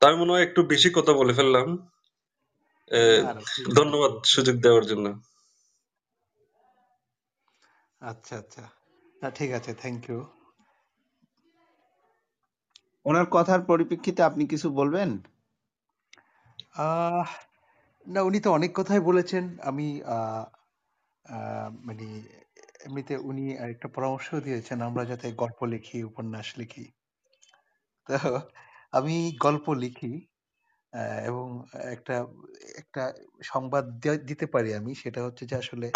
তার 0.00 0.16
মনে 0.16 0.32
হয় 0.32 0.42
একটু 0.42 0.60
বেশি 0.62 0.88
কথা 0.94 1.12
বলে 1.12 1.32
ফেললাম। 1.32 1.68
ধন্যবাদ 3.76 4.12
সুযোগ 4.24 4.56
দেওয়ার 4.56 4.84
জন্য। 4.86 5.06
আচ্ছা 8.00 8.34
আচ্ছা। 8.38 8.64
ঠিক 9.34 9.50
আছে 9.52 9.70
থ্যাংক 9.74 10.02
ইউ 10.10 10.20
ওনার 13.06 13.26
কথার 13.30 13.60
পরিপ্রেক্ষিতে 13.60 14.20
আপনি 14.22 14.46
কিছু 14.46 14.68
বলবেন? 14.70 15.10
আহ 16.76 17.28
না 18.06 18.20
উনি 18.22 18.38
তো 18.40 18.50
অনেক 18.52 18.72
কথাই 18.76 19.00
বলেছেন। 19.02 19.44
আমি 19.62 19.86
আহ, 20.10 20.44
মানে 21.80 22.06
এমনিতে 22.86 23.14
উনি 23.24 23.42
একটা 23.66 23.86
পরামর্শ 23.94 24.28
দিয়েছেন 24.44 24.78
আমরা 24.82 25.02
যাতে 25.04 25.26
গল্প 25.38 25.58
লিখি 25.72 25.98
উপন্যাস 26.04 26.48
লিখি। 26.58 26.84
তো 28.08 28.14
আমি 28.92 29.14
গল্প 29.40 29.66
লিখি 29.82 30.12
এবং 31.26 31.46
একটা 31.92 32.14
একটা 32.78 33.02
সংবাদ 33.46 33.84
দিতে 34.26 34.46
পারি 34.48 34.70
আমি 34.74 34.92
সেটা 35.02 35.20
হচ্ছে 35.26 35.44
যে 35.50 35.56
আসলে 35.58 35.88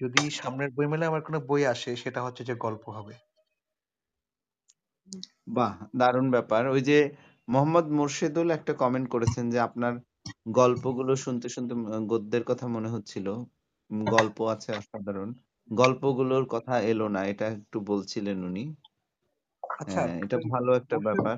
যদি 0.00 0.22
সামনের 0.38 0.70
বই 0.70 0.78
বইমেলায় 0.78 1.10
আমার 1.10 1.24
কোনো 1.24 1.38
বই 1.48 1.62
আসে 1.72 1.90
সেটা 2.02 2.20
হচ্ছে 2.22 2.42
যে 2.44 2.54
গল্প 2.58 2.84
হবে। 2.96 3.14
বাহ 5.48 5.70
দারুণ 5.98 6.26
ব্যাপার। 6.30 6.62
ওই 6.68 6.80
যে 6.82 6.98
মোহাম্মদ 7.48 7.86
মোর্শেদুল 7.92 8.48
একটা 8.50 8.72
কমেন্ট 8.76 9.06
করেছেন 9.08 9.44
যে 9.50 9.58
আপনার 9.60 9.92
গল্পগুলো 10.52 11.12
শুনতে, 11.16 11.46
শুনতে 11.48 11.72
গদ্যের 12.10 12.44
কথা 12.46 12.66
মনে 12.68 12.88
হচ্ছিল। 12.88 13.26
গল্প 14.10 14.36
আছে 14.52 14.70
অসাধারণ। 14.76 15.28
গল্পগুলোর 15.70 16.44
কথা 16.54 16.74
এলো 16.86 17.06
না। 17.14 17.20
এটা 17.32 17.46
একটু 17.56 17.78
বলছিলেন 17.86 18.38
উনি। 18.48 18.62
আচ্ছা, 19.78 20.00
হ্যাঁ, 20.00 20.22
এটা 20.24 20.36
ভালো 20.48 20.70
একটা 20.80 20.96
ব্যাপার। 21.06 21.36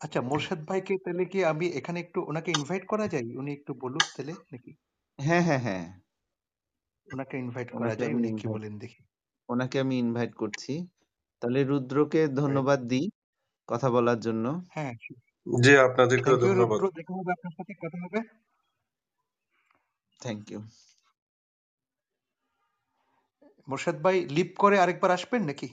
আচ্ছা 0.00 0.20
মোর্শেদ 0.28 0.60
ভাইকে 0.68 0.94
তাহলে 1.04 1.24
কি 1.28 1.38
আমি 1.52 1.66
এখানে 1.78 1.98
একটু 2.00 2.18
ওনাকে 2.30 2.50
ইনভাইট 2.52 2.84
করা 2.88 3.06
যায়? 3.12 3.26
উনি 3.34 3.50
একটু 3.54 3.72
বলুক 3.82 4.04
তাহলে 4.14 4.32
নাকি? 4.52 4.70
হ্যাঁ, 5.18 5.42
হ্যাঁ, 5.46 5.60
হ্যাঁ। 5.60 5.84
ওনাকে 7.08 7.34
ইনভাইট 7.38 7.70
করা 7.72 7.94
যায়। 7.94 8.12
উনি 8.14 8.30
কি 8.38 8.46
বলেন 8.50 8.72
দেখি। 8.78 9.00
ওনাকে 9.48 9.76
আমি 9.80 9.94
ইনভাইট 9.98 10.32
করছি। 10.36 10.72
তাহলে 11.42 11.60
রুদ্রকে 11.64 12.20
ধন্যবাদ 12.36 12.80
দিই 12.90 13.06
কথা 13.68 13.90
বলার 13.90 14.20
জন্য। 14.20 14.44
হ্যাঁ, 14.70 14.92
জি, 14.94 15.12
ইউ 16.26 16.36
ধন্যবাদ। 16.36 16.78
দেখা 16.94 17.12
হবে 17.14 17.30
আপনার 17.32 17.52
সাথে 17.52 17.74
কথা 17.74 17.98
হবে। 18.04 18.20
Thank 20.20 20.50
you. 20.50 20.60
মোর্শেদ 23.68 23.96
ভাই 24.00 24.16
লিভ 24.28 24.48
করে 24.58 24.78
আরেকবার 24.78 25.10
আসবেন 25.10 25.42
নাকি? 25.42 25.68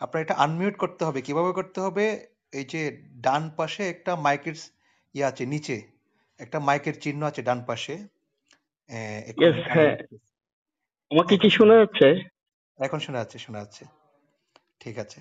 আপনার 0.00 0.22
এটা 0.22 0.34
আনমিউট 0.34 0.76
করতে 0.76 1.04
হবে। 1.04 1.22
কীভাবে 1.22 1.52
করতে 1.52 1.80
হবে? 1.80 2.26
এই 2.52 2.64
যে 2.64 3.02
ডান 3.20 3.50
পাশে 3.56 3.82
একটা 3.88 4.16
মাইকের 4.16 4.56
ইয়ে 5.14 5.24
আছে 5.24 5.46
নিচে। 5.46 5.76
একটা 6.40 6.60
মাইকের 6.60 7.00
চিহ্ন 7.00 7.20
আছে 7.24 7.42
ডান 7.42 7.64
পাশে। 7.64 7.94
হ্যাঁ 9.68 9.96
আমাকে 11.10 11.38
কি 11.38 11.50
শোনা 11.50 11.74
যাচ্ছে 11.74 12.33
এখন 12.78 12.98
শোনা 12.98 13.18
যাচ্ছে, 13.18 13.38
শোনা 13.38 13.58
যাচ্ছে। 13.58 13.84
ঠিক 14.80 14.98
আছে। 14.98 15.18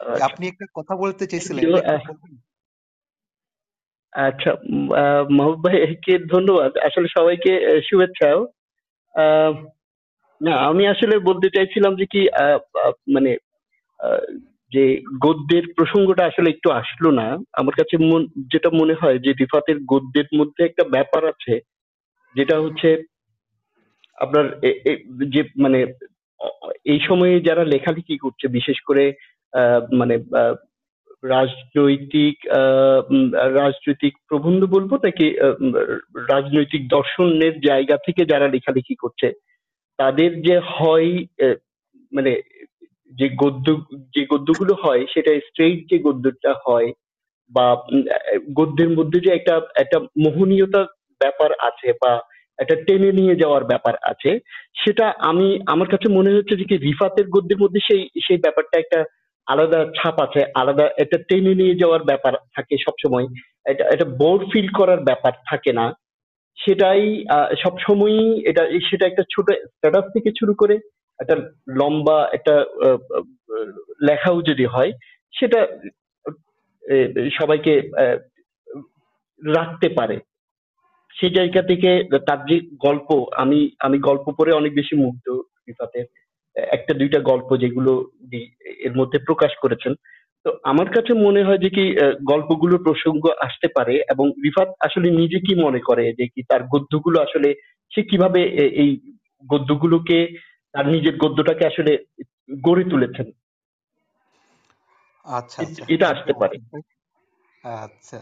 আচ্ছা 0.00 0.24
আপনি 0.24 0.48
একটা 0.48 0.66
কথা 0.74 0.96
বলতে 0.96 1.26
চেয়েছিলেন? 1.26 1.64
আচ্ছা 4.12 4.50
মাহবুব 5.30 5.64
ভাইকে 5.64 6.18
ধন্যবাদ 6.18 6.76
আসলে 6.78 7.08
সবাইকে 7.08 7.66
আহ, 7.66 7.80
শুভেচ্ছাও 7.90 8.40
না 10.40 10.56
আমি 10.56 10.86
আসলে 10.86 11.18
বলতে 11.18 11.48
চাইছিলাম 11.50 11.96
যে 11.96 12.06
কি 12.06 12.20
মানে 13.14 13.36
যে 14.72 14.84
গদ্যের 15.20 15.62
প্রসঙ্গটা 15.76 16.26
আসলে 16.26 16.50
একটু 16.50 16.70
আসলো 16.70 17.10
না 17.10 17.26
আমার 17.52 17.74
কাছে 17.78 17.94
যেটা 18.52 18.70
মনে 18.72 18.94
হয় 18.94 19.18
যে 19.18 19.32
রিফাতের 19.32 19.78
গদ্যের 19.86 20.28
মধ্যে 20.36 20.64
একটা 20.64 20.84
ব্যাপার 20.84 21.22
আছে 21.26 21.54
যেটা 22.36 22.60
হচ্ছে 22.60 22.88
আপনার 24.18 24.44
যে 25.28 25.42
মানে 25.56 25.78
এই 26.84 27.00
সময়ে 27.08 27.34
যারা 27.40 27.64
লেখালেখি 27.64 28.16
করছে, 28.18 28.46
বিশেষ 28.48 28.78
করে 28.80 29.04
মানে 29.92 30.14
রাজনৈতিক 31.22 32.36
রাজনৈতিক 33.60 34.14
প্রবন্ধ 34.28 34.60
বলব 34.66 34.90
নাকি 35.04 35.26
রাজনৈতিক 36.28 36.82
দর্শনের 36.88 37.54
জায়গা 37.60 37.96
থেকে 38.06 38.22
যারা 38.24 38.46
লেখালেখি 38.48 38.94
করছে, 38.94 39.28
তাদের 39.98 40.30
যে 40.42 40.56
হয় 40.58 41.10
মানে 42.12 42.32
যে 43.12 43.26
গদ্য, 43.42 43.66
যে 44.14 44.22
গদ্যগুলো 44.30 44.74
হয়, 44.84 45.02
সেটা 45.14 45.30
স্ট্রেইট 45.40 45.80
যে 45.90 45.98
গদ্যটা 45.98 46.52
হয় 46.66 46.88
বা 47.52 47.66
গদ্যের 48.52 48.90
মধ্যে 48.98 49.18
যে 49.20 49.30
একটা 49.34 49.54
একটা 49.76 49.98
মোহনীয়তা 50.18 50.82
ব্যাপার 51.20 51.50
আছে 51.60 51.88
বা 52.02 52.12
একটা 52.62 52.76
টেনে 52.86 53.10
নিয়ে 53.20 53.34
যাওয়ার 53.42 53.64
ব্যাপার 53.70 53.94
আছে। 54.10 54.30
সেটা 54.82 55.06
আমি, 55.30 55.46
আমার 55.72 55.88
কাছে 55.92 56.06
মনে 56.18 56.34
হচ্ছে 56.36 56.54
যে 56.60 56.64
কি 56.70 56.76
রিফাতের 56.76 57.26
গদ্যের 57.34 57.62
মধ্যে 57.62 57.80
সেই 57.88 58.02
সেই 58.26 58.38
ব্যাপারটা 58.44 58.76
একটা 58.80 58.98
আলাদা 59.46 59.80
ছাপ 59.98 60.16
আছে, 60.26 60.40
আলাদা 60.60 60.84
একটা 61.02 61.18
টেনে 61.28 61.52
নিয়ে 61.60 61.80
যাওয়ার 61.82 62.02
ব্যাপার 62.10 62.34
থাকে 62.56 62.74
সবসময়। 62.86 63.26
এটা 63.70 63.84
এটা 63.94 64.06
বোর 64.20 64.40
ফিল 64.52 64.68
করার 64.78 65.00
ব্যাপার 65.08 65.32
থাকে 65.50 65.72
না। 65.80 65.86
সেটাই 66.58 67.02
সব 67.62 67.74
সময়ই 67.86 68.28
এটা, 68.50 68.62
সেটা 68.88 69.04
একটা 69.06 69.24
ছোট 69.34 69.46
স্ট্যাটাস 69.74 70.06
থেকে 70.14 70.30
শুরু 70.40 70.54
করে 70.54 70.74
একটা 71.18 71.36
লম্বা 71.80 72.18
একটা 72.36 72.54
লেখাও 74.08 74.36
যদি 74.50 74.64
হয়, 74.74 74.92
সেটা 75.34 75.60
সবাইকে 77.38 77.74
রাখতে 79.42 79.88
পারে। 79.98 80.16
সেই 81.20 81.30
জায়গা 81.30 81.62
থেকে 81.62 81.90
তার 82.26 82.40
যে 82.46 82.56
গল্প 82.82 83.08
আমি 83.36 83.58
আমি 83.78 83.98
গল্প 84.00 84.26
পড়ে 84.38 84.52
অনেক 84.52 84.72
বেশি 84.74 84.94
মুগ্ধ 84.96 85.26
রিফাতের 85.68 86.06
একটা 86.56 86.92
দুইটা 86.94 87.18
গল্প 87.22 87.48
যেগুলো 87.56 87.92
এর 88.80 88.92
মধ্যে 88.96 89.18
প্রকাশ 89.18 89.52
করেছেন 89.62 89.92
তো 90.44 90.50
আমার 90.64 90.88
কাছে 90.90 91.12
মনে 91.16 91.42
হয় 91.42 91.58
যে 91.58 91.70
কি 91.70 91.84
গল্পগুলোর 92.24 92.84
প্রসঙ্গ 92.84 93.22
আসতে 93.40 93.68
পারে 93.76 93.94
এবং 94.10 94.26
রিফাত 94.44 94.68
আসলে 94.80 95.08
নিজে 95.10 95.38
কি 95.40 95.52
মনে 95.54 95.80
করে 95.80 96.04
যে 96.12 96.26
কি 96.28 96.40
তার 96.42 96.62
গদ্যগুলো 96.64 97.18
আসলে 97.22 97.48
সে 97.92 98.00
কীভাবে 98.02 98.40
এই 98.82 98.90
গদ্যগুলোকে 99.44 100.18
তার 100.74 100.86
নিজের 100.86 101.14
গদ্যটাকে 101.16 101.64
আসলে 101.66 101.92
গড়ে 102.62 102.84
তুলেছেন 102.84 103.26
আচ্ছা, 105.26 105.58
আচ্ছা। 105.62 105.82
এটা 105.88 106.06
আসতে 106.08 106.32
পারে 106.32 106.56
আচ্ছা। 107.64 108.18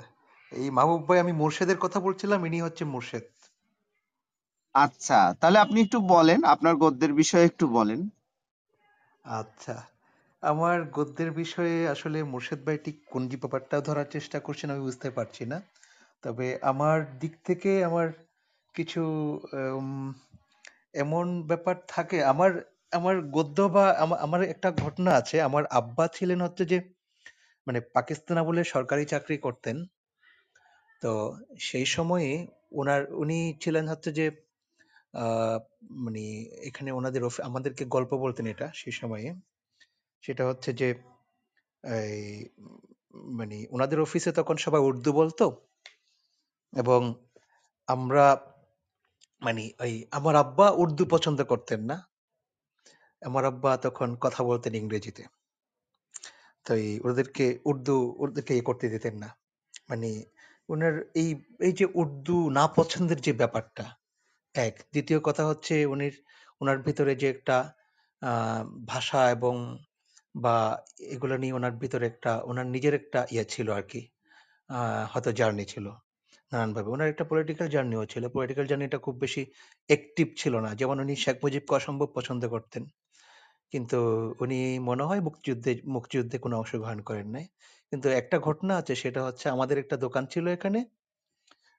এই 0.53 0.71
মাহবুব 0.71 1.09
ভাই 1.09 1.21
আমি 1.21 1.33
মোর্শেদের 1.33 1.79
কথা 1.79 2.01
বলছিলাম, 2.01 2.47
ইনি 2.47 2.63
হচ্ছে 2.63 2.85
মোর্শেদ। 2.85 3.23
আচ্ছা, 4.75 5.35
তাহলে 5.41 5.59
আপনি 5.59 5.81
একটু 5.81 6.01
বলেন, 6.01 6.45
আপনার 6.45 6.77
গদ্যের 6.77 7.13
বিষয়ে 7.13 7.45
একটু 7.45 7.69
বলেন। 7.69 8.09
আচ্ছা। 9.25 9.83
আমার 10.41 10.85
গদ্যের 10.85 11.31
বিষয়ে 11.31 11.89
আসলে 11.89 12.23
মোর্শেদ 12.23 12.65
ভাই 12.65 12.79
ঠিক 12.79 13.07
কোন 13.07 13.29
ব্যাপারটা 13.29 13.81
ধরার 13.81 14.05
চেষ্টা 14.11 14.41
করছেন 14.41 14.71
আমি 14.71 14.81
বুঝতে 14.81 15.11
পারছি 15.11 15.47
না। 15.47 15.63
তবে 16.23 16.59
আমার 16.63 17.19
দিক 17.19 17.37
থেকে 17.45 17.85
আমার 17.85 18.09
কিছু 18.75 19.03
এমন 20.95 21.43
ব্যাপার 21.43 21.75
থাকে 21.89 22.25
আমার 22.25 22.73
আমার 22.93 23.23
গদ্য 23.23 23.63
বা 23.63 23.95
আমা- 23.99 24.19
আমার 24.19 24.43
একটা 24.43 24.73
ঘটনা 24.73 25.11
আছে 25.11 25.43
আমার 25.43 25.67
আব্বা 25.67 26.09
ছিলেন 26.09 26.41
হচ্ছে 26.41 26.65
যে 26.65 26.81
মানে 27.67 27.81
পাকিস্তান 27.81 28.39
আমলে 28.39 28.65
সরকারি 28.65 29.05
চাকরি 29.05 29.39
করতেন 29.39 29.85
তো 31.03 31.11
সেই 31.61 31.87
সময়ে 31.87 32.31
ওনার 32.73 33.01
উনি 33.15 33.39
ছিলেন 33.61 33.85
হচ্ছে 33.89 34.11
যে 34.13 34.27
আহ, 35.15 35.57
মানে 35.99 36.23
এখানে 36.61 36.91
ওনাদের 36.93 37.23
আমাদেরকে 37.43 37.85
গল্প 37.87 38.13
বলতেন 38.17 38.47
এটা 38.47 38.67
সেই 38.75 38.93
সময়ে। 38.93 39.29
সেটা 40.25 40.43
হচ্ছে 40.45 40.71
যে 40.73 40.89
এই 41.85 42.21
মানে 43.33 43.57
ওনাদের 43.71 43.99
অফিসে 44.01 44.31
তখন 44.33 44.57
সবাই 44.57 44.81
উর্দু 44.81 45.11
বলতো 45.13 45.45
এবং 46.73 47.01
আমরা 47.89 48.27
মানে 49.43 49.63
ওই 49.81 49.93
আমার 50.11 50.35
আব্বা 50.37 50.67
উর্দু 50.73 51.05
পছন্দ 51.11 51.39
করতেন 51.45 51.81
না। 51.85 51.97
আমার 53.23 53.45
আব্বা 53.45 53.71
তখন 53.77 54.09
কথা 54.21 54.41
বলতেন 54.45 54.73
ইংরেজিতে। 54.75 55.23
তো 56.67 56.75
এই 56.83 56.93
ওদেরকে 57.05 57.47
উর্দু 57.65 57.95
ওদেরকে 58.19 58.55
করতে 58.61 58.87
দিতেন 58.89 59.15
না। 59.17 59.29
মানে 59.91 60.11
ওনার 60.69 60.95
এই 61.15 61.31
এই 61.61 61.73
যে 61.73 61.87
উর্দু 61.95 62.37
না 62.51 62.65
পছন্দের 62.77 63.19
যে 63.21 63.33
ব্যাপারটা, 63.33 63.85
এক। 64.55 64.75
দ্বিতীয় 64.93 65.21
কথা 65.23 65.43
হচ্ছে 65.47 65.75
উনির 65.87 66.15
ওনার 66.61 66.79
ভিতরে 66.87 67.13
যে 67.23 67.29
একটা 67.31 67.57
ভাষা 68.89 69.21
এবং 69.31 69.55
বা 70.35 70.57
এগুলো 71.15 71.35
নিয়ে 71.43 71.55
ওনার 71.55 71.75
ভিতরে 71.83 72.05
একটা 72.07 72.33
ওনার 72.45 72.67
নিজের 72.75 72.95
একটা 72.95 73.21
ইয়ে 73.33 73.45
ছিল 73.45 73.69
আর 73.79 73.85
কি 73.91 74.01
হয়তো 75.13 75.31
জার্নি 75.41 75.65
ছিল 75.67 75.87
নানানভাবে। 76.53 76.89
ওনার 76.91 77.09
একটা 77.13 77.25
পলিটিক্যাল 77.31 77.69
জার্নিও 77.75 78.05
ছিল। 78.13 78.25
পলিটিক্যাল 78.37 78.67
জার্নিটা 78.71 78.99
খুব 79.07 79.15
বেশি 79.25 79.43
অ্যাক্টিভ 79.91 80.29
ছিল 80.37 80.55
না। 80.65 80.71
যেমন 80.81 80.97
উনি 81.05 81.15
শেখ 81.25 81.37
মুজিবকে 81.45 81.73
অসম্ভব 81.79 82.09
পছন্দ 82.17 82.43
করতেন। 82.55 82.83
কিন্তু 83.73 83.99
উনি 84.41 84.59
মনে 84.89 85.05
হয় 85.09 85.21
মুক্তিযুদ্ধে 85.27 85.73
মুক্তিযুদ্ধে 85.95 86.37
কোনো 86.45 86.55
অংশগ্রহণ 86.61 87.01
করেন 87.09 87.29
নাই। 87.37 87.47
কিন্তু 87.93 88.09
একটা 88.11 88.39
ঘটনা 88.39 88.77
আছে 88.77 88.95
সেটা 88.95 89.25
হচ্ছে 89.25 89.49
আমাদের 89.49 89.79
একটা 89.79 89.97
দোকান 89.97 90.27
ছিল 90.27 90.49
এখানে। 90.49 90.81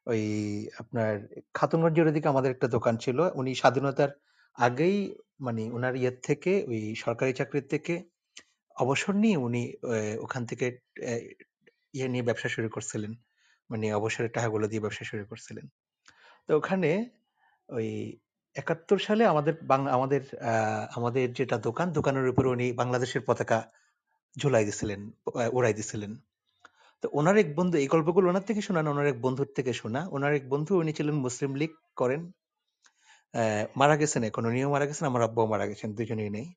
ওই 0.05 0.21
আপনার 0.79 1.11
খাতুনগঞ্জের 1.53 2.07
ওদিকে 2.07 2.27
আমাদের 2.27 2.51
একটা 2.51 2.67
দোকান 2.67 2.97
ছিল। 2.97 3.29
উনি 3.35 3.55
স্বাধীনতার 3.55 4.09
আগেই 4.57 4.97
মানে 5.39 5.71
ওনার 5.71 5.95
ইয়ের 5.95 6.19
থেকে 6.23 6.65
ওই 6.67 6.95
সরকারি 6.95 7.33
চাকরির 7.33 7.67
থেকে 7.67 7.93
অবসর 8.75 9.15
নিয়ে 9.15 9.37
উনি 9.37 9.73
ওখান 10.19 10.45
থেকে 10.45 10.65
ইয়ে 11.93 12.07
নিয়ে 12.07 12.23
ব্যবসা 12.23 12.49
শুরু 12.49 12.69
করছিলেন। 12.69 13.13
মানে 13.69 13.93
অবসরের 13.93 14.31
টাকাগুলো 14.31 14.67
দিয়ে 14.67 14.81
ব্যবসা 14.81 15.05
শুরু 15.05 15.25
করছিলেন। 15.25 15.65
তো 16.47 16.57
ওখানে 16.57 17.09
ওই 17.69 18.19
একাত্তর 18.55 18.99
সালে 18.99 19.25
আমাদের 19.25 19.53
বাং- 19.63 19.89
আমাদের 19.89 20.21
আহ, 20.41 20.87
আমাদের 20.95 21.33
যেটা 21.33 21.57
দোকান 21.57 21.91
দোকানের 21.91 22.27
উপরে 22.27 22.47
উনি 22.49 22.73
বাংলাদেশের 22.73 23.21
পতাকা 23.25 23.57
ঝুলাই 24.35 24.63
দিছিলেন 24.65 25.01
উড়াই 25.57 25.73
দিছিলেন। 25.79 26.11
তো 27.03 27.05
ওনার 27.19 27.35
এক 27.43 27.49
বন্ধু, 27.55 27.75
এই 27.83 27.87
গল্পগুলো 27.93 28.25
ওনার 28.31 28.45
থেকে 28.49 28.61
শোনা 28.67 28.81
না 28.83 28.89
ওনার 28.95 29.07
এক 29.11 29.17
বন্ধুর 29.25 29.49
থেকে 29.57 29.71
শোনা। 29.81 30.01
ওনার 30.15 30.31
এক 30.39 30.45
বন্ধু, 30.49 30.71
উনি 30.81 30.91
ছিলেন 30.97 31.15
মুসলিম 31.25 31.51
লীগ 31.55 31.71
করেন। 31.99 32.21
মারা 33.79 33.95
গেছেন 34.01 34.21
এখন, 34.29 34.43
উনিও 34.49 34.69
মারা 34.75 34.85
গেছেন, 34.89 35.05
আমার 35.11 35.21
আব্বাও 35.27 35.47
মারা 35.53 35.65
গেছেন, 35.67 35.89
দুজনেই 35.97 36.31
নেই। 36.37 36.47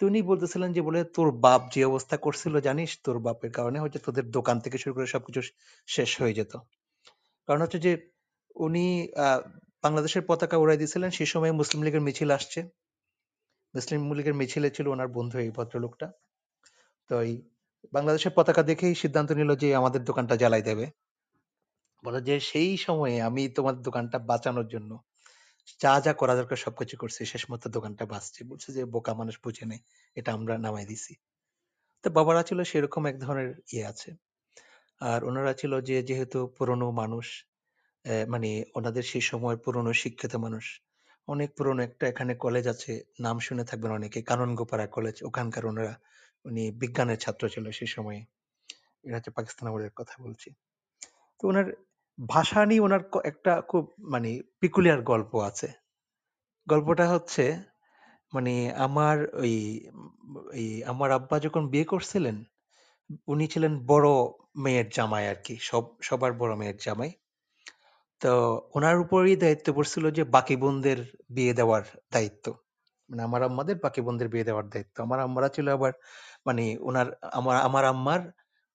তো 0.00 0.02
উনি 0.06 0.18
বলতেছিলেন 0.30 0.70
যে, 0.76 0.80
বলে 0.88 1.00
তোর 1.16 1.28
বাপ 1.44 1.60
যে 1.74 1.80
অবস্থা 1.84 2.16
করছিল 2.16 2.54
জানিস, 2.60 2.90
তোর 3.04 3.16
বাপের 3.26 3.50
কারণে 3.58 3.78
হচ্ছে 3.80 3.98
তোদের 4.06 4.26
দোকান 4.36 4.56
থেকে 4.64 4.76
শুরু 4.82 4.92
করে 4.96 5.06
সবকিছু 5.14 5.40
শেষ 5.88 6.10
হয়ে 6.20 6.34
যেত। 6.34 6.52
কারণ 7.48 7.60
হচ্ছে 7.62 7.78
যে, 7.86 7.92
উনি 8.56 8.84
বাংলাদেশের 9.84 10.22
পতাকা 10.28 10.56
উড়াই 10.62 10.78
দিয়েছিলেন 10.80 11.10
সেই 11.10 11.28
সময় 11.32 11.52
মুসলিম 11.52 11.80
লীগের 11.84 12.02
মিছিল 12.06 12.30
আসছে। 12.38 12.60
মুসলিম 13.74 14.00
লীগের 14.12 14.36
মিছিলে 14.40 14.68
ছিল 14.76 14.86
ওনার 14.88 15.08
বন্ধু 15.16 15.36
এই 15.44 15.50
ভদ্রলোকটা। 15.50 16.06
তো 17.10 17.16
এই 17.20 17.32
বাংলাদেশের 17.92 18.32
পতাকা 18.36 18.62
দেখেই 18.62 18.94
সিদ্ধান্ত 18.94 19.30
নিল 19.32 19.50
যে 19.62 19.68
আমাদের 19.74 20.00
দোকানটা 20.04 20.34
জ্বালাই 20.36 20.62
দেবে। 20.62 20.86
বলে 22.04 22.20
যে 22.28 22.36
সেই 22.50 22.70
সময়ে 22.78 23.16
আমি 23.28 23.42
তোমাদের 23.56 23.82
দোকানটা 23.82 24.16
বাঁচানোর 24.30 24.66
জন্য 24.66 24.90
যা 25.80 25.92
যা 26.04 26.12
করা 26.12 26.34
দরকার 26.36 26.58
সবকিছু 26.58 26.94
করছি। 26.96 27.20
শেষ 27.32 27.42
মতো 27.52 27.66
দোকানটা 27.68 28.04
বাঁচছে। 28.06 28.40
বলছে 28.44 28.68
যে 28.76 28.82
বোকা 28.94 29.12
মানুষ 29.14 29.34
বুঝে 29.44 29.64
নেই। 29.66 29.80
এটা 30.16 30.30
আমরা 30.32 30.54
নামাই 30.58 30.86
দিছি। 30.86 31.12
তো 32.04 32.08
বাবারা 32.10 32.42
ছিল 32.48 32.58
সেরকম 32.62 33.02
এক 33.06 33.16
ধরনের 33.20 33.50
ইয়ে 33.72 33.84
আছে। 33.86 34.10
আর 35.00 35.20
ওনারা 35.24 35.52
ছিল 35.54 35.72
যে 35.88 35.96
যেহেতু 36.02 36.38
পুরনো 36.56 36.88
মানুষ 37.02 37.26
মানে 38.28 38.50
ওনাদের 38.74 39.04
সেই 39.04 39.24
সময় 39.30 39.56
পুরনো 39.64 39.92
শিক্ষিত 40.02 40.34
মানুষ, 40.36 40.64
অনেক 41.28 41.50
পুরনো 41.58 41.80
একটা 41.82 42.04
এখানে 42.08 42.32
কলেজ 42.36 42.64
আছে। 42.74 42.92
নাম 43.20 43.36
শুনে 43.40 43.64
থাকবেন 43.64 43.92
অনেকে। 43.98 44.20
কাননগোপাড়া 44.22 44.86
কলেজ 44.88 45.16
ওখানকার 45.24 45.64
ওনারা 45.66 45.94
উনি 46.44 46.70
বিজ্ঞানের 46.70 47.18
ছাত্র 47.18 47.48
ছিল 47.48 47.64
সেই 47.70 47.86
সময়ে। 47.86 48.20
এটা 49.04 49.16
হচ্ছে 49.16 49.30
পাকিস্তান 49.30 49.68
আমলের 49.68 49.90
কথা 49.96 50.14
বলছি। 50.22 50.48
তো 51.40 51.48
ওনার 51.48 51.66
ভাষা 52.28 52.66
নিয়ে 52.66 52.80
ওনার 52.80 53.00
একটা 53.24 53.60
খুব 53.60 53.94
মানে 54.08 54.40
পিকুলিয়ার 54.60 55.02
গল্প 55.02 55.32
আছে। 55.40 55.68
গল্পটা 56.66 57.06
হচ্ছে 57.08 57.44
মানে 58.32 58.72
আমার 58.76 59.16
ওই 59.34 59.54
ওই 60.52 60.82
আমার 60.82 61.10
আব্বা 61.10 61.38
যখন 61.40 61.68
বিয়ে 61.68 61.84
করছিলেন, 61.84 62.44
উনি 63.26 63.46
ছিলেন 63.46 63.72
বড় 63.86 64.08
মেয়ের 64.56 64.88
জামাই 64.88 65.28
আর 65.28 65.38
কি 65.44 65.58
সব, 65.60 65.84
সবার 66.02 66.32
বড় 66.32 66.56
মেয়ের 66.56 66.76
জামাই। 66.76 67.10
তো 68.20 68.32
ওনার 68.74 69.00
উপরই 69.00 69.36
দায়িত্ব 69.36 69.72
পড়ছিল 69.72 70.10
যে 70.10 70.24
বাকি 70.24 70.56
বোনদের 70.56 70.98
বিয়ে 71.30 71.54
দেওয়ার 71.54 71.82
দায়িত্ব। 72.12 72.46
মানে 73.10 73.22
আমার 73.28 73.40
আম্মাদের 73.42 73.76
বাকি 73.84 74.00
বোনদের 74.00 74.28
বিয়ে 74.32 74.46
দেওয়ার 74.48 74.66
দায়িত্ব। 74.68 74.96
আমার 75.06 75.18
আম্মারা 75.20 75.48
ছিল 75.48 75.66
আবার 75.68 75.92
মানে 76.46 76.64
ওনার 76.80 77.06
আমার 77.32 77.56
আমার 77.68 77.84
আম্মার 77.84 78.20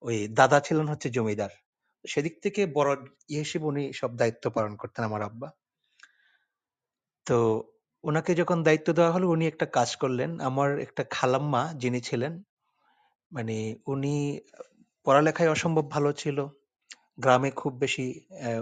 ওই 0.04 0.18
দাদা 0.40 0.58
ছিলেন 0.60 0.86
হচ্ছে 0.88 1.08
জমিদার। 1.10 1.52
সেদিক 2.06 2.36
থেকে 2.44 2.62
বড় 2.78 2.90
ইয়ে 3.30 3.42
হিসেবে 3.46 3.66
উনি 3.66 3.84
সব 3.94 4.12
দায়িত্ব 4.18 4.46
পালন 4.50 4.74
করতেন 4.76 5.04
আমার 5.04 5.22
আব্বা। 5.22 5.48
তো 7.28 7.38
ওনাকে 8.04 8.32
যখন 8.36 8.58
দায়িত্ব 8.64 8.88
দেওয়া 8.94 9.12
হলো, 9.12 9.26
উনি 9.30 9.46
একটা 9.48 9.66
কাজ 9.78 9.90
করলেন। 9.96 10.32
আমার 10.40 10.70
একটা 10.80 11.04
খালাম্মা 11.12 11.62
যিনি 11.78 12.00
ছিলেন 12.02 12.34
মানে 13.32 13.56
উনি 13.88 14.14
পড়ালেখায় 15.06 15.50
অসম্ভব 15.50 15.86
ভালো 15.92 16.10
ছিল। 16.14 16.38
গ্রামে 17.18 17.50
খুব 17.52 17.74
বেশি 17.80 18.06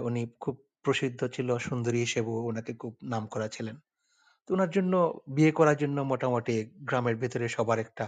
উনি 0.02 0.22
খুব 0.40 0.54
প্রসিদ্ধ 0.84 1.20
ছিল, 1.26 1.48
সুন্দরী 1.58 1.98
হিসেবেও 1.98 2.38
ওনাকে 2.50 2.72
খুব 2.74 2.92
নাম 3.04 3.22
করা 3.26 3.48
ছিলেন। 3.48 3.76
তো 4.48 4.52
জন্য 4.76 4.92
বিয়ে 5.36 5.52
করার 5.58 5.76
জন্য 5.82 5.98
মোটামুটি 6.12 6.54
গ্রামের 6.88 7.16
ভেতরে 7.22 7.46
সবার 7.56 7.78
একটা 7.86 8.04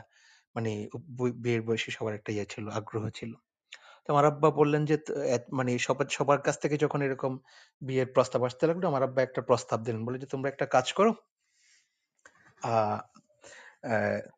মানে 0.56 0.70
বিয়ের 1.44 1.62
বয়সী 1.68 1.90
সবার 1.96 2.14
একটা 2.18 2.30
ইয়ে 2.36 2.46
ছিল, 2.52 2.64
আগ্রহ 2.78 3.04
ছিল। 3.18 3.32
তো 4.04 4.08
আমার 4.14 4.24
আব্বা 4.30 4.48
বললেন 4.60 4.82
যে 4.90 4.96
মানে 5.58 5.70
সবার 5.86 6.06
সবার 6.16 6.40
কাছ 6.46 6.56
থেকে 6.62 6.76
যখন 6.84 7.00
এরকম 7.06 7.32
বিয়ের 7.82 8.08
প্রস্তাব 8.14 8.40
আসতে 8.48 8.64
লাগল, 8.68 8.84
আমার 8.92 9.02
আব্বা 9.08 9.20
একটা 9.26 9.40
প্রস্তাব 9.48 9.78
দিলেন। 9.86 10.02
বলে 10.06 10.18
যে, 10.22 10.28
তোমরা 10.32 10.48
একটা 10.52 10.66
কাজ 10.76 10.86
করো 10.98 11.12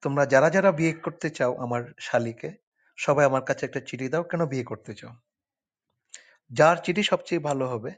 তোমরা 0.04 0.22
যারা 0.32 0.48
যারা 0.56 0.70
বিয়ে 0.78 0.92
করতে 1.06 1.28
চাও 1.38 1.52
আমার 1.64 1.82
শালীকে, 2.06 2.50
সবাই 2.98 3.24
আমার 3.30 3.42
কাছে 3.48 3.62
একটা 3.68 3.80
চিঠি 3.88 4.06
দাও, 4.12 4.22
কেন 4.30 4.42
বিয়ে 4.52 4.64
করতে 4.70 4.92
চাও? 5.00 5.12
যার 6.50 6.76
চিঠি 6.84 7.02
সবচেয়ে 7.12 7.40
ভালো 7.48 7.64
হবে, 7.72 7.90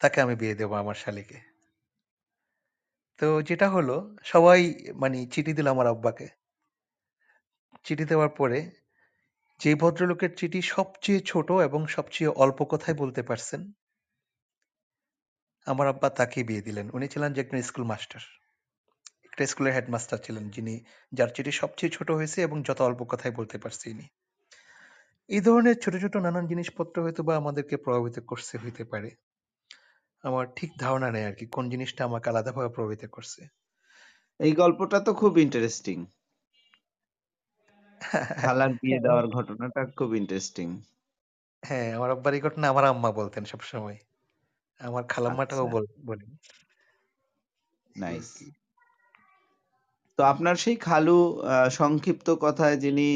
তাকে 0.00 0.18
আমি 0.24 0.34
বিয়ে 0.42 0.54
দেবো 0.60 0.74
আমার 0.82 0.96
শালীকে। 1.04 1.38
তো 3.22 3.42
যেটা 3.42 3.70
হলো, 3.70 4.16
সবাই 4.22 4.60
মানে 4.94 5.26
চিঠি 5.26 5.52
দিল 5.52 5.66
আমার 5.66 5.86
আব্বাকে। 5.86 6.26
চিঠি 7.84 8.04
দেওয়ার 8.04 8.28
পরে 8.28 8.58
যে 9.60 9.74
ভদ্রলোকের 9.74 10.32
চিঠি 10.36 10.62
সবচেয়ে 10.62 11.20
ছোট 11.20 11.50
এবং 11.50 11.86
সবচেয়ে 11.86 12.30
অল্প 12.30 12.64
কথায় 12.64 12.96
বলতে 12.96 13.22
পারছেন, 13.22 13.72
আমার 15.66 15.88
আব্বা 15.88 16.10
তাকে 16.10 16.44
বিয়ে 16.44 16.62
দিলেন। 16.62 16.90
উনি 16.92 17.08
ছিলেন 17.08 17.32
যে 17.32 17.40
একজন 17.40 17.60
স্কুল 17.60 17.84
মাস্টার। 17.84 18.22
একটা 19.24 19.46
স্কুলের 19.46 19.74
হেডমাস্টার 19.74 20.18
ছিলেন 20.18 20.50
যিনি, 20.50 20.84
যার 21.12 21.28
চিঠি 21.28 21.52
সবচেয়ে 21.52 21.90
ছোট 21.90 22.10
হয়েছে 22.10 22.42
এবং 22.42 22.62
যত 22.62 22.80
অল্প 22.80 23.04
কথায় 23.04 23.34
বলতে 23.34 23.58
পারছে 23.58 23.90
ইনি। 23.90 24.06
এই 25.28 25.40
ধরনের 25.40 25.76
ছোট 25.80 25.94
ছোট 26.00 26.16
নানান 26.16 26.46
জিনিসপত্র 26.46 27.02
হয়তো 27.02 27.22
বা 27.22 27.36
আমাদেরকে 27.36 27.76
প্রভাবিত 27.76 28.18
করছে, 28.26 28.58
হইতে 28.58 28.84
পারে। 28.84 29.10
আমার 30.24 30.44
ঠিক 30.56 30.70
ধারণা 30.78 31.08
নেই 31.10 31.24
আর 31.24 31.34
কি 31.34 31.44
কোন 31.46 31.64
জিনিসটা 31.70 32.02
আমাকে 32.04 32.26
আলাদাভাবে 32.28 32.70
প্রভাবিত 32.76 33.02
করছে। 33.06 33.42
এই 34.40 34.52
গল্পটা 34.52 34.98
তো 35.00 35.10
খুব 35.14 35.32
ইন্টারেস্টিং 35.38 35.98
খালার 38.42 38.72
বিয়ে 38.82 38.98
দেওয়ার 39.00 39.26
ঘটনাটা 39.28 39.80
খুব 39.98 40.10
ইন্টারেস্টিং 40.14 40.68
হ্যাঁ 41.62 41.88
আমার 41.96 42.10
আব্বার 42.10 42.32
এই 42.34 42.40
ঘটনা 42.40 42.66
আমার 42.68 42.84
আম্মা 42.84 43.10
বলতেন 43.10 43.44
সবসময়। 43.44 43.98
আমার 44.80 45.04
খালাম্মাটাও 45.04 45.58
আচ্ছা। 45.58 45.72
বল 45.74 45.84
বলেন। 46.04 46.30
এই 47.90 48.00
নাইস 48.00 48.28
তো 50.18 50.22
আপনার 50.24 50.56
সেই 50.56 50.76
খালু 50.76 51.18
সংক্ষিপ্ত 51.70 52.28
কথায় 52.36 52.76
যিনি 52.76 53.08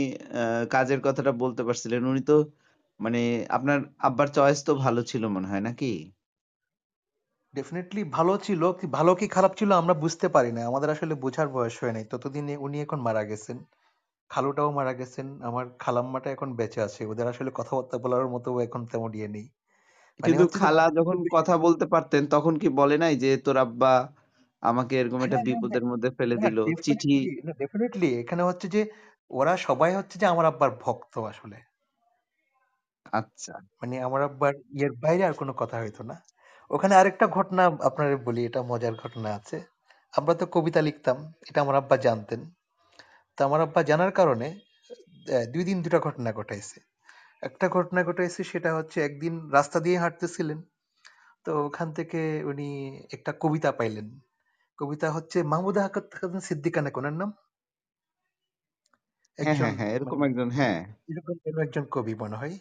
কাজের 0.71 1.01
কথাটা 1.01 1.33
বলতে 1.33 1.63
পারছিলেন 1.65 2.03
উনি 2.07 2.23
তো 2.31 2.37
মানে 3.01 3.21
আপনার 3.49 3.79
আব্বার 3.99 4.29
চয়েস 4.29 4.59
তো 4.65 4.73
ভালো 4.75 5.01
ছিল 5.03 5.23
মনে 5.29 5.49
হয় 5.49 5.61
নাকি? 5.61 5.93
ডেফিনেটলি 7.57 8.03
ভালো 8.17 8.33
ছিল 8.39 8.63
কি 8.73 8.87
ভালো 8.99 9.13
কি 9.21 9.27
খারাপ 9.29 9.53
ছিল 9.61 9.71
আমরা 9.73 9.95
বুঝতে 10.05 10.27
পারি 10.29 10.51
না 10.53 10.61
আমাদের 10.71 10.89
আসলে 10.91 11.15
বোঝার 11.25 11.49
বয়স 11.49 11.75
হয় 11.83 11.95
নাই। 11.97 12.05
ততদিনে 12.13 12.55
উনি 12.67 12.77
এখন 12.85 12.99
মারা 13.01 13.23
গেছেন। 13.31 13.57
খালুটাও 14.31 14.71
মারা 14.79 14.93
গেছেন। 14.93 15.27
আমার 15.43 15.65
খালাম্মাটা 15.79 16.29
এখন 16.31 16.49
বেঁচে 16.59 16.81
আছে। 16.83 17.03
ওদের 17.13 17.27
আসলে 17.29 17.51
কথাবার্তা 17.51 17.97
বলার 18.05 18.27
মতো 18.35 18.49
এখন 18.61 18.81
তেমন 18.93 19.11
ইয়ে 19.15 19.29
নেই। 19.29 19.47
মানে 20.21 20.27
কিন্তু 20.27 20.43
হচ্ছে 20.43 20.59
যে 20.59 20.61
খালা 20.61 20.85
যখন 20.99 21.17
কথা 21.37 21.55
বলতে 21.67 21.85
পারতেন 21.95 22.23
তখন 22.27 22.55
কি 22.63 22.69
বলে 22.81 22.97
নাই 22.99 23.15
যে 23.23 23.31
তোর 23.47 23.57
আব্বা 23.57 23.93
আমাকে 24.63 24.95
এরকম 25.01 25.21
একটা 25.21 25.39
হ্যাঁ 25.39 25.47
হ্যাঁ 25.47 25.55
হ্যাঁ। 25.55 25.63
বিপদের 25.63 25.85
মধ্যে 25.91 26.09
ফেলে 26.19 26.37
দিল 26.37 26.59
চিঠি 26.85 27.17
ডেফিনেটলি 27.61 28.09
এখানে 28.23 28.43
হচ্ছে 28.43 28.67
যে 28.69 28.81
ওরা 29.31 29.53
সবাই 29.67 29.91
হচ্ছে 29.95 30.17
যে 30.19 30.27
আমার 30.27 30.47
আব্বার 30.47 30.71
ভক্ত 30.85 31.15
আসলে। 31.33 31.59
আচ্ছা। 33.13 33.55
মানে 33.81 33.95
আমার 34.03 34.21
আব্বার 34.23 34.53
ইয়ের 34.77 34.93
বাইরে 35.03 35.23
আর 35.25 35.35
কোনো 35.35 35.53
কথা 35.53 35.77
হইতো 35.79 36.03
না। 36.03 36.17
ওখানে 36.71 36.95
আরেকটা 36.97 37.27
ঘটনা 37.29 37.63
আপনার 37.81 38.09
বলি 38.19 38.41
এটা 38.45 38.61
মজার 38.63 38.95
ঘটনা 38.95 39.29
আছে। 39.35 39.57
আমরা 40.15 40.33
তো 40.35 40.45
কবিতা 40.47 40.81
লিখতাম 40.83 41.17
এটা 41.49 41.59
আমার 41.61 41.77
আব্বা 41.77 41.97
জানতেন। 41.97 42.41
তো 43.39 43.41
আমার 43.45 43.61
আব্বা 43.61 43.81
জানার 43.83 44.13
কারণে 44.13 44.47
দুই 45.53 45.63
দিন 45.65 45.79
দুটা 45.83 45.99
ঘটনা 45.99 46.31
ঘটাইছে। 46.33 46.79
একটা 47.43 47.67
ঘটনা 47.69 48.01
ঘটাইছে 48.03 48.41
সেটা 48.45 48.71
হচ্ছে 48.75 48.99
একদিন 49.01 49.35
রাস্তা 49.53 49.79
দিয়ে 49.81 49.99
হাঁটতেছিলেন 49.99 50.59
তো 51.47 51.51
ওখান 51.67 51.89
থেকে 51.93 52.21
উনি 52.45 52.69
একটা 53.13 53.33
কবিতা 53.41 53.71
পাইলেন। 53.73 54.07
কবিতা 54.79 55.09
হচ্ছে 55.11 55.39
মাহমুদা 55.43 55.83
খাতুন 55.89 56.41
সিদ্দিকা 56.41 56.81
না 56.83 56.91
কোনার 56.91 57.13
নাম? 57.13 57.31
হ্যাঁ 59.39 59.49
একজন 59.49 59.61
হ্যাঁ 59.61 59.75
হ্যাঁ 59.79 59.91
এরকম 59.97 60.19
একজন 60.25 60.49
হ্যাঁ। 60.51 60.79
এরকম 61.11 61.35
একজন 61.63 61.85
কবি 61.91 62.15
মনে 62.15 62.37
হয়। 62.37 62.55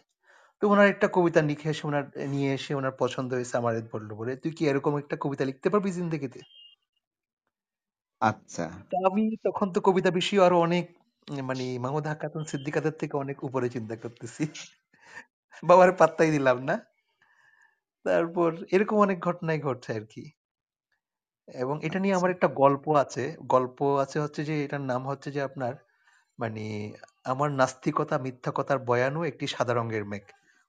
তো 0.62 0.70
ওনার 0.70 0.88
একটা 0.88 1.06
কবিতা 1.14 1.40
লিখে 1.42 1.68
এসে 1.70 1.84
ওনার 1.86 2.04
নিয়ে 2.30 2.50
এসে 2.54 2.72
ওনার 2.74 2.94
পছন্দ 3.00 3.28
হয়েছে 3.32 3.54
আমার 3.56 3.74
বলল 3.92 4.10
বলে 4.20 4.32
তুই 4.42 4.52
কি 4.56 4.62
এরকম 4.70 4.92
একটা 4.98 5.16
কবিতা 5.22 5.44
লিখতে 5.48 5.68
পারবি 5.72 5.90
জিন্দগিতে? 5.98 6.38
আচ্ছা। 8.20 8.64
তা 8.90 8.96
আমি 9.08 9.22
তখন 9.46 9.66
তো 9.74 9.80
কবিতা 9.86 10.10
বিষয়ে 10.10 10.44
আরও 10.46 10.56
অনেক 10.60 10.84
মানে 11.42 11.64
মাহমুদ 11.78 12.06
খাতুন 12.20 12.42
সিদ্দিকাদের 12.50 12.94
থেকে 13.00 13.14
অনেক 13.16 13.36
উপরে 13.42 13.66
চিন্তা 13.74 13.94
করতেছি। 14.02 14.42
বাবার 15.62 15.90
পাত্তাই 16.00 16.30
দিলাম 16.32 16.58
না। 16.68 16.74
তারপর 18.04 18.50
এরকম 18.74 18.96
অনেক 18.98 19.18
ঘটনাই 19.20 19.58
ঘটছে 19.60 19.90
আর 19.94 20.04
কি। 20.06 20.24
এবং 21.48 21.76
এটা 21.82 21.98
নিয়ে 21.98 22.14
আচ্ছা। 22.14 22.18
আমার 22.18 22.30
একটা 22.30 22.48
গল্প 22.56 22.84
আছে। 23.02 23.22
গল্প 23.48 23.78
আছে 24.02 24.18
হচ্ছে 24.20 24.40
যে 24.44 24.64
এটার 24.64 24.82
নাম 24.84 25.02
হচ্ছে 25.10 25.28
যে 25.30 25.40
আপনার 25.42 25.72
মানে 26.38 26.64
আমার 27.24 27.50
নাস্তিকতা 27.52 28.16
মিথ্যাকতার 28.20 28.78
বয়ানও 28.86 29.22
একটি 29.30 29.46
সাদা 29.54 29.74
রঙের 29.74 30.04
মেঘ। 30.06 30.24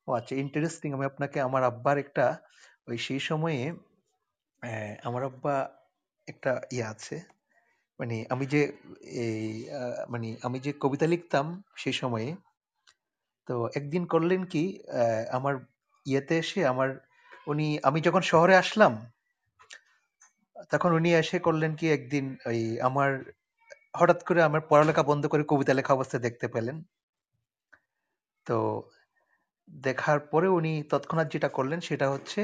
ও 0.08 0.16
আচ্ছা 0.18 0.34
ইন্টারেস্টিং 0.44 0.90
আমি 0.94 1.06
আপনাকে 1.12 1.38
আমার 1.48 1.62
আব্বার 1.70 1.96
একটা 2.04 2.26
ওই 2.88 2.98
সেই 3.06 3.22
সময়ে 3.28 3.62
আহ, 4.64 4.72
আমার 5.08 5.24
আব্বা 5.30 5.56
একটা 6.28 6.52
ইয়ে 6.72 6.86
আছে 6.94 7.16
মানে 8.00 8.18
আমি 8.34 8.46
যে 8.54 8.62
এই 9.24 9.48
মানে 10.10 10.28
আমি 10.46 10.58
যে 10.66 10.72
কবিতা 10.84 11.08
লিখতাম 11.14 11.46
সেই 11.78 11.96
সময়ে 12.02 12.30
তো 13.48 13.56
একদিন 13.78 14.04
করলেন 14.14 14.42
কি 14.52 14.64
আহ, 14.94 15.24
আমার 15.38 15.54
ইয়েতে 16.06 16.36
এসে 16.42 16.60
আমার 16.72 16.90
উনি 17.48 17.68
আমি 17.88 18.00
যখন 18.08 18.22
শহরে 18.32 18.54
আসলাম 18.58 18.94
তখন 20.72 20.92
উনি 20.94 21.10
এসে 21.14 21.38
করলেন 21.46 21.72
কি 21.80 21.86
একদিন 21.92 22.26
ওই 22.48 22.60
আমার 22.88 23.10
হঠাৎ 23.94 24.20
করে 24.28 24.40
আমার 24.44 24.62
পড়ালেখা 24.70 25.04
বন্ধ 25.10 25.24
করে 25.28 25.44
কবিতা 25.46 25.74
লেখা 25.76 25.92
অবস্থায় 25.94 26.24
দেখতে 26.26 26.46
পেলেন। 26.54 26.78
তো 28.48 28.58
দেখার 29.70 30.20
পরে 30.20 30.48
উনি 30.48 30.84
তৎক্ষণাৎ 30.84 31.28
যেটা 31.32 31.50
করলেন 31.50 31.80
সেটা 31.80 32.10
হচ্ছে 32.10 32.40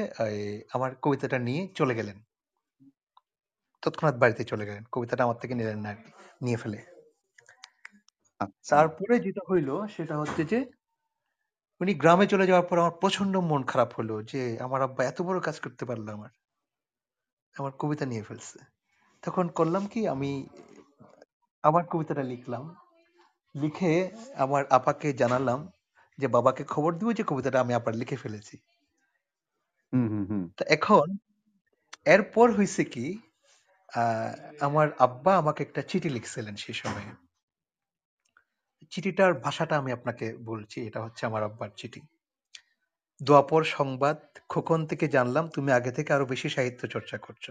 আমার 0.72 0.94
কবিতাটা 1.02 1.38
নিয়ে 1.38 1.68
চলে 1.74 1.94
গেলেন। 1.94 2.18
তৎক্ষণাৎ 3.82 4.16
বাড়িতে 4.16 4.44
চলে 4.44 4.66
গেলেন। 4.66 4.84
কবিতাটা 4.92 5.24
আমার 5.24 5.36
থেকে 5.36 5.54
নিলেন 5.54 5.80
না 5.80 5.92
নিয়ে 6.42 6.56
ফেলে। 6.56 6.78
আচ্ছা। 8.40 8.76
তারপরে 8.76 9.18
যেটা 9.18 9.40
হইল 9.50 9.86
সেটা 9.86 10.18
হচ্ছে 10.18 10.44
যে 10.44 10.58
উনি 11.80 11.94
গ্রামে 11.94 12.26
চলে 12.26 12.46
যাওয়ার 12.46 12.66
পর 12.66 12.78
আমার 12.78 12.90
প্রচণ্ড 12.90 13.36
মন 13.36 13.62
খারাপ 13.62 13.94
হলো 13.94 14.22
যে 14.22 14.58
আমার 14.60 14.82
আব্বা 14.82 15.04
এত 15.04 15.22
বড় 15.22 15.40
কাজ 15.40 15.60
করতে 15.60 15.84
পারল 15.84 16.08
আমার। 16.08 16.30
আমার 17.54 17.72
কবিতা 17.72 18.06
নিয়ে 18.06 18.22
ফেলছে। 18.22 18.58
তখন 19.22 19.48
করলাম 19.48 19.86
কি 19.86 20.08
আমি 20.08 20.48
আমার 21.62 21.84
কবিতাটা 21.84 22.22
লিখলাম। 22.22 22.74
লিখে 23.54 24.10
আমার 24.34 24.66
আপাকে 24.70 25.12
জানালাম 25.12 25.60
যে 26.18 26.26
বাবাকে 26.28 26.62
খবর 26.64 26.90
দিব 26.98 27.08
যে 27.12 27.24
কবিতাটা 27.30 27.58
আমি 27.60 27.72
আবার 27.74 27.94
লিখে 27.94 28.16
ফেলেছি। 28.16 28.56
এখন 30.76 31.06
এরপর 32.04 32.46
হয়েছে 32.56 32.82
কি 32.84 33.06
আমার 34.60 34.86
আব্বা 34.98 35.32
আমাকে 35.36 35.60
একটা 35.62 35.80
চিঠি 35.82 36.08
লিখছিলেন 36.08 36.54
সেই 36.56 36.76
সময়ে। 36.82 37.10
চিঠিটার 38.92 39.32
ভাষাটা 39.34 39.74
আমি 39.78 39.90
আপনাকে 39.92 40.26
বলছি 40.44 40.78
এটা 40.86 41.00
হচ্ছে 41.04 41.22
আমার 41.26 41.42
আব্বার 41.42 41.70
চিঠি। 41.76 42.00
দোয়াপর 43.20 43.62
সংবাদ 43.76 44.18
খোকন 44.48 44.80
থেকে 44.86 45.06
জানলাম 45.08 45.44
তুমি 45.48 45.70
আগে 45.72 45.92
থেকে 45.92 46.10
আরও 46.12 46.26
বেশি 46.26 46.48
সাহিত্য 46.48 46.80
চর্চা 46.86 47.16
করছ। 47.18 47.46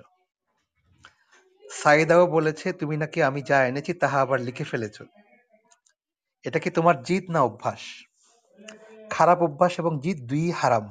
সাইদাও 1.66 2.24
বলেছে 2.28 2.68
তুমি 2.74 2.96
নাকি 2.98 3.20
আমি 3.24 3.42
যা 3.42 3.58
এনেছি 3.66 3.92
তাহা 3.94 4.18
আবার 4.22 4.40
লিখে 4.40 4.66
ফেলেছো। 4.72 5.04
এটা 6.46 6.60
কি 6.60 6.70
তোমার 6.70 6.96
জিদ 7.04 7.26
না 7.32 7.40
অভ্যাস? 7.42 7.84
খারাপ 9.10 9.40
অভ্যাস 9.42 9.74
এবং 9.80 9.94
জিদ 10.04 10.20
দুই 10.30 10.52
হারাম। 10.52 10.86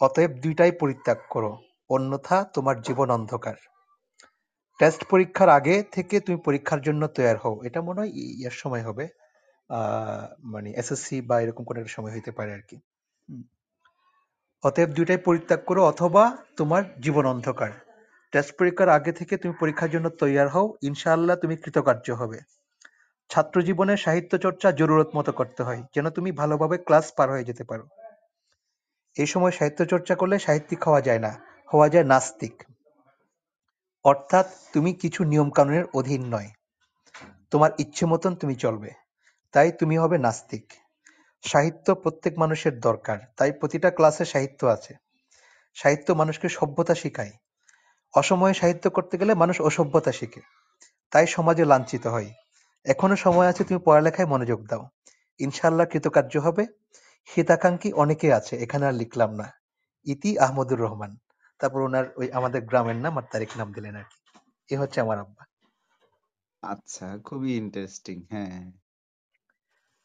অতএব 0.00 0.30
দুইটাই 0.30 0.72
পরিত্যাগ 0.72 1.18
করো, 1.30 1.58
অন্যথা 1.90 2.36
তোমার 2.54 2.76
জীবন 2.82 3.10
অন্ধকার। 3.10 3.54
টেস্ট 4.78 5.04
পরীক্ষার 5.10 5.48
আগে 5.48 5.76
থেকে 5.92 6.20
তুমি 6.20 6.38
পরীক্ষার 6.44 6.80
জন্য 6.80 7.02
তৈরি 7.06 7.38
হও। 7.42 7.54
এটা 7.64 7.80
মনে 7.82 8.00
হয় 8.00 8.10
ইয়ার 8.40 8.54
সময় 8.62 8.82
হবে। 8.82 9.08
মানে 10.44 10.68
এসএসসি 10.70 11.20
বা 11.20 11.36
এরকম 11.40 11.64
কোন 11.64 11.76
একটা 11.76 11.88
সময় 11.88 12.12
হইতে 12.12 12.30
পারে 12.30 12.50
আর 12.54 12.64
কি। 12.68 12.76
অতএব 14.64 14.88
দুইটাই 14.88 15.18
পরিত্যাগ 15.18 15.60
করো, 15.64 15.80
অথবা 15.84 16.36
তোমার 16.56 16.82
জীবন 17.00 17.24
অন্ধকার। 17.26 17.70
টেস্ট 18.32 18.52
পরীক্ষার 18.58 18.88
আগে 18.88 19.12
থেকে 19.12 19.34
তুমি 19.36 19.54
পরীক্ষার 19.60 19.90
জন্য 19.90 20.06
তৈয়ার 20.20 20.48
হও। 20.48 20.66
ইনশাআল্লাহ 20.82 21.36
তুমি 21.36 21.56
কৃতকার্য 21.56 22.10
হবে। 22.12 22.38
ছাত্র 23.30 23.62
জীবনে 23.62 23.96
সাহিত্য 23.96 24.38
চর্চা 24.38 24.72
জরুরত 24.72 25.16
মতো 25.16 25.32
করতে 25.32 25.62
হয়, 25.62 25.82
যেন 25.94 26.10
তুমি 26.10 26.32
ভালোভাবে 26.32 26.78
ক্লাস 26.78 27.12
পার 27.12 27.30
হয়ে 27.30 27.44
যেতে 27.44 27.64
পারো। 27.64 27.86
এই 29.16 29.26
সময় 29.26 29.50
সাহিত্য 29.50 29.84
চর্চা 29.84 30.14
করলে 30.14 30.38
সাহিত্যিক 30.38 30.84
হওয়া 30.84 31.00
যায় 31.00 31.18
না, 31.18 31.32
হওয়া 31.72 31.88
যায় 31.88 32.04
নাস্তিক। 32.04 32.64
অর্থাৎ 34.04 34.46
তুমি 34.72 34.92
কিছু 34.92 35.24
নিয়ম 35.24 35.50
কানুনের 35.50 35.84
অধীন 35.94 36.34
নয়। 36.34 36.50
তোমার 37.50 37.70
ইচ্ছে 37.78 38.06
মতন 38.06 38.34
তুমি 38.34 38.54
চলবে, 38.54 38.90
তাই 39.52 39.72
তুমি 39.72 39.98
হবে 39.98 40.18
নাস্তিক। 40.18 40.72
সাহিত্য 41.42 41.94
প্রত্যেক 41.94 42.38
মানুষের 42.38 42.80
দরকার, 42.80 43.18
তাই 43.36 43.52
প্রতিটা 43.52 43.90
ক্লাসে 43.90 44.24
সাহিত্য 44.24 44.66
আছে। 44.66 44.94
সাহিত্য 45.74 46.12
মানুষকে 46.12 46.48
সভ্যতা 46.48 46.94
শেখায়। 46.94 47.32
অসময়ে 48.14 48.54
সাহিত্য 48.54 48.90
করতে 48.90 49.18
গেলে 49.18 49.34
মানুষ 49.34 49.60
অসভ্যতা 49.60 50.12
শিখে, 50.12 50.40
তাই 51.10 51.26
সমাজে 51.26 51.64
লাঞ্ছিত 51.64 52.06
হয়। 52.06 52.30
এখনও 52.86 53.16
সময় 53.16 53.46
আছে 53.46 53.64
তুমি 53.64 53.80
পড়ালেখায় 53.84 54.26
মনোযোগ 54.26 54.60
দাও। 54.66 54.82
ইনশাআল্লাহ 55.40 55.86
কৃতকার্য 55.86 56.34
হবে। 56.38 56.66
হিতাকাঙ্ক্ষী 57.28 57.92
অনেকে 57.92 58.32
আছে 58.32 58.56
এখানে 58.56 58.86
আর 58.86 58.94
লিখলাম 58.94 59.30
না। 59.34 59.46
ইতি 60.06 60.38
আহমদুর 60.38 60.80
রহমান। 60.80 61.12
তারপর 61.60 61.80
ওনার 61.80 62.04
ওই 62.16 62.30
আমাদের 62.32 62.60
গ্রামের 62.60 62.96
নাম 62.96 63.18
আর 63.18 63.22
তারিখ 63.32 63.50
নাম 63.56 63.72
দিলেন 63.72 63.96
আর 63.96 64.04
কি। 64.04 64.18
এ 64.70 64.78
হচ্ছে 64.78 65.00
আমার 65.00 65.18
আব্বা। 65.18 65.42
আচ্ছা 66.62 67.18
খুবই 67.24 67.56
ইন্টারেস্টিং 67.56 68.16
হ্যাঁ। 68.30 68.72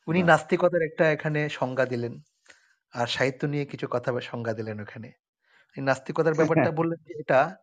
উনি 0.07 0.23
নাস্তিকতার 0.23 0.81
একটা 0.81 1.05
এখানে 1.11 1.49
সংজ্ঞা 1.49 1.85
দিলেন। 1.85 2.13
আর 2.93 3.07
সাহিত্য 3.07 3.45
নিয়ে 3.45 3.65
কিছু 3.65 3.87
কথা 3.91 4.09
সংজ্ঞা 4.21 4.53
দিলেন 4.53 4.79
ওখানে। 4.81 5.09
নাস্তিকতার 5.77 6.33
ব্যাপারটা 6.33 6.71
বললেন 6.79 6.99
যে 7.05 7.13
এটা 7.19 7.57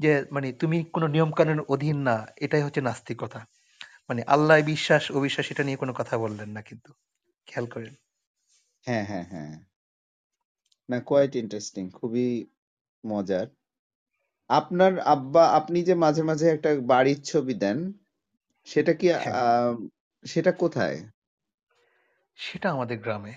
যে 0.00 0.24
মানে 0.30 0.52
তুমি 0.52 0.84
কোনো 0.92 1.06
নিয়ম 1.06 1.30
কানুন 1.32 1.60
অধীন 1.68 1.96
না 2.02 2.26
এটাই 2.36 2.62
হচ্ছে 2.62 2.80
নাস্তিকতা। 2.80 3.40
মানে 4.10 4.22
আল্লাহ 4.26 4.62
বিশ্বাস 4.62 5.10
অবিশ্বাস 5.10 5.50
এটা 5.50 5.62
নিয়ে 5.62 5.76
কোনো 5.76 5.92
কথা 5.92 6.18
বললেন 6.18 6.48
না 6.48 6.62
কিন্তু। 6.62 6.90
খেয়াল 7.46 7.66
করেন। 7.66 7.94
হ্যাঁ 8.86 9.04
হ্যাঁ 9.04 9.24
হ্যাঁ। 9.24 9.64
না 10.88 11.00
কোয়াইট 11.00 11.36
ইন্টারেস্টিং 11.36 11.90
খুবই 11.90 12.46
মজার। 13.04 13.46
আপনার 14.50 14.98
আব্বা 15.06 15.44
আপনি 15.48 15.82
যে 15.82 15.94
মাঝে 15.94 16.22
মাঝে 16.22 16.50
একটা 16.50 16.70
বাড়ির 16.86 17.20
ছবি 17.22 17.54
দেন 17.54 17.78
সেটা 18.66 18.92
কি 18.92 19.06
হ্যাঁ। 19.08 19.74
সেটা 20.24 20.52
কোথায়? 20.52 20.96
সেটা 22.38 22.70
আমাদের 22.70 22.98
গ্রামে। 22.98 23.34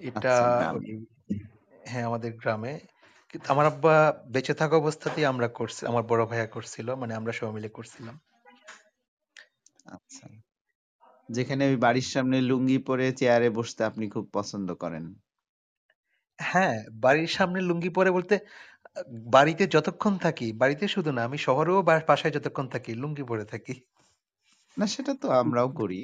এটা 0.00 0.18
আচ্ছা 0.18 0.44
হ্যাঁ 1.86 2.04
আমাদের 2.04 2.32
গ্রামে। 2.32 2.72
কিন্তু 3.30 3.46
আমার 3.48 3.66
আব্বা 3.66 3.94
বেঁচে 4.26 4.54
থাকা 4.54 4.76
অবস্থাতেই 4.76 5.24
আমরা 5.24 5.48
করছি 5.48 5.86
আমার 5.86 6.02
বড় 6.02 6.26
ভাইয়া 6.26 6.46
করছিল 6.46 6.94
মানে 6.94 7.14
আমরা 7.14 7.32
সবাই 7.32 7.54
মিলে 7.54 7.68
করছিলাম। 7.68 8.16
আচ্ছা। 9.88 10.26
যেখানে 11.28 11.64
ওই 11.66 11.76
বাড়ির 11.76 12.08
সামনে 12.12 12.38
লুঙ্গি 12.42 12.78
পরে 12.86 13.06
চেয়ারে 13.12 13.48
বসতে 13.50 13.80
আপনি 13.84 14.04
খুব 14.14 14.24
পছন্দ 14.34 14.68
করেন। 14.80 15.04
হ্যাঁ 16.38 16.74
বাড়ির 17.00 17.30
সামনে 17.36 17.60
লুঙ্গি 17.62 17.90
পরে 17.90 18.10
বলতে 18.12 18.34
আহ, 18.90 19.04
বাড়িতে 19.34 19.64
যতক্ষণ 19.74 20.14
থাকি 20.20 20.48
বাড়িতে 20.60 20.84
শুধু 20.88 21.10
না 21.12 21.22
আমি 21.24 21.38
শহরেও 21.46 21.78
বা 21.82 21.94
বাসায় 22.08 22.34
যতক্ষণ 22.36 22.66
থাকি 22.74 22.90
লুঙ্গি 22.94 23.24
পরে 23.30 23.44
থাকি। 23.46 23.74
না 24.76 24.86
সেটা 24.92 25.12
তো 25.20 25.28
আমরাও 25.40 25.68
করি। 25.78 25.98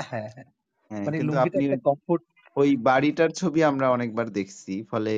হ্যাঁ 0.00 0.28
হ্যাঁ। 0.28 0.46
হ্যাঁ 0.90 1.06
মানে 1.06 1.16
কিন্তু 1.16 1.26
লুঙ্গিটা 1.26 1.40
আপনি 1.44 1.62
একটা 1.62 1.78
কমফোর্ট 1.86 2.22
ওই 2.56 2.70
বাড়িটার 2.86 3.30
ছবি 3.40 3.60
আমরা 3.70 3.86
অনেকবার 3.96 4.26
দেখছি 4.34 4.72
ফলে 4.90 5.12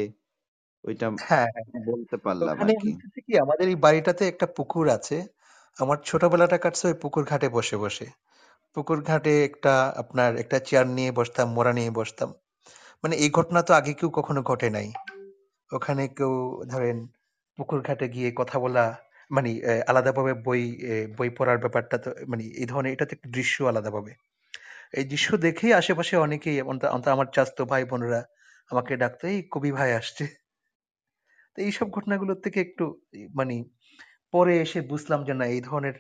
ওইটা 0.85 1.07
হ্যাঁ 1.21 1.49
হ্যাঁ। 1.55 1.65
বলতে 1.87 2.17
পারলাম 2.25 2.57
ওখানে 2.57 2.73
আর 2.75 2.75
কি। 2.77 2.93
হচ্ছে 2.99 3.21
কি 3.27 3.35
আমাদের 3.45 3.67
এই 3.69 3.79
বাড়িটাতে 3.85 4.25
একটা 4.29 4.47
পুকুর 4.57 4.87
আছে। 4.97 5.17
আমার 5.77 5.99
ছোটবেলাটা 6.09 6.59
কাটছে 6.65 6.85
ওই 6.89 6.97
পুকুর 7.03 7.25
ঘাটে 7.25 7.49
বসে 7.57 7.77
বসে। 7.77 8.07
পুকুর 8.77 8.99
ঘাটে 9.05 9.33
একটা 9.45 9.75
আপনার 10.03 10.31
একটা 10.37 10.57
চেয়ার 10.69 10.87
নিয়ে 10.97 11.11
বসতাম, 11.13 11.47
মোড়া 11.57 11.73
নিয়ে 11.79 11.91
বসতাম। 11.91 12.29
মানে 13.05 13.15
এই 13.25 13.31
ঘটনা 13.31 13.61
তো 13.63 13.73
আগে 13.75 13.93
কেউ 13.95 14.11
কখনো 14.19 14.41
ঘটে 14.43 14.69
নাই। 14.77 14.89
ওখানে 15.71 16.03
কেউ 16.19 16.33
ধরেন 16.73 16.99
পুকুর 17.59 17.81
ঘাটে 17.89 18.07
গিয়ে 18.15 18.29
কথা 18.41 18.57
বলা 18.65 18.85
মানে 19.31 19.51
আলাদাভাবে 19.91 20.33
বই 20.47 20.63
বই 21.19 21.31
পড়ার 21.39 21.59
ব্যাপারটা 21.65 21.97
তো 22.05 22.09
মানে 22.31 22.45
এই 22.61 22.67
ধরনের 22.71 22.93
এটা 22.95 23.05
তো 23.09 23.13
একটা 23.17 23.29
দৃশ্য 23.37 23.57
আলাদাভাবে। 23.71 24.13
এই 24.99 25.05
দৃশ্য 25.13 25.29
দেখেই 25.47 25.73
আশেপাশে 25.81 26.15
অনেকেই 26.27 26.57
আমার 27.15 27.29
চাচাতো 27.35 27.63
ভাই 27.71 27.83
বোনেরা 27.91 28.21
আমাকে 28.71 28.93
ডাকতো, 29.03 29.25
এই 29.35 29.39
কবি 29.55 29.71
ভাই 29.79 29.91
আসছে। 30.01 30.25
তো 31.55 31.59
এইসব 31.67 31.87
ঘটনাগুলোর 31.97 32.39
থেকে 32.45 32.59
একটু 32.67 32.85
মানে 33.39 33.55
পরে 34.35 34.55
এসে 34.63 34.81
বুঝলাম 34.91 35.21
যে 35.25 35.35
না 35.35 35.47
এই 35.49 35.61
ধরনের 35.63 35.97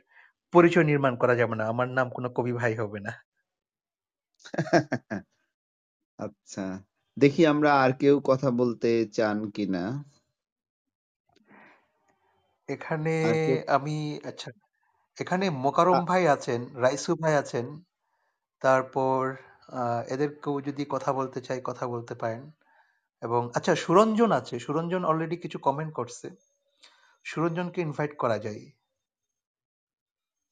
পরিচয় 0.52 0.86
নির্মাণ 0.86 1.15
করা 1.20 1.35
যাবে 1.36 1.55
না। 1.57 1.65
আমার 1.73 1.89
নাম 1.93 2.09
কোনো 2.16 2.28
কবি 2.36 2.52
ভাই 2.61 2.74
হবে 2.82 2.98
না। 3.07 3.12
আচ্ছা 6.19 6.62
দেখি 7.16 7.43
আমরা 7.52 7.70
আর 7.78 7.90
কেউ 8.01 8.16
কথা 8.28 8.48
বলতে 8.61 8.89
চান 9.16 9.39
কিনা। 9.55 9.82
এখানে 12.69 13.11
আমি 13.70 13.93
আচ্ছা 14.24 14.48
এখানে 15.16 15.47
মোকারম 15.65 15.98
ভাই 16.11 16.23
আছেন 16.35 16.61
রাইসু 16.82 17.12
ভাই 17.23 17.35
আছেন। 17.43 17.66
তারপর 18.62 19.20
আহ, 19.74 20.01
এদের 20.15 20.31
কেউ 20.43 20.57
যদি 20.69 20.82
কথা 20.94 21.11
বলতে 21.19 21.40
চাই 21.47 21.61
কথা 21.69 21.85
বলতে 21.94 22.15
পারেন। 22.23 22.43
এবং 23.23 23.43
আচ্ছা 23.59 23.73
সুরঞ্জন 23.85 24.31
আছে। 24.40 24.57
সুরঞ্জন 24.61 25.02
অলরেডি 25.07 25.36
কিছু 25.44 25.59
কমেন্ট 25.66 25.93
করছে। 25.98 26.27
সুরঞ্জনকে 27.27 27.81
ইনভাইট 27.81 28.13
করা 28.17 28.39
যায়? 28.39 28.63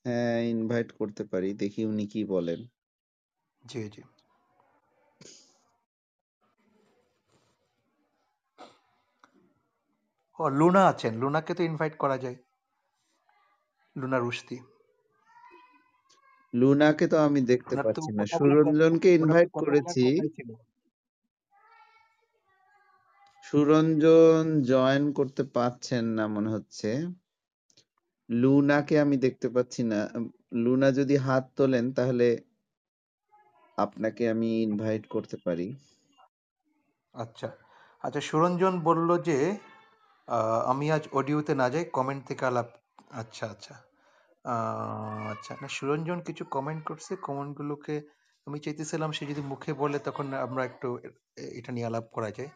হ্যাঁ 0.05 0.41
ইনভাইট 0.45 0.89
করতে 0.93 1.23
পারি। 1.25 1.49
দেখি 1.55 1.81
উনি 1.85 2.05
কি 2.07 2.21
বলেন। 2.25 2.61
জি 3.63 3.81
জি। 3.89 4.03
ও 10.39 10.45
লুনা 10.49 10.83
আছেন। 10.87 11.13
লুনাকে 11.21 11.53
তো 11.55 11.63
ইনভাইট 11.63 11.95
করা 11.97 12.17
যায়। 12.17 12.37
লুনা 13.97 14.19
রুশদি। 14.19 14.57
লুনাকে 16.55 17.05
তো 17.09 17.17
আমি 17.19 17.41
দেখতে 17.43 17.77
পাচ্ছি 17.77 18.09
না। 18.13 18.25
সুরঞ্জনকে 18.27 19.09
ইনভাইট 19.15 19.51
করেছি। 19.57 20.05
সুরঞ্জন 23.49 24.63
জয়েন 24.63 25.13
করতে 25.13 25.43
পারছেন 25.45 26.05
না 26.05 26.27
মনে 26.27 26.51
হচ্ছে। 26.51 27.07
লুনাকে 28.31 29.01
আমি 29.01 29.17
দেখতে 29.17 29.49
পাচ্ছি 29.49 29.83
না। 29.83 30.09
লুনা 30.53 30.91
যদি 30.91 31.17
হাত 31.17 31.45
তোলেন 31.57 31.93
তাহলে 31.93 32.39
আপনাকে 33.77 34.31
আমি 34.31 34.63
ইনভাইট 34.63 35.07
করতে 35.09 35.37
পারি। 35.37 35.77
আচ্ছা। 37.15 37.49
আচ্ছা 38.03 38.21
সুরঞ্জন 38.21 38.81
বলল 38.81 39.19
যে 39.19 39.57
আহ, 40.29 40.71
আমি 40.71 40.93
আজ 40.93 41.09
অডিওতে 41.13 41.55
না 41.55 41.69
যাই 41.69 41.85
কমেন্ট 41.85 42.27
থেকে 42.27 42.47
আলাপ 42.47 42.67
আচ্ছা 43.11 43.47
আচ্ছা। 43.47 43.75
আহ, 44.45 45.31
আচ্ছা 45.31 45.57
না 45.63 45.69
সুরঞ্জন 45.69 46.21
কিছু 46.21 46.45
কমেন্ট 46.45 46.85
করছে 46.85 47.17
কমেন্টগুলোকে 47.17 48.03
আমি 48.47 48.59
চাইতেছিলাম 48.59 49.13
সে 49.13 49.27
যদি 49.27 49.41
মুখে 49.41 49.73
বলে 49.73 49.99
তখন 49.99 50.33
আমরা 50.35 50.65
একটু 50.65 50.99
এটা 51.37 51.73
নিয়ে 51.73 51.87
আলাপ 51.87 52.05
করা 52.13 52.31
যায়। 52.31 52.49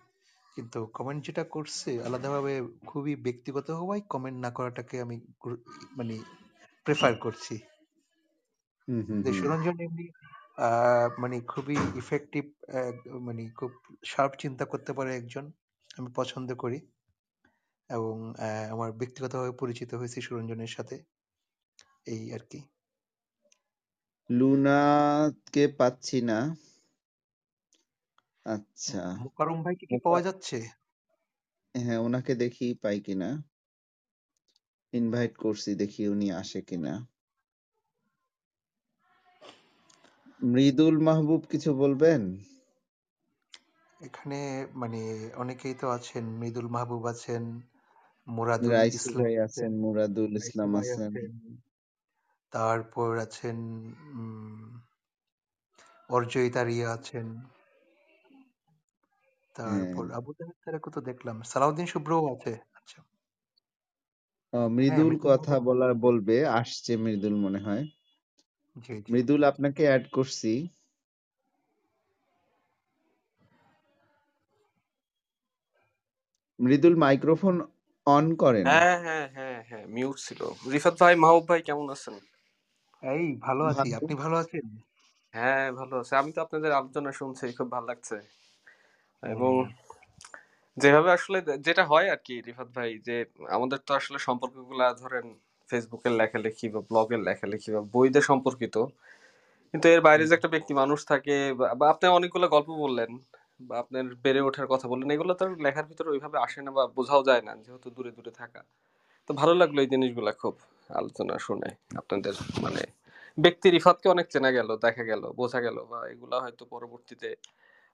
কিন্তু 0.56 0.86
কমেন্ট 0.86 1.26
যেটা 1.26 1.44
করছে 1.44 2.00
আলাদাভাবে 2.04 2.52
খুবই 2.86 3.16
ব্যক্তিগত 3.16 3.70
হওয়ায় 3.70 4.00
কমেন্ট 4.08 4.40
না 4.40 4.50
করাটাকে 4.50 5.00
আমি 5.00 5.16
গুরু- 5.44 5.64
মানে 5.96 6.14
প্রেফার 6.86 7.14
করছি। 7.14 7.54
হুম 8.88 9.00
হুম 9.08 9.18
যে 9.18 9.30
হুম। 9.30 9.34
সুরঞ্জন 9.34 9.76
এমনি 9.80 10.06
আহ, 10.58 11.08
মানে 11.18 11.40
খুবই 11.40 11.76
ইফেক্টিভ 11.94 12.44
মানে 13.20 13.50
খুব 13.50 13.70
শার্প 14.06 14.32
চিন্তা 14.38 14.64
করতে 14.64 14.92
পারে 14.92 15.16
একজন 15.16 15.44
আমি 15.98 16.08
পছন্দ 16.14 16.54
করি। 16.54 16.78
এবং 17.90 18.14
আহ, 18.38 18.72
আমার 18.72 18.92
ব্যক্তিগতভাবে 18.92 19.52
পরিচিত 19.52 19.94
হয়েছি 19.94 20.20
সুরঞ্জনের 20.20 20.68
সাথে 20.68 20.96
এই 22.06 22.32
আর 22.34 22.40
কি। 22.50 22.60
লুনাকে 24.30 25.68
পাচ্ছি 25.78 26.22
না। 26.22 26.38
আচ্ছা। 28.46 29.02
মুকারম 29.20 29.62
ভাইকে 29.62 29.86
কি 29.86 29.96
পাওয়া 30.04 30.20
যাচ্ছে? 30.22 30.58
হ্যাঁ 31.74 31.98
ওনাকে 31.98 32.34
দেখি 32.34 32.74
পাই 32.82 33.00
কিনা। 33.00 33.30
ইনভাইট 34.92 35.36
করছি 35.36 35.70
দেখি 35.74 36.08
উনি 36.08 36.32
আসে 36.32 36.60
কিনা। 36.62 36.94
মৃদুল 40.42 40.98
মাহবুব 40.98 41.42
কিছু 41.50 41.74
বলবেন? 41.74 42.22
এখানে 44.00 44.66
মানে 44.74 45.30
অনেকেই 45.34 45.74
তো 45.74 45.88
আছেন 45.88 46.24
মৃদুল 46.24 46.68
মাহবুব 46.68 47.06
আছেন 47.06 47.42
মুরাদুল 48.26 48.70
রাইসু 48.70 48.96
ইসলাম 48.96 49.22
ভাই 49.22 49.34
আছেন 49.36 49.44
আছেন 49.44 49.72
মুরাদুল 49.80 50.32
রাইসু 50.32 50.48
ইসলাম 50.48 50.72
ভাই 50.72 50.80
আছেন। 50.80 51.12
আছেন। 51.12 51.32
তারপর 52.52 53.18
আছেন 53.18 53.58
উম, 54.12 54.80
অর্জয়িতা 56.08 56.64
রিয়া 56.64 56.92
আছেন। 56.92 57.26
তারপর 59.56 60.04
আবু 60.18 60.30
জাহেদ 60.38 60.56
তারাকে 60.64 60.88
তো 60.90 61.00
দেখলাম 61.00 61.36
সালাউদ্দিন 61.42 61.86
শুভ্রও 61.86 62.24
আছে। 62.34 62.52
আচ্ছা। 62.74 62.98
হ্যাঁ 64.52 64.68
মৃদুল 64.68 65.14
কথা 65.22 65.54
মাহবুব 65.54 65.66
বলা 65.68 65.86
বলবে 66.00 66.36
আসছে 66.60 66.92
মৃদুল 66.96 67.34
মনে 67.36 67.58
হয়। 67.58 67.84
মৃদুল 69.08 69.40
আপনাকে 69.44 69.82
অ্যাড 69.86 70.04
করছি। 70.08 70.52
মৃদুল 76.58 76.94
মাইক্রোফোন 76.96 77.56
অন 78.06 78.26
করেন। 78.34 78.64
হ্যাঁ 78.66 78.96
হ্যাঁ 79.02 79.26
হ্যাঁ 79.36 79.58
হ্যাঁ 79.68 79.84
মিউট 79.86 80.16
ছিল। 80.18 80.40
রিফাত 80.72 80.94
ভাই 81.00 81.14
মাহবুব 81.16 81.44
ভাই 81.48 81.60
কেমন 81.62 81.86
আছেন? 81.90 82.14
এই 83.02 83.24
ভালো 83.38 83.62
আছি। 83.64 83.88
আপনি 83.94 84.14
ভালো 84.14 84.36
আছেন? 84.36 84.64
হ্যাঁ 85.34 85.64
ভালো 85.72 85.94
আছে। 85.96 86.12
আমি 86.16 86.30
তো 86.32 86.40
আপনাদের 86.42 86.70
আলোচনা 86.72 87.10
শুনছি 87.12 87.44
খুব 87.58 87.68
ভালো 87.70 87.86
লাগছে। 87.86 88.16
এবং 89.22 89.52
যেভাবে 90.76 91.10
আসলে 91.12 91.38
যেটা 91.66 91.84
হয় 91.84 92.06
আর 92.10 92.20
কি 92.26 92.34
রিফাত 92.40 92.68
ভাই 92.76 92.90
যে 93.06 93.16
আমাদের 93.48 93.78
তো 93.86 93.90
আসলে 93.94 94.18
সম্পর্কগুলা 94.18 94.86
ধরেন 94.92 95.26
ফেসবুকের 95.70 96.12
লেখালেখি 96.12 96.66
বা 96.68 96.80
ব্লগের 96.80 97.20
লেখালেখি 97.20 97.68
বা 97.70 97.82
বইতে 97.94 98.20
সম্পর্কিত। 98.20 98.76
কিন্তু 99.74 99.86
এর 99.88 100.00
বাইরে 100.00 100.22
যে 100.28 100.34
একটা 100.34 100.48
ব্যক্তি 100.48 100.72
মানুষ 100.74 101.00
থাকে 101.06 101.36
বা 101.78 101.84
আপনি 101.88 102.04
অনেকগুলো 102.08 102.46
গল্প 102.48 102.70
বললেন 102.74 103.10
বা 103.60 103.74
আপনার 103.78 104.04
বেড়ে 104.24 104.40
ওঠার 104.40 104.66
কথা 104.66 104.86
বললেন 104.88 105.08
এগুলো 105.10 105.32
তো 105.34 105.44
লেখার 105.64 105.86
ভিতরে 105.90 106.08
ওইভাবে 106.10 106.36
আসে 106.38 106.60
না 106.62 106.70
বা 106.70 106.82
বোঝাও 106.96 107.22
যায় 107.22 107.42
না 107.42 107.52
যেহেতু 107.56 107.88
দূরে 107.90 108.10
দূরে 108.10 108.30
থাকা। 108.30 108.60
তো 109.30 109.34
ভালো 109.34 109.54
লাগল 109.54 109.76
এই 109.78 109.86
জিনিসগুলা 109.86 110.32
খুব 110.32 110.54
আলোচনা 110.90 111.34
শুনে 111.38 111.70
আপনাদের 111.96 112.34
মানে 112.62 112.82
ব্যক্তি 113.38 113.66
রিফাতকে 113.70 114.06
অনেক 114.08 114.26
চেনা 114.28 114.50
গেল 114.50 114.68
দেখা 114.76 115.04
গেল 115.04 115.22
বোঝা 115.32 115.60
গেল 115.60 115.76
বা 115.82 115.98
এগুলা 116.08 116.36
হয়তো 116.40 116.62
পরবর্তীতে 116.64 117.28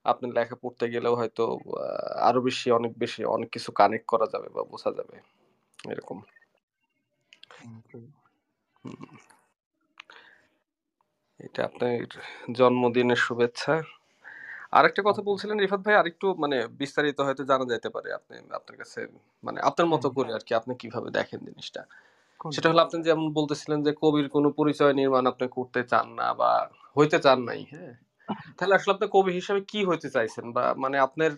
আপনার 0.09 0.30
লেখা 0.32 0.56
পড়তে 0.62 0.85
গেলেও 0.90 1.14
হয়তো 1.16 1.44
আরও 2.20 2.40
বেশি 2.40 2.70
অনেক 2.70 2.93
বেশি 2.98 3.20
অনেক 3.24 3.48
কিছু 3.51 3.72
কানেক্ট 3.72 4.06
করা 4.06 4.26
যাবে 4.26 4.48
বা 4.48 4.62
বোঝা 4.64 4.90
যাবে 4.90 5.16
এরকম। 5.89 6.18
এটা 11.40 11.60
আপনার 11.64 11.93
জন্মদিনের 12.52 13.16
শুভেচ্ছা। 13.16 13.74
আরেকটা 14.70 15.01
কথা 15.02 15.10
আচ্ছা 15.10 15.22
বলছিলেন 15.22 15.56
রিফাত 15.59 15.80
ভাই 15.80 15.94
আরেকটু 15.94 16.26
মানে 16.35 16.56
বিস্তারিত 16.78 17.20
হয়তো 17.20 17.43
জানা 17.44 17.64
যেতে 17.64 17.89
পারে 17.89 18.09
আপনি 18.12 18.35
আপনার 18.51 18.76
কাছে 18.76 19.01
মানে 19.43 19.59
আপনার 19.60 19.86
মতো 19.86 20.10
করে 20.10 20.30
আর 20.35 20.40
কি 20.40 20.55
আপনি 20.55 20.72
কীভাবে 20.74 21.09
দেখেন 21.10 21.40
জিনিসটা? 21.44 21.82
সেটা 22.52 22.68
হলো 22.68 22.80
আপনি 22.82 22.98
যেমন 23.02 23.26
বলতেছিলেন 23.32 23.78
যে 23.82 23.93
কবির 24.02 24.28
কোনো 24.28 24.48
পরিচয় 24.51 24.93
নির্মাণ 24.93 25.24
আপনি 25.26 25.47
করতে 25.48 25.80
চান 25.82 26.06
না 26.10 26.26
বা 26.35 26.51
হইতে 26.97 27.18
চান 27.18 27.39
নাই 27.40 27.60
হ্যাঁ? 27.64 27.94
তাহলে 28.59 28.74
আসলে 28.74 28.92
আপনি 28.94 29.06
কবি 29.12 29.32
হিসাবে 29.34 29.60
কি 29.66 29.80
হইতে 29.84 30.09
চাইছেন? 30.10 30.46
বা 30.52 30.64
মানে 30.82 30.96
আপনার 31.06 31.30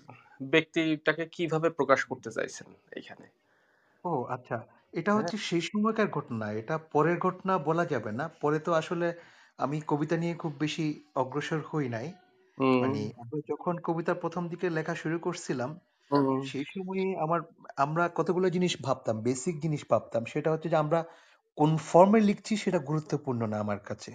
ব্যক্তিটাকে 0.51 1.25
কীভাবে 1.35 1.69
প্রকাশ 1.79 2.01
করতে 2.11 2.31
চাইছেন 2.33 2.69
এইখানে? 2.93 3.27
ও 4.05 4.13
আচ্ছা। 4.31 4.57
এটা 4.95 5.13
হ্যাঁ। 5.13 5.17
হচ্ছে 5.17 5.37
সেই 5.49 5.63
সময়কার 5.67 6.09
ঘটনা। 6.11 6.47
এটা 6.61 6.75
পরের 6.93 7.17
ঘটনা 7.21 7.55
বলা 7.61 7.85
যাবে 7.87 8.11
না। 8.15 8.35
পরে 8.41 8.59
তো 8.61 8.81
আসলে 8.81 9.07
আমি 9.59 9.77
কবিতা 9.89 10.17
নিয়ে 10.17 10.35
খুব 10.37 10.53
বেশি 10.59 10.85
অগ্রসর 11.17 11.61
হই 11.69 11.87
নাই। 11.91 12.07
মানে 12.81 13.01
যখন 13.51 13.75
কবিতার 13.85 14.19
প্রথম 14.23 14.45
দিকে 14.53 14.67
লেখা 14.73 14.95
শুরু 14.97 15.17
করছিলাম 15.21 15.71
সেই 16.45 16.67
সময়ে 16.73 17.07
আমার 17.25 17.41
আমরা 17.79 18.05
কতগুলো 18.17 18.49
জিনিস 18.51 18.75
ভাবতাম 18.83 19.17
বেসিক 19.25 19.57
জিনিস 19.63 19.83
ভাবতাম। 19.93 20.23
সেটা 20.27 20.51
হচ্ছে 20.53 20.69
যে 20.69 20.85
আমরা 20.85 21.01
কোন 21.59 21.71
ফর্মে 21.89 22.21
লিখছি 22.29 22.55
সেটা 22.65 22.81
গুরুত্বপূর্ণ 22.89 23.43
না 23.49 23.59
আমার 23.61 23.81
কাছে। 23.89 24.11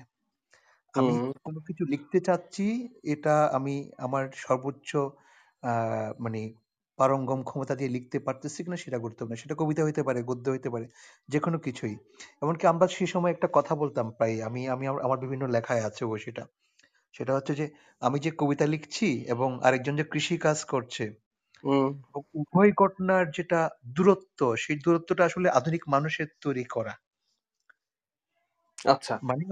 আমি 0.95 1.13
কোনো 1.45 1.59
কিছু 1.67 1.83
লিখতে 1.93 2.17
চাচ্ছি 2.27 2.65
এটা 3.13 3.33
আমি 3.57 3.73
আমার 3.99 4.23
সর্বোচ্চ 4.43 4.89
আহ, 5.63 6.09
মানে 6.19 6.41
পারঙ্গম 6.99 7.39
ক্ষমতা 7.43 7.73
দিয়ে 7.75 7.93
লিখতে 7.95 8.17
পারতেছি 8.25 8.59
কিনা 8.61 8.77
সেটা 8.79 8.97
গুরুত্বপূর্ণ 8.99 9.41
সেটা 9.41 9.55
কবিতা 9.61 9.81
হইতে 9.83 10.01
পারে 10.03 10.19
গদ্য 10.29 10.45
হইতে 10.51 10.69
পারে 10.73 10.85
যে 11.29 11.39
কোনো 11.39 11.57
কিছুই। 11.65 11.93
এমনকি 12.41 12.65
আমরা 12.71 12.85
সেই 12.95 13.09
সময় 13.13 13.33
একটা 13.33 13.47
কথা 13.57 13.73
বলতাম 13.81 14.05
প্রায় 14.17 14.35
আমি 14.47 14.61
আমি 14.73 14.85
আমার 15.05 15.19
বিভিন্ন 15.23 15.43
লেখায় 15.55 15.83
আছে 15.89 16.03
ও 16.05 16.23
সেটা। 16.23 16.43
সেটা 17.13 17.33
হচ্ছে 17.37 17.53
যে 17.55 17.65
আমি 18.01 18.17
যে 18.21 18.31
কবিতা 18.37 18.65
লিখছি 18.73 19.07
এবং 19.33 19.49
আরেকজন 19.67 19.95
যে 19.99 20.05
কৃষি 20.11 20.35
কাজ 20.45 20.59
করছে 20.71 21.03
উভয় 22.39 22.71
ঘটনার 22.75 23.25
যেটা 23.35 23.59
দূরত্ব 23.95 24.39
সেই 24.61 24.77
দূরত্বটা 24.83 25.23
আসলে 25.25 25.47
আধুনিক 25.57 25.83
মানুষের 25.93 26.27
তৈরি 26.41 26.65
করা। 26.67 26.93
আচ্ছা। 28.87 29.15
মানে 29.23 29.43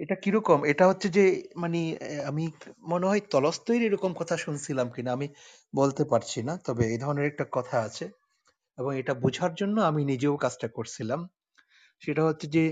এটা 0.00 0.14
কীরকম? 0.16 0.58
এটা 0.70 0.84
হচ্ছে 0.90 1.08
যে 1.10 1.24
মানে 1.56 1.80
আমি 2.26 2.44
মনে 2.84 3.06
হয় 3.06 3.22
তলস্তয়ের 3.32 3.82
এরকম 3.82 4.12
কথা 4.20 4.36
শুনছিলাম 4.36 4.86
কিনা 4.94 5.10
আমি 5.12 5.26
বলতে 5.74 6.02
পারছি 6.12 6.38
না 6.48 6.54
তবে 6.66 6.84
এই 6.86 6.98
ধরনের 6.98 7.26
একটা 7.30 7.44
কথা 7.52 7.76
আছে। 7.80 8.04
এবং 8.78 8.92
এটা 9.00 9.14
বোঝার 9.24 9.52
জন্য 9.54 9.76
আমি 9.90 10.02
নিজেও 10.12 10.36
কাজটা 10.38 10.68
করছিলাম। 10.76 11.20
সেটা 12.02 12.22
হচ্ছে 12.24 12.46
যে 12.56 12.64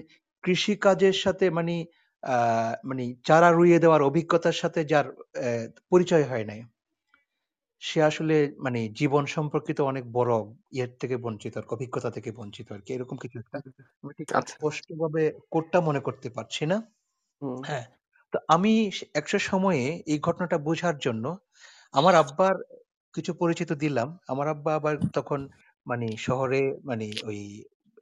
কৃষি 0.44 0.74
কাজের 0.84 1.16
সাথে 1.24 1.46
মানে 1.58 1.74
আহ 2.22 2.72
মানে 2.90 3.04
চারা 3.26 3.50
রুইয়ে 3.50 3.78
দেওয়ার 3.78 4.02
অভিজ্ঞতার 4.10 4.56
সাথে 4.62 4.80
যার 4.92 5.06
আহ, 5.40 5.64
পরিচয় 5.92 6.26
হয় 6.30 6.46
নাই। 6.50 6.60
সে 7.82 7.98
আসলে 8.02 8.34
মানে 8.58 8.80
জীবন 8.96 9.24
সম্পর্কিত 9.28 9.78
অনেক 9.90 10.04
বড় 10.12 10.32
ইয়ের 10.72 10.92
থেকে 11.00 11.16
বঞ্চিত 11.18 11.54
আর 11.56 11.64
কি, 11.64 11.72
অভিজ্ঞতা 11.76 12.10
থেকে 12.16 12.30
বঞ্চিত 12.38 12.68
আর 12.74 12.80
কি। 12.84 12.90
এরকম 12.92 13.16
কিছু 13.18 13.36
একটা 13.38 13.58
আমি 14.04 14.12
ঠিক 14.18 14.28
আচ্ছা। 14.32 14.54
স্পষ্টভাবে 14.54 15.22
কোডটা 15.52 15.78
মনে 15.80 16.00
করতে 16.00 16.28
পারছি 16.30 16.64
না। 16.66 16.76
হুম। 17.43 17.62
হ্যাঁ 17.66 17.85
তো 18.32 18.47
আমি 18.48 18.73
সে- 18.93 19.09
একটা 19.14 19.39
সময়ে 19.47 19.82
এই 20.06 20.19
ঘটনাটা 20.20 20.56
বোঝার 20.60 20.97
জন্য 20.98 21.24
আমার 21.94 22.14
আব্বার 22.16 22.55
কিছু 23.14 23.32
পরিচিত 23.35 23.70
দিলাম। 23.77 24.09
আমার 24.28 24.47
আব্বা 24.48 24.73
আবার 24.74 24.94
তখন 25.14 25.40
মানে 25.86 26.06
শহরে 26.20 26.60
মানে 26.85 27.06
ওই 27.24 27.39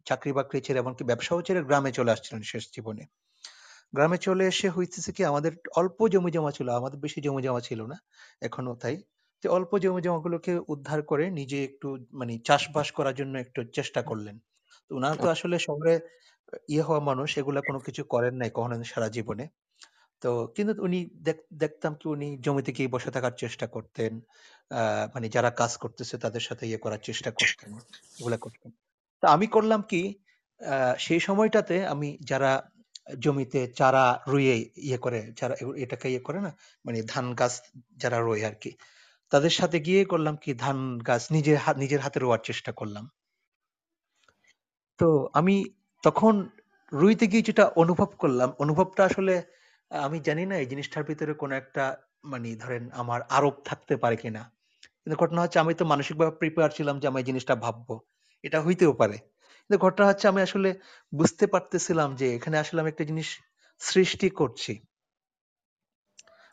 চাকরি 0.06 0.32
বাকরি 0.32 0.58
ছেড়ে 0.60 0.80
এমনকি 0.80 1.04
ব্যবসাও 1.04 1.44
ছেড়ে 1.46 1.60
গ্রামে 1.64 1.90
চলে 1.92 2.10
আসছিলেন 2.14 2.42
শেষ 2.44 2.64
জীবনে। 2.74 3.02
গ্রামে 3.92 4.18
চলে 4.20 4.44
এসে 4.46 4.68
হইতেছে 4.70 5.10
কি 5.12 5.22
আমাদের 5.26 5.52
অল্প 5.76 5.98
জমি 6.08 6.30
জমা 6.32 6.52
ছিল 6.52 6.68
আমাদের 6.72 6.98
বেশি 7.00 7.18
জমি 7.20 7.42
জমা 7.42 7.62
ছিল 7.62 7.80
না 7.86 7.96
এখনও 8.42 8.74
তাই। 8.76 8.96
যে 9.42 9.48
অল্প 9.50 9.70
জমি 9.78 10.00
জমাগুলোকে 10.02 10.52
উদ্ধার 10.68 11.00
করে 11.04 11.24
নিজে 11.32 11.58
একটু 11.68 11.88
মানে 12.12 12.34
চাষবাস 12.46 12.88
করার 12.96 13.14
জন্য 13.16 13.34
একটু 13.38 13.60
চেষ্টা 13.74 14.00
করলেন। 14.02 14.36
তো 14.86 14.98
ওনারা 14.98 15.16
তো 15.16 15.28
আসলে 15.30 15.56
শহরে 15.60 15.94
ইয়ে 16.68 16.82
হওয়া 16.82 17.00
মানুষ 17.00 17.38
এগুলা 17.38 17.60
কোনো 17.60 17.78
কিছু 17.78 18.04
করেন 18.04 18.34
নাই 18.34 18.50
কখনো 18.54 18.84
সারা 18.84 19.08
জীবনে। 19.08 19.48
তো 20.20 20.46
কিন্তু 20.46 20.82
উনি 20.82 21.10
দেখ- 21.14 21.58
দেখতাম 21.58 21.94
কি 21.94 22.08
উনি 22.08 22.38
জমিতে 22.38 22.72
গিয়ে 22.72 22.88
বসে 22.88 23.10
থাকার 23.10 23.32
চেষ্টা 23.32 23.66
করতেন 23.66 24.20
আহ 24.70 25.08
মানে 25.14 25.28
যারা 25.28 25.50
কাজ 25.50 25.76
করতেছে 25.76 26.18
তাদের 26.18 26.40
সাথে 26.40 26.66
ইয়ে 26.66 26.78
করার 26.78 26.98
চেষ্টা 26.98 27.30
করতেন 27.30 27.78
এগুলা 28.20 28.36
করতেন। 28.36 28.72
তো 29.20 29.28
আমি 29.28 29.46
করলাম 29.46 29.82
কি 29.82 30.14
সেই 30.98 31.20
সময়টাতে 31.20 31.86
আমি 31.86 32.18
যারা 32.20 32.70
জমিতে 33.18 33.72
চারা 33.72 34.20
রুইয়ে 34.28 34.70
ইয়ে 34.76 34.98
করে 34.98 35.32
যারা 35.36 35.56
এটাকে 35.76 36.10
ইয়ে 36.10 36.18
করে 36.18 36.40
না 36.40 36.56
মানে 36.86 37.02
ধান 37.02 37.34
গাছ 37.34 37.62
যারা 37.96 38.20
রোয় 38.20 38.46
আর 38.46 38.54
কি 38.54 38.76
তাদের 39.30 39.50
সাথে 39.50 39.80
গিয়ে 39.80 40.04
করলাম 40.04 40.36
কি 40.36 40.54
ধান 40.54 40.98
গাছ 40.98 41.32
নিজের 41.32 41.58
নিজের 41.76 42.00
হাতে 42.00 42.20
রোয়ার 42.20 42.38
চেষ্টা 42.44 42.72
করলাম। 42.72 43.10
তো 44.98 45.28
আমি 45.32 45.64
তখন 46.02 46.48
রুইতে 46.92 47.26
গিয়ে 47.26 47.42
যেটা 47.42 47.64
অনুভব 47.82 48.04
করলাম, 48.04 48.52
অনুভবটা 48.58 49.04
আসলে, 49.04 49.42
আমি 49.90 50.20
জানি 50.20 50.46
না 50.46 50.56
এই 50.56 50.66
জিনিসটার 50.66 51.04
ভিতরে 51.04 51.32
কোনো 51.34 51.54
একটা 51.54 51.96
মানে 52.24 52.56
ধরেন 52.56 52.90
আমার 52.92 53.22
আরোপ 53.22 53.54
থাকতে 53.64 53.96
পারে 53.96 54.16
কিনা। 54.16 54.42
কিন্তু 55.02 55.16
ঘটনা 55.16 55.42
হচ্ছে 55.42 55.58
আমি 55.58 55.74
তো 55.74 55.84
মানসিকভাবে 55.84 56.36
প্রিপেয়ার 56.36 56.70
ছিলাম 56.70 56.98
যে 57.00 57.06
আমি 57.08 57.18
এই 57.20 57.24
জিনিসটা 57.24 57.54
ভাববো। 57.56 58.00
এটা 58.42 58.62
হইতেও 58.62 58.92
পারে। 58.92 59.16
কিন্তু 59.60 59.78
ঘটনা 59.78 60.06
হচ্ছে 60.06 60.28
আমি 60.28 60.42
আসলে 60.42 60.80
বুঝতে 61.14 61.46
পারতেছিলাম 61.46 62.16
যে 62.16 62.34
এখানে 62.34 62.58
আসলে 62.58 62.80
আমি 62.80 62.90
একটা 62.90 63.04
জিনিস 63.04 63.28
সৃষ্টি 63.78 64.30
করছি। 64.30 64.72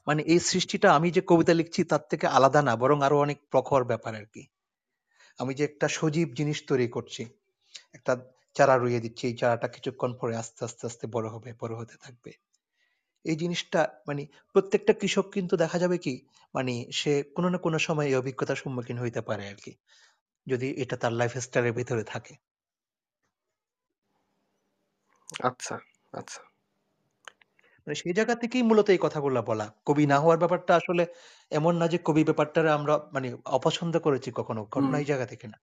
মানে 0.08 0.22
এই 0.24 0.40
সৃষ্টিটা 0.40 0.88
আমি 0.94 1.12
যে 1.12 1.22
কবিতা 1.28 1.54
লিখছি 1.54 1.84
তার 1.84 2.04
থেকে 2.10 2.28
আলাদা 2.28 2.62
না, 2.62 2.76
বরং 2.76 2.98
আরও 3.02 3.20
অনেক 3.20 3.38
প্রখর 3.52 3.84
ব্যাপার 3.84 4.16
আর 4.16 4.26
কি। 4.34 4.44
আমি 5.40 5.54
যে 5.54 5.64
একটা 5.64 5.88
সজীব 5.88 6.28
জিনিস 6.34 6.64
তৈরি 6.68 6.88
করছি, 6.88 7.26
একটা 7.94 8.14
চারা 8.58 8.76
রুইয়ে 8.76 9.04
দিচ্ছি 9.06 9.24
এই 9.30 9.36
চারাটা 9.42 9.68
কিছুক্ষণ 9.76 10.12
পরে 10.20 10.34
আস্তে 10.42 10.62
আস্তে 10.68 10.84
আস্তে 10.90 11.06
বড় 11.16 11.28
হবে 11.36 11.50
বড় 11.62 11.74
হতে 11.80 11.96
থাকবে। 12.04 12.32
এই 13.26 13.38
জিনিসটা 13.42 13.80
মানে 14.08 14.24
প্রত্যেকটা 14.56 14.94
কৃষক 15.02 15.26
কিন্তু 15.36 15.54
দেখা 15.64 15.78
যাবে 15.84 15.98
কি 16.06 16.14
মানে 16.56 16.74
সে 17.00 17.14
কোনো 17.36 17.48
না 17.50 17.60
কোনো 17.66 17.78
সময় 17.88 18.08
এই 18.10 18.16
অভিজ্ঞতার 18.16 18.62
সম্মুখীন 18.64 18.98
হইতে 19.04 19.22
পারে 19.30 19.44
আর 19.52 19.58
কি 19.64 19.72
যদি 20.48 20.68
এটা 20.84 20.96
তার 21.02 21.14
লাইফ 21.20 21.34
স্টাইলের 21.46 21.76
ভিতরে 21.80 22.04
থাকে। 22.14 22.34
আচ্ছা 25.48 25.76
আচ্ছা। 26.14 26.42
মানে 27.88 27.96
সেই 28.02 28.14
জায়গা 28.14 28.36
থেকেই 28.42 28.64
মূলত 28.64 28.88
এই 28.90 29.02
কথাগুলো 29.06 29.40
বলা। 29.50 29.66
কবি 29.88 30.06
না 30.12 30.18
হওয়ার 30.20 30.40
ব্যাপারটা 30.40 30.72
আসলে 30.80 31.04
এমন 31.52 31.74
না 31.82 31.86
যে 31.94 31.98
কবি 32.08 32.24
ব্যাপারটা 32.30 32.60
আমরা 32.78 32.94
মানে 33.16 33.28
অপছন্দ 33.58 33.94
করেছি 34.06 34.30
কখনো 34.40 34.62
ঘটনা 34.74 34.96
এই 35.02 35.08
জায়গা 35.12 35.26
থেকে 35.32 35.46
না। 35.48 35.58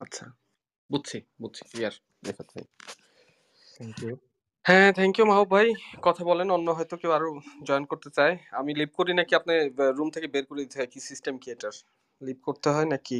আচ্ছা। 0.00 0.24
বুঝছি 0.90 1.18
বুঝছি 1.42 1.62
ক্লিয়ার 1.70 1.94
থ্যাংক 3.76 3.96
ইউ 4.02 4.14
হ্যাঁ 4.64 4.88
থ্যাংক 4.92 5.14
ইউ 5.18 5.24
মাহবুব 5.26 5.48
ভাই। 5.52 5.66
কথা 6.02 6.22
বলেন 6.24 6.48
অন্য 6.50 6.68
হয়তো 6.70 6.94
কেউ 6.96 7.10
আরও 7.12 7.28
জয়েন 7.62 7.84
করতে 7.84 8.08
চায়। 8.10 8.34
আমি 8.50 8.70
লিভ 8.74 8.90
করি 8.94 9.12
নাকি 9.14 9.32
আপনি 9.34 9.52
রুম 9.98 10.08
থেকে 10.10 10.26
বের 10.26 10.44
করে 10.46 10.60
দিতে 10.60 10.76
হয়? 10.78 10.86
কি 10.86 11.00
সিস্টেম 11.00 11.34
কি 11.38 11.48
এটার 11.50 11.74
লিভ 12.22 12.38
করতে 12.42 12.68
হয় 12.70 12.84
নাকি? 12.84 13.18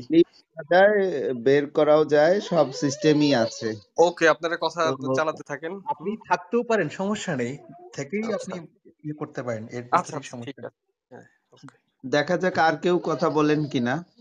বের 1.44 1.64
করাও 1.70 2.02
যায় 2.04 2.36
সব 2.40 2.66
সিস্টেমই 2.72 3.30
আছে। 3.34 3.68
ওকে 3.98 4.24
আপনারা 4.28 4.56
কথা 4.60 4.82
চালাতে 5.16 5.42
থাকেন। 5.42 5.72
আপনি 5.86 6.10
থাকতেও 6.28 6.62
পারেন 6.62 6.88
সমস্যা 6.88 7.32
নেই। 7.36 7.52
থেকেই 7.92 8.24
আপনি 8.24 8.54
আচ্ছা। 8.54 8.54
ইয়ে 9.04 9.14
করতে 9.14 9.40
পারেন 9.42 9.64
এর 9.70 9.84
আচ্ছা 9.92 10.14
আচ্ছা 10.16 10.36
ঠিক 10.46 10.56
সমস্যা 10.56 10.60
আছে। 10.60 10.80
হ্যাঁ 11.10 11.26
দেখা 12.04 12.36
যাক 12.36 12.56
আর 12.58 12.74
কেউ 12.76 12.96
কথা 13.04 13.28
বলেন 13.30 13.60
কিনা। 13.66 13.94
আচ্ছা 13.96 14.19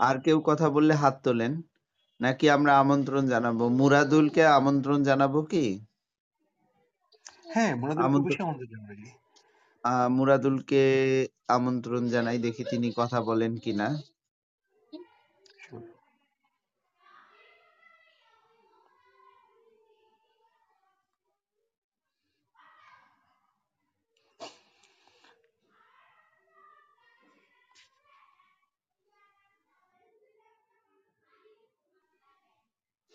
আর 0.00 0.16
কেউ 0.24 0.38
কথা 0.46 0.66
বললে 0.70 0.94
হাত 0.94 1.14
তোলেন? 1.22 1.52
নাকি 2.20 2.46
আমরা 2.50 2.72
আমন্ত্রণ 2.78 3.22
জানাব? 3.28 3.58
মুরাদুলকে 3.78 4.42
আমন্ত্রণ 4.58 4.98
জানাব 5.02 5.34
কি? 5.50 5.64
হ্যাঁ 7.52 7.72
মুরাদুলকে 10.08 10.82
আমন্ত্রণ 11.48 12.02
জানাই 12.08 12.38
দেখি 12.38 12.62
তিনি 12.70 12.88
কথা 12.96 13.18
বলেন 13.28 13.52
কিনা। 13.56 13.88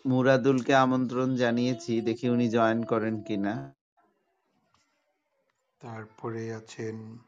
মুরাদুলকে 0.06 0.74
আমন্ত্রণ 0.74 1.36
জানিয়েছি, 1.36 2.00
দেখি 2.00 2.28
উনি 2.28 2.48
জয়েন 2.48 2.82
করেন 2.82 3.22
কিনা। 3.22 3.74
তারপরে 5.80 6.54
আছেন 6.54 7.18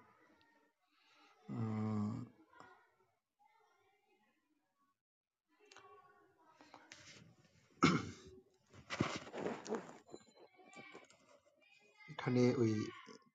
এখানে 12.10 12.54
ওই 12.58 12.86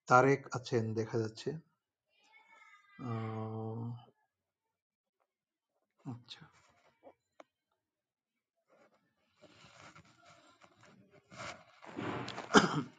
তারেক 0.07 0.47
আছেন, 0.51 0.93
দেখা 0.93 1.17
যাচ্ছে। 1.17 1.49
আচ্ছা। 6.05 6.46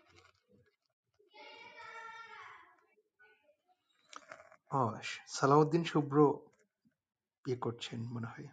ও 4.71 4.81
সালাউদ্দিন 5.29 5.83
শুভ্র 5.85 6.17
ইয়ে 7.45 7.57
করছেন 7.65 7.99
মনে 8.15 8.29
হয়। 8.33 8.49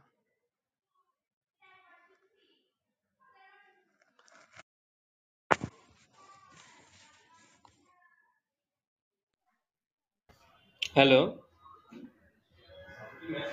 হ্যালো 10.96 11.22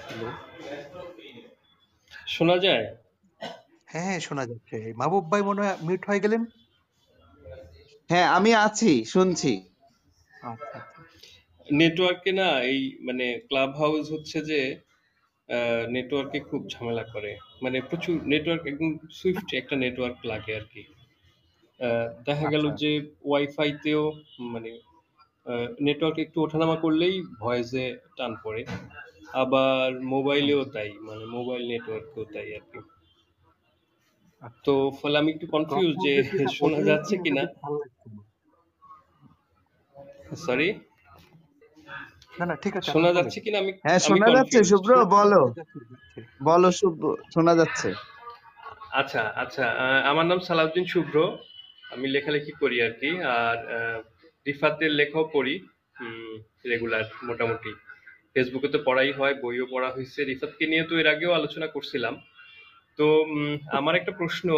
হ্যালো 0.02 0.28
শোনা 2.27 2.56
যায়? 2.59 2.85
হ্যাঁ 3.90 4.05
হ্যাঁ 4.06 4.20
শোনা 4.20 4.44
যাচ্ছে। 4.47 4.77
মাহবুব 4.98 5.24
ভাই 5.32 5.43
মনে 5.48 5.60
হয় 5.62 5.77
মিউট 5.86 6.02
হয়ে 6.09 6.24
গেলেন? 6.24 6.43
হ্যাঁ 8.12 8.28
আমি 8.39 8.51
আছি 8.66 8.93
শুনছি। 9.05 9.52
আচ্ছা 10.43 10.78
আচ্ছা। 10.78 11.01
নেটওয়ার্কে 11.66 12.32
না 12.32 12.48
এই 12.72 12.80
মানে 13.01 13.26
ক্লাব 13.48 13.70
হাউস 13.76 14.05
হচ্ছে 14.10 14.39
যে 14.51 14.60
নেটওয়ার্কে 15.89 16.39
খুব 16.40 16.60
ঝামেলা 16.68 17.05
করে। 17.14 17.32
মানে 17.62 17.78
প্রচুর 17.80 18.16
নেটওয়ার্ক 18.24 18.62
একদম 18.66 18.90
সুইফট 19.10 19.48
একটা 19.55 19.74
নেটওয়ার্ক 19.76 20.18
লাগে 20.24 20.52
আর 20.59 20.64
কি। 20.72 20.82
দেখা 22.24 22.47
গেল 22.51 22.64
আচ্ছা। 22.66 22.78
যে 22.82 22.93
ওয়াইফাইতেও 23.24 24.02
মানে 24.55 24.70
নেটওয়ার্ক 25.80 26.16
একটু 26.18 26.39
ওঠানামা 26.43 26.76
করলেই 26.76 27.14
ভয়েসে 27.40 27.84
টান 28.16 28.32
পড়ে। 28.44 28.62
আবার 29.43 29.89
মোবাইলেও 30.14 30.62
তাই 30.64 30.90
মানে 31.02 31.24
মোবাইল 31.26 31.62
নেটওয়ার্কেও 31.68 32.24
তাই 32.24 32.48
আর 32.59 32.64
কি। 32.70 32.80
তো 34.64 34.73
ফলে 35.01 35.16
আমি 35.19 35.31
একটু 35.32 35.47
কনফিউজ 35.47 35.94
যে 36.05 36.12
শোনা 36.59 36.78
যাচ্ছে 36.89 37.14
কিনা। 37.24 37.43
সরি 40.47 40.69
না। 42.39 42.44
না 42.47 42.55
ঠিক 42.56 42.74
আছে 42.77 42.89
শোনা 42.93 43.10
যাচ্ছে 43.12 43.39
কিনা? 43.40 43.59
আমি 43.59 43.73
হ্যাঁ 43.85 44.01
শোনা 44.01 44.27
যাচ্ছে 44.36 44.59
শুভ্র 44.64 44.90
বলো। 45.16 45.43
বলো 46.40 46.69
শুভ্র 46.73 47.05
শোনা 47.35 47.52
যাচ্ছে। 47.55 47.89
আচ্ছা 48.93 49.23
আচ্ছা 49.36 49.64
আহ, 49.74 50.01
আমার 50.10 50.27
নাম 50.27 50.40
সালাউদ্দিন 50.40 50.86
শুভ্র। 50.86 51.16
আমি 51.93 52.06
লেখালেখি 52.09 52.52
করি 52.52 52.77
আর 52.82 52.93
কি 52.93 53.10
আর 53.36 53.56
আহ, 53.69 53.98
রিফাতের 54.47 54.90
লেখাও 54.90 55.24
পড়ি 55.32 55.55
রেগুলার 56.64 57.05
মোটামুটি। 57.24 57.70
ফেসবুকে 58.35 58.69
তো 58.69 58.78
পড়াই 58.85 59.10
হয় 59.12 59.35
বইও 59.43 59.66
পড়া 59.70 59.89
হয়েছে। 59.90 60.20
রিফাতকে 60.24 60.64
নিয়ে 60.66 60.85
তো 60.85 60.94
এর 60.98 61.06
আগেও 61.06 61.32
আলোচনা 61.32 61.66
করছিলাম। 61.66 62.14
তো 62.98 63.06
আমার 63.78 63.94
একটা 64.01 64.12
প্রশ্ন, 64.20 64.48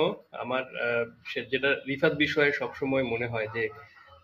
আমার 0.45 0.65
যেটা 1.53 1.71
রিফাত 1.91 2.13
বিষয়ে 2.25 2.51
সবসময় 2.61 3.05
মনে 3.13 3.27
হয় 3.33 3.49
যে, 3.57 3.65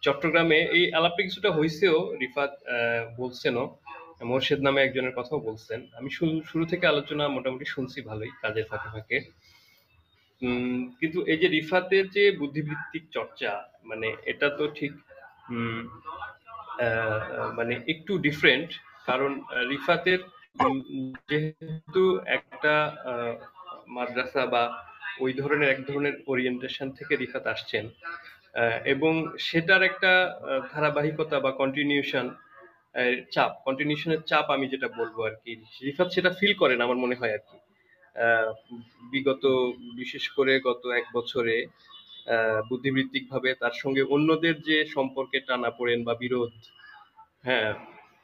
চট্টগ্রামে 0.03 0.59
এই 0.77 0.85
আলাপটা 0.99 1.23
কিছুটা 1.27 1.51
হয়েছেও 1.59 1.97
রিফাত 2.23 2.53
বলছেনও, 3.21 3.65
মোর্শেদ 4.31 4.61
নামে 4.67 4.81
একজনের 4.83 5.17
কথাও 5.19 5.41
বলছেন। 5.49 5.81
আমি 5.99 6.09
শুরু 6.51 6.65
থেকে 6.73 6.85
আলোচনা 6.93 7.25
মোটামুটি 7.37 7.67
শুনছি 7.75 7.99
ভালোই, 8.09 8.33
কাজের 8.43 8.67
ফাঁকে 8.71 8.89
ফাঁকে। 8.95 9.19
কিন্তু 11.01 11.19
এই 11.33 11.39
যে 11.43 11.49
রিফাতের 11.57 12.05
যে 12.17 12.25
বুদ্ধিভিত্তিক 12.41 13.05
চর্চা 13.17 13.53
মানে 13.91 14.09
এটা 14.33 14.49
তো 14.59 14.65
ঠিক 14.79 14.93
মানে 17.59 17.75
একটু 17.93 18.13
ডিফারেন্ট 18.27 18.71
কারণ 19.09 19.33
রিফাতের 19.73 20.21
যেহেতু 21.29 22.03
একটা 22.37 22.75
মাদ্রাসা 23.91 24.43
বা 24.47 24.63
ওই 25.21 25.33
ধরনের 25.33 25.69
এক 25.71 25.81
ধরনের 25.89 26.15
ওরিয়েন্টেশন 26.27 26.87
থেকে 26.91 27.13
রিফাত 27.17 27.45
আসছেন। 27.47 27.85
এবং 28.85 29.13
সেটার 29.39 29.83
একটা 29.83 30.13
ধারাবাহিকতা 30.73 31.37
বা 31.41 31.51
কন্টিনিউশন 31.53 32.27
চাপ 33.33 33.51
কন্টিনিউশনের 33.65 34.23
চাপ 34.23 34.47
আমি 34.51 34.67
যেটা 34.69 34.89
বলব 34.89 35.17
আর 35.29 35.35
কি, 35.43 35.53
রিফাত 35.85 36.09
সেটা 36.13 36.31
ফিল 36.39 36.53
করেন 36.55 36.79
আমার 36.81 36.97
মনে 36.97 37.19
হয় 37.21 37.35
আর 37.37 37.43
কি। 37.49 37.57
বিগত, 39.13 39.45
বিশেষ 39.97 40.25
করে 40.29 40.53
গত 40.61 40.83
এক 41.01 41.07
বছরে 41.15 41.57
বুদ্ধিবৃত্তিক 42.69 43.25
ভাবে 43.31 43.51
তার 43.55 43.75
সঙ্গে 43.83 44.03
অন্যদের 44.15 44.57
যে 44.63 44.77
সম্পর্কে 44.87 45.39
টানাপোড়েন 45.41 46.01
বা 46.05 46.15
বিরোধ 46.15 46.53
হ্যাঁ 47.45 47.69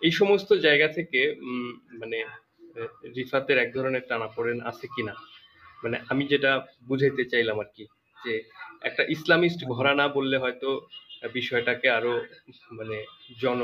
এই 0.02 0.12
সমস্ত 0.20 0.50
জায়গা 0.66 0.88
থেকে 0.88 1.20
মানে 2.00 2.18
রিফাতের 3.16 3.58
এক 3.58 3.68
ধরনের 3.74 4.04
টানাপোড়েন 4.08 4.58
আছে 4.60 4.86
কিনা। 4.96 5.14
মানে 5.82 5.96
আমি 6.10 6.22
যেটা 6.32 6.52
বুঝাইতে 6.88 7.22
চাইলাম 7.32 7.56
আর 7.62 7.68
কি, 7.76 7.84
যে 8.24 8.32
একটা 8.88 9.02
ইসলামিস্ট 9.14 9.60
ঘরানা 9.76 10.04
বললে 10.16 10.36
হয়তো 10.44 10.68
বিষয়টাকে 11.38 11.88
আরও 11.98 12.14
মানে 12.78 12.96
জন 13.42 13.60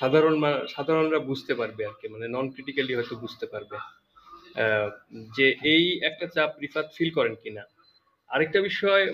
সাধারণ 0.00 0.34
সাধারণরা 0.74 1.20
বুঝতে 1.30 1.52
পারবে 1.60 1.82
আর 1.88 1.94
কি 2.00 2.06
মানে 2.14 2.26
নন 2.34 2.46
ক্রিটিক্যালি 2.54 2.92
হয়তো 2.98 3.14
বুঝতে 3.24 3.46
পারবে। 3.52 3.76
যে 5.36 5.46
এই 5.74 5.84
একটা 6.08 6.26
চাপ 6.34 6.50
রিফাত 6.62 6.86
ফিল 6.96 7.10
করেন 7.18 7.34
কিনা। 7.42 7.62
আরেকটা 8.30 8.58
বিষয় 8.68 9.04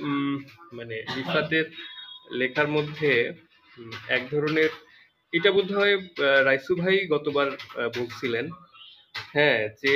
মানে 0.78 0.96
রিফাতের 1.16 1.66
লেখার 2.40 2.68
মধ্যে 2.76 3.10
এক 4.16 4.22
ধরনের, 4.32 4.70
এটা 5.32 5.50
বোধ 5.56 5.68
হয় 5.78 5.94
রাইসু 6.48 6.72
ভাই 6.82 6.96
গতবার 7.14 7.48
বলছিলেন 7.98 8.46
হ্যাঁ 9.34 9.60
যে 9.82 9.94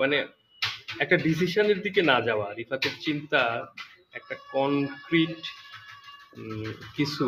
মানে 0.00 0.16
একটা 1.00 1.16
ডিসিশনের 1.16 1.78
দিকে 1.82 2.00
না 2.02 2.16
যাওয়া, 2.20 2.46
রিফাতের 2.54 2.94
চিন্তা, 3.00 3.42
একটা 4.18 4.34
কনক্রিট 4.52 5.38
কিছু 6.96 7.26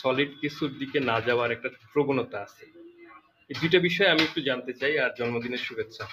সলিড 0.00 0.32
কিছুর 0.40 0.70
দিকে 0.78 0.98
না 1.00 1.16
যাওয়ার 1.20 1.50
একটা 1.52 1.68
প্রবণতা 1.92 2.38
আছে। 2.46 2.64
এই 3.50 3.56
দুইটা 3.60 3.78
বিষয়ে 3.78 4.10
আমি 4.10 4.22
একটু 4.22 4.40
জানতে 4.40 4.72
চাই, 4.72 4.94
আর 4.98 5.10
জন্মদিনের 5.18 5.62
শুভেচ্ছা। 5.66 6.04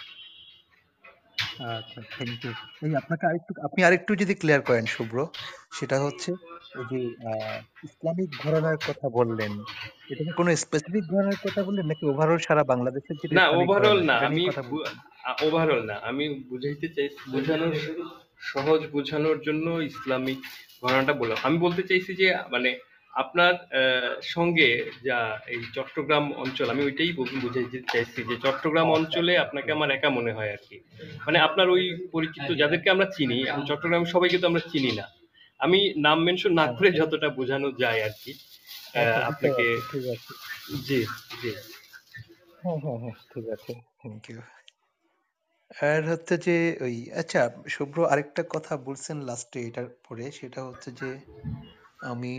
আচ্ছা 1.71 1.99
থ্যাংক 2.13 2.39
ইউ 2.45 2.53
এই 2.85 2.91
আপনাকে 3.01 3.23
আরেকটু 3.29 3.51
আপনি 3.67 3.79
আরেকটু 3.83 4.11
যদি 4.15 4.33
ক্লিয়ার 4.41 4.61
করেন 4.61 4.85
শুভ্র 4.95 5.17
সেটা 5.71 5.97
হচ্ছে 6.05 6.31
যে 6.91 6.99
ইসলামিক 7.87 8.29
ঘরানার 8.43 8.77
কথা 8.87 9.07
বললেন 9.09 9.51
এটা 10.11 10.21
কি 10.23 10.31
কোনো 10.31 10.49
স্পেসিফিক 10.55 11.03
ঘরানার 11.11 11.39
কথা 11.45 11.61
বললেন 11.63 11.85
নাকি 11.87 12.03
ওভারঅল 12.05 12.39
সারা 12.47 12.63
বাংলাদেশের 12.63 13.15
না 13.31 13.45
ওভারঅল 13.59 13.99
না 14.09 14.15
আমি 14.19 14.43
ওভারঅল 15.47 15.81
না 15.85 15.95
আমি 16.09 16.25
বুঝাইতে 16.49 16.87
চাইছি 16.95 17.21
বোঝানোর 17.31 17.73
সহজ 18.51 18.81
বোঝানোর 18.91 19.37
জন্য 19.41 19.67
ইসলামিক 19.91 20.39
ঘটনাটা 20.83 21.13
বললাম। 21.13 21.37
আমি 21.43 21.57
বলতে 21.57 21.83
চাইছি 21.83 22.11
যে 22.15 22.27
মানে 22.51 22.69
আপনার 23.17 23.53
আহ, 23.71 24.11
সঙ্গে 24.27 24.69
যা 25.05 25.17
এই 25.47 25.61
চট্টগ্রাম 25.73 26.25
অঞ্চল 26.37 26.67
আমি 26.69 26.81
ওইটাই 26.83 27.11
বুঝাইতে 27.43 27.79
চাইছি 27.91 28.19
যে 28.23 28.35
চট্টগ্রাম 28.45 28.87
আচ্ছা। 28.87 28.97
অঞ্চলে 28.97 29.33
আচ্ছা 29.33 29.43
আপনাকে 29.45 29.69
আমার 29.71 29.89
একা 29.91 30.09
মনে 30.09 30.31
হয় 30.31 30.51
আর 30.51 30.61
কি। 30.67 30.77
মানে 31.25 31.37
আপনার 31.39 31.67
ওই 31.69 31.83
পরিচিত 32.11 32.47
যাদেরকে 32.61 32.87
আমরা 32.89 33.07
চিনি 33.15 33.37
এখন 33.43 33.63
চট্টগ্রাম 33.69 34.03
সবাইকে 34.05 34.37
তো 34.37 34.45
আমরা 34.47 34.63
চিনি 34.71 34.91
না। 34.91 35.05
আমি 35.59 35.79
নাম 35.97 36.17
মেনশন 36.23 36.51
না 36.53 36.65
করে 36.69 36.89
যতটা 36.99 37.27
বোঝানো 37.37 37.69
যায় 37.81 37.99
আর 38.03 38.13
কি 38.21 38.31
আহ, 38.33 38.99
আচ্ছা 39.01 39.19
আপনাকে 39.29 39.63
পারছি 39.67 39.87
ঠিক 39.91 40.03
আছে। 40.13 40.31
জি 40.87 40.99
জি। 41.41 41.51
হ্যাঁ 42.61 42.77
হ্যাঁ 42.83 42.97
হ্যাঁ 43.03 43.15
ঠিক 43.31 43.45
আছে। 43.55 43.71
থ্যাংক 43.99 44.23
ইউ 44.29 44.39
আর 45.81 46.01
হচ্ছে 46.09 46.35
যে 46.45 46.55
ওই 46.81 46.95
আচ্ছা 47.15 47.41
শুভ্র 47.67 47.97
আরেকটা 48.07 48.41
কথা 48.49 48.73
বলছেন 48.87 49.17
লাস্টে 49.21 49.59
এটার 49.61 49.87
পরে 50.05 50.25
সেটা 50.31 50.59
হচ্ছে 50.63 50.89
যে 50.99 51.09
আমি 51.99 52.31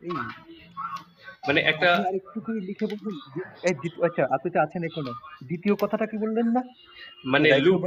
এই 0.00 0.12
মানে 1.44 1.60
একটা 1.70 1.88
আরেকটু 2.02 2.38
করে 2.40 2.60
লিখে 2.68 2.86
বলবেন 2.92 3.14
এই 3.64 3.74
আচ্ছা 4.06 4.22
আপনি 4.36 4.48
তো 4.50 4.58
আছেন 4.60 4.82
এখনও। 4.84 5.14
দ্বিতীয় 5.42 5.74
কথাটা 5.82 6.06
কি 6.06 6.16
বললেন 6.18 6.46
না? 6.48 6.62
মানে 7.24 7.48
লুপ 7.64 7.82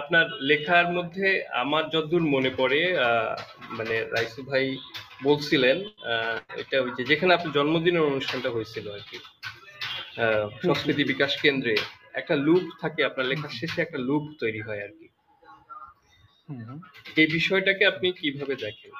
আপনার 0.00 0.26
লেখার 0.40 0.86
মধ্যে 0.92 1.26
আমার 1.62 1.84
যতদূর 1.94 2.24
মনে 2.34 2.50
পড়ে 2.50 2.80
আহ, 2.98 3.34
মানে 3.70 3.94
রাইসু 4.14 4.40
ভাই 4.50 4.64
বলছিলেন 5.22 5.76
আহ, 6.06 6.36
এটা 6.62 6.76
ওই 6.84 6.90
যে 6.96 7.02
যেখানে 7.10 7.32
আপনার 7.34 7.54
জন্মদিনের 7.54 8.08
অনুষ্ঠানটা 8.10 8.50
হয়েছিল 8.50 8.86
আর 8.90 9.02
কি 9.08 9.18
সংস্কৃতি 10.62 11.02
বিকাশ 11.04 11.32
কেন্দ্রে 11.42 11.74
একটা 12.14 12.34
লুপ 12.46 12.64
থাকে 12.80 13.00
আপনার 13.04 13.26
লেখার 13.26 13.52
শেষে 13.58 13.78
একটা 13.82 13.98
লুপ 13.98 14.24
তৈরি 14.40 14.60
হয় 14.60 14.82
আর 14.82 14.92
কি। 14.98 15.06
এই 17.16 17.26
বিষয়টাকে 17.32 17.82
আপনি 17.86 18.12
কীভাবে 18.12 18.54
দেখেন? 18.56 18.92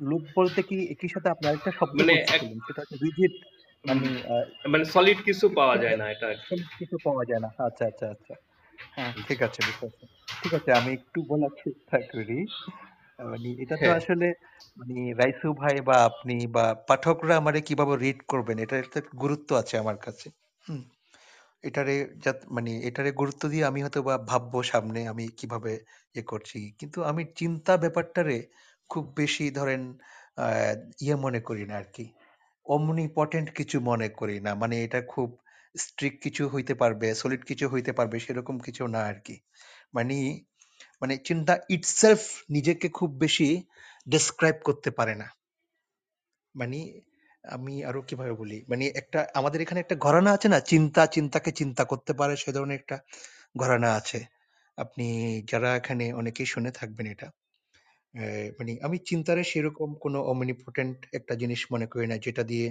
লুপ 0.00 0.24
বলতে 0.36 0.62
কি 0.62 0.76
একই 0.90 1.08
সাথে 1.08 1.28
আপনি 1.30 1.44
আরেকটা 1.48 1.70
শব্দ 1.70 1.96
মানে 2.00 2.14
সেটা 2.66 2.80
হচ্ছে 2.82 2.96
রিজিড 2.96 3.32
মানে 3.84 4.06
মানে 4.68 4.84
সলিড 4.84 5.18
কিছু 5.24 5.48
পাওয়া 5.48 5.76
যায় 5.76 5.96
না 5.96 6.06
এটা 6.10 6.28
কিছু 6.78 6.96
পাওয়া 7.04 7.24
যায় 7.24 7.40
না। 7.40 7.48
আচ্ছা 7.58 7.84
আচ্ছা 7.86 8.06
আচ্ছা। 8.10 8.34
হ্যাঁ 8.92 9.12
ঠিক 9.28 9.42
আছে 9.42 9.60
ঠিক 10.42 10.52
আছে 10.54 10.72
আমি 10.72 10.90
একটু 10.92 11.18
বলার 11.22 11.52
চেষ্টা 11.64 11.98
করি। 12.12 12.38
মানে 13.18 13.48
এটা 13.62 13.76
তো 13.76 13.86
হ্যাঁ। 13.86 13.96
আসলে 13.96 14.26
মানে 14.76 15.14
রাইসু 15.14 15.48
ভাই 15.52 15.80
বা 15.80 15.96
আপনি 16.04 16.46
বা 16.46 16.74
পাঠকরা 16.88 17.36
আমারে 17.36 17.60
কীভাবে 17.60 17.94
রিড 17.96 18.18
করবেন 18.22 18.58
এটার 18.58 18.78
একটা 18.78 19.00
গুরুত্ব 19.18 19.54
আছে 19.56 19.74
আমার 19.78 19.96
কাছে। 19.96 20.26
হুম। 20.68 20.82
এটারে 21.64 21.94
যাত 22.24 22.38
মানে 22.50 22.72
এটারে 22.88 23.10
গুরুত্ব 23.12 23.42
দিয়ে 23.52 23.64
আমি 23.64 23.80
হয়তো 23.82 24.00
বা 24.02 24.14
ভাববো 24.30 24.58
সামনে 24.64 25.00
আমি 25.12 25.24
কীভাবে 25.38 25.72
ইয়ে 26.14 26.24
করছি। 26.24 26.58
কিন্তু 26.80 26.98
আমি 27.10 27.22
চিন্তা 27.36 27.72
ব্যাপারটারে 27.76 28.36
খুব 28.90 29.04
বেশি 29.16 29.44
ধরেন 29.50 29.82
আহ, 30.38 30.72
ইয়ে 31.02 31.16
মনে 31.24 31.40
করি 31.40 31.64
না 31.66 31.76
আর 31.76 31.86
কি 31.94 32.04
অমনিপটেন্ট 32.66 33.48
কিছু 33.58 33.76
মনে 33.82 34.08
করি 34.18 34.36
না। 34.46 34.52
মানে 34.62 34.76
এটা 34.86 35.00
খুব 35.12 35.28
স্ট্রিক্ট 35.74 36.18
কিছু 36.22 36.42
হইতে 36.48 36.74
পারবে 36.74 37.08
সলিড 37.14 37.42
কিছু 37.44 37.64
হইতে 37.72 37.92
পারবে 37.98 38.16
সেরকম 38.20 38.56
কিছু 38.66 38.82
না 38.94 39.00
আর 39.10 39.18
কি 39.26 39.36
মানে 39.94 40.16
মানে 41.02 41.14
চিন্তা 41.26 41.54
ইটসেলফ 41.68 42.22
নিজেকে 42.50 42.86
খুব 42.90 43.10
বেশি 43.18 43.48
ডেসক্রাইব 44.06 44.56
করতে 44.68 44.90
পারে 44.98 45.14
না। 45.14 45.26
মানে 46.54 46.78
আমি 47.44 47.84
আরও 47.84 48.02
কীভাবে 48.02 48.32
বলি? 48.32 48.64
মানে 48.68 48.86
একটা, 48.94 49.26
আমাদের 49.34 49.60
এখানে 49.60 49.80
একটা 49.80 49.96
ঘরানা 49.96 50.32
আছে 50.32 50.48
না? 50.48 50.60
চিন্তা, 50.60 51.06
চিন্তাকে 51.06 51.52
চিন্তা 51.52 51.84
করতে 51.84 52.12
পারে, 52.12 52.36
সে 52.36 52.52
ধরনের 52.52 52.78
একটা 52.80 52.96
ঘরানা 53.56 53.94
আছে। 53.94 54.18
আপনি 54.78 55.06
যারা 55.50 55.76
এখানে 55.76 56.12
অনেকেই 56.12 56.46
শুনে 56.46 56.70
থাকবেন 56.70 57.06
এটা। 57.06 57.28
মানে 58.58 58.76
আমি 58.82 58.98
চিন্তারে 59.06 59.44
সেরকম 59.44 59.94
কোনো 59.94 60.22
অমনিপোটেন্ট 60.22 61.06
একটা 61.12 61.34
জিনিস 61.34 61.60
মনে 61.72 61.86
করি 61.86 62.06
না, 62.06 62.16
যেটা 62.16 62.42
দিয়ে, 62.42 62.68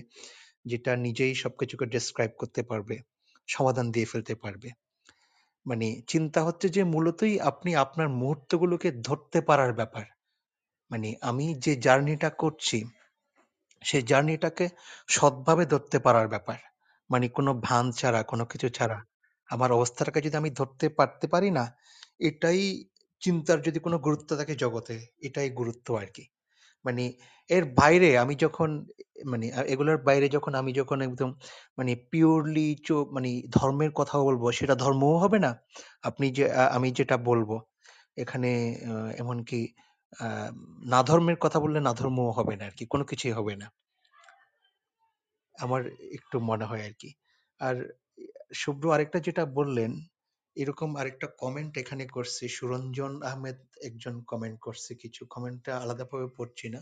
যেটা 0.65 0.95
নিজেই 0.95 1.35
সবকিছুকে 1.35 1.85
ডেসক্রাইব 1.85 2.31
করতে 2.37 2.61
পারবে, 2.63 2.95
সমাধান 3.47 3.91
দিয়ে 3.91 4.05
ফেলতে 4.05 4.35
পারবে। 4.35 4.69
মানে 5.65 6.01
চিন্তা 6.07 6.43
হচ্ছে 6.43 6.69
যে 6.69 6.83
মূলতই 6.83 7.39
আপনি 7.39 7.75
আপনার 7.75 8.09
মুহূর্তগুলোকে 8.09 8.91
ধরতে 8.91 9.41
পারার 9.41 9.73
ব্যাপার। 9.73 10.05
মানে 10.91 11.09
আমি 11.21 11.55
যে 11.59 11.75
জার্নিটা 11.75 12.29
করছি 12.29 12.77
সেই 13.81 14.03
জার্নিটাকে 14.03 14.65
সৎভাবে 15.09 15.65
ধরতে 15.65 15.97
পারার 15.99 16.27
ব্যাপার। 16.27 16.59
মানে 17.09 17.25
কোনো 17.29 17.51
ভান 17.61 17.85
ছাড়া 17.91 18.21
কোনো 18.23 18.45
কিছু 18.45 18.67
ছাড়া। 18.69 18.97
আমার 19.49 19.69
অবস্থাটাকে 19.71 20.19
যদি 20.21 20.35
আমি 20.37 20.49
ধরতে 20.51 20.87
পারতে 20.95 21.25
পারি 21.27 21.49
না 21.51 21.65
এটাই 22.19 22.61
চিন্তার 23.21 23.59
যদি 23.61 23.79
কোনো 23.79 23.97
গুরুত্ব 23.99 24.29
থাকে 24.35 24.53
জগতে 24.55 24.95
এটাই 25.21 25.49
গুরুত্ব 25.51 25.95
আর 25.95 26.09
কি 26.13 26.23
মানে 26.85 27.03
এর 27.49 27.65
বাইরে 27.73 28.17
আমি 28.17 28.35
যখন 28.35 28.69
মানে 29.25 29.45
আ- 29.51 29.67
এগুলোর 29.67 29.97
বাইরে 30.03 30.27
যখন 30.29 30.53
আমি 30.55 30.71
যখন 30.73 30.99
একদম 31.01 31.29
মানে 31.77 31.91
পিওরলি 32.11 32.67
মানে 33.11 33.29
ধর্মের 33.49 33.91
কথা 33.95 34.17
বলব 34.19 34.43
সেটা 34.51 34.75
ধর্মও 34.75 35.17
হবে 35.17 35.39
না। 35.39 35.51
আপনি 36.03 36.27
যে 36.31 36.45
আ- 36.53 36.71
আমি 36.75 36.89
যেটা 36.91 37.17
বলব 37.23 37.49
এখানে 38.17 38.51
আহ, 38.85 39.09
এমনকি 39.17 39.59
আহ, 40.13 40.49
না 40.85 40.99
ধর্মের 41.03 41.37
কথা 41.39 41.59
বললে 41.59 41.79
না 41.81 41.93
ধর্মও 41.93 42.31
হবে 42.31 42.53
না 42.55 42.63
আর 42.65 42.73
কি 42.73 42.83
কোনো 42.85 43.03
কিছুই 43.11 43.33
হবে 43.33 43.53
না। 43.55 43.67
আমার 45.55 45.81
একটু 46.17 46.37
মনে 46.49 46.65
হয় 46.65 46.83
আর 46.85 46.93
কি 46.93 47.09
আর 47.59 47.75
শুভ্র 48.53 48.83
আরেকটা 48.91 49.19
যেটা 49.27 49.43
বললেন 49.57 49.91
এরকম 50.55 50.89
আরেকটা 50.95 51.27
কমেন্ট 51.41 51.73
এখানে 51.77 52.03
করছে 52.07 52.43
সুরঞ্জন 52.57 53.13
আহমেদ 53.23 53.57
একজন 53.81 54.15
কমেন্ট 54.27 54.57
করছে 54.59 54.91
কিছু 54.95 55.21
কমেন্টটা 55.29 55.73
আলাদাভাবে 55.77 56.27
পড়ছি 56.37 56.67
না 56.69 56.81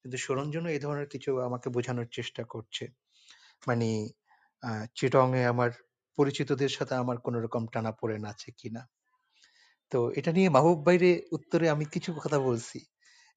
কিন্তু 0.00 0.16
সুরঞ্জনও 0.24 0.70
এই 0.70 0.80
ধরনের 0.84 1.08
কিছু 1.14 1.30
আমাকে 1.48 1.68
বোঝানোর 1.70 2.08
চেষ্টা 2.08 2.42
করছে। 2.52 2.84
মানে 3.62 3.88
চিটং 4.96 5.26
এ 5.34 5.42
আমার 5.52 5.70
পরিচিতদের 6.18 6.72
সাথে 6.76 6.94
আমার 6.94 7.16
কোন 7.24 7.34
রকম 7.36 7.62
টানা 7.72 7.92
পড়েন 8.00 8.22
আছে 8.32 8.48
কিনা। 8.60 8.82
তো 9.90 10.10
এটা 10.16 10.32
নিয়ে 10.32 10.48
মাহবুব 10.48 10.86
ভাইরে 10.86 11.22
উত্তরে 11.32 11.70
আমি 11.70 11.84
কিছু 11.84 12.14
কথা 12.24 12.38
বলছি। 12.38 12.80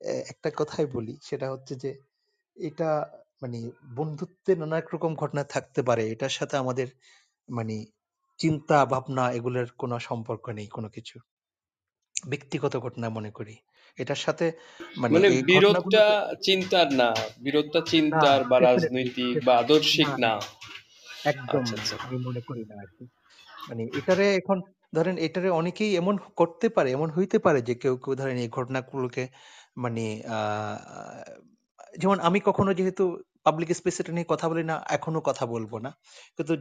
এ- 0.01 0.23
একটা 0.29 0.51
কথাই 0.55 0.85
বলি 0.85 1.17
সেটা 1.23 1.51
হচ্ছে 1.51 1.75
যে 1.75 1.99
এটা 2.55 3.09
মানে 3.41 3.69
বন্ধুত্বে 3.95 4.55
নানা 4.55 4.81
রকম 4.93 5.15
ঘটনা 5.15 5.43
থাকতে 5.43 5.83
পারে 5.83 6.09
এটার 6.09 6.29
সাথে 6.29 6.57
আমাদের 6.57 6.87
মানে 7.49 7.85
চিন্তা 8.37 8.85
ভাবনা 8.85 9.31
এগুলোর 9.31 9.67
কোনো 9.77 9.99
সম্পর্ক 9.99 10.49
নেই 10.49 10.67
কোনো 10.67 10.89
কিছু। 10.89 11.19
ব্যক্তিগত 12.27 12.77
ঘটনা 12.77 13.09
মনে 13.09 13.31
করি। 13.31 13.55
এটার 13.97 14.15
সাথে 14.15 14.51
মানে 14.97 15.13
মানে 15.13 15.27
এই 15.27 15.43
বিরোধটা 15.43 16.35
চিন্তার 16.41 16.93
না 16.93 17.15
বিরোধটা 17.37 17.79
না 17.79 17.85
চিন্তার 17.85 18.43
বা 18.43 18.59
রাজনৈতিক 18.59 19.45
বা 19.45 19.57
আদর্শিক 19.57 20.07
না। 20.07 20.39
একদম 21.25 21.59
আচ্ছা 21.59 21.75
আচ্ছা। 21.81 21.97
আমি 21.99 22.17
মনে 22.17 22.41
করি 22.41 22.65
না 22.65 22.75
আর 22.75 22.85
কি। 22.99 23.07
মানে 23.69 23.83
এটারে 23.83 24.35
এখন 24.35 24.61
ধরেন 24.93 25.15
এটারে 25.17 25.49
অনেকেই 25.51 25.91
এমন 26.01 26.15
করতে 26.39 26.67
পারে, 26.75 26.89
এমন 26.91 27.09
হইতে 27.17 27.37
পারে 27.45 27.59
যে 27.61 27.73
কেউ, 27.75 27.93
কেউ 28.03 28.13
ধরেন 28.15 28.37
এই 28.37 28.49
ঘটনাগুলোকে 28.49 29.23
মানে 29.77 30.05
যেমন 31.93 32.17
আমি 32.19 32.39
কখনো 32.39 32.71
যেহেতু 32.73 33.03
পাবলিক 33.45 33.69
স্পেস 33.73 33.95
এটা 34.01 34.11
নিয়ে 34.11 34.31
কথা 34.33 34.45
বলি 34.51 34.63
না, 34.63 34.75
এখনও 34.89 35.21
কথা 35.29 35.43
বলব 35.45 35.71
না। 35.85 35.91
কিন্তু 36.37 36.53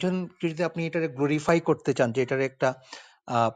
যদি 0.42 0.62
আপনি 0.68 0.80
এটারে 0.88 1.08
গ্লোরিফাই 1.16 1.58
করতে 1.68 1.90
চান 1.98 2.08
যে 2.14 2.20
এটার 2.22 2.42
একটা 2.50 2.68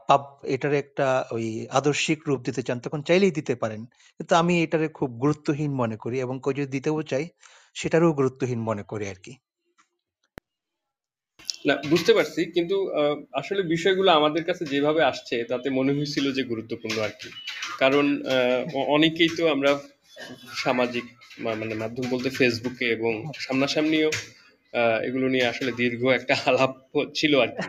পাব 0.09 0.21
এটার 0.55 0.73
একটা 0.73 1.07
ওই 1.31 1.45
আদর্শিক 1.71 2.19
রূপ 2.27 2.39
দিতে 2.47 2.61
চান 2.67 2.77
তখন 2.79 2.99
চাইলেই 3.09 3.33
দিতে 3.39 3.53
পারেন। 3.55 3.81
কিন্তু 4.19 4.33
আমি 4.41 4.53
এটারে 4.65 4.87
খুব 4.99 5.09
গুরুত্বহীন 5.23 5.71
মনে 5.81 5.97
করি 5.97 6.17
এবং 6.25 6.35
কেউ 6.43 6.53
যদি 6.59 6.69
দিতেও 6.75 6.99
চাই 7.11 7.25
সেটারও 7.75 8.09
গুরুত্বহীন 8.19 8.59
মনে 8.69 8.83
করি 8.83 9.05
আরকি। 9.09 9.33
না 11.65 11.73
বুঝতে 11.89 12.11
পারছি 12.13 12.41
কিন্তু 12.55 12.75
আসলে 13.33 13.61
বিষয়গুলো 13.65 14.09
আমাদের 14.11 14.43
কাছে 14.43 14.63
যেভাবে 14.65 15.01
আসছে 15.03 15.35
তাতে 15.43 15.67
মনে 15.69 15.91
হয়েছিল 15.93 16.25
যে 16.31 16.43
গুরুত্বপূর্ণ 16.43 16.97
আর 16.99 17.13
কি 17.19 17.29
কারণ 17.79 18.05
অনেকেই 18.95 19.31
তো 19.37 19.43
আমরা 19.47 19.71
সামাজিক 20.57 21.05
মানে 21.37 21.75
মাধ্যম 21.75 22.05
বলতে 22.09 22.29
ফেসবুকে 22.29 22.85
এবং 22.87 23.13
সামনাসামনিও 23.39 24.09
এগুলো 25.07 25.25
নিয়ে 25.29 25.45
আসলে 25.47 25.71
দীর্ঘ 25.71 26.01
একটা 26.09 26.33
আলাপ 26.45 26.73
ছিল 27.13 27.33
আর 27.39 27.49
কি 27.51 27.63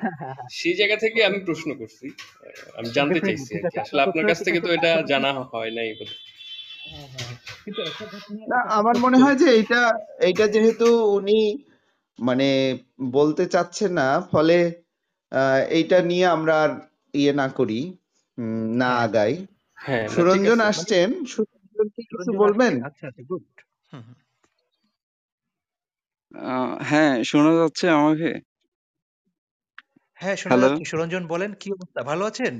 সেই 0.50 0.74
জায়গা 0.74 0.96
থেকে 0.96 1.18
আমি 1.24 1.38
প্রশ্ন 1.44 1.68
করছি 1.74 2.06
আমি 2.78 2.88
জানতে 2.90 3.18
চাইছি 3.20 3.50
আর 3.56 3.64
কি 3.64 3.76
আসলে 3.80 4.00
আপনার 4.02 4.24
কাছ 4.24 4.38
থেকে 4.44 4.58
তো 4.60 4.68
এটা 4.72 4.90
জানা 5.12 5.30
হয় 5.52 5.72
নাই। 5.72 5.88
হ্যাঁ, 6.84 7.08
হ্যাঁ, 7.12 7.28
হ্যাঁ। 8.48 8.64
আমার 8.78 8.96
মনে 8.98 9.18
হয় 9.18 9.36
যে 9.36 9.48
এটা 9.56 9.80
এইটা 10.20 10.44
যেহেতু 10.46 10.88
উনি 11.18 11.38
মানে 12.18 12.48
বলতে 13.12 13.44
চাচ্ছে 13.46 13.86
না 13.90 14.08
ফলে 14.32 14.56
আহ, 15.32 15.60
এইটা 15.70 15.98
নিয়ে 16.02 16.26
আমরা 16.26 16.54
আর 16.64 16.70
ইয়ে 17.14 17.32
না 17.32 17.46
করি 17.50 17.80
উম, 18.38 18.64
না 18.76 18.86
হ্যাঁ, 18.86 19.00
আগাই। 19.04 19.32
হ্যাঁ 19.78 20.04
সুরঞ্জন 20.08 20.58
আসছেন? 20.60 21.08
সুরঞ্জন 21.24 21.86
কি 21.88 22.02
কিছু 22.10 22.30
বলবেন? 22.38 22.72
আচ্ছা 22.82 23.04
আচ্ছা 23.06 23.22
গুড 23.22 23.44
হুম 23.92 24.02
হুম। 24.06 24.16
আহ, 26.34 26.72
হ্যাঁ 26.82 27.14
শোনা 27.24 27.52
যাচ্ছে 27.54 27.86
আমাকে? 27.90 28.30
হ্যাঁ 30.20 30.36
শোনা 30.36 30.56
যাচ্ছে। 30.62 30.84
সুরঞ্জন 30.84 31.22
বলেন 31.26 31.50
কি 31.60 31.68
অবস্থা? 31.72 32.00
ভালো 32.02 32.22
আছেন? 32.24 32.54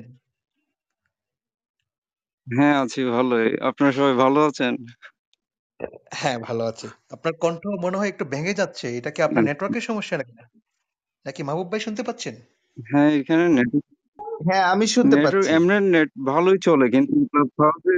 হ্যাঁ 2.46 2.74
আছি 2.80 3.00
ভালোই। 3.10 3.48
আপনারা 3.60 3.92
সবাই 3.92 4.14
ভালো 4.14 4.40
আছেন? 4.40 4.72
হ্যাঁ 6.12 6.38
ভালো 6.38 6.62
আছি। 6.64 6.86
আপনার 7.10 7.34
কণ্ঠ 7.34 7.62
মনে 7.80 7.96
হয় 7.96 8.08
একটু 8.08 8.24
ভেঙে 8.24 8.54
যাচ্ছে 8.54 8.86
এটা 8.98 9.10
কি 9.10 9.20
আপনার 9.22 9.42
নেটওয়ার্কের 9.44 9.80
সমস্যা 9.80 10.14
নাকি? 10.18 10.32
নাকি 11.26 11.40
মাহবুব 11.42 11.68
ভাই 11.72 11.80
শুনতে 11.80 12.02
পাচ্ছেন? 12.02 12.34
হ্যাঁ 12.76 13.10
এখানে 13.20 13.44
হ্যাঁ 14.46 14.64
আমি 14.72 14.86
শুনতে 14.86 15.14
নেটওয়ার্ক 15.16 15.36
পাচ্ছি। 15.36 15.54
এমনি 15.56 15.76
নেট 15.90 16.10
ভালোই 16.26 16.58
চলে 16.58 16.86
কিন্তু 16.90 17.14
ক্লাব 17.30 17.50
হাউসে 17.60 17.94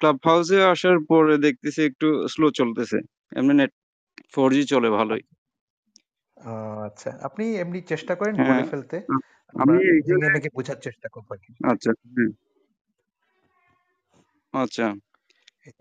ক্লাব 0.00 0.16
হাউসে 0.24 0.58
আসার 0.64 0.98
পরে 1.08 1.34
দেখতেছি 1.38 1.80
একটু 1.84 2.06
স্লো 2.28 2.46
চলতেছে। 2.50 2.98
এমনি 3.36 3.54
নেট 3.54 3.72
ফোর 4.34 4.48
জি 4.52 4.62
চলে 4.64 4.88
ভালোই। 4.90 5.22
ও, 6.36 6.52
আচ্ছা। 6.88 7.10
আপনি 7.22 7.44
এমনি 7.56 7.78
চেষ্টা 7.82 8.12
করেন 8.14 8.34
হ্যাঁ 8.36 8.48
বলে 8.50 8.64
ফেলতে। 8.70 8.96
আমরা 9.54 9.74
আমি 9.74 9.74
ভেঙে 9.78 9.92
এইখানে 9.96 10.26
ভেঙে 10.34 10.50
বোঝার 10.54 10.78
চেষ্টা 10.80 11.08
করব 11.08 11.28
আচ্ছা 11.64 11.90
আচ্ছা। 14.54 14.86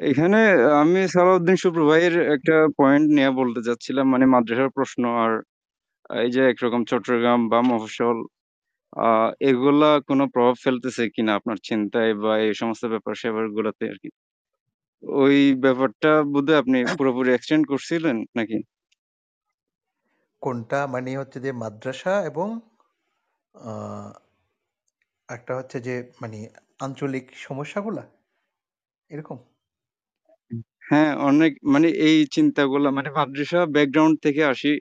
এখানে 0.06 0.38
আমি 0.82 1.00
সালাউদ্দিন 1.14 1.58
শুভ্র 1.64 1.80
ভাইয়ের 1.90 2.16
একটা 2.36 2.56
পয়েন্ট 2.80 3.06
নিয়ে 3.16 3.30
বলতে 3.40 3.60
চাচ্ছিলাম 3.68 4.06
মানে 4.14 4.26
মাদ্রাসার 4.34 4.70
প্রশ্ন 4.78 5.04
আর 5.24 5.32
এই 6.20 6.30
যে 6.36 6.42
একরকম 6.52 6.82
চট্টগ্রাম 6.92 7.40
বা 7.52 7.60
মফস্বল 7.70 8.18
আহ 9.00 9.30
এগুলা 9.50 9.90
কোনো 10.10 10.24
প্রভাব 10.34 10.56
ফেলতেছে 10.66 11.04
কিনা 11.16 11.32
আপনার 11.40 11.58
চিন্তায় 11.70 12.12
বা 12.24 12.32
এই 12.46 12.54
সমস্ত 12.62 12.84
ব্যাপার 12.94 13.14
স্যাপার 13.22 13.46
গুলাতে 13.58 13.84
আর 13.92 13.98
কি? 14.04 14.10
ওই 15.04 15.36
ব্যাপারটা 15.64 16.12
বোধহয় 16.34 16.60
আপনি 16.64 16.78
পুরোপুরি 16.98 17.30
এক্সটেন্ড 17.34 17.64
করছিলেন 17.72 18.18
নাকি? 18.38 18.58
কোনটা 20.42 20.80
মানে 20.94 21.10
হচ্ছে 21.22 21.38
যে 21.46 21.52
মাদ্রাসা 21.62 22.14
এবং 22.30 22.48
একটা 25.30 25.54
হচ্ছে 25.60 25.78
যে 25.88 25.96
মানে 26.22 26.38
আঞ্চলিক 26.80 27.26
সমস্যাগুলা 27.46 28.04
এরকম? 29.10 29.38
হ্যাঁ 30.86 31.12
অনেক 31.24 31.52
মানে 31.74 31.88
এই 32.06 32.18
চিন্তাগুলা 32.36 32.90
মানে 32.92 33.10
মাদ্রাসা 33.18 33.60
ব্যাকগ্রাউন্ড 33.76 34.16
থেকে 34.26 34.42
আসি। 34.52 34.72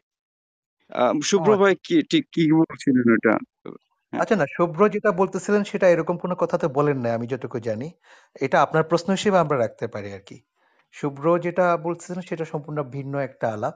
ও 0.92 1.04
শুভ্র 1.22 1.50
আচ্ছা। 1.50 1.58
ভাই 1.62 1.74
কি 1.84 1.96
ঠিক 2.10 2.24
কি 2.34 2.42
বলছিলেন 2.60 3.06
ওটা 3.14 3.34
হ্যাঁ। 4.12 4.22
আচ্ছা 4.22 4.34
না 4.36 4.46
শুভ্র 4.54 4.80
যেটা 4.94 5.10
বলতেছিলেন 5.20 5.62
সেটা 5.70 5.86
এরকম 5.88 6.16
কোনো 6.22 6.34
কথা 6.42 6.56
তো 6.58 6.76
বলেন 6.78 6.98
না 7.04 7.10
আমি 7.16 7.26
যতটুকু 7.26 7.58
জানি। 7.68 7.88
এটা 8.36 8.56
আপনার 8.62 8.84
প্রশ্ন 8.90 9.08
হিসেবে 9.16 9.38
আমরা 9.38 9.56
রাখতে 9.58 9.86
পারি 9.94 10.08
আর 10.12 10.22
কি। 10.28 10.36
শুভ্র 10.94 11.24
যেটা 11.38 11.66
বলতেছিলেন 11.84 12.22
সেটা 12.28 12.44
সম্পূর্ণ 12.52 12.78
ভিন্ন 12.94 13.14
একটা 13.28 13.46
আলাপ। 13.54 13.74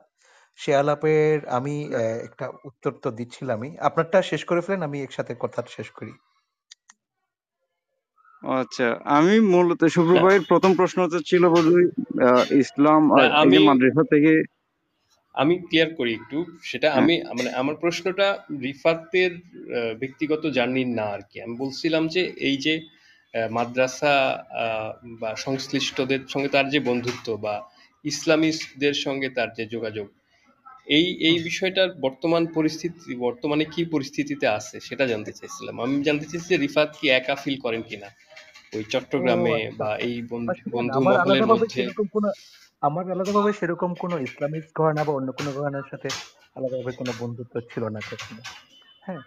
সে 0.58 0.70
আলাপের 0.74 1.36
আমি 1.50 1.70
আহ, 1.92 2.18
একটা 2.28 2.44
উত্তর 2.68 2.92
তো 3.02 3.08
দিচ্ছিলামই। 3.18 3.70
আপনারটা 3.88 4.18
শেষ 4.30 4.42
করে 4.48 4.60
ফেলেন 4.64 4.82
আমি 4.88 4.98
একসাথে 5.00 5.32
কথাটা 5.42 5.70
শেষ 5.78 5.88
করি। 5.98 6.12
আচ্ছা 8.42 8.86
আমি 9.16 9.34
মূলত 9.52 9.82
শুভ্র 9.94 10.12
ভাইয়ের 10.24 10.44
প্রথম 10.50 10.72
প্রশ্নটা 10.78 11.18
ছিল 11.30 11.42
বোধহয় 11.54 11.86
ইসলাম 12.62 13.02
আমি 13.42 13.56
মাদ্রাসা 13.68 14.04
থেকে। 14.12 14.32
আমি 15.34 15.54
ক্লিয়ার 15.64 15.90
করি 15.98 16.12
একটু 16.14 16.38
সেটা 16.62 16.88
হ্যাঁ। 16.88 16.98
আমি 17.00 17.14
মানে 17.38 17.50
আমার 17.52 17.76
প্রশ্নটা 17.82 18.26
রিফাতের 18.62 19.32
ব্যক্তিগত 20.02 20.42
জার্নির 20.56 20.90
না 20.98 21.06
আর 21.14 21.22
কি। 21.30 21.36
আমি 21.40 21.54
বলছিলাম 21.56 22.02
যে 22.14 22.22
এই 22.48 22.56
যে 22.64 22.74
মাদ্রাসা 23.50 24.14
বা 25.20 25.30
সংশ্লিষ্টদের 25.36 26.22
সঙ্গে 26.28 26.48
তার 26.54 26.66
যে 26.70 26.80
বন্ধুত্ব 26.80 27.26
বা 27.44 27.54
ইসলামিস্টদের 28.04 28.94
সঙ্গে 29.04 29.28
তার 29.36 29.48
যে 29.58 29.64
যোগাযোগ 29.74 30.06
এই 30.88 31.06
এই 31.28 31.36
বিষয়টার 31.42 31.90
বর্তমান 32.00 32.42
পরিস্থিতি 32.56 33.12
বর্তমানে 33.26 33.64
কি 33.74 33.82
পরিস্থিতিতে 33.94 34.46
আছে 34.48 34.76
সেটা 34.80 35.04
জানতে 35.06 35.32
চাইছিলাম। 35.32 35.74
আমি 35.84 35.94
জানতে 36.04 36.26
চাইছি 36.30 36.46
যে 36.52 36.56
রিফাত 36.56 36.90
কি 36.98 37.06
একা 37.10 37.34
ফিল 37.42 37.56
করেন 37.64 37.82
কিনা? 37.82 38.08
ওই 38.72 38.84
চট্টগ্রামে 38.84 39.50
আচ্ছা 39.50 39.72
বা 39.80 39.88
এই 40.00 40.14
না 40.46 40.52
বন্ধু 40.72 40.98
আমার 40.98 41.14
মহলের 41.16 41.46
মধ্যে 41.50 41.82
আমার 42.82 43.04
আলাদাভাবে 43.10 43.52
সেরকম 43.52 43.90
কোনো 43.94 44.16
ইসলামিক 44.18 44.64
ঘরানা 44.78 45.02
বা 45.04 45.12
অন্য 45.12 45.28
কোনো 45.32 45.50
ঘরানার 45.52 45.86
সাথে 45.90 46.08
আলাদাভাবে 46.56 46.92
কোনো 46.92 47.12
বন্ধুত্ব 47.20 47.54
ছিল 47.70 47.82
না 47.88 48.00
কখনো। 48.10 48.42
হ্যাঁ 49.02 49.22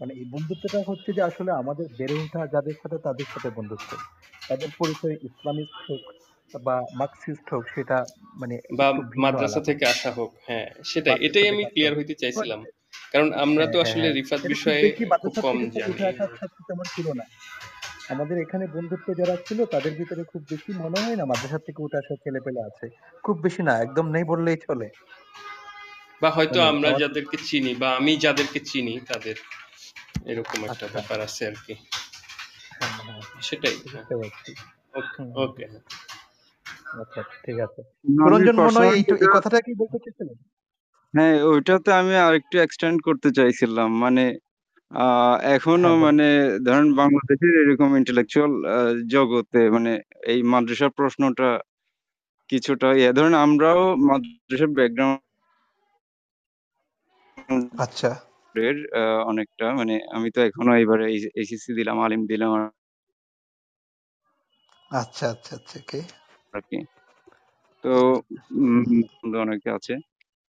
মানে 0.00 0.12
এই 0.14 0.26
বন্ধুত্বটা 0.30 0.78
হচ্ছে 0.86 1.10
যে 1.12 1.22
আসলে 1.22 1.50
আমাদের 1.52 1.86
বেড়ে 1.98 2.14
ওঠা 2.14 2.42
যাদের 2.46 2.76
সাথে 2.82 2.96
তাদের 2.98 3.26
সাথে 3.34 3.48
বন্ধুত্ব। 3.50 3.90
তাদের 4.48 4.70
পরিচয় 4.78 5.16
ইসলামিক 5.22 5.70
হোক 5.86 6.02
বা 6.54 6.76
মার্কসিস্ট 6.94 7.46
হোক 7.52 7.64
সেটা 7.74 7.96
মানে 8.36 8.56
বা 8.78 8.86
মাদ্রাসা 9.16 9.60
থেকে 9.60 9.84
আসা 9.86 10.10
হোক 10.10 10.30
হ্যাঁ 10.48 10.66
সেটাই। 10.84 11.16
এটাই 11.20 11.46
আমি 11.48 11.64
ক্লিয়ার 11.64 11.92
হইতে 11.96 12.14
চাইছিলাম। 12.14 12.60
কারণ 13.12 13.28
আমরা 13.44 13.64
হ্যাঁ 13.64 13.72
তো 13.72 13.76
হ্যাঁ 13.76 13.84
আসলে 13.86 14.02
হ্যাঁ। 14.02 14.16
রিফাত 14.18 14.42
বিষয়ে 14.48 14.82
খুব 15.22 15.34
কম 15.44 15.56
জানি। 15.74 15.94
তেমন 16.68 16.86
ছিল 16.94 17.06
না। 17.12 17.24
আমাদের 18.08 18.36
এখানে 18.38 18.64
বন্ধুত্ব 18.74 19.08
যারা 19.20 19.34
ছিল 19.46 19.58
তাদের 19.74 19.92
ভিতরে 19.94 20.22
খুব 20.24 20.42
বেশি 20.50 20.70
মনে 20.82 20.98
হয় 21.00 21.16
না 21.16 21.24
মাদ্রাসা 21.24 21.58
থেকে 21.58 21.80
উঠে 21.82 21.96
আসা 21.98 22.14
ছেলে 22.24 22.40
পেলে 22.40 22.60
আছে। 22.68 22.86
খুব 23.24 23.36
বেশি 23.42 23.60
না 23.62 23.72
একদম 23.78 24.06
নেই 24.14 24.24
বললেই 24.24 24.58
চলে। 24.66 24.86
বা 26.22 26.28
হয়তো 26.30 26.58
আমরা 26.70 26.90
যাদেরকে 27.02 27.36
চিনি 27.48 27.72
বা 27.82 27.88
আমি 27.98 28.12
যাদেরকে 28.24 28.58
চিনি 28.70 28.94
তাদের 29.10 29.36
এরকম 30.26 30.58
একটা 30.60 30.72
আচ্ছা। 30.76 30.86
ব্যাপার 30.94 31.18
আছে 31.20 31.42
আর 31.50 31.56
কি। 31.64 31.74
সেটাই। 33.40 33.74
বুঝতে 33.84 34.14
পারছি। 34.20 34.50
ওকে 35.44 35.64
আচ্ছা 37.02 37.20
ঠিক 37.44 37.58
আছে। 37.66 37.80
সুরঞ্জন 38.16 38.56
মনে 38.58 38.78
হয় 38.80 38.92
এই 38.96 39.04
কথাটা 39.36 39.58
কি 39.66 39.72
বলতে 39.80 39.98
চেয়েছিলেন? 40.04 40.36
হ্যাঁ 41.14 41.36
ওইটাতে 41.50 41.90
আমি 42.00 42.14
আরেকটু 42.26 42.56
এক্সটেন্ড 42.58 42.98
করতে 43.06 43.28
চাইছিলাম। 43.38 43.88
মানে 44.04 44.24
আহ 44.90 45.34
এখনও 45.56 45.88
হ্যাঁ 45.88 45.96
বল। 45.96 46.04
মানে 46.04 46.24
ধরেন 46.66 46.88
বাংলাদেশের 47.00 47.52
এরকম 47.62 47.90
ইন্টেলেকচুয়াল 48.00 48.52
জগতে 49.10 49.60
মানে 49.74 49.90
এই 50.26 50.40
মাদ্রাসার 50.52 50.92
প্রশ্নটা 50.98 51.48
কিছুটা 52.50 52.88
ইয়ে। 52.98 53.10
ধরেন 53.16 53.34
আমরাও 53.44 53.80
মাদ্রাসার 54.08 54.70
ব্যাকগ্রাউন্ড 54.78 55.20
আচ্ছা। 57.84 58.10
এর 58.54 58.76
আহ, 58.94 59.20
অনেকটা 59.30 59.66
মানে 59.78 59.94
আমি 60.16 60.28
তো 60.34 60.40
এখনও 60.48 60.72
এবারে 60.82 61.04
এইচএসসি 61.38 61.70
দিলাম 61.78 61.96
আলিম 62.04 62.22
দিলাম 62.32 62.50
আচ্ছা 64.90 65.24
আচ্ছা 65.32 65.52
আচ্ছা 65.58 65.76
ওকে 65.80 66.00
আর 66.52 66.62
কি। 66.68 66.78
তো 67.84 67.90
উম, 68.56 68.82
বন্ধু 69.14 69.36
অনেকে 69.44 69.68
আছে। 69.78 69.94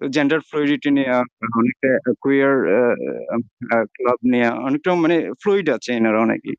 জেন্ডার 0.02 0.40
ফ্লুইডিটি 0.49 0.90
নিয়ে 0.91 1.11
অনেকটা 1.60 1.90
কুইয়ার 2.22 2.56
ক্লাব 3.95 4.19
নিয়ে 4.23 4.48
অনেকটা 4.68 4.90
মানে 4.95 5.15
ফ্লুইড 5.41 5.68
আছে 5.69 5.90
এনারা 5.94 6.19
অনেকেই। 6.22 6.56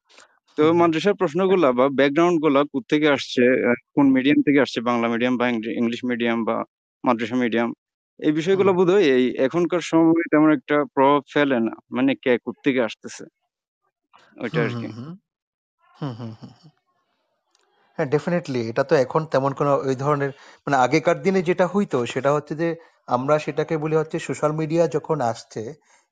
তো 0.58 0.62
মাদ্রাসার 0.72 1.14
প্রশ্নগুলা 1.14 1.68
বা 1.72 1.86
ব্যাকগ্রাউন্ডগুলা 1.98 2.60
কোথেকে 2.74 3.08
আসছে 3.08 3.42
কোন 3.94 4.06
মিডিয়াম 4.12 4.38
থেকে 4.46 4.58
আসছে 4.60 4.78
বাংলা 4.80 5.06
মিডিয়াম 5.08 5.34
বা 5.36 5.46
ইংলিশ 5.80 6.00
মিডিয়াম 6.04 6.38
বা 6.44 6.56
মাদ্রাসা 7.04 7.36
মিডিয়াম 7.36 7.68
এই 8.20 8.32
বিষয়গুলো 8.32 8.70
হুম। 8.70 8.78
বোধহয় 8.78 9.04
এই 9.16 9.24
এখনকার 9.46 9.82
সময় 9.90 10.24
তেমন 10.30 10.48
একটা 10.52 10.76
প্রভাব 10.94 11.20
ফেলে 11.34 11.58
না 11.60 11.74
মানে 11.90 12.12
কে 12.24 12.32
কোথেকে 12.46 12.80
আসতেছে। 12.82 13.24
ওইটা 14.36 14.60
আর 14.64 14.72
কি। 14.72 14.88
হ্যাঁ 17.98 18.08
ডেফিনেটলি 18.10 18.60
এটা 18.68 18.82
তো 18.82 18.94
এখন 18.96 19.22
তেমন 19.26 19.50
কোনো 19.52 19.72
ওই 19.88 19.94
ধরনের 19.94 20.30
মানে 20.66 20.76
আগেকার 20.76 21.16
দিনে 21.22 21.40
যেটা 21.42 21.66
হইতো 21.74 21.98
সেটা 22.06 22.30
হচ্ছে 22.32 22.54
যে 22.54 22.68
আমরা 23.08 23.34
সেটাকে 23.38 23.74
বলি 23.78 23.94
হচ্ছে 23.96 24.16
সোশ্যাল 24.20 24.52
মিডিয়া 24.52 24.84
যখন 24.96 25.18
আসছে 25.30 25.62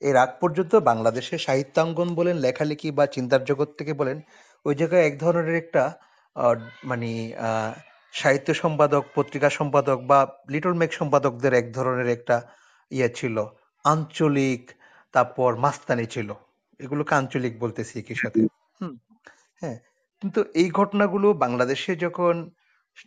এর 0.02 0.16
আগ 0.16 0.30
পর্যন্ত 0.40 0.72
বাংলাদেশে 0.90 1.36
সাহিত্যাঙ্গন 1.38 2.08
বলেন 2.14 2.36
লেখালেখি 2.36 2.88
বা 2.90 3.04
চিন্তার 3.06 3.42
জগৎ 3.44 3.70
থেকে 3.78 3.92
বলেন 3.94 4.18
ওই 4.66 4.74
জায়গায় 4.74 5.04
এক 5.04 5.14
ধরনের 5.20 5.56
একটা 5.56 5.82
মানে 6.84 7.10
সাহিত্য 8.14 8.48
সম্পাদক 8.54 9.02
পত্রিকা 9.14 9.48
সম্পাদক 9.50 9.98
বা 10.06 10.18
লিটল 10.48 10.74
মেক 10.74 10.90
সম্পাদকদের 10.92 11.52
এক 11.54 11.66
ধরনের 11.74 12.08
একটা 12.08 12.36
ইয়ে 12.90 13.08
ছিল 13.14 13.36
আঞ্চলিক 13.84 14.62
তারপর 15.14 15.50
মাস্তানি 15.56 16.06
ছিল। 16.06 16.28
এগুলোকে 16.80 17.12
আঞ্চলিক 17.14 17.54
বলতেছি 17.58 17.94
একই 17.98 18.16
সাথে। 18.16 18.40
হুম 18.80 18.94
হ্যাঁ 19.62 19.78
কিন্তু 20.22 20.40
এই 20.54 20.68
ঘটনাগুলো 20.70 21.28
বাংলাদেশে 21.44 21.92
যখন 21.96 22.34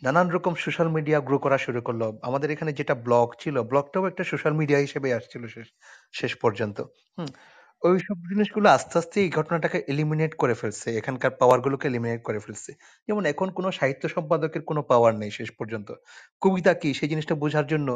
নানান 0.03 0.27
রকম 0.29 0.53
সোশ্যাল 0.55 0.89
মিডিয়া 0.89 1.19
গ্রো 1.27 1.37
করা 1.39 1.57
শুরু 1.57 1.79
করল। 1.81 2.01
আমাদের 2.27 2.49
এখানে 2.51 2.71
যেটা 2.79 2.95
ব্লগ 3.05 3.27
ছিল 3.39 3.55
ব্লগটাও 3.71 4.03
একটা 4.11 4.23
সোশ্যাল 4.31 4.53
মিডিয়া 4.59 4.79
হিসেবে 4.85 5.07
আসছিল 5.17 5.43
শেষ 5.55 5.67
শেষ 6.13 6.31
পর্যন্ত। 6.43 6.77
ওই 7.81 7.97
সব 8.07 8.17
জিনিসগুলো 8.29 8.67
আস্তে 8.69 8.95
আস্তে 8.99 9.17
এই 9.23 9.31
ঘটনাটাকে 9.37 9.77
এলিমিনেট 9.87 10.33
করে 10.41 10.55
ফেলছে। 10.61 10.87
এখানকার 10.99 11.31
পাওয়ার 11.39 11.59
গুলোকে 11.65 11.85
এলিমিনেট 11.91 12.21
করে 12.27 12.39
ফেলছে। 12.45 12.71
যেমন 13.07 13.23
এখন 13.31 13.47
কোনো 13.57 13.69
সাহিত্য 13.79 14.03
সম্পাদকের 14.15 14.63
কোনো 14.69 14.81
পাওয়ার 14.91 15.13
নেই 15.21 15.31
শেষ 15.39 15.49
পর্যন্ত। 15.59 15.89
কবিতা 16.41 16.71
কি? 16.81 16.89
সেই 16.99 17.09
জিনিসটা 17.11 17.35
বোঝার 17.43 17.65
জন্য 17.73 17.89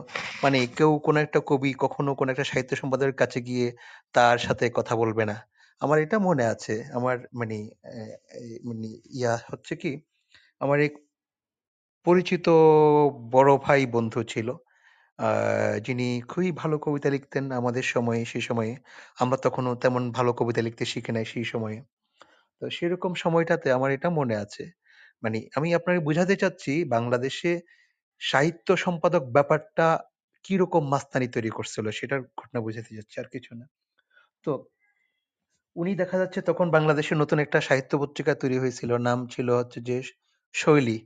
মানে 0.43 0.59
কেউ 0.77 0.91
কোনো 1.05 1.17
একটা 1.25 1.39
কবি 1.49 1.69
কখনো 1.83 2.11
কোনো 2.19 2.29
একটা 2.33 2.45
সাহিত্য 2.51 2.71
সম্পাদকের 2.81 3.15
কাছে 3.21 3.39
গিয়ে 3.47 3.67
তার 4.15 4.37
সাথে 4.47 4.65
কথা 4.77 4.93
বলবে 5.01 5.23
না। 5.31 5.35
আমার 5.81 5.97
এটা 6.05 6.17
মনে 6.27 6.45
আছে। 6.53 6.73
আমার 6.97 7.17
মানে 7.39 7.57
মানে 8.67 8.87
ইয়া 9.17 9.33
হচ্ছে 9.51 9.73
কি? 9.81 9.91
আমার 10.61 10.77
এক 10.87 10.93
পরিচিত 12.07 12.45
বড় 13.31 13.51
ভাই 13.57 13.81
বন্ধু 13.87 14.19
ছিল। 14.25 14.47
আহ, 15.19 15.75
যিনি 15.87 16.07
খুবই 16.29 16.51
ভালো 16.53 16.75
কবিতা 16.79 17.09
লিখতেন 17.09 17.45
আমাদের 17.53 17.85
সময়ে 17.87 18.21
সেই 18.25 18.43
সময়ে। 18.43 18.73
আমরা 19.17 19.37
তখনও 19.45 19.73
তেমন 19.77 20.03
ভালো 20.11 20.31
কবিতা 20.33 20.61
লিখতে 20.61 20.85
শিখি 20.87 21.11
নাই 21.11 21.25
সেই 21.25 21.45
সময়ে। 21.45 21.77
তো 22.61 22.69
সেরকম 22.71 23.13
সময়টাতে 23.17 23.67
আমার 23.71 23.91
এটা 23.91 24.09
মনে 24.19 24.35
আছে। 24.37 24.63
মানে 25.23 25.39
আমি 25.57 25.69
আপনাকে 25.79 26.01
বোঝাতে 26.01 26.35
চাচ্ছি 26.37 26.73
বাংলাদেশে 26.89 27.51
সাহিত্য 28.21 28.67
সম্পাদক 28.77 29.23
ব্যাপারটা 29.35 29.87
কীরকম 30.45 30.83
মাস্তানি 30.89 31.27
তৈরি 31.35 31.51
করছিল 31.51 31.85
সেটার 31.91 32.21
ঘটনা 32.39 32.59
বোঝাতে 32.61 32.91
যাচ্ছি 32.97 33.15
আর 33.19 33.29
কিছু 33.33 33.51
না। 33.59 33.65
তো 34.45 34.51
উনি 35.75 35.91
দেখা 35.95 36.17
যাচ্ছে 36.17 36.39
তখন 36.41 36.67
বাংলাদেশে 36.71 37.13
নতুন 37.15 37.37
একটা 37.39 37.59
সাহিত্য 37.61 37.91
পত্রিকা 37.99 38.33
তৈরি 38.35 38.57
হয়েছিল। 38.59 38.91
নাম 39.01 39.19
ছিল 39.27 39.47
হচ্ছে 39.51 39.79
যে 39.81 39.97
শৈলী। 40.55 40.97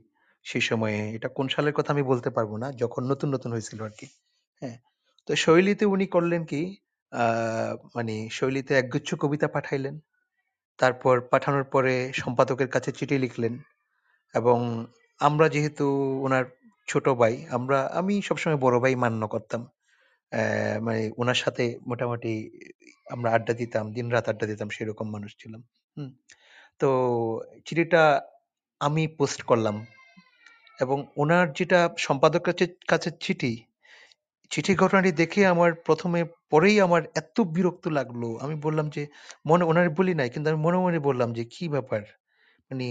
সেই 0.44 0.60
সময়ে 0.60 1.10
এটা 1.14 1.28
কোন 1.28 1.48
সালের 1.48 1.72
কথা 1.72 1.92
আমি 1.92 2.02
বলতে 2.02 2.30
পারব 2.30 2.56
না 2.56 2.72
যখন 2.72 3.04
নতুন 3.04 3.34
নতুন 3.34 3.52
হয়েছিল 3.52 3.82
আর 3.82 3.90
কি 3.90 4.06
হ্যাঁ 4.62 4.78
তো 5.26 5.36
শৈলীতে 5.36 5.84
উনি 5.84 6.06
করলেন 6.06 6.44
কি 6.44 6.76
আহ 7.12 7.76
মানে 7.96 8.28
শৈলীতে 8.30 8.74
একগুচ্ছ 8.74 9.14
কবিতা 9.14 9.48
পাঠাইলেন 9.48 10.00
তারপর 10.78 11.20
পাঠানোর 11.20 11.64
পরে 11.64 12.12
সম্পাদকের 12.12 12.68
কাছে 12.68 12.92
চিঠি 12.92 13.18
লিখলেন 13.18 13.58
এবং 14.34 14.86
আমরা 15.20 15.48
যেহেতু 15.48 15.86
ওনার 16.22 16.44
ছোট 16.88 17.08
ভাই 17.08 17.46
আমরা 17.50 17.90
আমি 17.92 18.22
সবসময় 18.22 18.56
বড় 18.56 18.80
ভাই 18.80 18.94
মান্য 18.94 19.28
করতাম। 19.28 19.68
আহ, 20.32 20.80
মানে 20.80 21.10
ওনার 21.16 21.34
সাথে 21.34 21.78
মোটামুটি 21.86 22.50
আমরা 23.10 23.30
আড্ডা 23.30 23.52
দিতাম 23.52 23.92
দিন 23.92 24.10
রাত 24.10 24.28
আড্ডা 24.28 24.46
দিতাম 24.46 24.68
সেরকম 24.68 25.10
মানুষ 25.10 25.36
ছিলাম। 25.38 25.62
হুম 25.96 26.10
তো 26.78 26.88
চিঠিটা 27.66 28.22
আমি 28.80 29.08
পোস্ট 29.08 29.42
করলাম 29.42 29.86
এবং 30.82 30.98
ওনার 31.16 31.46
যেটা 31.52 31.78
সম্পাদক 31.98 32.42
কাছে 32.88 33.10
চিঠি 33.20 33.52
চিঠি 34.50 34.72
ঘটনাটি 34.74 35.10
দেখে 35.12 35.42
আমার 35.46 35.70
প্রথমে 35.86 36.20
পরেই 36.50 36.76
আমার 36.80 37.02
এত 37.14 37.36
বিরক্ত 37.54 37.84
লাগল। 37.90 38.22
আমি 38.40 38.56
বললাম 38.56 38.86
যে, 38.90 39.02
মনে, 39.46 39.64
ওনার 39.64 39.88
বলি 39.90 40.14
নাই। 40.14 40.28
কিন্তু 40.30 40.48
আমি 40.50 40.60
মনে 40.62 40.78
মনে 40.78 40.98
বললাম 41.00 41.28
যে, 41.32 41.42
কি 41.44 41.64
ব্যাপার? 41.68 42.02
মানে 42.70 42.86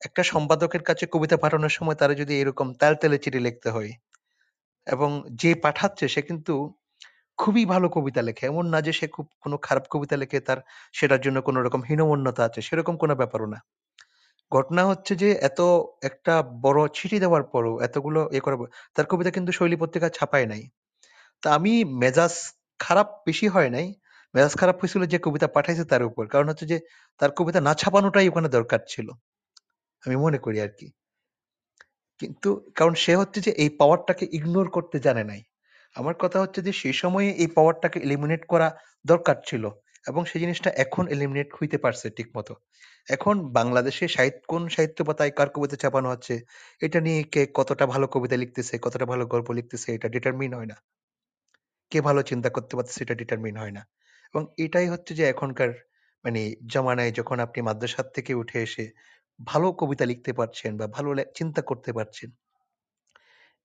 একটা 0.00 0.22
সম্পাদকের 0.24 0.82
কাছে 0.82 1.04
কবিতা 1.12 1.36
পাঠানোর 1.36 1.70
সময় 1.70 1.96
তারা 1.96 2.14
যদি 2.14 2.34
এরকম 2.40 2.68
তাল 2.74 2.94
তেলে 2.94 3.18
চিঠি 3.18 3.40
লিখতে 3.40 3.68
হয় 3.70 3.90
এবং 4.86 5.10
যে 5.34 5.52
পাঠাচ্ছে 5.64 6.06
সে 6.08 6.20
কিন্তু 6.22 6.54
খুবই 7.38 7.64
ভালো 7.66 7.88
কবিতা 7.88 8.22
লেখে। 8.22 8.44
এমন 8.46 8.66
না 8.68 8.78
যে 8.80 8.92
সে 8.92 9.06
খুব 9.08 9.26
কোনো 9.40 9.56
খারাপ 9.62 9.84
কবিতা 9.90 10.16
লেখে, 10.16 10.38
তার 10.40 10.58
সেটার 10.94 11.20
জন্য 11.20 11.38
কোনো 11.42 11.58
রকম 11.62 11.80
হীনমন্যতা 11.88 12.42
আছে, 12.44 12.60
সেরকম 12.62 12.94
কোনো 12.96 13.14
ব্যাপারও 13.14 13.46
না। 13.46 13.58
ঘটনা 14.52 14.86
হচ্ছে 14.86 15.16
যে, 15.16 15.32
এত 15.32 15.60
একটা 16.02 16.42
বড় 16.42 16.88
চিঠি 16.88 17.20
দেওয়ার 17.20 17.42
পরও, 17.42 17.80
এতগুলো 17.80 18.28
এ 18.32 18.40
করার 18.40 18.58
পর- 18.58 18.66
তার 18.94 19.06
কবিতা 19.06 19.30
কিন্তু 19.30 19.52
শৈলী 19.52 19.76
পত্রিকা 19.76 20.08
ছাপায় 20.08 20.46
নাই। 20.46 20.68
তা 21.42 21.54
আমি 21.54 21.84
মেজাজ 21.84 22.32
খারাপ 22.78 23.22
বেশি 23.26 23.48
হয় 23.48 23.70
নাই। 23.70 23.94
মেজাজ 24.34 24.54
খারাপ 24.54 24.76
হয়েছিল 24.76 25.06
যে 25.06 25.18
কবিতা 25.22 25.48
পাঠাইছে 25.48 25.84
তার 25.84 26.02
উপর। 26.02 26.26
কারণ 26.26 26.48
হচ্ছে 26.48 26.66
যে, 26.66 26.80
তার 27.18 27.30
কবিতা 27.30 27.60
না 27.60 27.74
ছাপানোটাই 27.74 28.28
ওখানে 28.28 28.48
দরকার 28.48 28.78
ছিল, 28.88 29.10
আমি 30.06 30.16
মনে 30.16 30.38
করি 30.38 30.60
আর 30.60 30.68
কি। 30.68 30.90
কিন্তু, 32.18 32.70
কারণ 32.74 32.94
সে 32.94 33.16
হচ্ছে 33.16 33.40
যে, 33.40 33.50
এই 33.50 33.68
পাওয়ারটাকে 33.68 34.26
ইগনোর 34.32 34.70
করতে 34.70 34.98
জানে 34.98 35.24
নাই। 35.24 35.42
আমার 35.94 36.14
কথা 36.14 36.40
হচ্ছে 36.40 36.62
যে 36.62 36.72
সেই 36.72 36.92
সময়ে 36.92 37.30
এই 37.30 37.46
পাওয়ারটাকে 37.46 38.00
এলিমিনেট 38.00 38.46
করা 38.46 38.76
দরকার 39.06 39.36
ছিল। 39.46 39.70
এবং 40.08 40.22
সেই 40.24 40.40
জিনিসটা 40.40 40.70
এখন 40.84 41.04
এলিমিনেট 41.14 41.48
হইতে 41.54 41.78
পারছে 41.84 42.06
ঠিক 42.16 42.28
মতো 42.36 42.52
এখন 43.08 43.34
বাংলাদেশে 43.52 44.04
সাহিত্য 44.08 44.42
কোন 44.50 44.62
সাহিত্য 44.74 44.98
পাতায় 45.08 45.32
কার 45.38 45.48
কবিতা 45.54 45.76
ছাপানো 45.82 46.08
হচ্ছে 46.10 46.34
এটা 46.80 46.98
নিয়ে 47.00 47.20
কে 47.32 47.42
কতটা 47.54 47.84
ভালো 47.86 48.06
কবিতা 48.08 48.36
লিখতেছে 48.36 48.74
কতটা 48.84 49.06
ভালো 49.12 49.24
গল্প 49.26 49.48
লিখতেছে 49.58 49.88
এটা 49.96 50.08
ডিটারমিন 50.14 50.52
হয় 50.54 50.68
না। 50.72 50.76
কে 51.92 51.98
ভালো 52.00 52.20
চিন্তা 52.22 52.48
করতে 52.50 52.72
পারতেছে 52.76 53.00
এটা 53.04 53.14
ডিটারমিন 53.14 53.54
হয় 53.56 53.72
না। 53.72 53.82
এবং 54.34 54.42
এটাই 54.58 54.86
হচ্ছে 54.88 55.12
যে 55.14 55.24
এখনকার 55.28 55.70
মানে 56.24 56.40
জমানায় 56.72 57.12
যখন 57.12 57.36
আপনি 57.46 57.58
মাদ্রাসার 57.62 58.06
থেকে 58.16 58.32
উঠে 58.34 58.58
এসে 58.66 58.84
ভালো 59.40 59.66
কবিতা 59.80 60.04
লিখতে 60.06 60.30
পারছেন 60.38 60.72
বা 60.78 60.86
ভালো 60.96 61.08
চিন্তা 61.36 61.60
করতে 61.68 61.90
পারছেন 61.94 62.28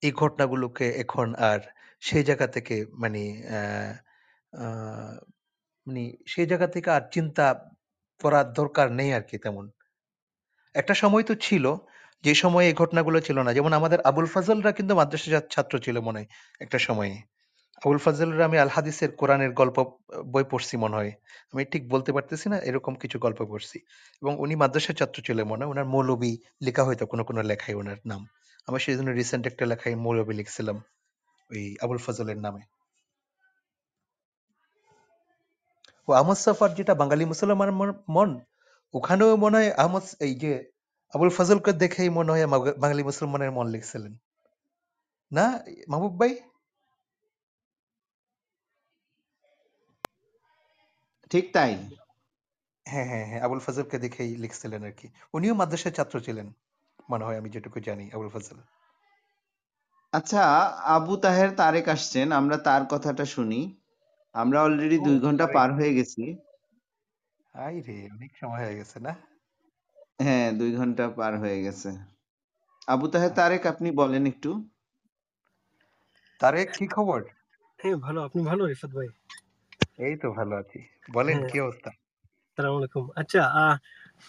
এই 0.03 0.11
ঘটনাগুলোকে 0.13 0.85
এখন 1.03 1.27
আর 1.43 1.59
সেই 2.01 2.23
জায়গা 2.23 2.47
থেকে 2.55 2.73
মানে 2.95 3.21
আহ, 4.53 5.15
মানে 5.88 6.01
সেই 6.27 6.45
জায়গা 6.45 6.68
থেকে 6.68 6.89
আর 6.91 7.03
চিন্তা 7.11 7.45
করার 8.22 8.47
দরকার 8.53 8.88
নেই 8.91 9.10
আর 9.14 9.23
কি 9.30 9.38
তেমন। 9.38 9.65
একটা 10.76 10.93
সময় 10.93 11.23
তো 11.23 11.34
ছিল, 11.45 11.65
যে 12.23 12.34
সময় 12.35 12.65
এই 12.69 12.73
ঘটনাগুলো 12.73 13.19
ছিল 13.19 13.38
না। 13.39 13.51
যেমন 13.53 13.72
আমাদের 13.73 13.99
আবুল 14.01 14.26
ফাজলরা 14.26 14.72
কিন্তু 14.72 14.93
মাদ্রাসা 14.95 15.41
ছাত্র 15.51 15.73
ছিল 15.80 15.95
মনে 15.99 16.19
হয় 16.19 16.30
একটা 16.61 16.77
সময়ে। 16.80 17.14
আবুল 17.81 17.99
ফাজলরা 18.05 18.43
আমি 18.45 18.57
আল 18.60 18.72
হাদিসের 18.76 19.11
কোরআনের 19.15 19.51
গল্প 19.51 19.77
বই 20.34 20.45
পড়ছি 20.51 20.76
মনে 20.77 20.95
হয়। 20.95 21.11
আমি 21.53 21.64
ঠিক 21.73 21.84
বলতে 21.89 22.11
পারতেছি 22.14 22.47
না, 22.49 22.57
এরকম 22.69 22.93
কিছু 22.95 23.18
গল্প 23.19 23.39
পড়ছি। 23.51 23.77
এবং 24.22 24.34
উনি 24.39 24.53
মাদ্রাসা 24.55 24.93
ছাত্র 24.93 25.18
ছিল 25.27 25.39
মনে 25.43 25.61
হয়। 25.64 25.72
ওনার 25.73 25.85
মৌলবী 25.85 26.31
লেখা 26.61 26.84
হয়তো 26.84 27.05
কোনো 27.05 27.23
কোনো 27.23 27.41
লেখায় 27.41 27.76
ওনার 27.81 27.99
নাম। 28.05 28.22
আমি 28.68 28.77
সেই 28.85 28.95
জন্য 28.97 29.10
রিসেন্ট 29.11 29.43
একটা 29.47 29.64
লেখায় 29.65 29.95
মৌলবী 30.05 30.34
লিখছিলাম, 30.34 30.77
ওই 31.49 31.64
আবুল 31.84 31.99
ফজলের 32.05 32.39
নামে। 32.45 32.61
ও 36.07 36.09
আহমদ 36.11 36.38
সাফার 36.38 36.69
যেটা 36.75 36.93
বাঙালি 36.93 37.23
মুসলমান 37.25 37.69
মন 38.07 38.30
ওখানেও 38.93 39.31
মনে 39.35 39.55
হয় 39.57 39.71
আহমদ 39.77 40.03
এই 40.19 40.34
যে 40.35 40.51
আবুল 41.13 41.30
ফজলকে 41.30 41.71
দেখেই 41.73 42.09
মনে 42.09 42.31
হয় 42.31 42.47
বাঙালি 42.80 43.03
মুসলমানের 43.03 43.51
মন 43.51 43.67
লিখছিলেন। 43.67 44.13
না 45.31 45.45
মাহবুব 45.88 46.13
ভাই? 46.19 46.34
ঠিক 51.31 51.45
তাই। 51.53 51.71
হ্যাঁ 52.85 53.05
হ্যাঁ 53.05 53.25
হ্যাঁ 53.25 53.41
আবুল 53.41 53.59
ফজলকে 53.59 53.97
দেখেই 53.99 54.31
লিখছিলেন 54.35 54.81
আর 54.84 54.91
কি। 54.91 55.07
উনিও 55.34 55.53
মাদ্রাসার 55.55 55.93
ছাত্র 55.93 56.15
ছিলেন 56.19 56.47
মনে 57.09 57.23
হয় 57.25 57.38
আমি 57.38 57.49
যেটুকু 57.49 57.77
জানি 57.80 58.05
আবুল 58.13 58.30
ফজল। 58.30 58.57
আচ্ছা 60.13 60.41
আবু 60.95 61.13
তাহের 61.17 61.49
তারেক 61.55 61.85
আসছেন 61.89 62.27
আমরা 62.31 62.57
তার 62.57 62.81
কথাটা 62.89 63.25
শুনি। 63.25 63.59
আমরা 64.35 64.64
অলরেডি 64.64 64.99
দুই 64.99 65.19
ঘণ্টা 65.19 65.47
পার 65.47 65.73
হয়ে 65.73 65.93
গেছি। 65.93 66.38
হাই 67.53 67.81
রে 67.81 68.10
অনেক 68.11 68.38
সময় 68.38 68.65
হয়ে 68.65 68.76
গেছে 68.76 68.99
না? 68.99 69.15
হ্যাঁ 70.22 70.51
দুই 70.51 70.76
ঘণ্টা 70.76 71.10
পার 71.10 71.39
হয়ে 71.39 71.64
গেছে। 71.64 71.97
আবু 72.88 73.07
তাহের 73.07 73.30
তারেক 73.30 73.65
আপনি 73.65 73.91
বলেন 73.91 74.26
একটু। 74.26 74.69
তারেক 76.39 76.72
কি 76.77 76.88
খবর? 76.88 77.23
হ্যাঁ 77.80 77.95
ভালো। 77.95 78.23
আপনি 78.23 78.43
ভালো 78.43 78.65
রিফাত 78.65 78.89
ভাই? 78.89 79.07
এই 79.97 80.15
তো 80.15 80.31
ভালো 80.31 80.55
আছি। 80.55 80.80
বলেন 81.11 81.38
হ্যাঁ। 81.38 81.49
কি 81.49 81.60
অবস্থা? 81.60 81.91
সালাম 82.57 82.77
আলাইকুম। 82.77 83.10
আচ্ছা 83.15 83.43
আহ, 83.43 83.77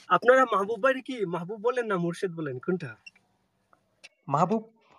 আপনারা 0.09 0.45
মাহবুব 0.45 0.83
ভাই 0.83 1.03
কি? 1.03 1.27
মাহবুব 1.27 1.61
বলেন 1.61 1.87
না 1.87 1.97
মুর্শেদ 1.97 2.35
বলেন 2.35 2.59
কোনটা? 2.59 2.97
মাহবুব? 4.29 4.63
আচ্ছা 4.63 4.99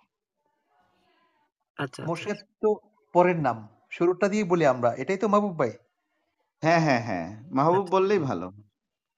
আচ্ছা। 1.77 2.05
মোর্শেদ 2.05 2.37
তো 2.61 2.79
পরের 3.13 3.39
নাম। 3.39 3.74
শুরুটা 3.95 4.25
দিয়ে 4.29 4.45
বলি 4.51 4.65
আমরা 4.73 4.89
এটাই 5.01 5.19
তো 5.21 5.27
মাহবুব 5.33 5.53
ভাই। 5.59 5.71
হ্যাঁ 6.63 6.81
হ্যাঁ 6.85 7.01
হ্যাঁ 7.07 7.27
মাহবুব 7.51 7.85
আচ্ছা। 7.85 7.93
বললেই 7.93 8.21
ভালো। 8.29 8.47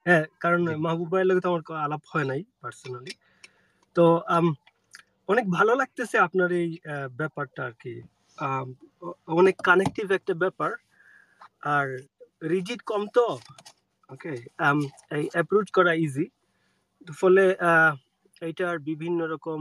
হ্যাঁ 0.06 0.26
কারণ 0.40 0.62
মাহবুব 0.86 1.10
ভাইয়ের 1.12 1.28
লগে 1.30 1.42
তো 1.42 1.50
আমার 1.50 1.64
আলাপ 1.86 2.04
হয় 2.12 2.28
নাই 2.32 2.42
পার্সোনালি 2.62 3.14
তো 3.96 4.06
আম, 4.36 4.48
অনেক 5.30 5.46
ভালো 5.58 5.72
লাগতেছে 5.76 6.18
আপনার 6.28 6.50
এই 6.62 6.70
ব্যাপারটা 7.20 7.62
আর 7.66 7.76
কি। 7.82 7.94
অনেক 9.38 9.56
কানেকটিভ 9.64 10.08
একটা 10.12 10.34
ব্যাপার। 10.36 10.72
আর 11.70 11.88
রিজিট 12.52 12.82
কম 12.84 13.02
তো 13.16 13.26
ওকে 14.10 14.34
এই 15.12 15.26
অ্যাপ্রোচ 15.34 15.68
করা 15.72 15.92
ইজি 16.06 16.26
ফলে 17.18 17.44
আহ, 17.70 17.94
এইটার 18.42 18.76
বিভিন্ন 18.90 19.20
রকম 19.26 19.60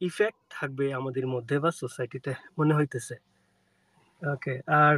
ইফেক্ট 0.00 0.40
থাকবে 0.50 0.86
আমাদের 0.94 1.26
মধ্যে 1.26 1.56
বা 1.58 1.70
সোসাইটিতে 1.82 2.32
মনে 2.58 2.72
হইতেছে। 2.74 3.14
ওকে 4.32 4.54
আর 4.82 4.96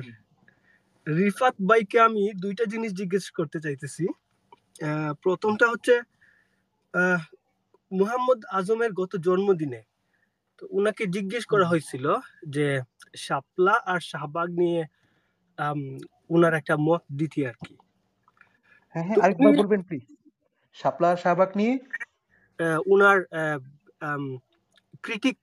রিফাত 1.07 1.55
ভাইকে 1.69 1.99
আমি 2.09 2.25
দুইটা 2.45 2.65
জিনিস 2.73 2.91
জিজ্ঞেস 3.01 3.25
করতে 3.39 3.59
চাইতেছি। 3.65 4.05
প্রথমটা 5.25 5.67
হচ্ছে 5.73 5.95
মুহাম্মদ 7.93 8.41
আজমের 8.59 8.93
গত 9.01 9.13
জন্মদিনে 9.27 9.81
তো 10.59 10.63
উনাকে 10.79 11.05
জিজ্ঞেস 11.17 11.45
করা 11.53 11.67
হয়েছিল 11.73 12.07
যে 12.55 12.67
শাপলা 13.27 13.75
আর 13.93 14.01
শাহবাগ 14.11 14.49
নিয়ে 14.63 14.83
উনার 16.35 16.55
একটা 16.61 16.75
মত 16.87 17.03
দিতি 17.21 17.41
আর 17.51 17.57
কি। 17.65 17.75
হ্যাঁ 18.95 19.05
হ্যাঁ 19.07 19.19
আরেকবার 19.25 19.53
বলবেন 19.61 19.81
প্লিজ 19.89 20.05
শাপলা 20.77 21.09
আর 21.13 21.19
শাহবাগ 21.25 21.51
নিয়ে? 21.61 21.75
উনার 22.93 23.19
ক্রিটিক 25.05 25.37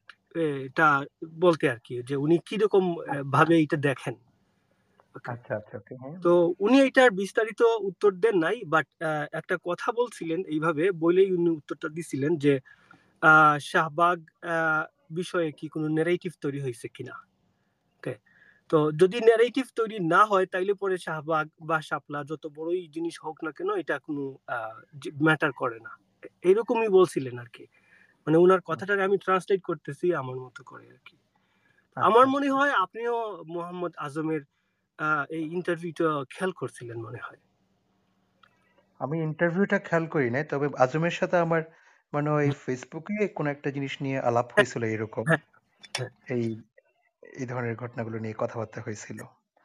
এটা 0.67 0.87
বলতে 1.39 1.65
আর 1.69 1.79
কি 1.85 1.93
যে 2.09 2.15
উনি 2.15 2.35
কীরকম 2.47 2.83
ভাবে 3.31 3.55
এটা 3.59 3.77
দেখেন। 3.89 4.15
আচ্ছা 5.25 5.53
আচ্ছা 5.59 5.77
হ্যাঁ। 6.01 6.15
তো 6.23 6.31
উনি 6.59 6.77
এটার 6.81 7.11
বিস্তারিত 7.11 7.61
উত্তর 7.89 8.11
দেন 8.23 8.35
নাই 8.37 8.57
বাট 8.65 8.85
একটা 9.31 9.55
কথা 9.65 9.89
বলছিলেন 9.91 10.39
এইভাবে 10.45 10.83
বলেই 10.99 11.29
উনি 11.31 11.49
উত্তরটা 11.49 11.87
দিছিলেন 11.89 12.31
যে 12.37 12.53
শাহবাগ 13.61 14.17
বিষয়ে 15.11 15.49
কি 15.51 15.65
কোনো 15.69 15.87
নেরেটিভ 15.89 16.31
তৈরি 16.41 16.59
হয়েছে 16.61 16.87
কিনা? 16.87 17.15
ওকে 17.97 18.13
তো 18.69 18.77
যদি 19.01 19.17
নেরেটিভ 19.21 19.65
তৈরি 19.75 19.97
না 20.13 20.21
হয় 20.25 20.45
তাইলে 20.45 20.73
পরে 20.73 20.95
শাহবাগ 20.97 21.45
বা 21.61 21.77
শাপলা 21.81 22.19
যত 22.23 22.43
বড়ই 22.57 22.81
জিনিস 22.95 23.15
হোক 23.25 23.37
না 23.45 23.51
কেন 23.51 23.69
এটা 23.81 23.95
কোনো 23.99 24.23
ম্যাটার 25.21 25.51
করে 25.53 25.77
না। 25.79 25.91
এরকমই 26.41 26.89
বলছিলেন 26.89 27.35
আর 27.39 27.49
কি। 27.55 27.65
মানে 28.27 28.37
ওনার 28.37 28.61
কথাটাকে 28.61 29.03
আমি 29.03 29.17
ট্রান্সলেট 29.17 29.61
করতেছি 29.63 30.05
আমার 30.13 30.37
মতো 30.37 30.61
করে 30.63 30.85
আর 30.89 31.01
কি। 31.07 31.15
আচ্ছা 31.97 32.01
আমার 32.07 32.25
আচ্ছা। 32.25 32.33
মনে 32.35 32.49
হয় 32.49 32.73
আপনিও 32.83 33.15
মোহাম্মদ 33.47 33.93
আজমের 33.97 34.41
এই 35.29 35.43
ইন্টারভিউটা 35.57 36.07
খেয়াল 36.29 36.51
করছিলেন 36.51 36.97
মনে 37.01 37.19
হয়। 37.19 37.39
আমি 38.99 39.15
ইন্টারভিউটা 39.23 39.77
খেয়াল 39.79 40.05
করি 40.07 40.27
নাই 40.29 40.43
তবে 40.43 40.65
আজমের 40.77 41.15
সাথে 41.19 41.37
আমার 41.37 41.61
মানে 42.13 42.29
ওই 42.31 42.49
ফেসবুকে 42.63 43.15
কোনো 43.35 43.49
একটা 43.49 43.69
জিনিস 43.71 43.93
নিয়ে 44.01 44.17
আলাপ 44.19 44.47
হ্যাঁ। 44.47 44.55
হয়েছিল 44.55 44.83
এরকম। 44.95 45.25
হ্যাঁ 45.27 45.41
হ্যাঁ। 45.97 46.11
এই 46.35 46.45
এই 47.23 47.45
ধরনের 47.45 47.75
ঘটনাগুলো 47.75 48.17
নিয়ে 48.19 48.35
কথাবার্তা 48.39 48.79
হয়েছিল। 48.81 49.19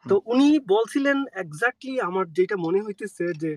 তো 0.07 0.15
উনি 0.27 0.47
বলছিলেন 0.69 1.19
এক্স্যাক্টলি 1.35 1.95
আমার 2.01 2.25
যেটা 2.33 2.57
মনে 2.57 2.81
হইতেছে 2.83 3.25
যে 3.35 3.51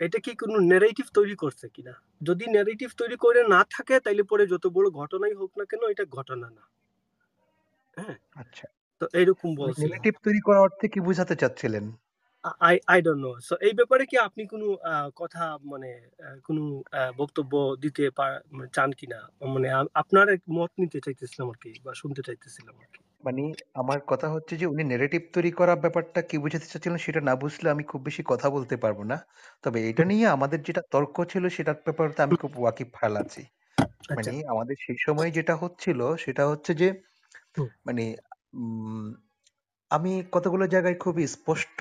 এটা 0.00 0.18
কি 0.18 0.32
কোনো 0.34 0.56
নেরেটিভ 0.72 1.06
তৈরি 1.14 1.36
করছে 1.36 1.66
কিনা? 1.68 1.94
যদি 2.22 2.44
নেরেটিভ 2.46 2.90
তৈরি 2.96 3.16
করে 3.16 3.48
না 3.48 3.64
থাকে 3.70 4.00
তাইলে 4.00 4.22
পরে 4.22 4.46
যত 4.46 4.66
বড় 4.66 4.90
ঘটনাই 4.90 5.34
হোক 5.34 5.58
না 5.58 5.64
কেন 5.64 5.88
এটা 5.88 6.04
ঘটনা 6.04 6.50
না। 6.50 6.62
হ্যাঁ? 7.96 8.16
আচ্ছা। 8.34 8.68
তো 9.00 9.08
এইরকম 9.12 9.48
মানে 9.48 9.60
বলছিলেন 9.60 9.90
নেগেটিভ 9.90 10.14
তৈরি 10.22 10.40
করার 10.40 10.60
অর্থে 10.60 10.88
কি 10.88 11.00
বোঝাতে 11.00 11.36
চাচ্ছিলেন? 11.36 11.92
I 12.60 12.78
I 12.86 13.02
don't 13.02 13.26
know 13.26 13.40
so 13.40 13.54
এই 13.60 13.72
ব্যাপারে 13.72 14.06
কি 14.06 14.18
আপনি 14.18 14.46
কোনো 14.46 14.78
কথা 15.16 15.58
মানে 15.62 16.08
কোনো 16.44 16.82
বক্তব্য 17.16 17.76
দিতে 17.80 18.10
পার- 18.10 18.42
মানে 18.52 18.68
চান 18.72 18.92
কিনা? 18.92 19.28
মানে 19.46 19.68
আপনার 19.94 20.26
মত 20.50 20.70
নিতে 20.78 21.00
চাইতেছিলাম 21.00 21.48
আর 21.50 21.54
কি 21.54 21.74
বা 21.84 21.94
শুনতে 21.94 22.22
চাইতেছিলাম 22.22 22.74
আর 22.76 22.86
কি। 22.92 23.00
মানে 23.24 23.42
আমার 23.74 23.98
কথা 24.08 24.26
হচ্ছে 24.28 24.54
যে 24.56 24.66
উনি 24.66 24.82
নেগেটিভ 24.86 25.22
তৈরি 25.34 25.50
করার 25.52 25.78
ব্যাপারটা 25.78 26.20
কি 26.28 26.36
বোঝাতে 26.38 26.66
চাচ্ছিলেন 26.66 26.98
সেটা 26.98 27.20
না 27.22 27.34
বুঝলে 27.36 27.66
আমি 27.70 27.84
খুব 27.84 28.00
বেশি 28.04 28.22
কথা 28.26 28.46
বলতে 28.50 28.76
পারব 28.78 28.98
না। 29.04 29.16
তবে 29.64 29.78
এটা 29.90 30.04
নিয়ে 30.10 30.26
আমাদের 30.28 30.58
যেটা 30.62 30.82
তর্ক 30.92 31.16
ছিল 31.26 31.44
সেটার 31.48 31.78
ব্যাপারে 31.86 32.22
আমি 32.22 32.36
খুব 32.36 32.52
ওয়াকিব 32.58 32.88
ফাল 32.94 33.12
আছি। 33.22 33.42
আচ্ছা। 34.08 34.14
মানে 34.16 34.44
আমাদের 34.52 34.76
সেই 34.84 34.98
সময় 35.06 35.30
যেটা 35.38 35.54
হচ্ছিল 35.62 36.00
সেটা 36.24 36.44
হচ্ছে 36.50 36.72
যে 36.76 36.88
হুম, 37.54 37.68
মানে 37.86 38.04
উম, 38.56 39.06
আমি 39.90 40.12
কতগুলো 40.32 40.64
জায়গায় 40.66 40.96
খুবই 40.98 41.24
স্পষ্ট 41.36 41.78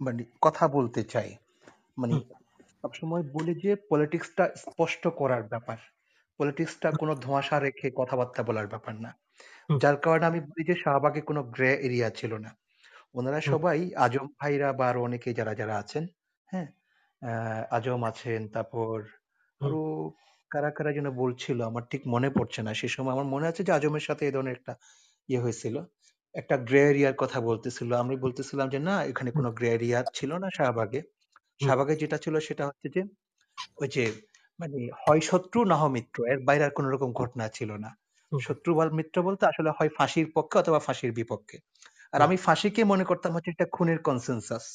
মানে 0.00 0.22
কথা 0.42 0.64
বলতে 0.68 1.00
চাই। 1.12 1.30
মানে 1.98 2.14
হুম, 2.14 2.22
সবসময় 2.74 3.24
বলি 3.32 3.54
যে 3.64 3.72
পলিটিক্সটা 3.90 4.44
স্পষ্ট 4.64 5.02
করার 5.16 5.42
ব্যাপার। 5.44 5.78
পলিটিক্সটা 6.40 6.88
কোনো 6.92 7.14
ধোঁয়াশা 7.20 7.56
রেখে 7.58 7.88
কথাবার্তা 7.96 8.42
বলার 8.44 8.68
ব্যাপার 8.68 8.94
না। 9.00 9.10
হুম, 9.68 9.80
যার 9.80 9.96
কারণে 10.02 10.24
আমি 10.26 10.40
বলি 10.48 10.62
যে 10.64 10.74
শাহবাগে 10.82 11.22
কোনো 11.22 11.42
গ্রে 11.54 11.70
এরিয়া 11.86 12.08
ছিল 12.12 12.32
না। 12.44 12.50
ওনারা 13.14 13.40
হুম, 13.40 13.58
সবাই 13.62 13.78
আজম 14.04 14.26
ভাইরা 14.36 14.68
বা 14.74 14.86
আরও 14.90 15.00
অনেকে 15.08 15.30
যারা 15.38 15.54
যারা 15.60 15.76
আছেন 15.82 16.04
হ্যাঁ 16.48 16.68
আহ, 17.22 17.62
আজম 17.76 18.02
আছেন 18.10 18.42
তারপর 18.54 18.96
হুম, 19.60 19.60
আরও 19.60 19.80
কারা 20.50 20.70
কারা 20.72 20.90
যেন 20.94 21.08
বলছিল 21.22 21.58
আমার 21.70 21.84
ঠিক 21.92 22.02
মনে 22.14 22.30
পড়ছে 22.36 22.60
না। 22.66 22.72
সে 22.80 22.88
সময় 22.94 23.14
আমার 23.16 23.28
মনে 23.34 23.46
আছে 23.50 23.62
যে 23.66 23.72
আজমের 23.78 24.04
সাথে 24.08 24.24
এই 24.24 24.34
ধরনের 24.36 24.56
একটা 24.58 24.72
ইয়ে 25.28 25.42
হয়েছিল। 25.44 25.76
একটা 26.34 26.56
গ্রে 26.68 26.82
এরিয়ার 26.90 27.16
কথা 27.22 27.38
বলতেছিল। 27.42 27.90
আমি 28.02 28.14
বলতেছিলাম 28.24 28.68
যে 28.70 28.80
না 28.82 28.96
এখানে 29.10 29.30
হুম, 29.30 29.38
কোনো 29.38 29.50
গ্রে 29.58 29.68
এরিয়া 29.76 30.00
ছিল 30.18 30.32
না 30.42 30.48
শাহবাগে। 30.56 31.00
হুম, 31.60 31.70
শাহবাগে 31.70 31.94
যেটা 32.02 32.18
ছিল 32.24 32.34
সেটা 32.48 32.64
হচ্ছে 32.68 32.88
যে 32.94 33.02
ওই 33.78 33.88
যে 33.94 34.04
মানে 34.60 34.78
হয় 35.02 35.22
শত্রু 35.22 35.58
না 35.70 35.76
হয় 35.80 35.92
মিত্র 35.96 36.18
এর 36.32 36.40
বাইরে 36.48 36.64
আর 36.64 36.74
কোনো 36.74 36.88
রকম 36.90 37.10
ঘটনা 37.20 37.44
ছিল 37.50 37.70
না। 37.78 37.90
হুম, 38.32 38.44
শত্রু 38.46 38.70
বল 38.74 38.88
মিত্র 38.98 39.16
বলতে 39.22 39.44
আসলে 39.46 39.70
হয় 39.76 39.90
ফাঁসির 39.96 40.28
পক্ষে 40.36 40.56
অথবা 40.58 40.80
ফাঁসির 40.86 41.12
বিপক্ষে। 41.18 41.56
আর 42.12 42.20
হুম, 42.20 42.26
আমি 42.26 42.36
ফাঁসিকে 42.46 42.82
মনে 42.92 43.04
করতাম 43.10 43.30
হচ্ছে 43.34 43.50
একটা 43.50 43.66
খুনের 43.74 43.98
কনসেনসাস 44.06 44.66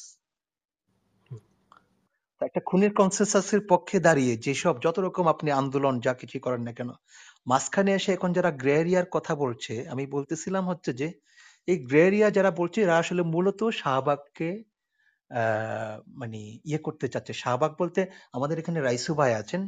হুম, 1.30 1.40
একটা 2.40 2.60
খুনের 2.66 2.92
কনসেনসাসের 2.94 3.62
পক্ষে 3.70 3.96
দাঁড়িয়ে 4.06 4.34
যেসব 4.44 4.74
যত 4.84 4.96
রকম 5.06 5.24
আপনি 5.34 5.48
আন্দোলন 5.60 5.94
যা 6.00 6.12
কিছু 6.20 6.36
করেন 6.40 6.62
না 6.66 6.72
কেন 6.72 6.90
মাঝখানে 7.46 7.90
এসে 7.94 8.10
এখন 8.16 8.30
যারা 8.36 8.50
গ্রে 8.60 8.74
এরিয়ার 8.80 9.06
কথা 9.14 9.32
বলছে 9.42 9.74
আমি 9.92 10.04
বলতেছিলাম 10.14 10.64
হচ্ছে 10.70 10.90
যে 11.00 11.08
এই 11.68 11.78
গ্রে 11.84 12.02
এরিয়া 12.08 12.28
যারা 12.36 12.50
বলছে 12.60 12.78
এরা 12.82 12.96
আসলে 13.02 13.22
মূলত 13.34 13.60
শাহবাগকে 13.80 14.48
আহ 15.30 15.92
মানে 16.20 16.38
ইয়ে 16.64 16.80
করতে 16.86 17.06
চাচ্ছে। 17.08 17.32
শাহবাগ 17.42 17.72
বলতে 17.80 18.00
আমাদের 18.32 18.56
এখানে 18.62 18.78
রাইসু 18.80 19.12
ভাই 19.20 19.32
আছেন। 19.40 19.62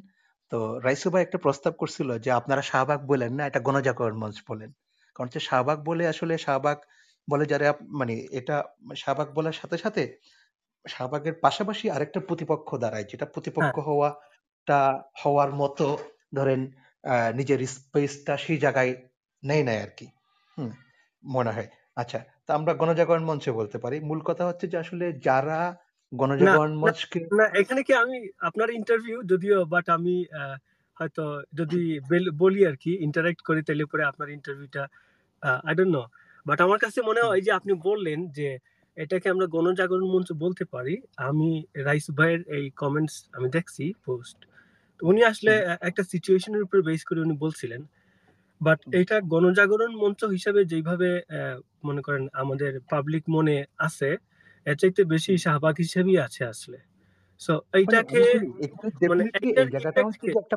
তো 0.53 0.57
রাইসু 0.81 1.07
ভাই 1.13 1.23
একটা 1.25 1.39
প্রস্তাব 1.39 1.73
করছিল 1.81 2.09
যে 2.19 2.31
আপনারা 2.33 2.63
শাহবাগ 2.63 3.01
বলেন 3.11 3.33
না 3.39 3.43
এটা 3.47 3.61
গণজাগরণ 3.61 4.17
মঞ্চ 4.23 4.37
বলেন। 4.51 4.71
কারণ 5.17 5.27
হচ্ছে 5.27 5.43
শাহবাগ 5.49 5.79
বলে 5.89 6.05
আসলে 6.13 6.35
শাহবাগ 6.39 6.79
বলে 7.29 7.45
যারা 7.53 7.69
মানে 8.01 8.15
এটা 8.39 8.57
শাহবাগ 8.97 9.29
বলার 9.37 9.57
সাথে 9.61 9.77
সাথে 9.85 10.03
শাহবাগের 10.87 11.35
পাশাপাশি 11.45 11.85
আরেকটা 11.91 12.21
প্রতিপক্ষ 12.29 12.69
দাঁড়ায় 12.83 13.07
যেটা 13.07 13.19
হ্যাঁ। 13.19 13.33
প্রতিপক্ষ 13.35 13.77
হওয়াটা 13.89 14.81
হওয়ার 15.23 15.51
মতো 15.53 15.87
ধরেন 16.33 16.61
আহ, 17.05 17.31
নিজের 17.39 17.61
স্পেসটা 17.69 18.35
সেই 18.37 18.59
জায়গায় 18.59 18.93
নেই 19.43 19.63
নাই 19.69 19.79
আর 19.81 19.93
কি 19.99 20.07
হুম 20.59 20.71
মনে 21.25 21.51
হয়। 21.51 21.69
আচ্ছা 21.97 22.19
তা 22.47 22.55
আমরা 22.59 22.73
গণজাগরণ 22.81 23.25
মঞ্চে 23.25 23.51
বলতে 23.53 23.77
পারি। 23.79 23.97
মূল 24.09 24.21
কথা 24.29 24.45
হচ্ছে 24.49 24.67
যে 24.67 24.77
আসলে 24.85 25.07
যারা 25.27 25.59
গণজাগরণ 26.13 26.73
না 26.73 26.81
মঞ্চকে 26.83 27.19
না 27.39 27.45
এখানে 27.61 27.81
কি 27.83 27.93
আমি 28.03 28.17
আপনার 28.49 28.69
ইন্টারভিউ 28.71 29.17
যদিও 29.23 29.59
বাট 29.75 29.87
আমি 29.97 30.15
হয়তো 30.97 31.25
যদি 31.55 31.83
বলি 32.43 32.61
আর 32.71 32.77
কি 32.83 32.93
ইন্টারাক্ট 33.07 33.41
করি 33.49 33.61
তাহলে 33.63 33.85
পরে 33.93 34.03
আপনার 34.05 34.29
ইন্টারভিউটা 34.29 34.83
আই 35.69 35.75
ডোন্ট 35.79 35.93
নো 35.97 36.03
বাট 36.47 36.59
আমার 36.61 36.79
কাছে 36.85 36.99
মনে 37.03 37.23
হয় 37.27 37.43
যে 37.43 37.51
আপনি 37.59 37.73
বললেন 37.89 38.19
যে 38.39 38.49
এটাকে 38.97 39.27
আমরা 39.31 39.47
গণজাগরণ 39.47 40.07
মঞ্চ 40.15 40.29
বলতে 40.45 40.65
পারি। 40.75 40.95
আমি 41.29 41.51
রাইস 41.89 42.07
ভাইয়ের 42.19 42.41
এই 42.57 42.65
কমেন্টস 42.83 43.15
আমি 43.33 43.49
দেখছি 43.49 43.85
পোস্ট 44.07 44.39
উনি 45.01 45.21
আসলে 45.25 45.53
একটা 45.81 46.03
সিচুয়েশনের 46.13 46.63
উপর 46.63 46.79
বেস 46.83 47.03
করে 47.05 47.21
উনি 47.21 47.35
বলছিলেন। 47.45 47.83
বাট 48.61 48.81
এটা 48.93 49.17
গণজাগরণ 49.33 49.93
মঞ্চ 50.03 50.21
হিসাবে 50.35 50.61
যেভাবে 50.65 51.11
মনে 51.85 52.01
করেন 52.07 52.25
আমাদের 52.43 52.73
পাবলিক 52.93 53.25
মনে 53.29 53.57
আছে 53.79 54.11
এর 54.67 54.77
চাইতে 54.81 55.03
বেশি। 55.15 55.33
শাহবাগ 55.45 55.75
হিসেবেই 55.85 56.19
আছে 56.27 56.43
আসলে 56.53 56.79
সো 57.41 57.53
মানে 57.55 57.77
এইটাকে 57.79 58.21
মানে 59.11 59.23
ডেফিনেটলি 59.25 59.49
এইটার 59.49 59.67
এই 59.67 59.73
জায়গাটা 59.75 60.01
হচ্ছে 60.01 60.27
ইফেক্টকে 60.27 60.29
যে 60.29 60.41
একটা 60.41 60.57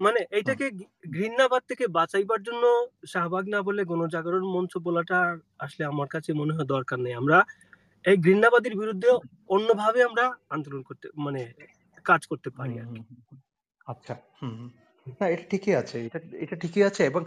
মানে 0.00 0.20
এইটাকে 0.36 0.66
ঘৃণাবাদ 1.16 1.62
থেকে 1.70 1.84
বাঁচাইবার 1.98 2.40
জন্য 2.42 2.64
শাহবাগ 3.12 3.44
না 3.54 3.58
বলে 3.66 3.82
গণজাগরণ 3.90 4.44
মঞ্চ 4.54 4.72
বলাটা 4.86 5.18
আসলে 5.58 5.82
আমার 5.92 6.08
কাছে 6.14 6.30
মনে 6.40 6.52
হয় 6.56 6.68
দরকার 6.74 6.98
নেই 7.04 7.14
আমরা 7.20 7.38
এই 8.04 8.16
ঘৃণাবাদের 8.16 8.74
বিরুদ্ধে 8.80 9.08
অন্যভাবে 9.50 10.00
আমরা 10.08 10.24
আন্দোলন 10.50 10.82
করতে 10.88 11.06
মানে 11.26 11.40
কাজ 12.04 12.20
করতে 12.30 12.48
পারি 12.58 12.74
আর 12.78 12.88
কি। 12.94 13.00
আচ্ছা। 13.86 14.14
না 15.20 15.24
এটা 15.34 15.44
ঠিকই 15.50 15.74
আছে 15.82 15.96
এটা 16.06 16.18
এটা 16.44 16.56
ঠিকই 16.62 16.82
আছে 16.90 17.02
এবং 17.10 17.22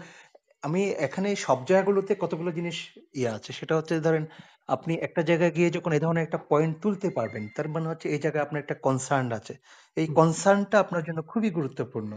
আমি 0.63 0.81
এখানে 1.07 1.29
সব 1.45 1.59
জায়গাগুলোতে 1.69 2.13
কতগুলো 2.23 2.49
জিনিস 2.51 2.77
ইয়ে 3.19 3.29
আছে 3.37 3.51
সেটা 3.59 3.73
হচ্ছে 3.77 3.93
ধরেন 4.07 4.23
আপনি 4.69 4.93
একটা 5.07 5.21
জায়গায় 5.29 5.53
গিয়ে 5.57 5.69
যখন 5.69 5.91
এই 5.93 6.01
ধরনের 6.01 6.25
একটা 6.25 6.39
পয়েন্ট 6.49 6.75
তুলতে 6.83 7.07
পারবেন 7.17 7.43
তার 7.55 7.67
মানে 7.73 7.87
হচ্ছে 7.91 8.07
এই 8.09 8.21
জায়গায় 8.23 8.43
আপনার 8.45 8.61
একটা 8.63 8.75
কনসার্ন 8.85 9.29
আছে। 9.39 9.53
এই 9.97 10.07
কনসার্নটা 10.17 10.77
আপনার 10.79 11.03
জন্য 11.07 11.19
খুবই 11.31 11.49
গুরুত্বপূর্ণ। 11.49 12.11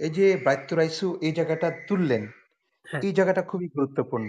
এই 0.00 0.12
যে 0.16 0.26
ব্রাত্য 0.44 0.70
রাইসু 0.74 1.06
এই 1.26 1.32
জায়গাটা 1.38 1.68
তুললেন 1.88 2.22
হ্যাঁ। 2.86 3.02
এই 3.02 3.12
জায়গাটা 3.18 3.42
খুবই 3.50 3.68
গুরুত্বপূর্ণ। 3.76 4.28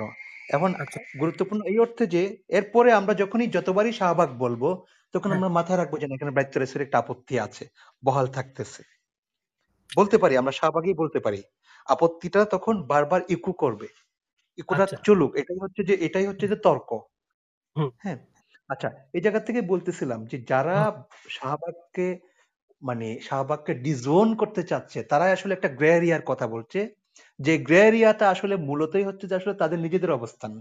এখন 0.49 0.71
আচ্ছা। 0.83 0.99
গুরুত্বপূর্ণ 1.21 1.61
এই 1.71 1.77
অর্থে 1.79 2.03
যে 2.15 2.21
এরপরে 2.49 2.89
আমরা 2.93 3.13
যখনই 3.13 3.47
যতবারই 3.55 3.93
শাহবাগ 3.99 4.29
বলব 4.43 4.63
তখন 5.13 5.29
হ্যাঁ। 5.29 5.37
আমরা 5.37 5.49
মাথায় 5.57 5.79
রাখব 5.79 5.93
যে 6.01 6.05
না, 6.07 6.15
এখানে 6.17 6.35
ব্রাত্য 6.35 6.55
রাইসুর 6.55 6.85
একটা 6.85 6.97
আপত্তি 6.97 7.35
আছে 7.39 7.63
বহাল 8.03 8.25
থাকতেছে। 8.37 8.81
বলতে 9.89 10.17
পারি 10.21 10.33
আমরা 10.37 10.53
শাহবাগই 10.59 10.95
বলতে 11.01 11.19
পারি 11.25 11.39
আপত্তিটা 11.87 12.39
তখন 12.53 12.75
বারবার 12.91 13.21
ইকু 13.35 13.51
করবে। 13.63 13.87
ইকুটা 14.57 14.85
আচ্ছা। 14.85 14.97
চলুক 15.07 15.31
এটাই 15.41 15.59
হচ্ছে 15.63 15.81
যে 15.89 15.95
এটাই 16.07 16.25
হচ্ছে 16.29 16.45
যে 16.51 16.57
তর্ক। 16.65 16.89
হুম। 17.79 17.89
হ্যাঁ 18.03 18.17
আচ্ছা 18.69 18.87
এই 19.15 19.23
জায়গা 19.25 19.41
থেকে 19.47 19.61
বলতেছিলাম 19.71 20.19
যে 20.31 20.37
যারা 20.51 20.75
হুম, 20.75 20.85
শাহবাগকে 21.35 22.07
মানে 22.81 23.07
শাহবাগকে 23.27 23.73
ডিজোন 23.85 24.29
করতে 24.41 24.61
চাচ্ছে 24.71 24.99
তারাই 25.11 25.31
আসলে 25.37 25.53
একটা 25.55 25.69
গ্রে 25.77 25.91
এরিয়ার 25.97 26.23
কথা 26.23 26.47
বলছে। 26.47 26.79
যে 27.39 27.53
গ্রে 27.67 27.79
এরিয়াটা 27.89 28.25
আসলে 28.31 28.55
মূলতই 28.69 29.05
হচ্ছে 29.05 29.25
যে 29.27 29.35
আসলে 29.35 29.55
তাদের 29.55 29.79
নিজেদের 29.85 30.11
অবস্থান। 30.11 30.51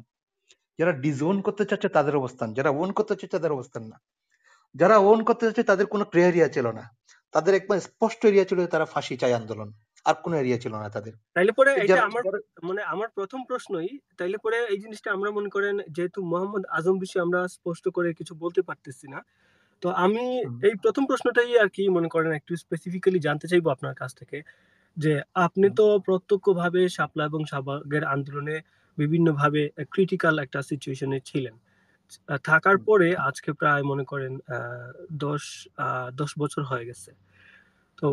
যারা 0.78 0.92
ডিজোন 1.02 1.36
করতে 1.46 1.64
চাচ্ছে 1.64 1.88
তাদের 1.90 2.14
অবস্থান 2.16 2.48
যারা 2.58 2.70
ওন 2.76 2.90
করতে 2.92 3.12
চাচ্ছে 3.12 3.34
তাদের 3.36 3.52
অবস্থান 3.52 3.84
না। 3.92 3.96
যারা 4.74 4.96
ওন 5.10 5.20
করতে 5.24 5.44
চাচ্ছে 5.46 5.64
তাদের 5.70 5.86
কোনো 5.88 6.04
গ্রে 6.12 6.22
এরিয়া 6.24 6.48
ছিল 6.50 6.66
না। 6.72 6.84
তাদের 7.34 7.54
একবার 7.54 7.78
স্পষ্ট 7.88 8.20
এরিয়া 8.24 8.46
ছিল 8.50 8.58
যে 8.64 8.70
তারা 8.70 8.86
ফাঁসি 8.86 9.16
চাই 9.22 9.34
আন্দোলন। 9.34 9.68
আর 10.08 10.16
কোনো 10.24 10.34
এরিয়া 10.42 10.58
ছিল 10.64 10.74
না 10.74 10.88
তাদের। 10.96 11.14
তাইলে 11.36 11.52
পরে 11.58 11.70
তো 11.72 11.80
এটা 11.84 12.00
আমার 12.08 12.22
মানে 12.68 12.80
আমার 12.94 13.08
প্রথম 13.16 13.40
প্রশ্নই 13.48 13.88
তাইলে 14.18 14.36
পরে 14.44 14.56
এই 14.72 14.78
জিনিসটা 14.84 15.08
আমরা 15.16 15.30
মনে 15.38 15.50
করেন 15.56 15.74
যেহেতু 15.96 16.18
মোহাম্মদ 16.32 16.62
আজম 16.78 16.96
বিষয়ে 17.02 17.24
আমরা 17.26 17.40
স্পষ্ট 17.56 17.84
করে 17.96 18.08
কিছু 18.20 18.32
বলতে 18.42 18.60
পারতেছি 18.68 19.06
না 19.08 19.20
তো 19.82 19.88
আমি 20.04 20.24
এই 20.62 20.74
প্রথম 20.84 21.04
প্রশ্নটাই 21.10 21.50
আর 21.62 21.68
কি 21.76 21.82
মনে 21.96 22.08
করেন 22.08 22.30
একটু 22.32 22.52
স্পেসিফিক্যালি 22.56 23.18
জানতে 23.26 23.46
চাইব 23.50 23.64
আপনার 23.76 23.94
কাছ 24.00 24.10
থেকে 24.20 24.38
যে 24.96 25.12
আপনি 25.46 25.66
তো 25.78 25.86
প্রত্যক্ষভাবে 26.06 26.80
শাপলা 26.96 27.24
এবং 27.24 27.40
শাহবাগের 27.50 28.04
আন্দোলনে 28.14 28.56
বিভিন্নভাবে 28.98 29.62
ক্রিটিক্যাল 29.94 30.34
একটা 30.44 30.60
সিচুয়েশনে 30.70 31.18
ছিলেন। 31.30 31.54
থাকার 32.48 32.76
পরে 32.88 33.08
আজকে 33.28 33.50
প্রায় 33.60 33.82
মনে 33.82 34.04
করেন 34.04 34.32
আহ, 34.48 34.88
দশ 35.18 35.42
আহ, 35.78 36.08
দশ 36.12 36.30
বছর 36.38 36.62
হয়ে 36.64 36.84
গেছে। 36.84 37.10
তো 37.98 38.06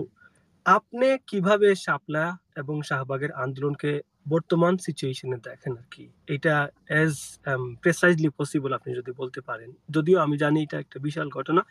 আপনি 0.66 1.08
কীভাবে 1.30 1.70
শাপলা 1.86 2.26
এবং 2.62 2.76
শাহবাগের 2.90 3.32
আন্দোলনকে 3.44 3.92
বর্তমান 4.34 4.74
সিচুয়েশনে 4.86 5.38
দেখেন 5.48 5.74
আর 5.82 5.88
কি? 5.94 6.06
এটা 6.36 6.56
অ্যাজ 6.90 7.14
প্রেসাইজলি 7.84 8.30
পসিবল 8.40 8.72
আপনি 8.78 8.90
যদি 9.00 9.12
বলতে 9.22 9.40
পারেন। 9.50 9.70
যদিও 9.96 10.18
আমি 10.26 10.36
জানি 10.44 10.60
এটা 10.66 10.78
একটা 10.84 10.98
বিশাল 11.08 11.28
ঘটনা। 11.38 11.62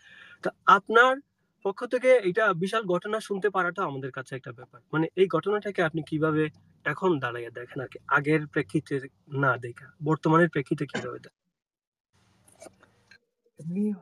তা 0.45 0.49
আপনার 0.77 1.15
পক্ষ 1.65 1.81
থেকে 1.93 2.11
এটা 2.31 2.45
বিশাল 2.63 2.83
ঘটনা 2.93 3.19
শুনতে 3.29 3.49
পারাটা 3.57 3.81
আমাদের 3.91 4.11
কাছে 4.17 4.33
একটা 4.39 4.53
ব্যাপার। 4.59 4.81
মানে 4.93 5.07
এই 5.21 5.29
ঘটনাটাকে 5.35 5.81
আপনি 5.89 6.01
কীভাবে 6.11 6.43
এখন 6.85 7.11
দাঁড়াইয়া 7.23 7.51
দেখেন 7.59 7.79
আর 7.85 7.89
কি? 7.93 7.99
আগের 8.17 8.43
প্রেক্ষিতে 8.53 8.95
না 9.45 9.53
দেখা, 9.65 9.87
বর্তমানের 10.09 10.49
প্রেক্ষিতে 10.55 10.85
কীভাবে 10.93 11.19
দেখেন? 11.25 11.43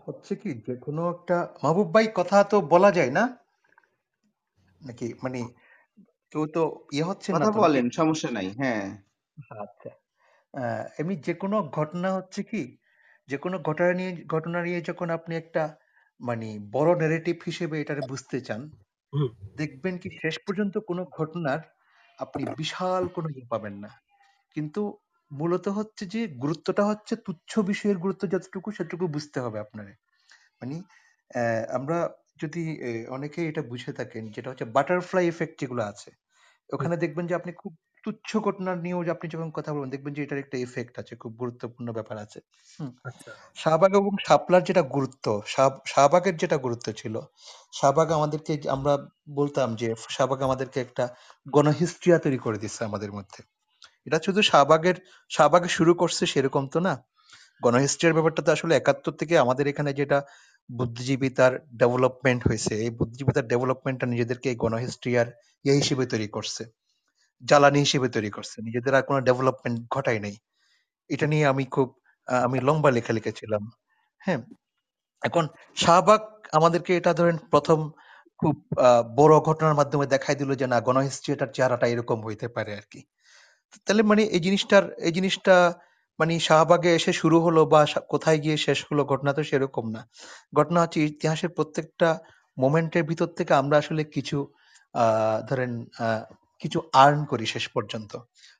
হচ্ছে 0.05 0.33
কি, 0.43 0.51
যে 0.67 0.75
কোনো 0.87 1.03
একটা 1.15 1.37
মাহবুব 1.63 1.89
ভাই 1.95 2.07
কথা 2.19 2.37
তো 2.53 2.57
বলা 2.75 2.91
যায় 2.99 3.13
না? 3.19 3.25
নাকি? 4.83 5.07
মানে 5.23 5.41
কেউ 6.33 6.45
তো 6.55 6.63
ইয়ে 6.93 7.05
হচ্ছেন 7.09 7.35
না 7.37 7.47
কথা 7.47 7.51
তো 7.53 7.59
বলেন 7.59 7.85
সমস্যা 7.93 8.29
নাই 8.33 8.49
হ্যাঁ। 8.59 8.85
আচ্ছা। 9.57 9.91
আহ, 10.55 10.85
এমনি 11.01 11.17
যে 11.27 11.35
কোনো 11.37 11.57
ঘটনা 11.77 12.09
হচ্ছে 12.19 12.43
কি 12.51 12.63
যে 13.29 13.39
কোনো 13.39 13.57
ঘটনা 13.69 13.93
নিয়ে 13.99 14.13
ঘটনা 14.35 14.59
নিয়ে 14.67 14.81
যখন 14.89 15.09
আপনি 15.19 15.35
একটা 15.37 15.63
মানে 16.21 16.47
বড় 16.75 16.91
নেরেটিভ 17.03 17.37
হিসেবে 17.49 17.77
এটাকে 17.79 18.03
বুঝতে 18.11 18.39
চান 18.45 18.63
হুম। 19.13 19.29
দেখবেন 19.59 19.95
কি 20.03 20.09
শেষ 20.21 20.37
পর্যন্ত 20.45 20.75
কোনো 20.91 21.03
ঘটনার 21.15 21.61
আপনি 22.19 22.43
বিশাল 22.59 23.03
কোনো 23.17 23.29
ইয়ে 23.33 23.47
পাবেন 23.53 23.75
না। 23.85 23.91
কিন্তু 24.57 24.83
মূলত 25.31 25.67
হচ্ছে 25.79 26.05
যে 26.15 26.23
গুরুত্বটা 26.43 26.85
হচ্ছে 26.91 27.15
তুচ্ছ 27.27 27.53
বিষয়ের 27.71 27.99
গুরুত্ব 27.99 28.25
যতটুকু 28.35 28.69
সেটুকু 28.79 29.05
বুঝতে 29.15 29.39
হবে 29.45 29.59
আপনার। 29.65 29.87
মানে 30.61 30.77
আহ, 31.31 31.63
আমরা 31.79 31.99
যদি 32.43 32.63
অনেকে 33.09 33.41
এটা 33.51 33.63
বুঝে 33.71 33.93
থাকেন 33.99 34.23
যেটা 34.35 34.49
হচ্ছে 34.51 34.67
বাটারফ্লাই 34.77 35.25
এফেক্ট 35.29 35.55
যেগুলো 35.61 35.83
আছে 35.85 36.11
ওখানে 36.71 36.95
দেখবেন 37.03 37.25
যে 37.27 37.35
আপনি 37.41 37.53
খুব 37.63 37.73
তুচ্ছ 38.05 38.31
ঘটনা 38.47 38.71
নিয়েও 38.85 39.05
যে 39.07 39.11
আপনি 39.11 39.27
যখন 39.35 39.49
কথা 39.59 39.71
বলবেন 39.73 39.91
দেখবেন 39.95 40.13
যে 40.17 40.21
এটার 40.23 40.43
একটা 40.45 40.57
এফেক্ট 40.59 40.95
আছে 40.99 41.13
খুব 41.23 41.33
গুরুত্বপূর্ণ 41.41 41.89
ব্যাপার 41.93 42.17
আছে। 42.25 42.39
আচ্ছা। 43.05 43.31
শাহবাগ 43.57 43.93
এবং 44.01 44.13
শাপলার 44.27 44.63
যেটা 44.69 44.83
গুরুত্ব 44.97 45.27
শাহবাগের 45.93 46.35
যেটা 46.37 46.57
গুরুত্ব 46.57 46.87
ছিল 47.01 47.15
শাহবাগ 47.73 48.09
আমাদেরকে 48.13 48.53
আমরা 48.77 48.93
বলতাম 49.35 49.69
যে 49.81 49.89
শাহবাগ 50.09 50.41
আমাদেরকে 50.43 50.79
একটা 50.81 51.05
গণহিস্ট্রিয়া 51.47 52.19
তৈরি 52.19 52.39
করে 52.39 52.59
দিচ্ছে 52.59 52.83
আমাদের 52.85 53.11
মধ্যে। 53.13 53.41
এটা 54.07 54.19
শুধু 54.27 54.41
শাহবাগের 54.51 54.97
শাহবাগে 55.31 55.69
শুরু 55.69 55.93
করছে 55.95 56.23
সেরকম 56.27 56.65
তো 56.69 56.79
না। 56.87 56.95
গণহিস্ট্রিয়ার 57.63 58.17
ব্যাপারটা 58.17 58.43
তো 58.47 58.51
আসলে 58.53 58.73
একাত্তর 58.77 59.15
থেকে 59.21 59.35
আমাদের 59.39 59.65
এখানে 59.67 59.91
যেটা 60.01 60.19
বুদ্ধিজীবী 60.71 61.29
তার 61.39 61.53
ডেভেলপমেন্ট 61.81 62.41
হয়েছে। 62.49 62.73
এই 62.85 62.91
বুদ্ধিজীবী 62.99 63.33
তার 63.37 63.47
ডেভেলপমেন্টটা 63.53 64.07
নিজেদেরকে 64.13 64.49
গণহিস্ট্রিয়ার 64.55 65.29
ইয়ে 65.65 65.75
হিসেবে 65.81 66.05
তৈরি 66.13 66.29
করছে, 66.37 66.63
জ্বালানি 67.43 67.79
হিসেবে 67.87 68.09
তৈরি 68.09 68.31
করছে। 68.37 68.57
নিজেদের 68.67 68.93
আর 68.99 69.05
কোনো 69.09 69.21
ডেভেলপমেন্ট 69.29 69.77
ঘটায় 69.95 70.21
নাই। 70.25 70.35
এটা 71.11 71.27
নিয়ে 71.33 71.45
আমি 71.53 71.65
খুব 71.75 71.89
আমি 72.29 72.59
লম্বা 72.69 72.91
লেখা 72.97 73.13
লিখেছিলাম। 73.19 73.63
হ্যাঁ 74.21 74.41
এখন 75.23 75.45
শাহবাগ 75.77 76.23
আমাদেরকে 76.59 76.93
এটা 76.97 77.13
ধরেন 77.21 77.37
প্রথম 77.53 77.79
খুব 78.41 78.55
বড় 79.21 79.35
ঘটনার 79.49 79.79
মাধ্যমে 79.81 80.07
দেখাই 80.15 80.37
দিল 80.41 80.51
যে 80.61 80.67
না 80.73 80.79
গণহিস্ট্রিটার 80.89 81.51
চেহারাটা 81.57 81.87
এরকম 81.93 82.19
হইতে 82.27 82.47
পারে 82.57 82.73
আর 82.81 82.87
কি। 82.93 83.01
তাহলে 83.87 84.03
মানে 84.11 84.23
এই 84.37 84.43
জিনিসটার, 84.47 84.85
এই 84.99 85.13
জিনিসটা 85.13 85.55
মানে 86.19 86.33
শাহবাগে 86.49 86.91
এসে 86.99 87.13
শুরু 87.21 87.39
হলো 87.47 87.61
বা 87.73 87.81
কোথায় 88.13 88.39
গিয়ে 88.45 88.57
শেষ 88.67 88.79
হলো 88.89 89.03
ঘটনা 89.13 89.31
তো 89.39 89.43
সেরকম 89.51 89.87
না। 89.95 90.01
ঘটনা 90.59 90.79
হচ্ছে 90.83 90.99
ইতিহাসের 91.11 91.51
প্রত্যেকটা 91.57 92.09
মোমেন্টের 92.57 93.05
ভিতর 93.11 93.29
থেকে 93.39 93.53
আমরা 93.55 93.77
আসলে 93.83 94.03
কিছু 94.17 94.39
আহ 94.95 95.37
ধরেন 95.49 95.73
আহ, 95.99 96.23
কিছু 96.63 96.79
আর্ন 97.05 97.21
করি 97.31 97.45
শেষ 97.55 97.65
পর্যন্ত। 97.75 98.13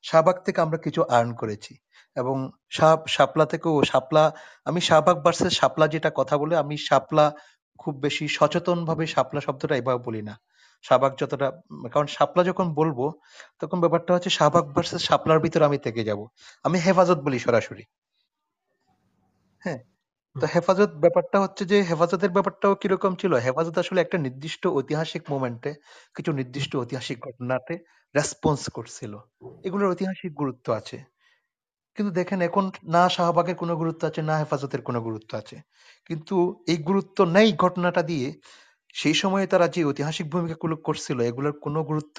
শাহবাগ 0.05 0.37
থেকে 0.47 0.59
আমরা 0.61 0.79
কিছু 0.87 1.01
আর্ন 1.17 1.31
করেছি 1.35 1.73
এবং 2.17 2.37
শাহ 2.71 2.93
শাপলা 3.17 3.45
থেকেও 3.53 3.75
শাপলা 3.93 4.25
আমি 4.67 4.81
শাহবাগ 4.89 5.17
ভার্সেস 5.25 5.53
শাপলা 5.61 5.87
যেটা 5.95 6.11
কথা 6.21 6.35
বলে 6.43 6.55
আমি 6.63 6.77
শাপলা 6.89 7.27
খুব 7.81 7.95
বেশি 8.05 8.25
সচেতন 8.29 8.79
ভাবে 8.89 9.05
শাপলা 9.15 9.41
শব্দটা 9.47 9.75
এভাবে 9.77 10.01
বলি 10.07 10.23
না। 10.29 10.35
শাহবাগ 10.85 11.13
যতটা 11.19 11.47
কারণ 11.93 12.07
শাপলা 12.07 12.45
যখন 12.45 12.67
বলব 12.75 12.99
তখন 13.61 13.79
ব্যাপারটা 13.81 14.15
হচ্ছে 14.15 14.31
শাহবাগ 14.31 14.65
ভার্সেস 14.75 15.03
শাপলার 15.03 15.41
ভিতরে 15.41 15.65
আমি 15.65 15.79
থেকে 15.79 16.05
যাব। 16.05 16.21
আমি 16.65 16.77
হেফাজত 16.79 17.19
বলি 17.19 17.39
সরাসরি। 17.39 17.85
হ্যাঁ? 19.63 19.81
তো 20.37 20.47
হেফাজত 20.55 20.91
ব্যাপারটা 20.95 21.41
হচ্ছে 21.41 21.65
যে 21.65 21.77
হেফাজতের 21.83 22.31
ব্যাপারটাও 22.31 22.75
কীরকম 22.75 23.15
ছিল? 23.15 23.33
হেফাজত 23.37 23.79
আসলে 23.79 24.01
একটা 24.01 24.19
নির্দিষ্ট 24.19 24.63
ঐতিহাসিক 24.67 25.23
মোমেন্টে 25.31 25.71
কিছু 26.15 26.33
নির্দিষ্ট 26.33 26.73
ঐতিহাসিক 26.77 27.19
ঘটনাতে 27.21 27.75
রেসপন্স 28.15 28.63
করছিল। 28.71 29.13
এগুলোর 29.65 29.91
ঐতিহাসিক 29.91 30.33
গুরুত্ব 30.35 30.67
আছে। 30.73 30.99
কিন্তু 31.97 32.11
দেখেন 32.13 32.39
এখন 32.41 32.65
না 32.85 33.09
শাহবাগের 33.09 33.57
কোনো 33.57 33.75
গুরুত্ব 33.77 34.03
আছে 34.07 34.23
না 34.23 34.35
হেফাজতের 34.39 34.83
কোনো 34.83 35.01
গুরুত্ব 35.01 35.31
আছে। 35.39 35.57
কিন্তু 36.07 36.65
এই 36.69 36.79
গুরুত্ব 36.83 37.19
নেই 37.25 37.49
ঘটনাটা 37.53 38.03
দিয়ে 38.03 38.29
সেই 38.95 39.15
সময়ে 39.15 39.47
তারা 39.47 39.67
যে 39.69 39.81
ঐতিহাসিক 39.85 40.27
ভূমিকাগুলো 40.33 40.75
করছিল 40.87 41.19
এগুলোর 41.23 41.55
কোনো 41.65 41.81
গুরুত্ব 41.85 42.19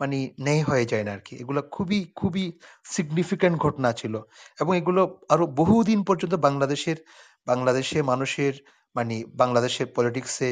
মানে 0.00 0.16
নেই 0.38 0.60
হয়ে 0.62 0.84
যায় 0.86 1.04
না 1.04 1.12
আরকি। 1.12 1.34
এগুলো 1.42 1.60
খুবই 1.70 2.00
খুবই 2.16 2.44
সিগনিফিক্যান্ট 2.86 3.56
ঘটনা 3.58 3.90
ছিল 3.92 4.14
এবং 4.58 4.72
এগুলো 4.76 5.02
আরও 5.30 5.44
বহুদিন 5.60 6.00
পর্যন্ত 6.04 6.34
বাংলাদেশের 6.46 6.98
বাংলাদেশে 7.46 7.98
মানুষের 8.02 8.54
মানে 8.96 9.14
বাংলাদেশের 9.34 9.86
পলিটিক্সে 9.96 10.50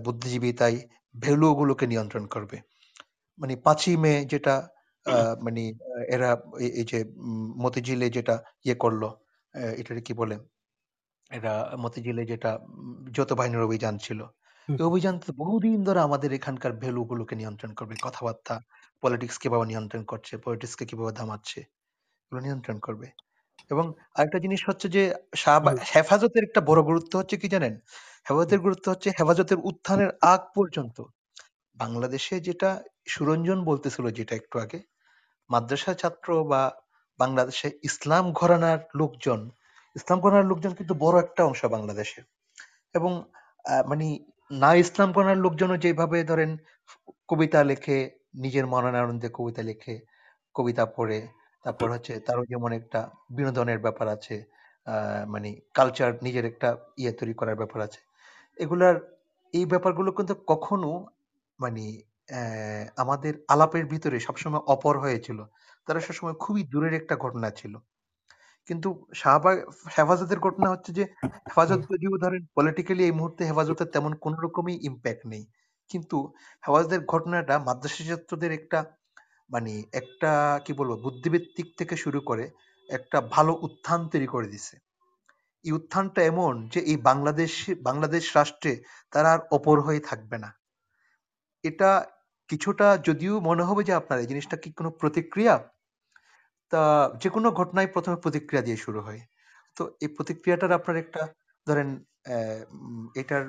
বুদ্ধিজীবী 0.00 0.50
তাই 0.52 0.74
ভ্যালু 1.14 1.48
গুলোকে 1.54 1.84
নিয়ন্ত্রণ 1.86 2.24
করবে। 2.26 2.56
মানে 3.38 3.54
পাঁচই 3.64 3.96
মে 3.96 4.14
যেটা 4.24 4.54
আহ, 5.06 5.14
মানে 5.46 5.62
এরা 6.08 6.30
এই 6.78 6.84
যে 6.90 6.98
মতিঝিলে 7.62 8.06
যেটা 8.10 8.34
ইয়ে 8.64 8.76
করল 8.78 9.02
আহ, 9.54 9.72
এটাকে 9.80 10.02
কি 10.02 10.12
বলে? 10.14 10.36
এরা 11.30 11.52
মতিঝিলে 11.78 12.22
যেটা 12.24 12.50
যৌথ 13.12 13.30
বাহিনীর 13.32 13.66
অভিযান 13.68 13.94
ছিল। 13.98 14.20
এই 14.68 14.82
অভিযান 14.82 15.16
তো 15.18 15.30
বহুদিন 15.38 15.78
ধরে 15.84 16.00
আমাদের 16.00 16.30
এখানকার 16.32 16.72
ভ্যালু 16.74 17.02
গুলোকে 17.04 17.34
নিয়ন্ত্রণ 17.36 17.72
করবে 17.74 17.94
কথাবার্তা 18.02 18.54
পলিটিক্স 19.02 19.36
কীভাবে 19.38 19.64
নিয়ন্ত্রণ 19.66 20.02
করছে 20.04 20.32
পলিটিক্স 20.44 20.74
কে 20.76 20.84
কীভাবে 20.86 21.12
দামাচ্ছে 21.12 21.60
এগুলো 22.24 22.40
নিয়ন্ত্রণ 22.40 22.78
করবে। 22.86 23.08
এবং 23.70 23.86
আরেকটা 24.16 24.38
জিনিস 24.44 24.60
হচ্ছে 24.68 24.86
যে 24.88 25.02
শাহবা- 25.36 25.82
হেফাজতের 25.92 26.44
একটা 26.44 26.60
বড় 26.62 26.80
গুরুত্ব 26.82 27.12
হচ্ছে 27.18 27.36
কি 27.42 27.48
জানেন? 27.48 27.74
হেফাজতের 28.26 28.60
গুরুত্ব 28.60 28.86
হচ্ছে 28.90 29.08
হেফাজতের 29.18 29.58
উত্থানের 29.62 30.10
আগ 30.26 30.40
পর্যন্ত। 30.56 30.96
বাংলাদেশে 31.76 32.36
যেটা 32.40 32.70
সুরঞ্জন 33.08 33.58
বলতেছিল 33.64 34.06
যেটা 34.10 34.34
একটু 34.36 34.56
আগে 34.58 34.78
মাদ্রাসা 35.50 35.92
ছাত্র 35.94 36.28
বা 36.44 36.62
বাংলাদেশে 37.18 37.68
ইসলাম 37.82 38.24
ঘরানার 38.32 38.80
লোকজন 38.94 39.40
ইসলাম 39.96 40.18
ঘরানার 40.20 40.46
লোকজন 40.46 40.72
কিন্তু 40.74 40.94
বড় 40.98 41.16
একটা 41.20 41.42
অংশ 41.44 41.62
বাংলাদেশে। 41.66 42.20
এবং 42.94 43.12
মানে 43.86 44.06
না 44.50 44.70
ইসলাম 44.76 45.08
গ্রহণের 45.14 45.42
লোকজনও 45.44 45.76
যেভাবে 45.84 46.18
ধরেন 46.30 46.50
কবিতা 47.28 47.60
লেখে 47.70 47.96
নিজের 48.42 48.64
মননানন্দে 48.66 49.28
কবিতা 49.34 49.62
লেখে 49.62 49.94
কবিতা 50.54 50.84
পড়ে 50.96 51.18
তারপর 51.64 51.88
হচ্ছে 51.94 52.14
তারও 52.26 52.44
যেমন 52.52 52.70
একটা 52.80 53.00
বিনোদনের 53.36 53.78
ব্যাপার 53.80 54.06
আছে 54.16 54.36
আহ, 54.86 55.22
মানে 55.28 55.48
কালচার 55.74 56.10
নিজের 56.26 56.44
একটা 56.46 56.68
ইয়ে 57.00 57.12
তৈরি 57.18 57.34
করার 57.34 57.56
ব্যাপার 57.56 57.80
আছে। 57.86 58.00
এগুলার 58.58 58.94
এই 59.54 59.66
ব্যাপারগুলো 59.66 60.10
কিন্তু 60.18 60.34
কখনো 60.52 60.90
মানে 61.58 61.84
আহ, 62.32 62.84
আমাদের 63.02 63.32
আলাপের 63.48 63.84
ভিতরে 63.92 64.18
সবসময় 64.26 64.62
অপর 64.74 64.94
হয়েছিল। 65.04 65.38
তারা 65.88 66.00
সবসময় 66.00 66.36
খুবই 66.38 66.62
দূরের 66.72 66.94
একটা 67.00 67.14
ঘটনা 67.18 67.48
ছিল। 67.52 67.74
কিন্তু 68.68 69.06
শাহবাগ, 69.14 69.56
হেফাজতের 69.96 70.38
ঘটনা 70.38 70.70
হচ্ছে 70.70 70.92
যে, 70.92 71.04
হেফাজত 71.46 71.80
যদিও 71.92 72.18
ধরেন 72.18 72.42
পলিটিক্যালি 72.54 73.04
এই 73.04 73.12
মুহূর্তে 73.12 73.44
হেফাজতের 73.44 73.86
তেমন 73.86 74.12
কোন 74.14 74.34
রকমই 74.34 74.78
ইম্প্যাক্ট 74.82 75.26
নেই। 75.26 75.44
কিন্তু 75.90 76.16
হেফাজতের 76.62 77.00
ঘটনাটা 77.04 77.58
মাদ্রাসা 77.58 78.04
ছাত্রদের 78.04 78.52
একটা 78.52 78.78
মানে 79.50 79.82
একটা, 79.92 80.60
কি 80.64 80.72
বলব, 80.72 80.92
বুদ্ধিবৃত্তিক 81.02 81.66
থেকে 81.78 81.96
শুরু 81.96 82.20
করে 82.20 82.50
একটা 82.88 83.20
ভালো 83.20 83.52
উত্থান 83.62 84.08
তৈরি 84.08 84.26
করে 84.26 84.46
দিছে। 84.46 84.76
এই 85.64 85.72
উত্থানটা 85.72 86.22
এমন 86.22 86.68
যে, 86.68 86.80
এই 86.80 86.96
বাংলাদেশ 86.96 87.70
বাংলাদেশ 87.82 88.36
রাষ্ট্রে 88.36 88.72
তারা 89.12 89.32
আর 89.32 89.40
অপর 89.50 89.80
হয়ে 89.80 90.00
থাকবে 90.00 90.38
না। 90.38 90.50
এটা 91.64 92.06
কিছুটা 92.48 92.98
যদিও 92.98 93.40
মনে 93.40 93.62
হবে 93.62 93.84
যে, 93.84 93.92
আপনার 93.92 94.18
এই 94.18 94.26
জিনিসটা 94.26 94.56
কি 94.56 94.72
কোনো 94.72 94.90
প্রতিক্রিয়া? 94.90 95.54
তা 96.72 96.80
যে 97.22 97.28
কোনো 97.36 97.48
ঘটনায় 97.60 97.88
প্রথমে 97.94 98.18
প্রতিক্রিয়া 98.24 98.62
দিয়ে 98.66 98.78
শুরু 98.84 99.00
হয়। 99.06 99.20
তো 99.76 99.82
এই 100.04 100.10
প্রতিক্রিয়াটার 100.16 100.72
আপনার 100.78 100.96
একটা 101.04 101.22
ধরেন 101.66 101.88
এটার 103.22 103.44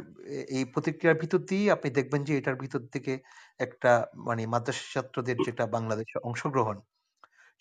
এই 0.58 0.64
প্রতিক্রিয়ার 0.74 1.20
ভিতর 1.24 1.40
দিয়েই 1.50 1.68
আপনি 1.76 1.90
দেখবেন 1.98 2.22
যে 2.28 2.34
এটার 2.40 2.58
ভিতর 2.64 2.82
থেকে 2.94 3.14
একটা 3.60 3.92
মানে 4.28 4.42
মাদ্রাসা 4.54 4.86
ছাত্রদের 4.94 5.38
যেটা 5.48 5.64
বাংলাদেশে 5.76 6.18
অংশগ্রহণ, 6.30 6.78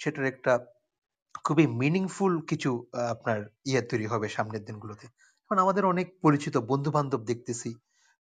সেটার 0.01 0.27
একটা 0.33 0.53
খুবই 1.47 1.67
মিনিংফুল 1.83 2.35
কিছু 2.51 2.71
আপনার 3.15 3.39
ইয়ে 3.71 3.83
তৈরি 3.91 4.07
হবে 4.13 4.27
সামনের 4.37 4.63
দিনগুলোতে। 4.69 5.07
এখন 5.43 5.57
আমাদের 5.65 5.85
অনেক 5.93 6.07
পরিচিত 6.25 6.55
বন্ধু 6.71 6.91
বান্ধব 6.97 7.21
দেখতেছি 7.31 7.71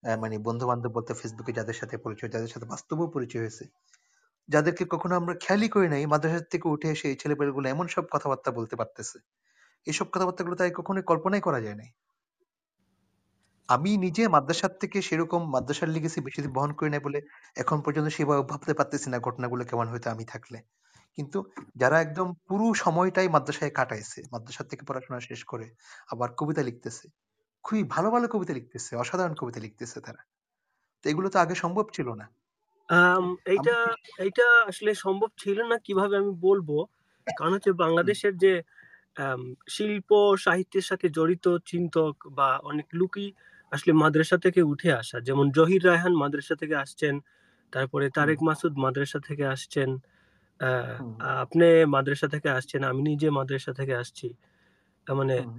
মানে 0.03 0.37
বন্ধু 0.49 0.65
বান্ধব 0.71 0.91
বলতে 0.97 1.13
ফেসবুকে 1.21 1.53
যাদের 1.59 1.77
সাথে 1.81 1.97
পরিচয়, 2.05 2.31
যাদের 2.35 2.51
সাথে 2.55 2.67
বাস্তবেও 2.73 3.09
পরিচয় 3.17 3.43
হয়েছে 3.45 3.65
যাদেরকে 4.49 4.85
কখনো 4.85 5.15
আমরা 5.17 5.35
খেয়ালই 5.35 5.69
করি 5.69 5.89
নাই, 5.89 6.03
মাদ্রাসা 6.07 6.41
থেকে 6.53 6.67
উঠে 6.69 6.89
এসে 6.91 7.07
এই 7.09 7.17
ছেলেপেলেগুলো 7.17 7.67
এমন 7.69 7.87
সব 7.89 8.05
কথাবার্তা 8.11 8.51
বলতে 8.51 8.75
পারতেছে। 8.77 9.17
এইসব 9.87 10.07
কথাবার্তাগুলো 10.13 10.55
তাই 10.57 10.71
কখনোই 10.71 11.03
কল্পনাই 11.03 11.41
করা 11.41 11.61
যায় 11.61 11.75
নাই। 11.75 11.91
আমি 13.69 13.91
নিজে 13.97 14.23
মাদ্রাসার 14.29 14.73
থেকে 14.81 14.99
সেরকম 15.03 15.43
মাদ্রাসার 15.51 15.89
লিগেসি 15.89 16.21
বেশি 16.21 16.41
বহন 16.49 16.71
করি 16.73 16.91
নাই 16.91 17.01
বলে 17.01 17.19
এখন 17.57 17.79
পর্যন্ত 17.81 18.09
সেভাবে 18.09 18.43
ভাবতে 18.43 18.73
পারতেছি 18.75 19.07
না 19.11 19.19
ঘটনাগুলো 19.19 19.63
কেমন 19.65 19.87
হয়তো 19.89 20.09
আমি 20.11 20.25
থাকলে। 20.25 20.59
কিন্তু 21.19 21.39
যারা 21.77 21.97
একদম 22.01 22.29
পুরো 22.49 22.75
সময়টাই 22.75 23.29
মাদ্রাসায় 23.29 23.71
কাটাইছে, 23.71 24.21
মাদ্রাসা 24.33 24.65
থেকে 24.65 24.83
পড়াশোনা 24.89 25.21
শেষ 25.21 25.41
করে 25.45 25.67
আবার 26.09 26.29
কবিতা 26.37 26.63
লিখতেছে, 26.63 27.05
খুবই 27.65 27.85
ভালো 27.85 28.09
ভালো 28.11 28.27
কবিতা 28.29 28.53
লিখতেছে, 28.53 28.93
অসাধারণ 28.97 29.35
কবিতা 29.35 29.61
লিখতেছে 29.61 29.99
তারা। 30.01 30.23
তো 31.05 31.05
এগুলো 31.09 31.29
তো 31.31 31.39
আগে 31.39 31.55
সম্ভব 31.55 31.87
ছিল 31.93 32.09
না। 32.15 32.27
আম, 32.89 33.25
এইটা 33.47 33.75
এইটা 34.19 34.43
আসলে 34.71 34.91
সম্ভব 35.01 35.31
ছিল 35.39 35.59
না 35.67 35.77
কীভাবে 35.87 36.15
আমি 36.17 36.33
বলব। 36.43 36.69
কারণ 37.27 37.53
হচ্ছে 37.57 37.73
বাংলাদেশের 37.83 38.35
যে 38.37 38.53
আম, 39.17 39.43
শিল্প 39.69 40.11
সাহিত্যের 40.39 40.87
সাথে 40.91 41.07
জড়িত 41.11 41.47
চিন্তক 41.67 42.15
বা 42.33 42.51
অনেক 42.65 42.89
লোকই 42.95 43.29
আসলে 43.73 43.93
মাদ্রাসা 44.03 44.37
থেকে 44.45 44.63
উঠে 44.73 44.91
আসা। 44.99 45.19
যেমন 45.29 45.47
জহির 45.57 45.83
রায়হান 45.85 46.15
মাদ্রাসা 46.19 46.55
থেকে 46.57 46.77
আসছেন 46.85 47.15
তারপরে 47.73 48.07
তারেক 48.17 48.41
মাসুদ 48.49 48.75
মাদ্রাসা 48.85 49.21
থেকে 49.29 49.45
আসছেন 49.55 49.89
হুম। 50.93 51.15
আপনি 51.41 51.65
মাদ্রাসা 51.89 52.27
থেকে 52.29 52.49
আসছেন 52.53 52.81
আমি 52.85 53.01
নিজে 53.03 53.29
মাদ্রাসা 53.31 53.73
থেকে 53.73 53.95
আসছি। 53.97 54.27
তার 55.07 55.17
মানে 55.21 55.37
হুম। 55.37 55.57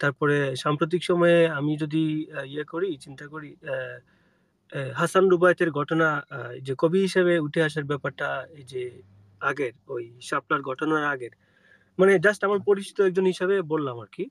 তারপরে 0.00 0.34
সাম্প্রতিক 0.64 1.02
সময়ে 1.04 1.38
আমি 1.58 1.72
যদি 1.82 2.02
ইয়ে 2.48 2.64
করি 2.66 2.90
চিন্তা 3.00 3.26
করি 3.28 3.50
আহ, 3.66 3.96
হাসান 4.94 5.24
রুবায়েতের 5.28 5.70
ঘটনা 5.70 6.08
যে 6.62 6.72
কবি 6.78 6.98
হিসেবে 7.06 7.34
উঠে 7.38 7.60
আসার 7.62 7.84
ব্যাপারটা 7.84 8.28
এই 8.58 8.64
যে 8.72 8.82
আগের 9.40 9.74
ওই 9.88 10.04
শাপলার 10.20 10.60
ঘটনার 10.62 11.04
আগের 11.04 11.32
মানে 11.98 12.12
জাস্ট 12.18 12.40
আমার 12.44 12.60
পরিচিত 12.60 12.96
একজন 13.00 13.26
হিসাবে 13.26 13.56
বললাম 13.72 13.96
আর 14.04 14.10
কি। 14.16 14.24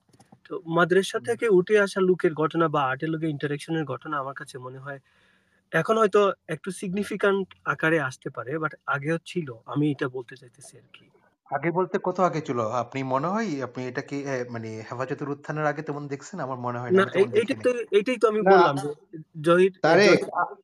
তো 0.45 0.53
মাদ্রাসা 0.77 1.19
থেকে 1.19 1.45
উঠে 1.49 1.75
আসা 1.79 1.99
লোকের 2.09 2.33
ঘটনা 2.33 2.65
বা 2.75 2.81
আর্টের 2.91 3.09
লোকের 3.13 3.29
ইন্টারেকশনের 3.35 3.85
ঘটনা 3.85 4.15
আমার 4.17 4.35
কাছে 4.35 4.55
মনে 4.65 4.79
হয় 4.79 4.99
এখন 5.71 5.95
হয়তো 5.97 6.21
একটু 6.49 6.69
সিগনিফিকান্ট 6.79 7.47
আকারে 7.73 7.97
আসতে 8.09 8.29
পারে 8.37 8.51
বাট 8.63 8.73
আগেও 8.95 9.17
ছিল 9.25 9.47
আমি 9.73 9.85
এটা 9.93 10.07
বলতে 10.17 10.33
চাইতেছি 10.41 10.73
আর 10.81 10.87
কি। 10.95 11.05
আগে 11.49 11.69
বলতে 11.71 11.95
কত 11.99 12.17
আগে 12.19 12.41
ছিল? 12.41 12.59
আপনি 12.83 12.99
মনে 13.13 13.27
হয় 13.27 13.47
আপনি 13.63 13.81
এটা 13.89 14.01
কি 14.01 14.17
মানে 14.49 14.69
হেফাজতের 14.87 15.29
উত্থানের 15.29 15.65
আগে 15.65 15.81
তেমন 15.81 16.03
দেখছেন? 16.07 16.37
আমার 16.39 16.59
মনে 16.65 16.77
হয় 16.79 16.91
না 16.91 16.97
না 16.97 17.03
আমি 17.03 17.11
তেমন 17.13 17.29
এই- 17.29 17.37
দেখি 17.39 17.53
তো 17.65 17.69
এইটাই 17.91 18.17
তো 18.17 18.25
আমি 18.27 18.39
না 18.41 18.49
বললাম 18.51 18.75
যে 18.77 18.89
জহির 19.41 19.73
তারেক 19.81 20.09
জহির 20.11 20.29
আ- 20.33 20.57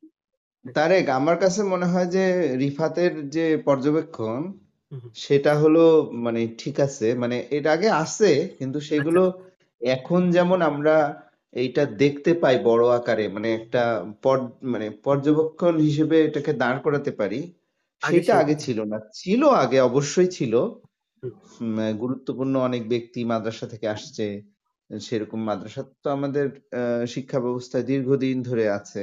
তারেক 0.64 1.06
আমার 1.10 1.36
কাছে 1.38 1.60
মনে 1.64 1.86
হয় 1.86 2.06
যে 2.06 2.24
রিফাতের 2.56 3.12
যে 3.28 3.46
পর্যবেক্ষণ 3.64 4.40
হুম, 4.92 5.00
হুম। 5.02 5.10
সেটা 5.16 5.52
হলো 5.58 5.84
মানে 6.16 6.40
ঠিক 6.58 6.76
আছে 6.80 7.06
মানে 7.14 7.36
এর 7.50 7.64
আগে 7.68 7.88
আছে 7.94 8.30
কিন্তু 8.58 8.78
আচ্ছা। 8.78 8.88
সেগুলো 8.90 9.22
এখন 9.82 10.20
যেমন 10.30 10.58
আমরা 10.62 10.96
এইটা 11.54 11.82
দেখতে 11.94 12.30
পাই 12.34 12.56
বড় 12.64 12.84
আকারে 12.90 13.24
মানে 13.28 13.48
একটা 13.54 13.82
পর 14.22 14.36
মানে 14.64 14.86
পর্যবেক্ষণ 15.04 15.74
হিসেবে 15.78 16.16
এটাকে 16.24 16.52
দাঁড় 16.54 16.78
করাতে 16.80 17.10
পারি 17.10 17.40
সেটা 18.02 18.32
আগে 18.42 18.54
ছিল 18.64 18.78
না। 18.84 18.98
ছিল 19.14 19.42
আগে 19.62 19.78
অবশ্যই 19.80 20.30
ছিল। 20.38 20.54
গুরুত্বপূর্ণ 22.02 22.54
অনেক 22.68 22.82
ব্যক্তি 22.88 23.20
মাদ্রাসা 23.24 23.66
থেকে 23.72 23.86
আসছে। 23.88 24.26
সেরকম 24.90 25.40
মাদ্রাসা 25.48 25.82
তো 26.02 26.08
আমাদের 26.10 26.46
শিক্ষা 27.06 27.38
ব্যবস্থায় 27.40 27.84
দীর্ঘদিন 27.90 28.36
ধরে 28.42 28.64
আছে। 28.78 29.02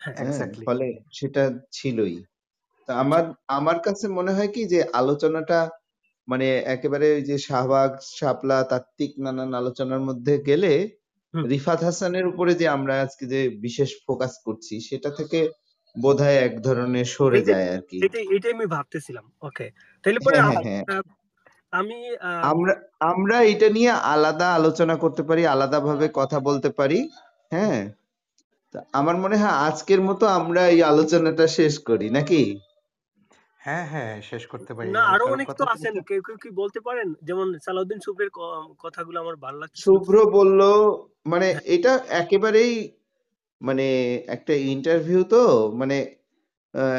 হ্যাঁ 0.00 0.14
হ্যাঁ 0.30 0.48
ফলে 0.66 0.86
সেটা 1.18 1.42
ছিলই। 1.72 2.14
তো 2.88 2.90
আচ্ছা। 2.90 2.92
আমার 3.02 3.24
আমার 3.58 3.78
কাছে 3.86 4.06
মনে 4.18 4.32
হয় 4.36 4.50
কি 4.54 4.62
যে 4.72 4.80
আলোচনাটা 5.00 5.58
মানে 6.28 6.46
একেবারে 6.74 7.06
ওই 7.16 7.22
যে 7.28 7.36
শাহবাগ 7.46 7.90
শাপলা 8.12 8.58
তাত্ত্বিক 8.70 9.12
নানান 9.24 9.50
আলোচনার 9.60 10.02
মধ্যে 10.08 10.34
গেলে 10.48 10.72
রিফাত 11.34 11.80
হাসানের 11.88 12.26
উপরে 12.32 12.52
যে 12.60 12.66
আমরা 12.76 12.94
আজকে 13.04 13.24
যে 13.32 13.40
বিশেষ 13.66 13.90
ফোকাস 14.06 14.32
করছি 14.46 14.74
সেটা 14.88 15.10
থেকে 15.18 15.38
বোধহয় 15.96 16.38
এক 16.38 16.54
ধরনের 16.60 17.06
সরে 17.06 17.40
যায় 17.42 17.66
আর 17.74 17.82
কি। 17.88 17.96
এটাই 18.06 18.26
এটাই 18.36 18.52
আমি 18.52 18.66
ভাবতেছিলাম। 18.66 19.24
ওকে 19.42 19.66
তাহলে 20.04 20.20
পরে 20.20 20.38
হ্যাঁ 20.38 20.62
হ্যাঁ 20.66 20.82
হ্যাঁ। 20.88 21.02
আমি 21.72 21.98
আমরা 22.50 22.72
আমরা 23.10 23.36
এটা 23.52 23.68
নিয়ে 23.68 23.92
আলাদা 24.14 24.46
আলোচনা 24.54 24.94
করতে 24.96 25.22
পারি 25.22 25.42
আলাদাভাবে 25.46 26.06
কথা 26.14 26.38
বলতে 26.40 26.68
পারি 26.70 26.98
হ্যাঁ? 27.52 27.80
আমার 28.92 29.16
মনে 29.16 29.36
হয় 29.36 29.56
আজকের 29.68 30.00
মতো 30.00 30.24
আমরা 30.38 30.62
এই 30.66 30.80
আলোচনাটা 30.82 31.44
শেষ 31.58 31.74
করি 31.88 32.06
নাকি? 32.10 32.42
হ্যাঁ 33.60 33.84
হ্যাঁ 33.92 34.12
শেষ 34.30 34.42
করতে 34.46 34.72
পারি। 34.74 34.88
না 34.90 35.02
আরও 35.14 35.24
অনেক 35.26 35.48
তো 35.54 35.64
আছেন 35.74 35.94
কেউ 36.08 36.20
কেউ 36.26 36.36
কি 36.42 36.48
বলতে 36.52 36.80
পারেন? 36.80 37.08
যেমন 37.22 37.46
সালাউদ্দিন 37.58 38.00
শুভ্রের 38.06 38.30
কথাগুলো 38.84 39.16
আমার 39.20 39.36
ভালো 39.36 39.56
লাগতেছিল 39.58 39.84
শুভ্র 39.84 40.14
বলল 40.38 40.60
মানে 41.26 41.48
এটা 41.66 41.92
একেবারেই 42.22 42.72
মানে 43.60 43.86
একটা 44.26 44.52
ইন্টারভিউ 44.52 45.20
তো 45.24 45.42
মানে 45.74 45.96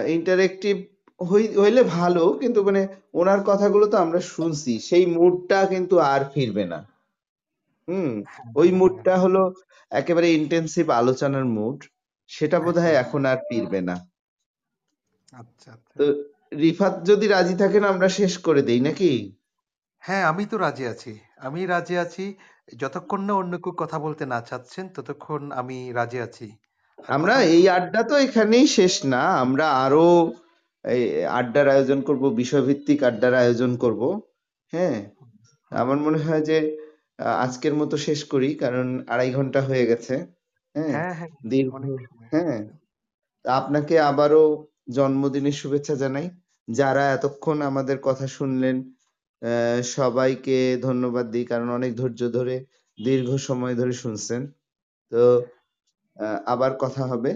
ইন্টারেক্টিভ 0.08 0.76
হইলে 1.60 1.82
ভালো 1.98 2.24
কিন্তু 2.34 2.60
মানে 2.64 2.82
ওনার 3.14 3.40
কথাগুলো 3.44 3.86
তো 3.88 3.98
আমরা 3.98 4.20
শুনছি 4.20 4.80
সেই 4.80 5.06
মুডটা 5.06 5.60
কিন্তু 5.66 5.96
আর 6.00 6.22
ফিরবে 6.34 6.66
না। 6.66 6.80
হুম 7.88 8.12
ওই 8.56 8.72
মুডটা 8.72 9.18
হলো 9.18 9.42
একেবারে 9.92 10.28
ইন্টেন্সিভ 10.34 10.86
আলোচনার 10.92 11.46
মুড 11.46 11.78
সেটা 12.30 12.58
বোধহয় 12.60 12.84
হ্যাঁ 12.84 13.02
এখন 13.02 13.22
আর 13.26 13.40
ফিরবে 13.50 13.80
না। 13.82 13.96
আচ্ছা 15.34 15.70
আচ্ছা। 15.72 15.96
তো 16.00 16.06
রিফাত 16.58 16.94
যদি 17.06 17.26
রাজি 17.28 17.56
থাকেন 17.56 17.84
আমরা 17.84 18.08
শেষ 18.10 18.34
করে 18.38 18.62
দেই 18.62 18.80
নাকি? 18.80 19.12
হ্যাঁ 20.04 20.24
আমি 20.24 20.44
তো 20.46 20.56
রাজি 20.58 20.86
আছি। 20.88 21.12
আমি 21.38 21.66
রাজি 21.66 21.96
আছি 21.98 22.26
যতক্ষণ 22.72 23.22
না 23.22 23.34
অন্য 23.34 23.54
কেউ 23.58 23.74
কথা 23.78 23.98
বলতে 24.00 24.24
না 24.26 24.40
চাচ্ছেন 24.42 24.86
ততক্ষণ 24.96 25.42
আমি 25.52 25.78
রাজি 25.94 26.20
আছি। 26.20 26.48
আমরা 27.10 27.36
এই 27.48 27.64
আড্ডা 27.70 28.02
তো 28.04 28.16
এখানেই 28.18 28.68
শেষ 28.68 28.94
না 29.06 29.22
আমরা 29.36 29.66
আরও 29.86 30.08
এই 30.86 31.04
আড্ডার 31.40 31.66
আয়োজন 31.68 32.00
করব 32.02 32.24
বিষয়ভিত্তিক 32.36 33.00
আড্ডার 33.04 33.34
আয়োজন 33.34 33.72
করব 33.78 34.02
হ্যাঁ? 34.74 34.98
আমার 35.72 35.98
মনে 35.98 36.20
হয় 36.20 36.42
যে 36.42 36.58
আজকের 37.40 37.74
মতো 37.76 37.96
শেষ 37.98 38.20
করি 38.24 38.50
কারণ 38.56 38.88
আড়াই 39.08 39.32
ঘণ্টা 39.32 39.60
হয়ে 39.62 39.86
গেছে 39.86 40.16
হ্যাঁ? 40.76 40.92
হ্যাঁ 40.96 41.14
হ্যাঁ 41.14 41.30
হয়ে 41.84 42.06
হ্যাঁ? 42.34 42.60
আপনাকে 43.46 43.96
আবারও 44.02 44.44
জন্মদিনের 44.90 45.54
শুভেচ্ছা 45.54 45.96
জানাই। 45.96 46.28
যারা 46.68 47.04
এতক্ষণ 47.12 47.58
আমাদের 47.62 47.98
কথা 48.02 48.26
শুনলেন 48.28 48.76
সবাইকে 49.96 50.58
ধন্যবাদ 50.82 51.26
দিই 51.32 51.46
কারণ 51.46 51.68
অনেক 51.70 51.92
ধৈর্য 51.96 52.22
ধরে 52.34 52.56
দীর্ঘ 53.00 53.30
সময় 53.48 53.76
ধরে 53.76 53.94
শুনছেন। 53.94 54.42
তো 55.12 55.22
আবার 56.46 56.72
কথা 56.80 57.04
হবে। 57.06 57.32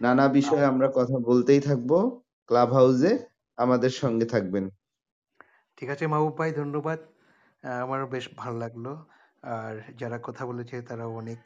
নানা 0.00 0.24
বিষয়ে 0.28 0.64
আমরা 0.64 0.88
কথা 0.94 1.16
বলতেই 1.24 1.60
থাকব। 1.60 1.90
ক্লাব 2.48 2.70
হাউসে 2.72 3.12
আমাদের 3.58 3.92
সঙ্গে 4.02 4.26
থাকবেন। 4.26 4.64
ঠিক 5.78 5.88
আছে 5.90 6.04
মাহবুব 6.06 6.34
ভাই 6.38 6.50
ধন্যবাদ। 6.52 6.98
আহ, 7.62 7.78
আমারও 7.84 8.06
বেশ 8.06 8.24
ভালো 8.36 8.56
লাগল। 8.58 8.86
আর 9.54 9.74
যারা 9.98 10.18
কথা 10.22 10.42
বলেছে 10.46 10.76
তারাও 10.82 11.12
অনেক 11.12 11.40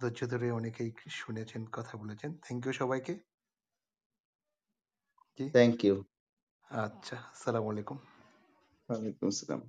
ধৈর্য 0.00 0.20
ধরে 0.26 0.46
অনেকেই 0.50 0.90
শুনেছেন 1.10 1.62
কথা 1.72 1.94
বলেছেন। 1.98 2.30
থ্যাংক 2.44 2.62
ইউ 2.66 2.72
সবাইকে। 2.72 3.12
জি। 5.38 5.44
থ্যাংক 5.54 5.78
ইউ 5.84 5.94
আচ্ছা 6.70 7.16
আসসালামু 7.32 7.68
আলাইকুম। 7.70 7.98
ওয়ালাইকুম 8.88 9.26
আসসালাম 9.32 9.60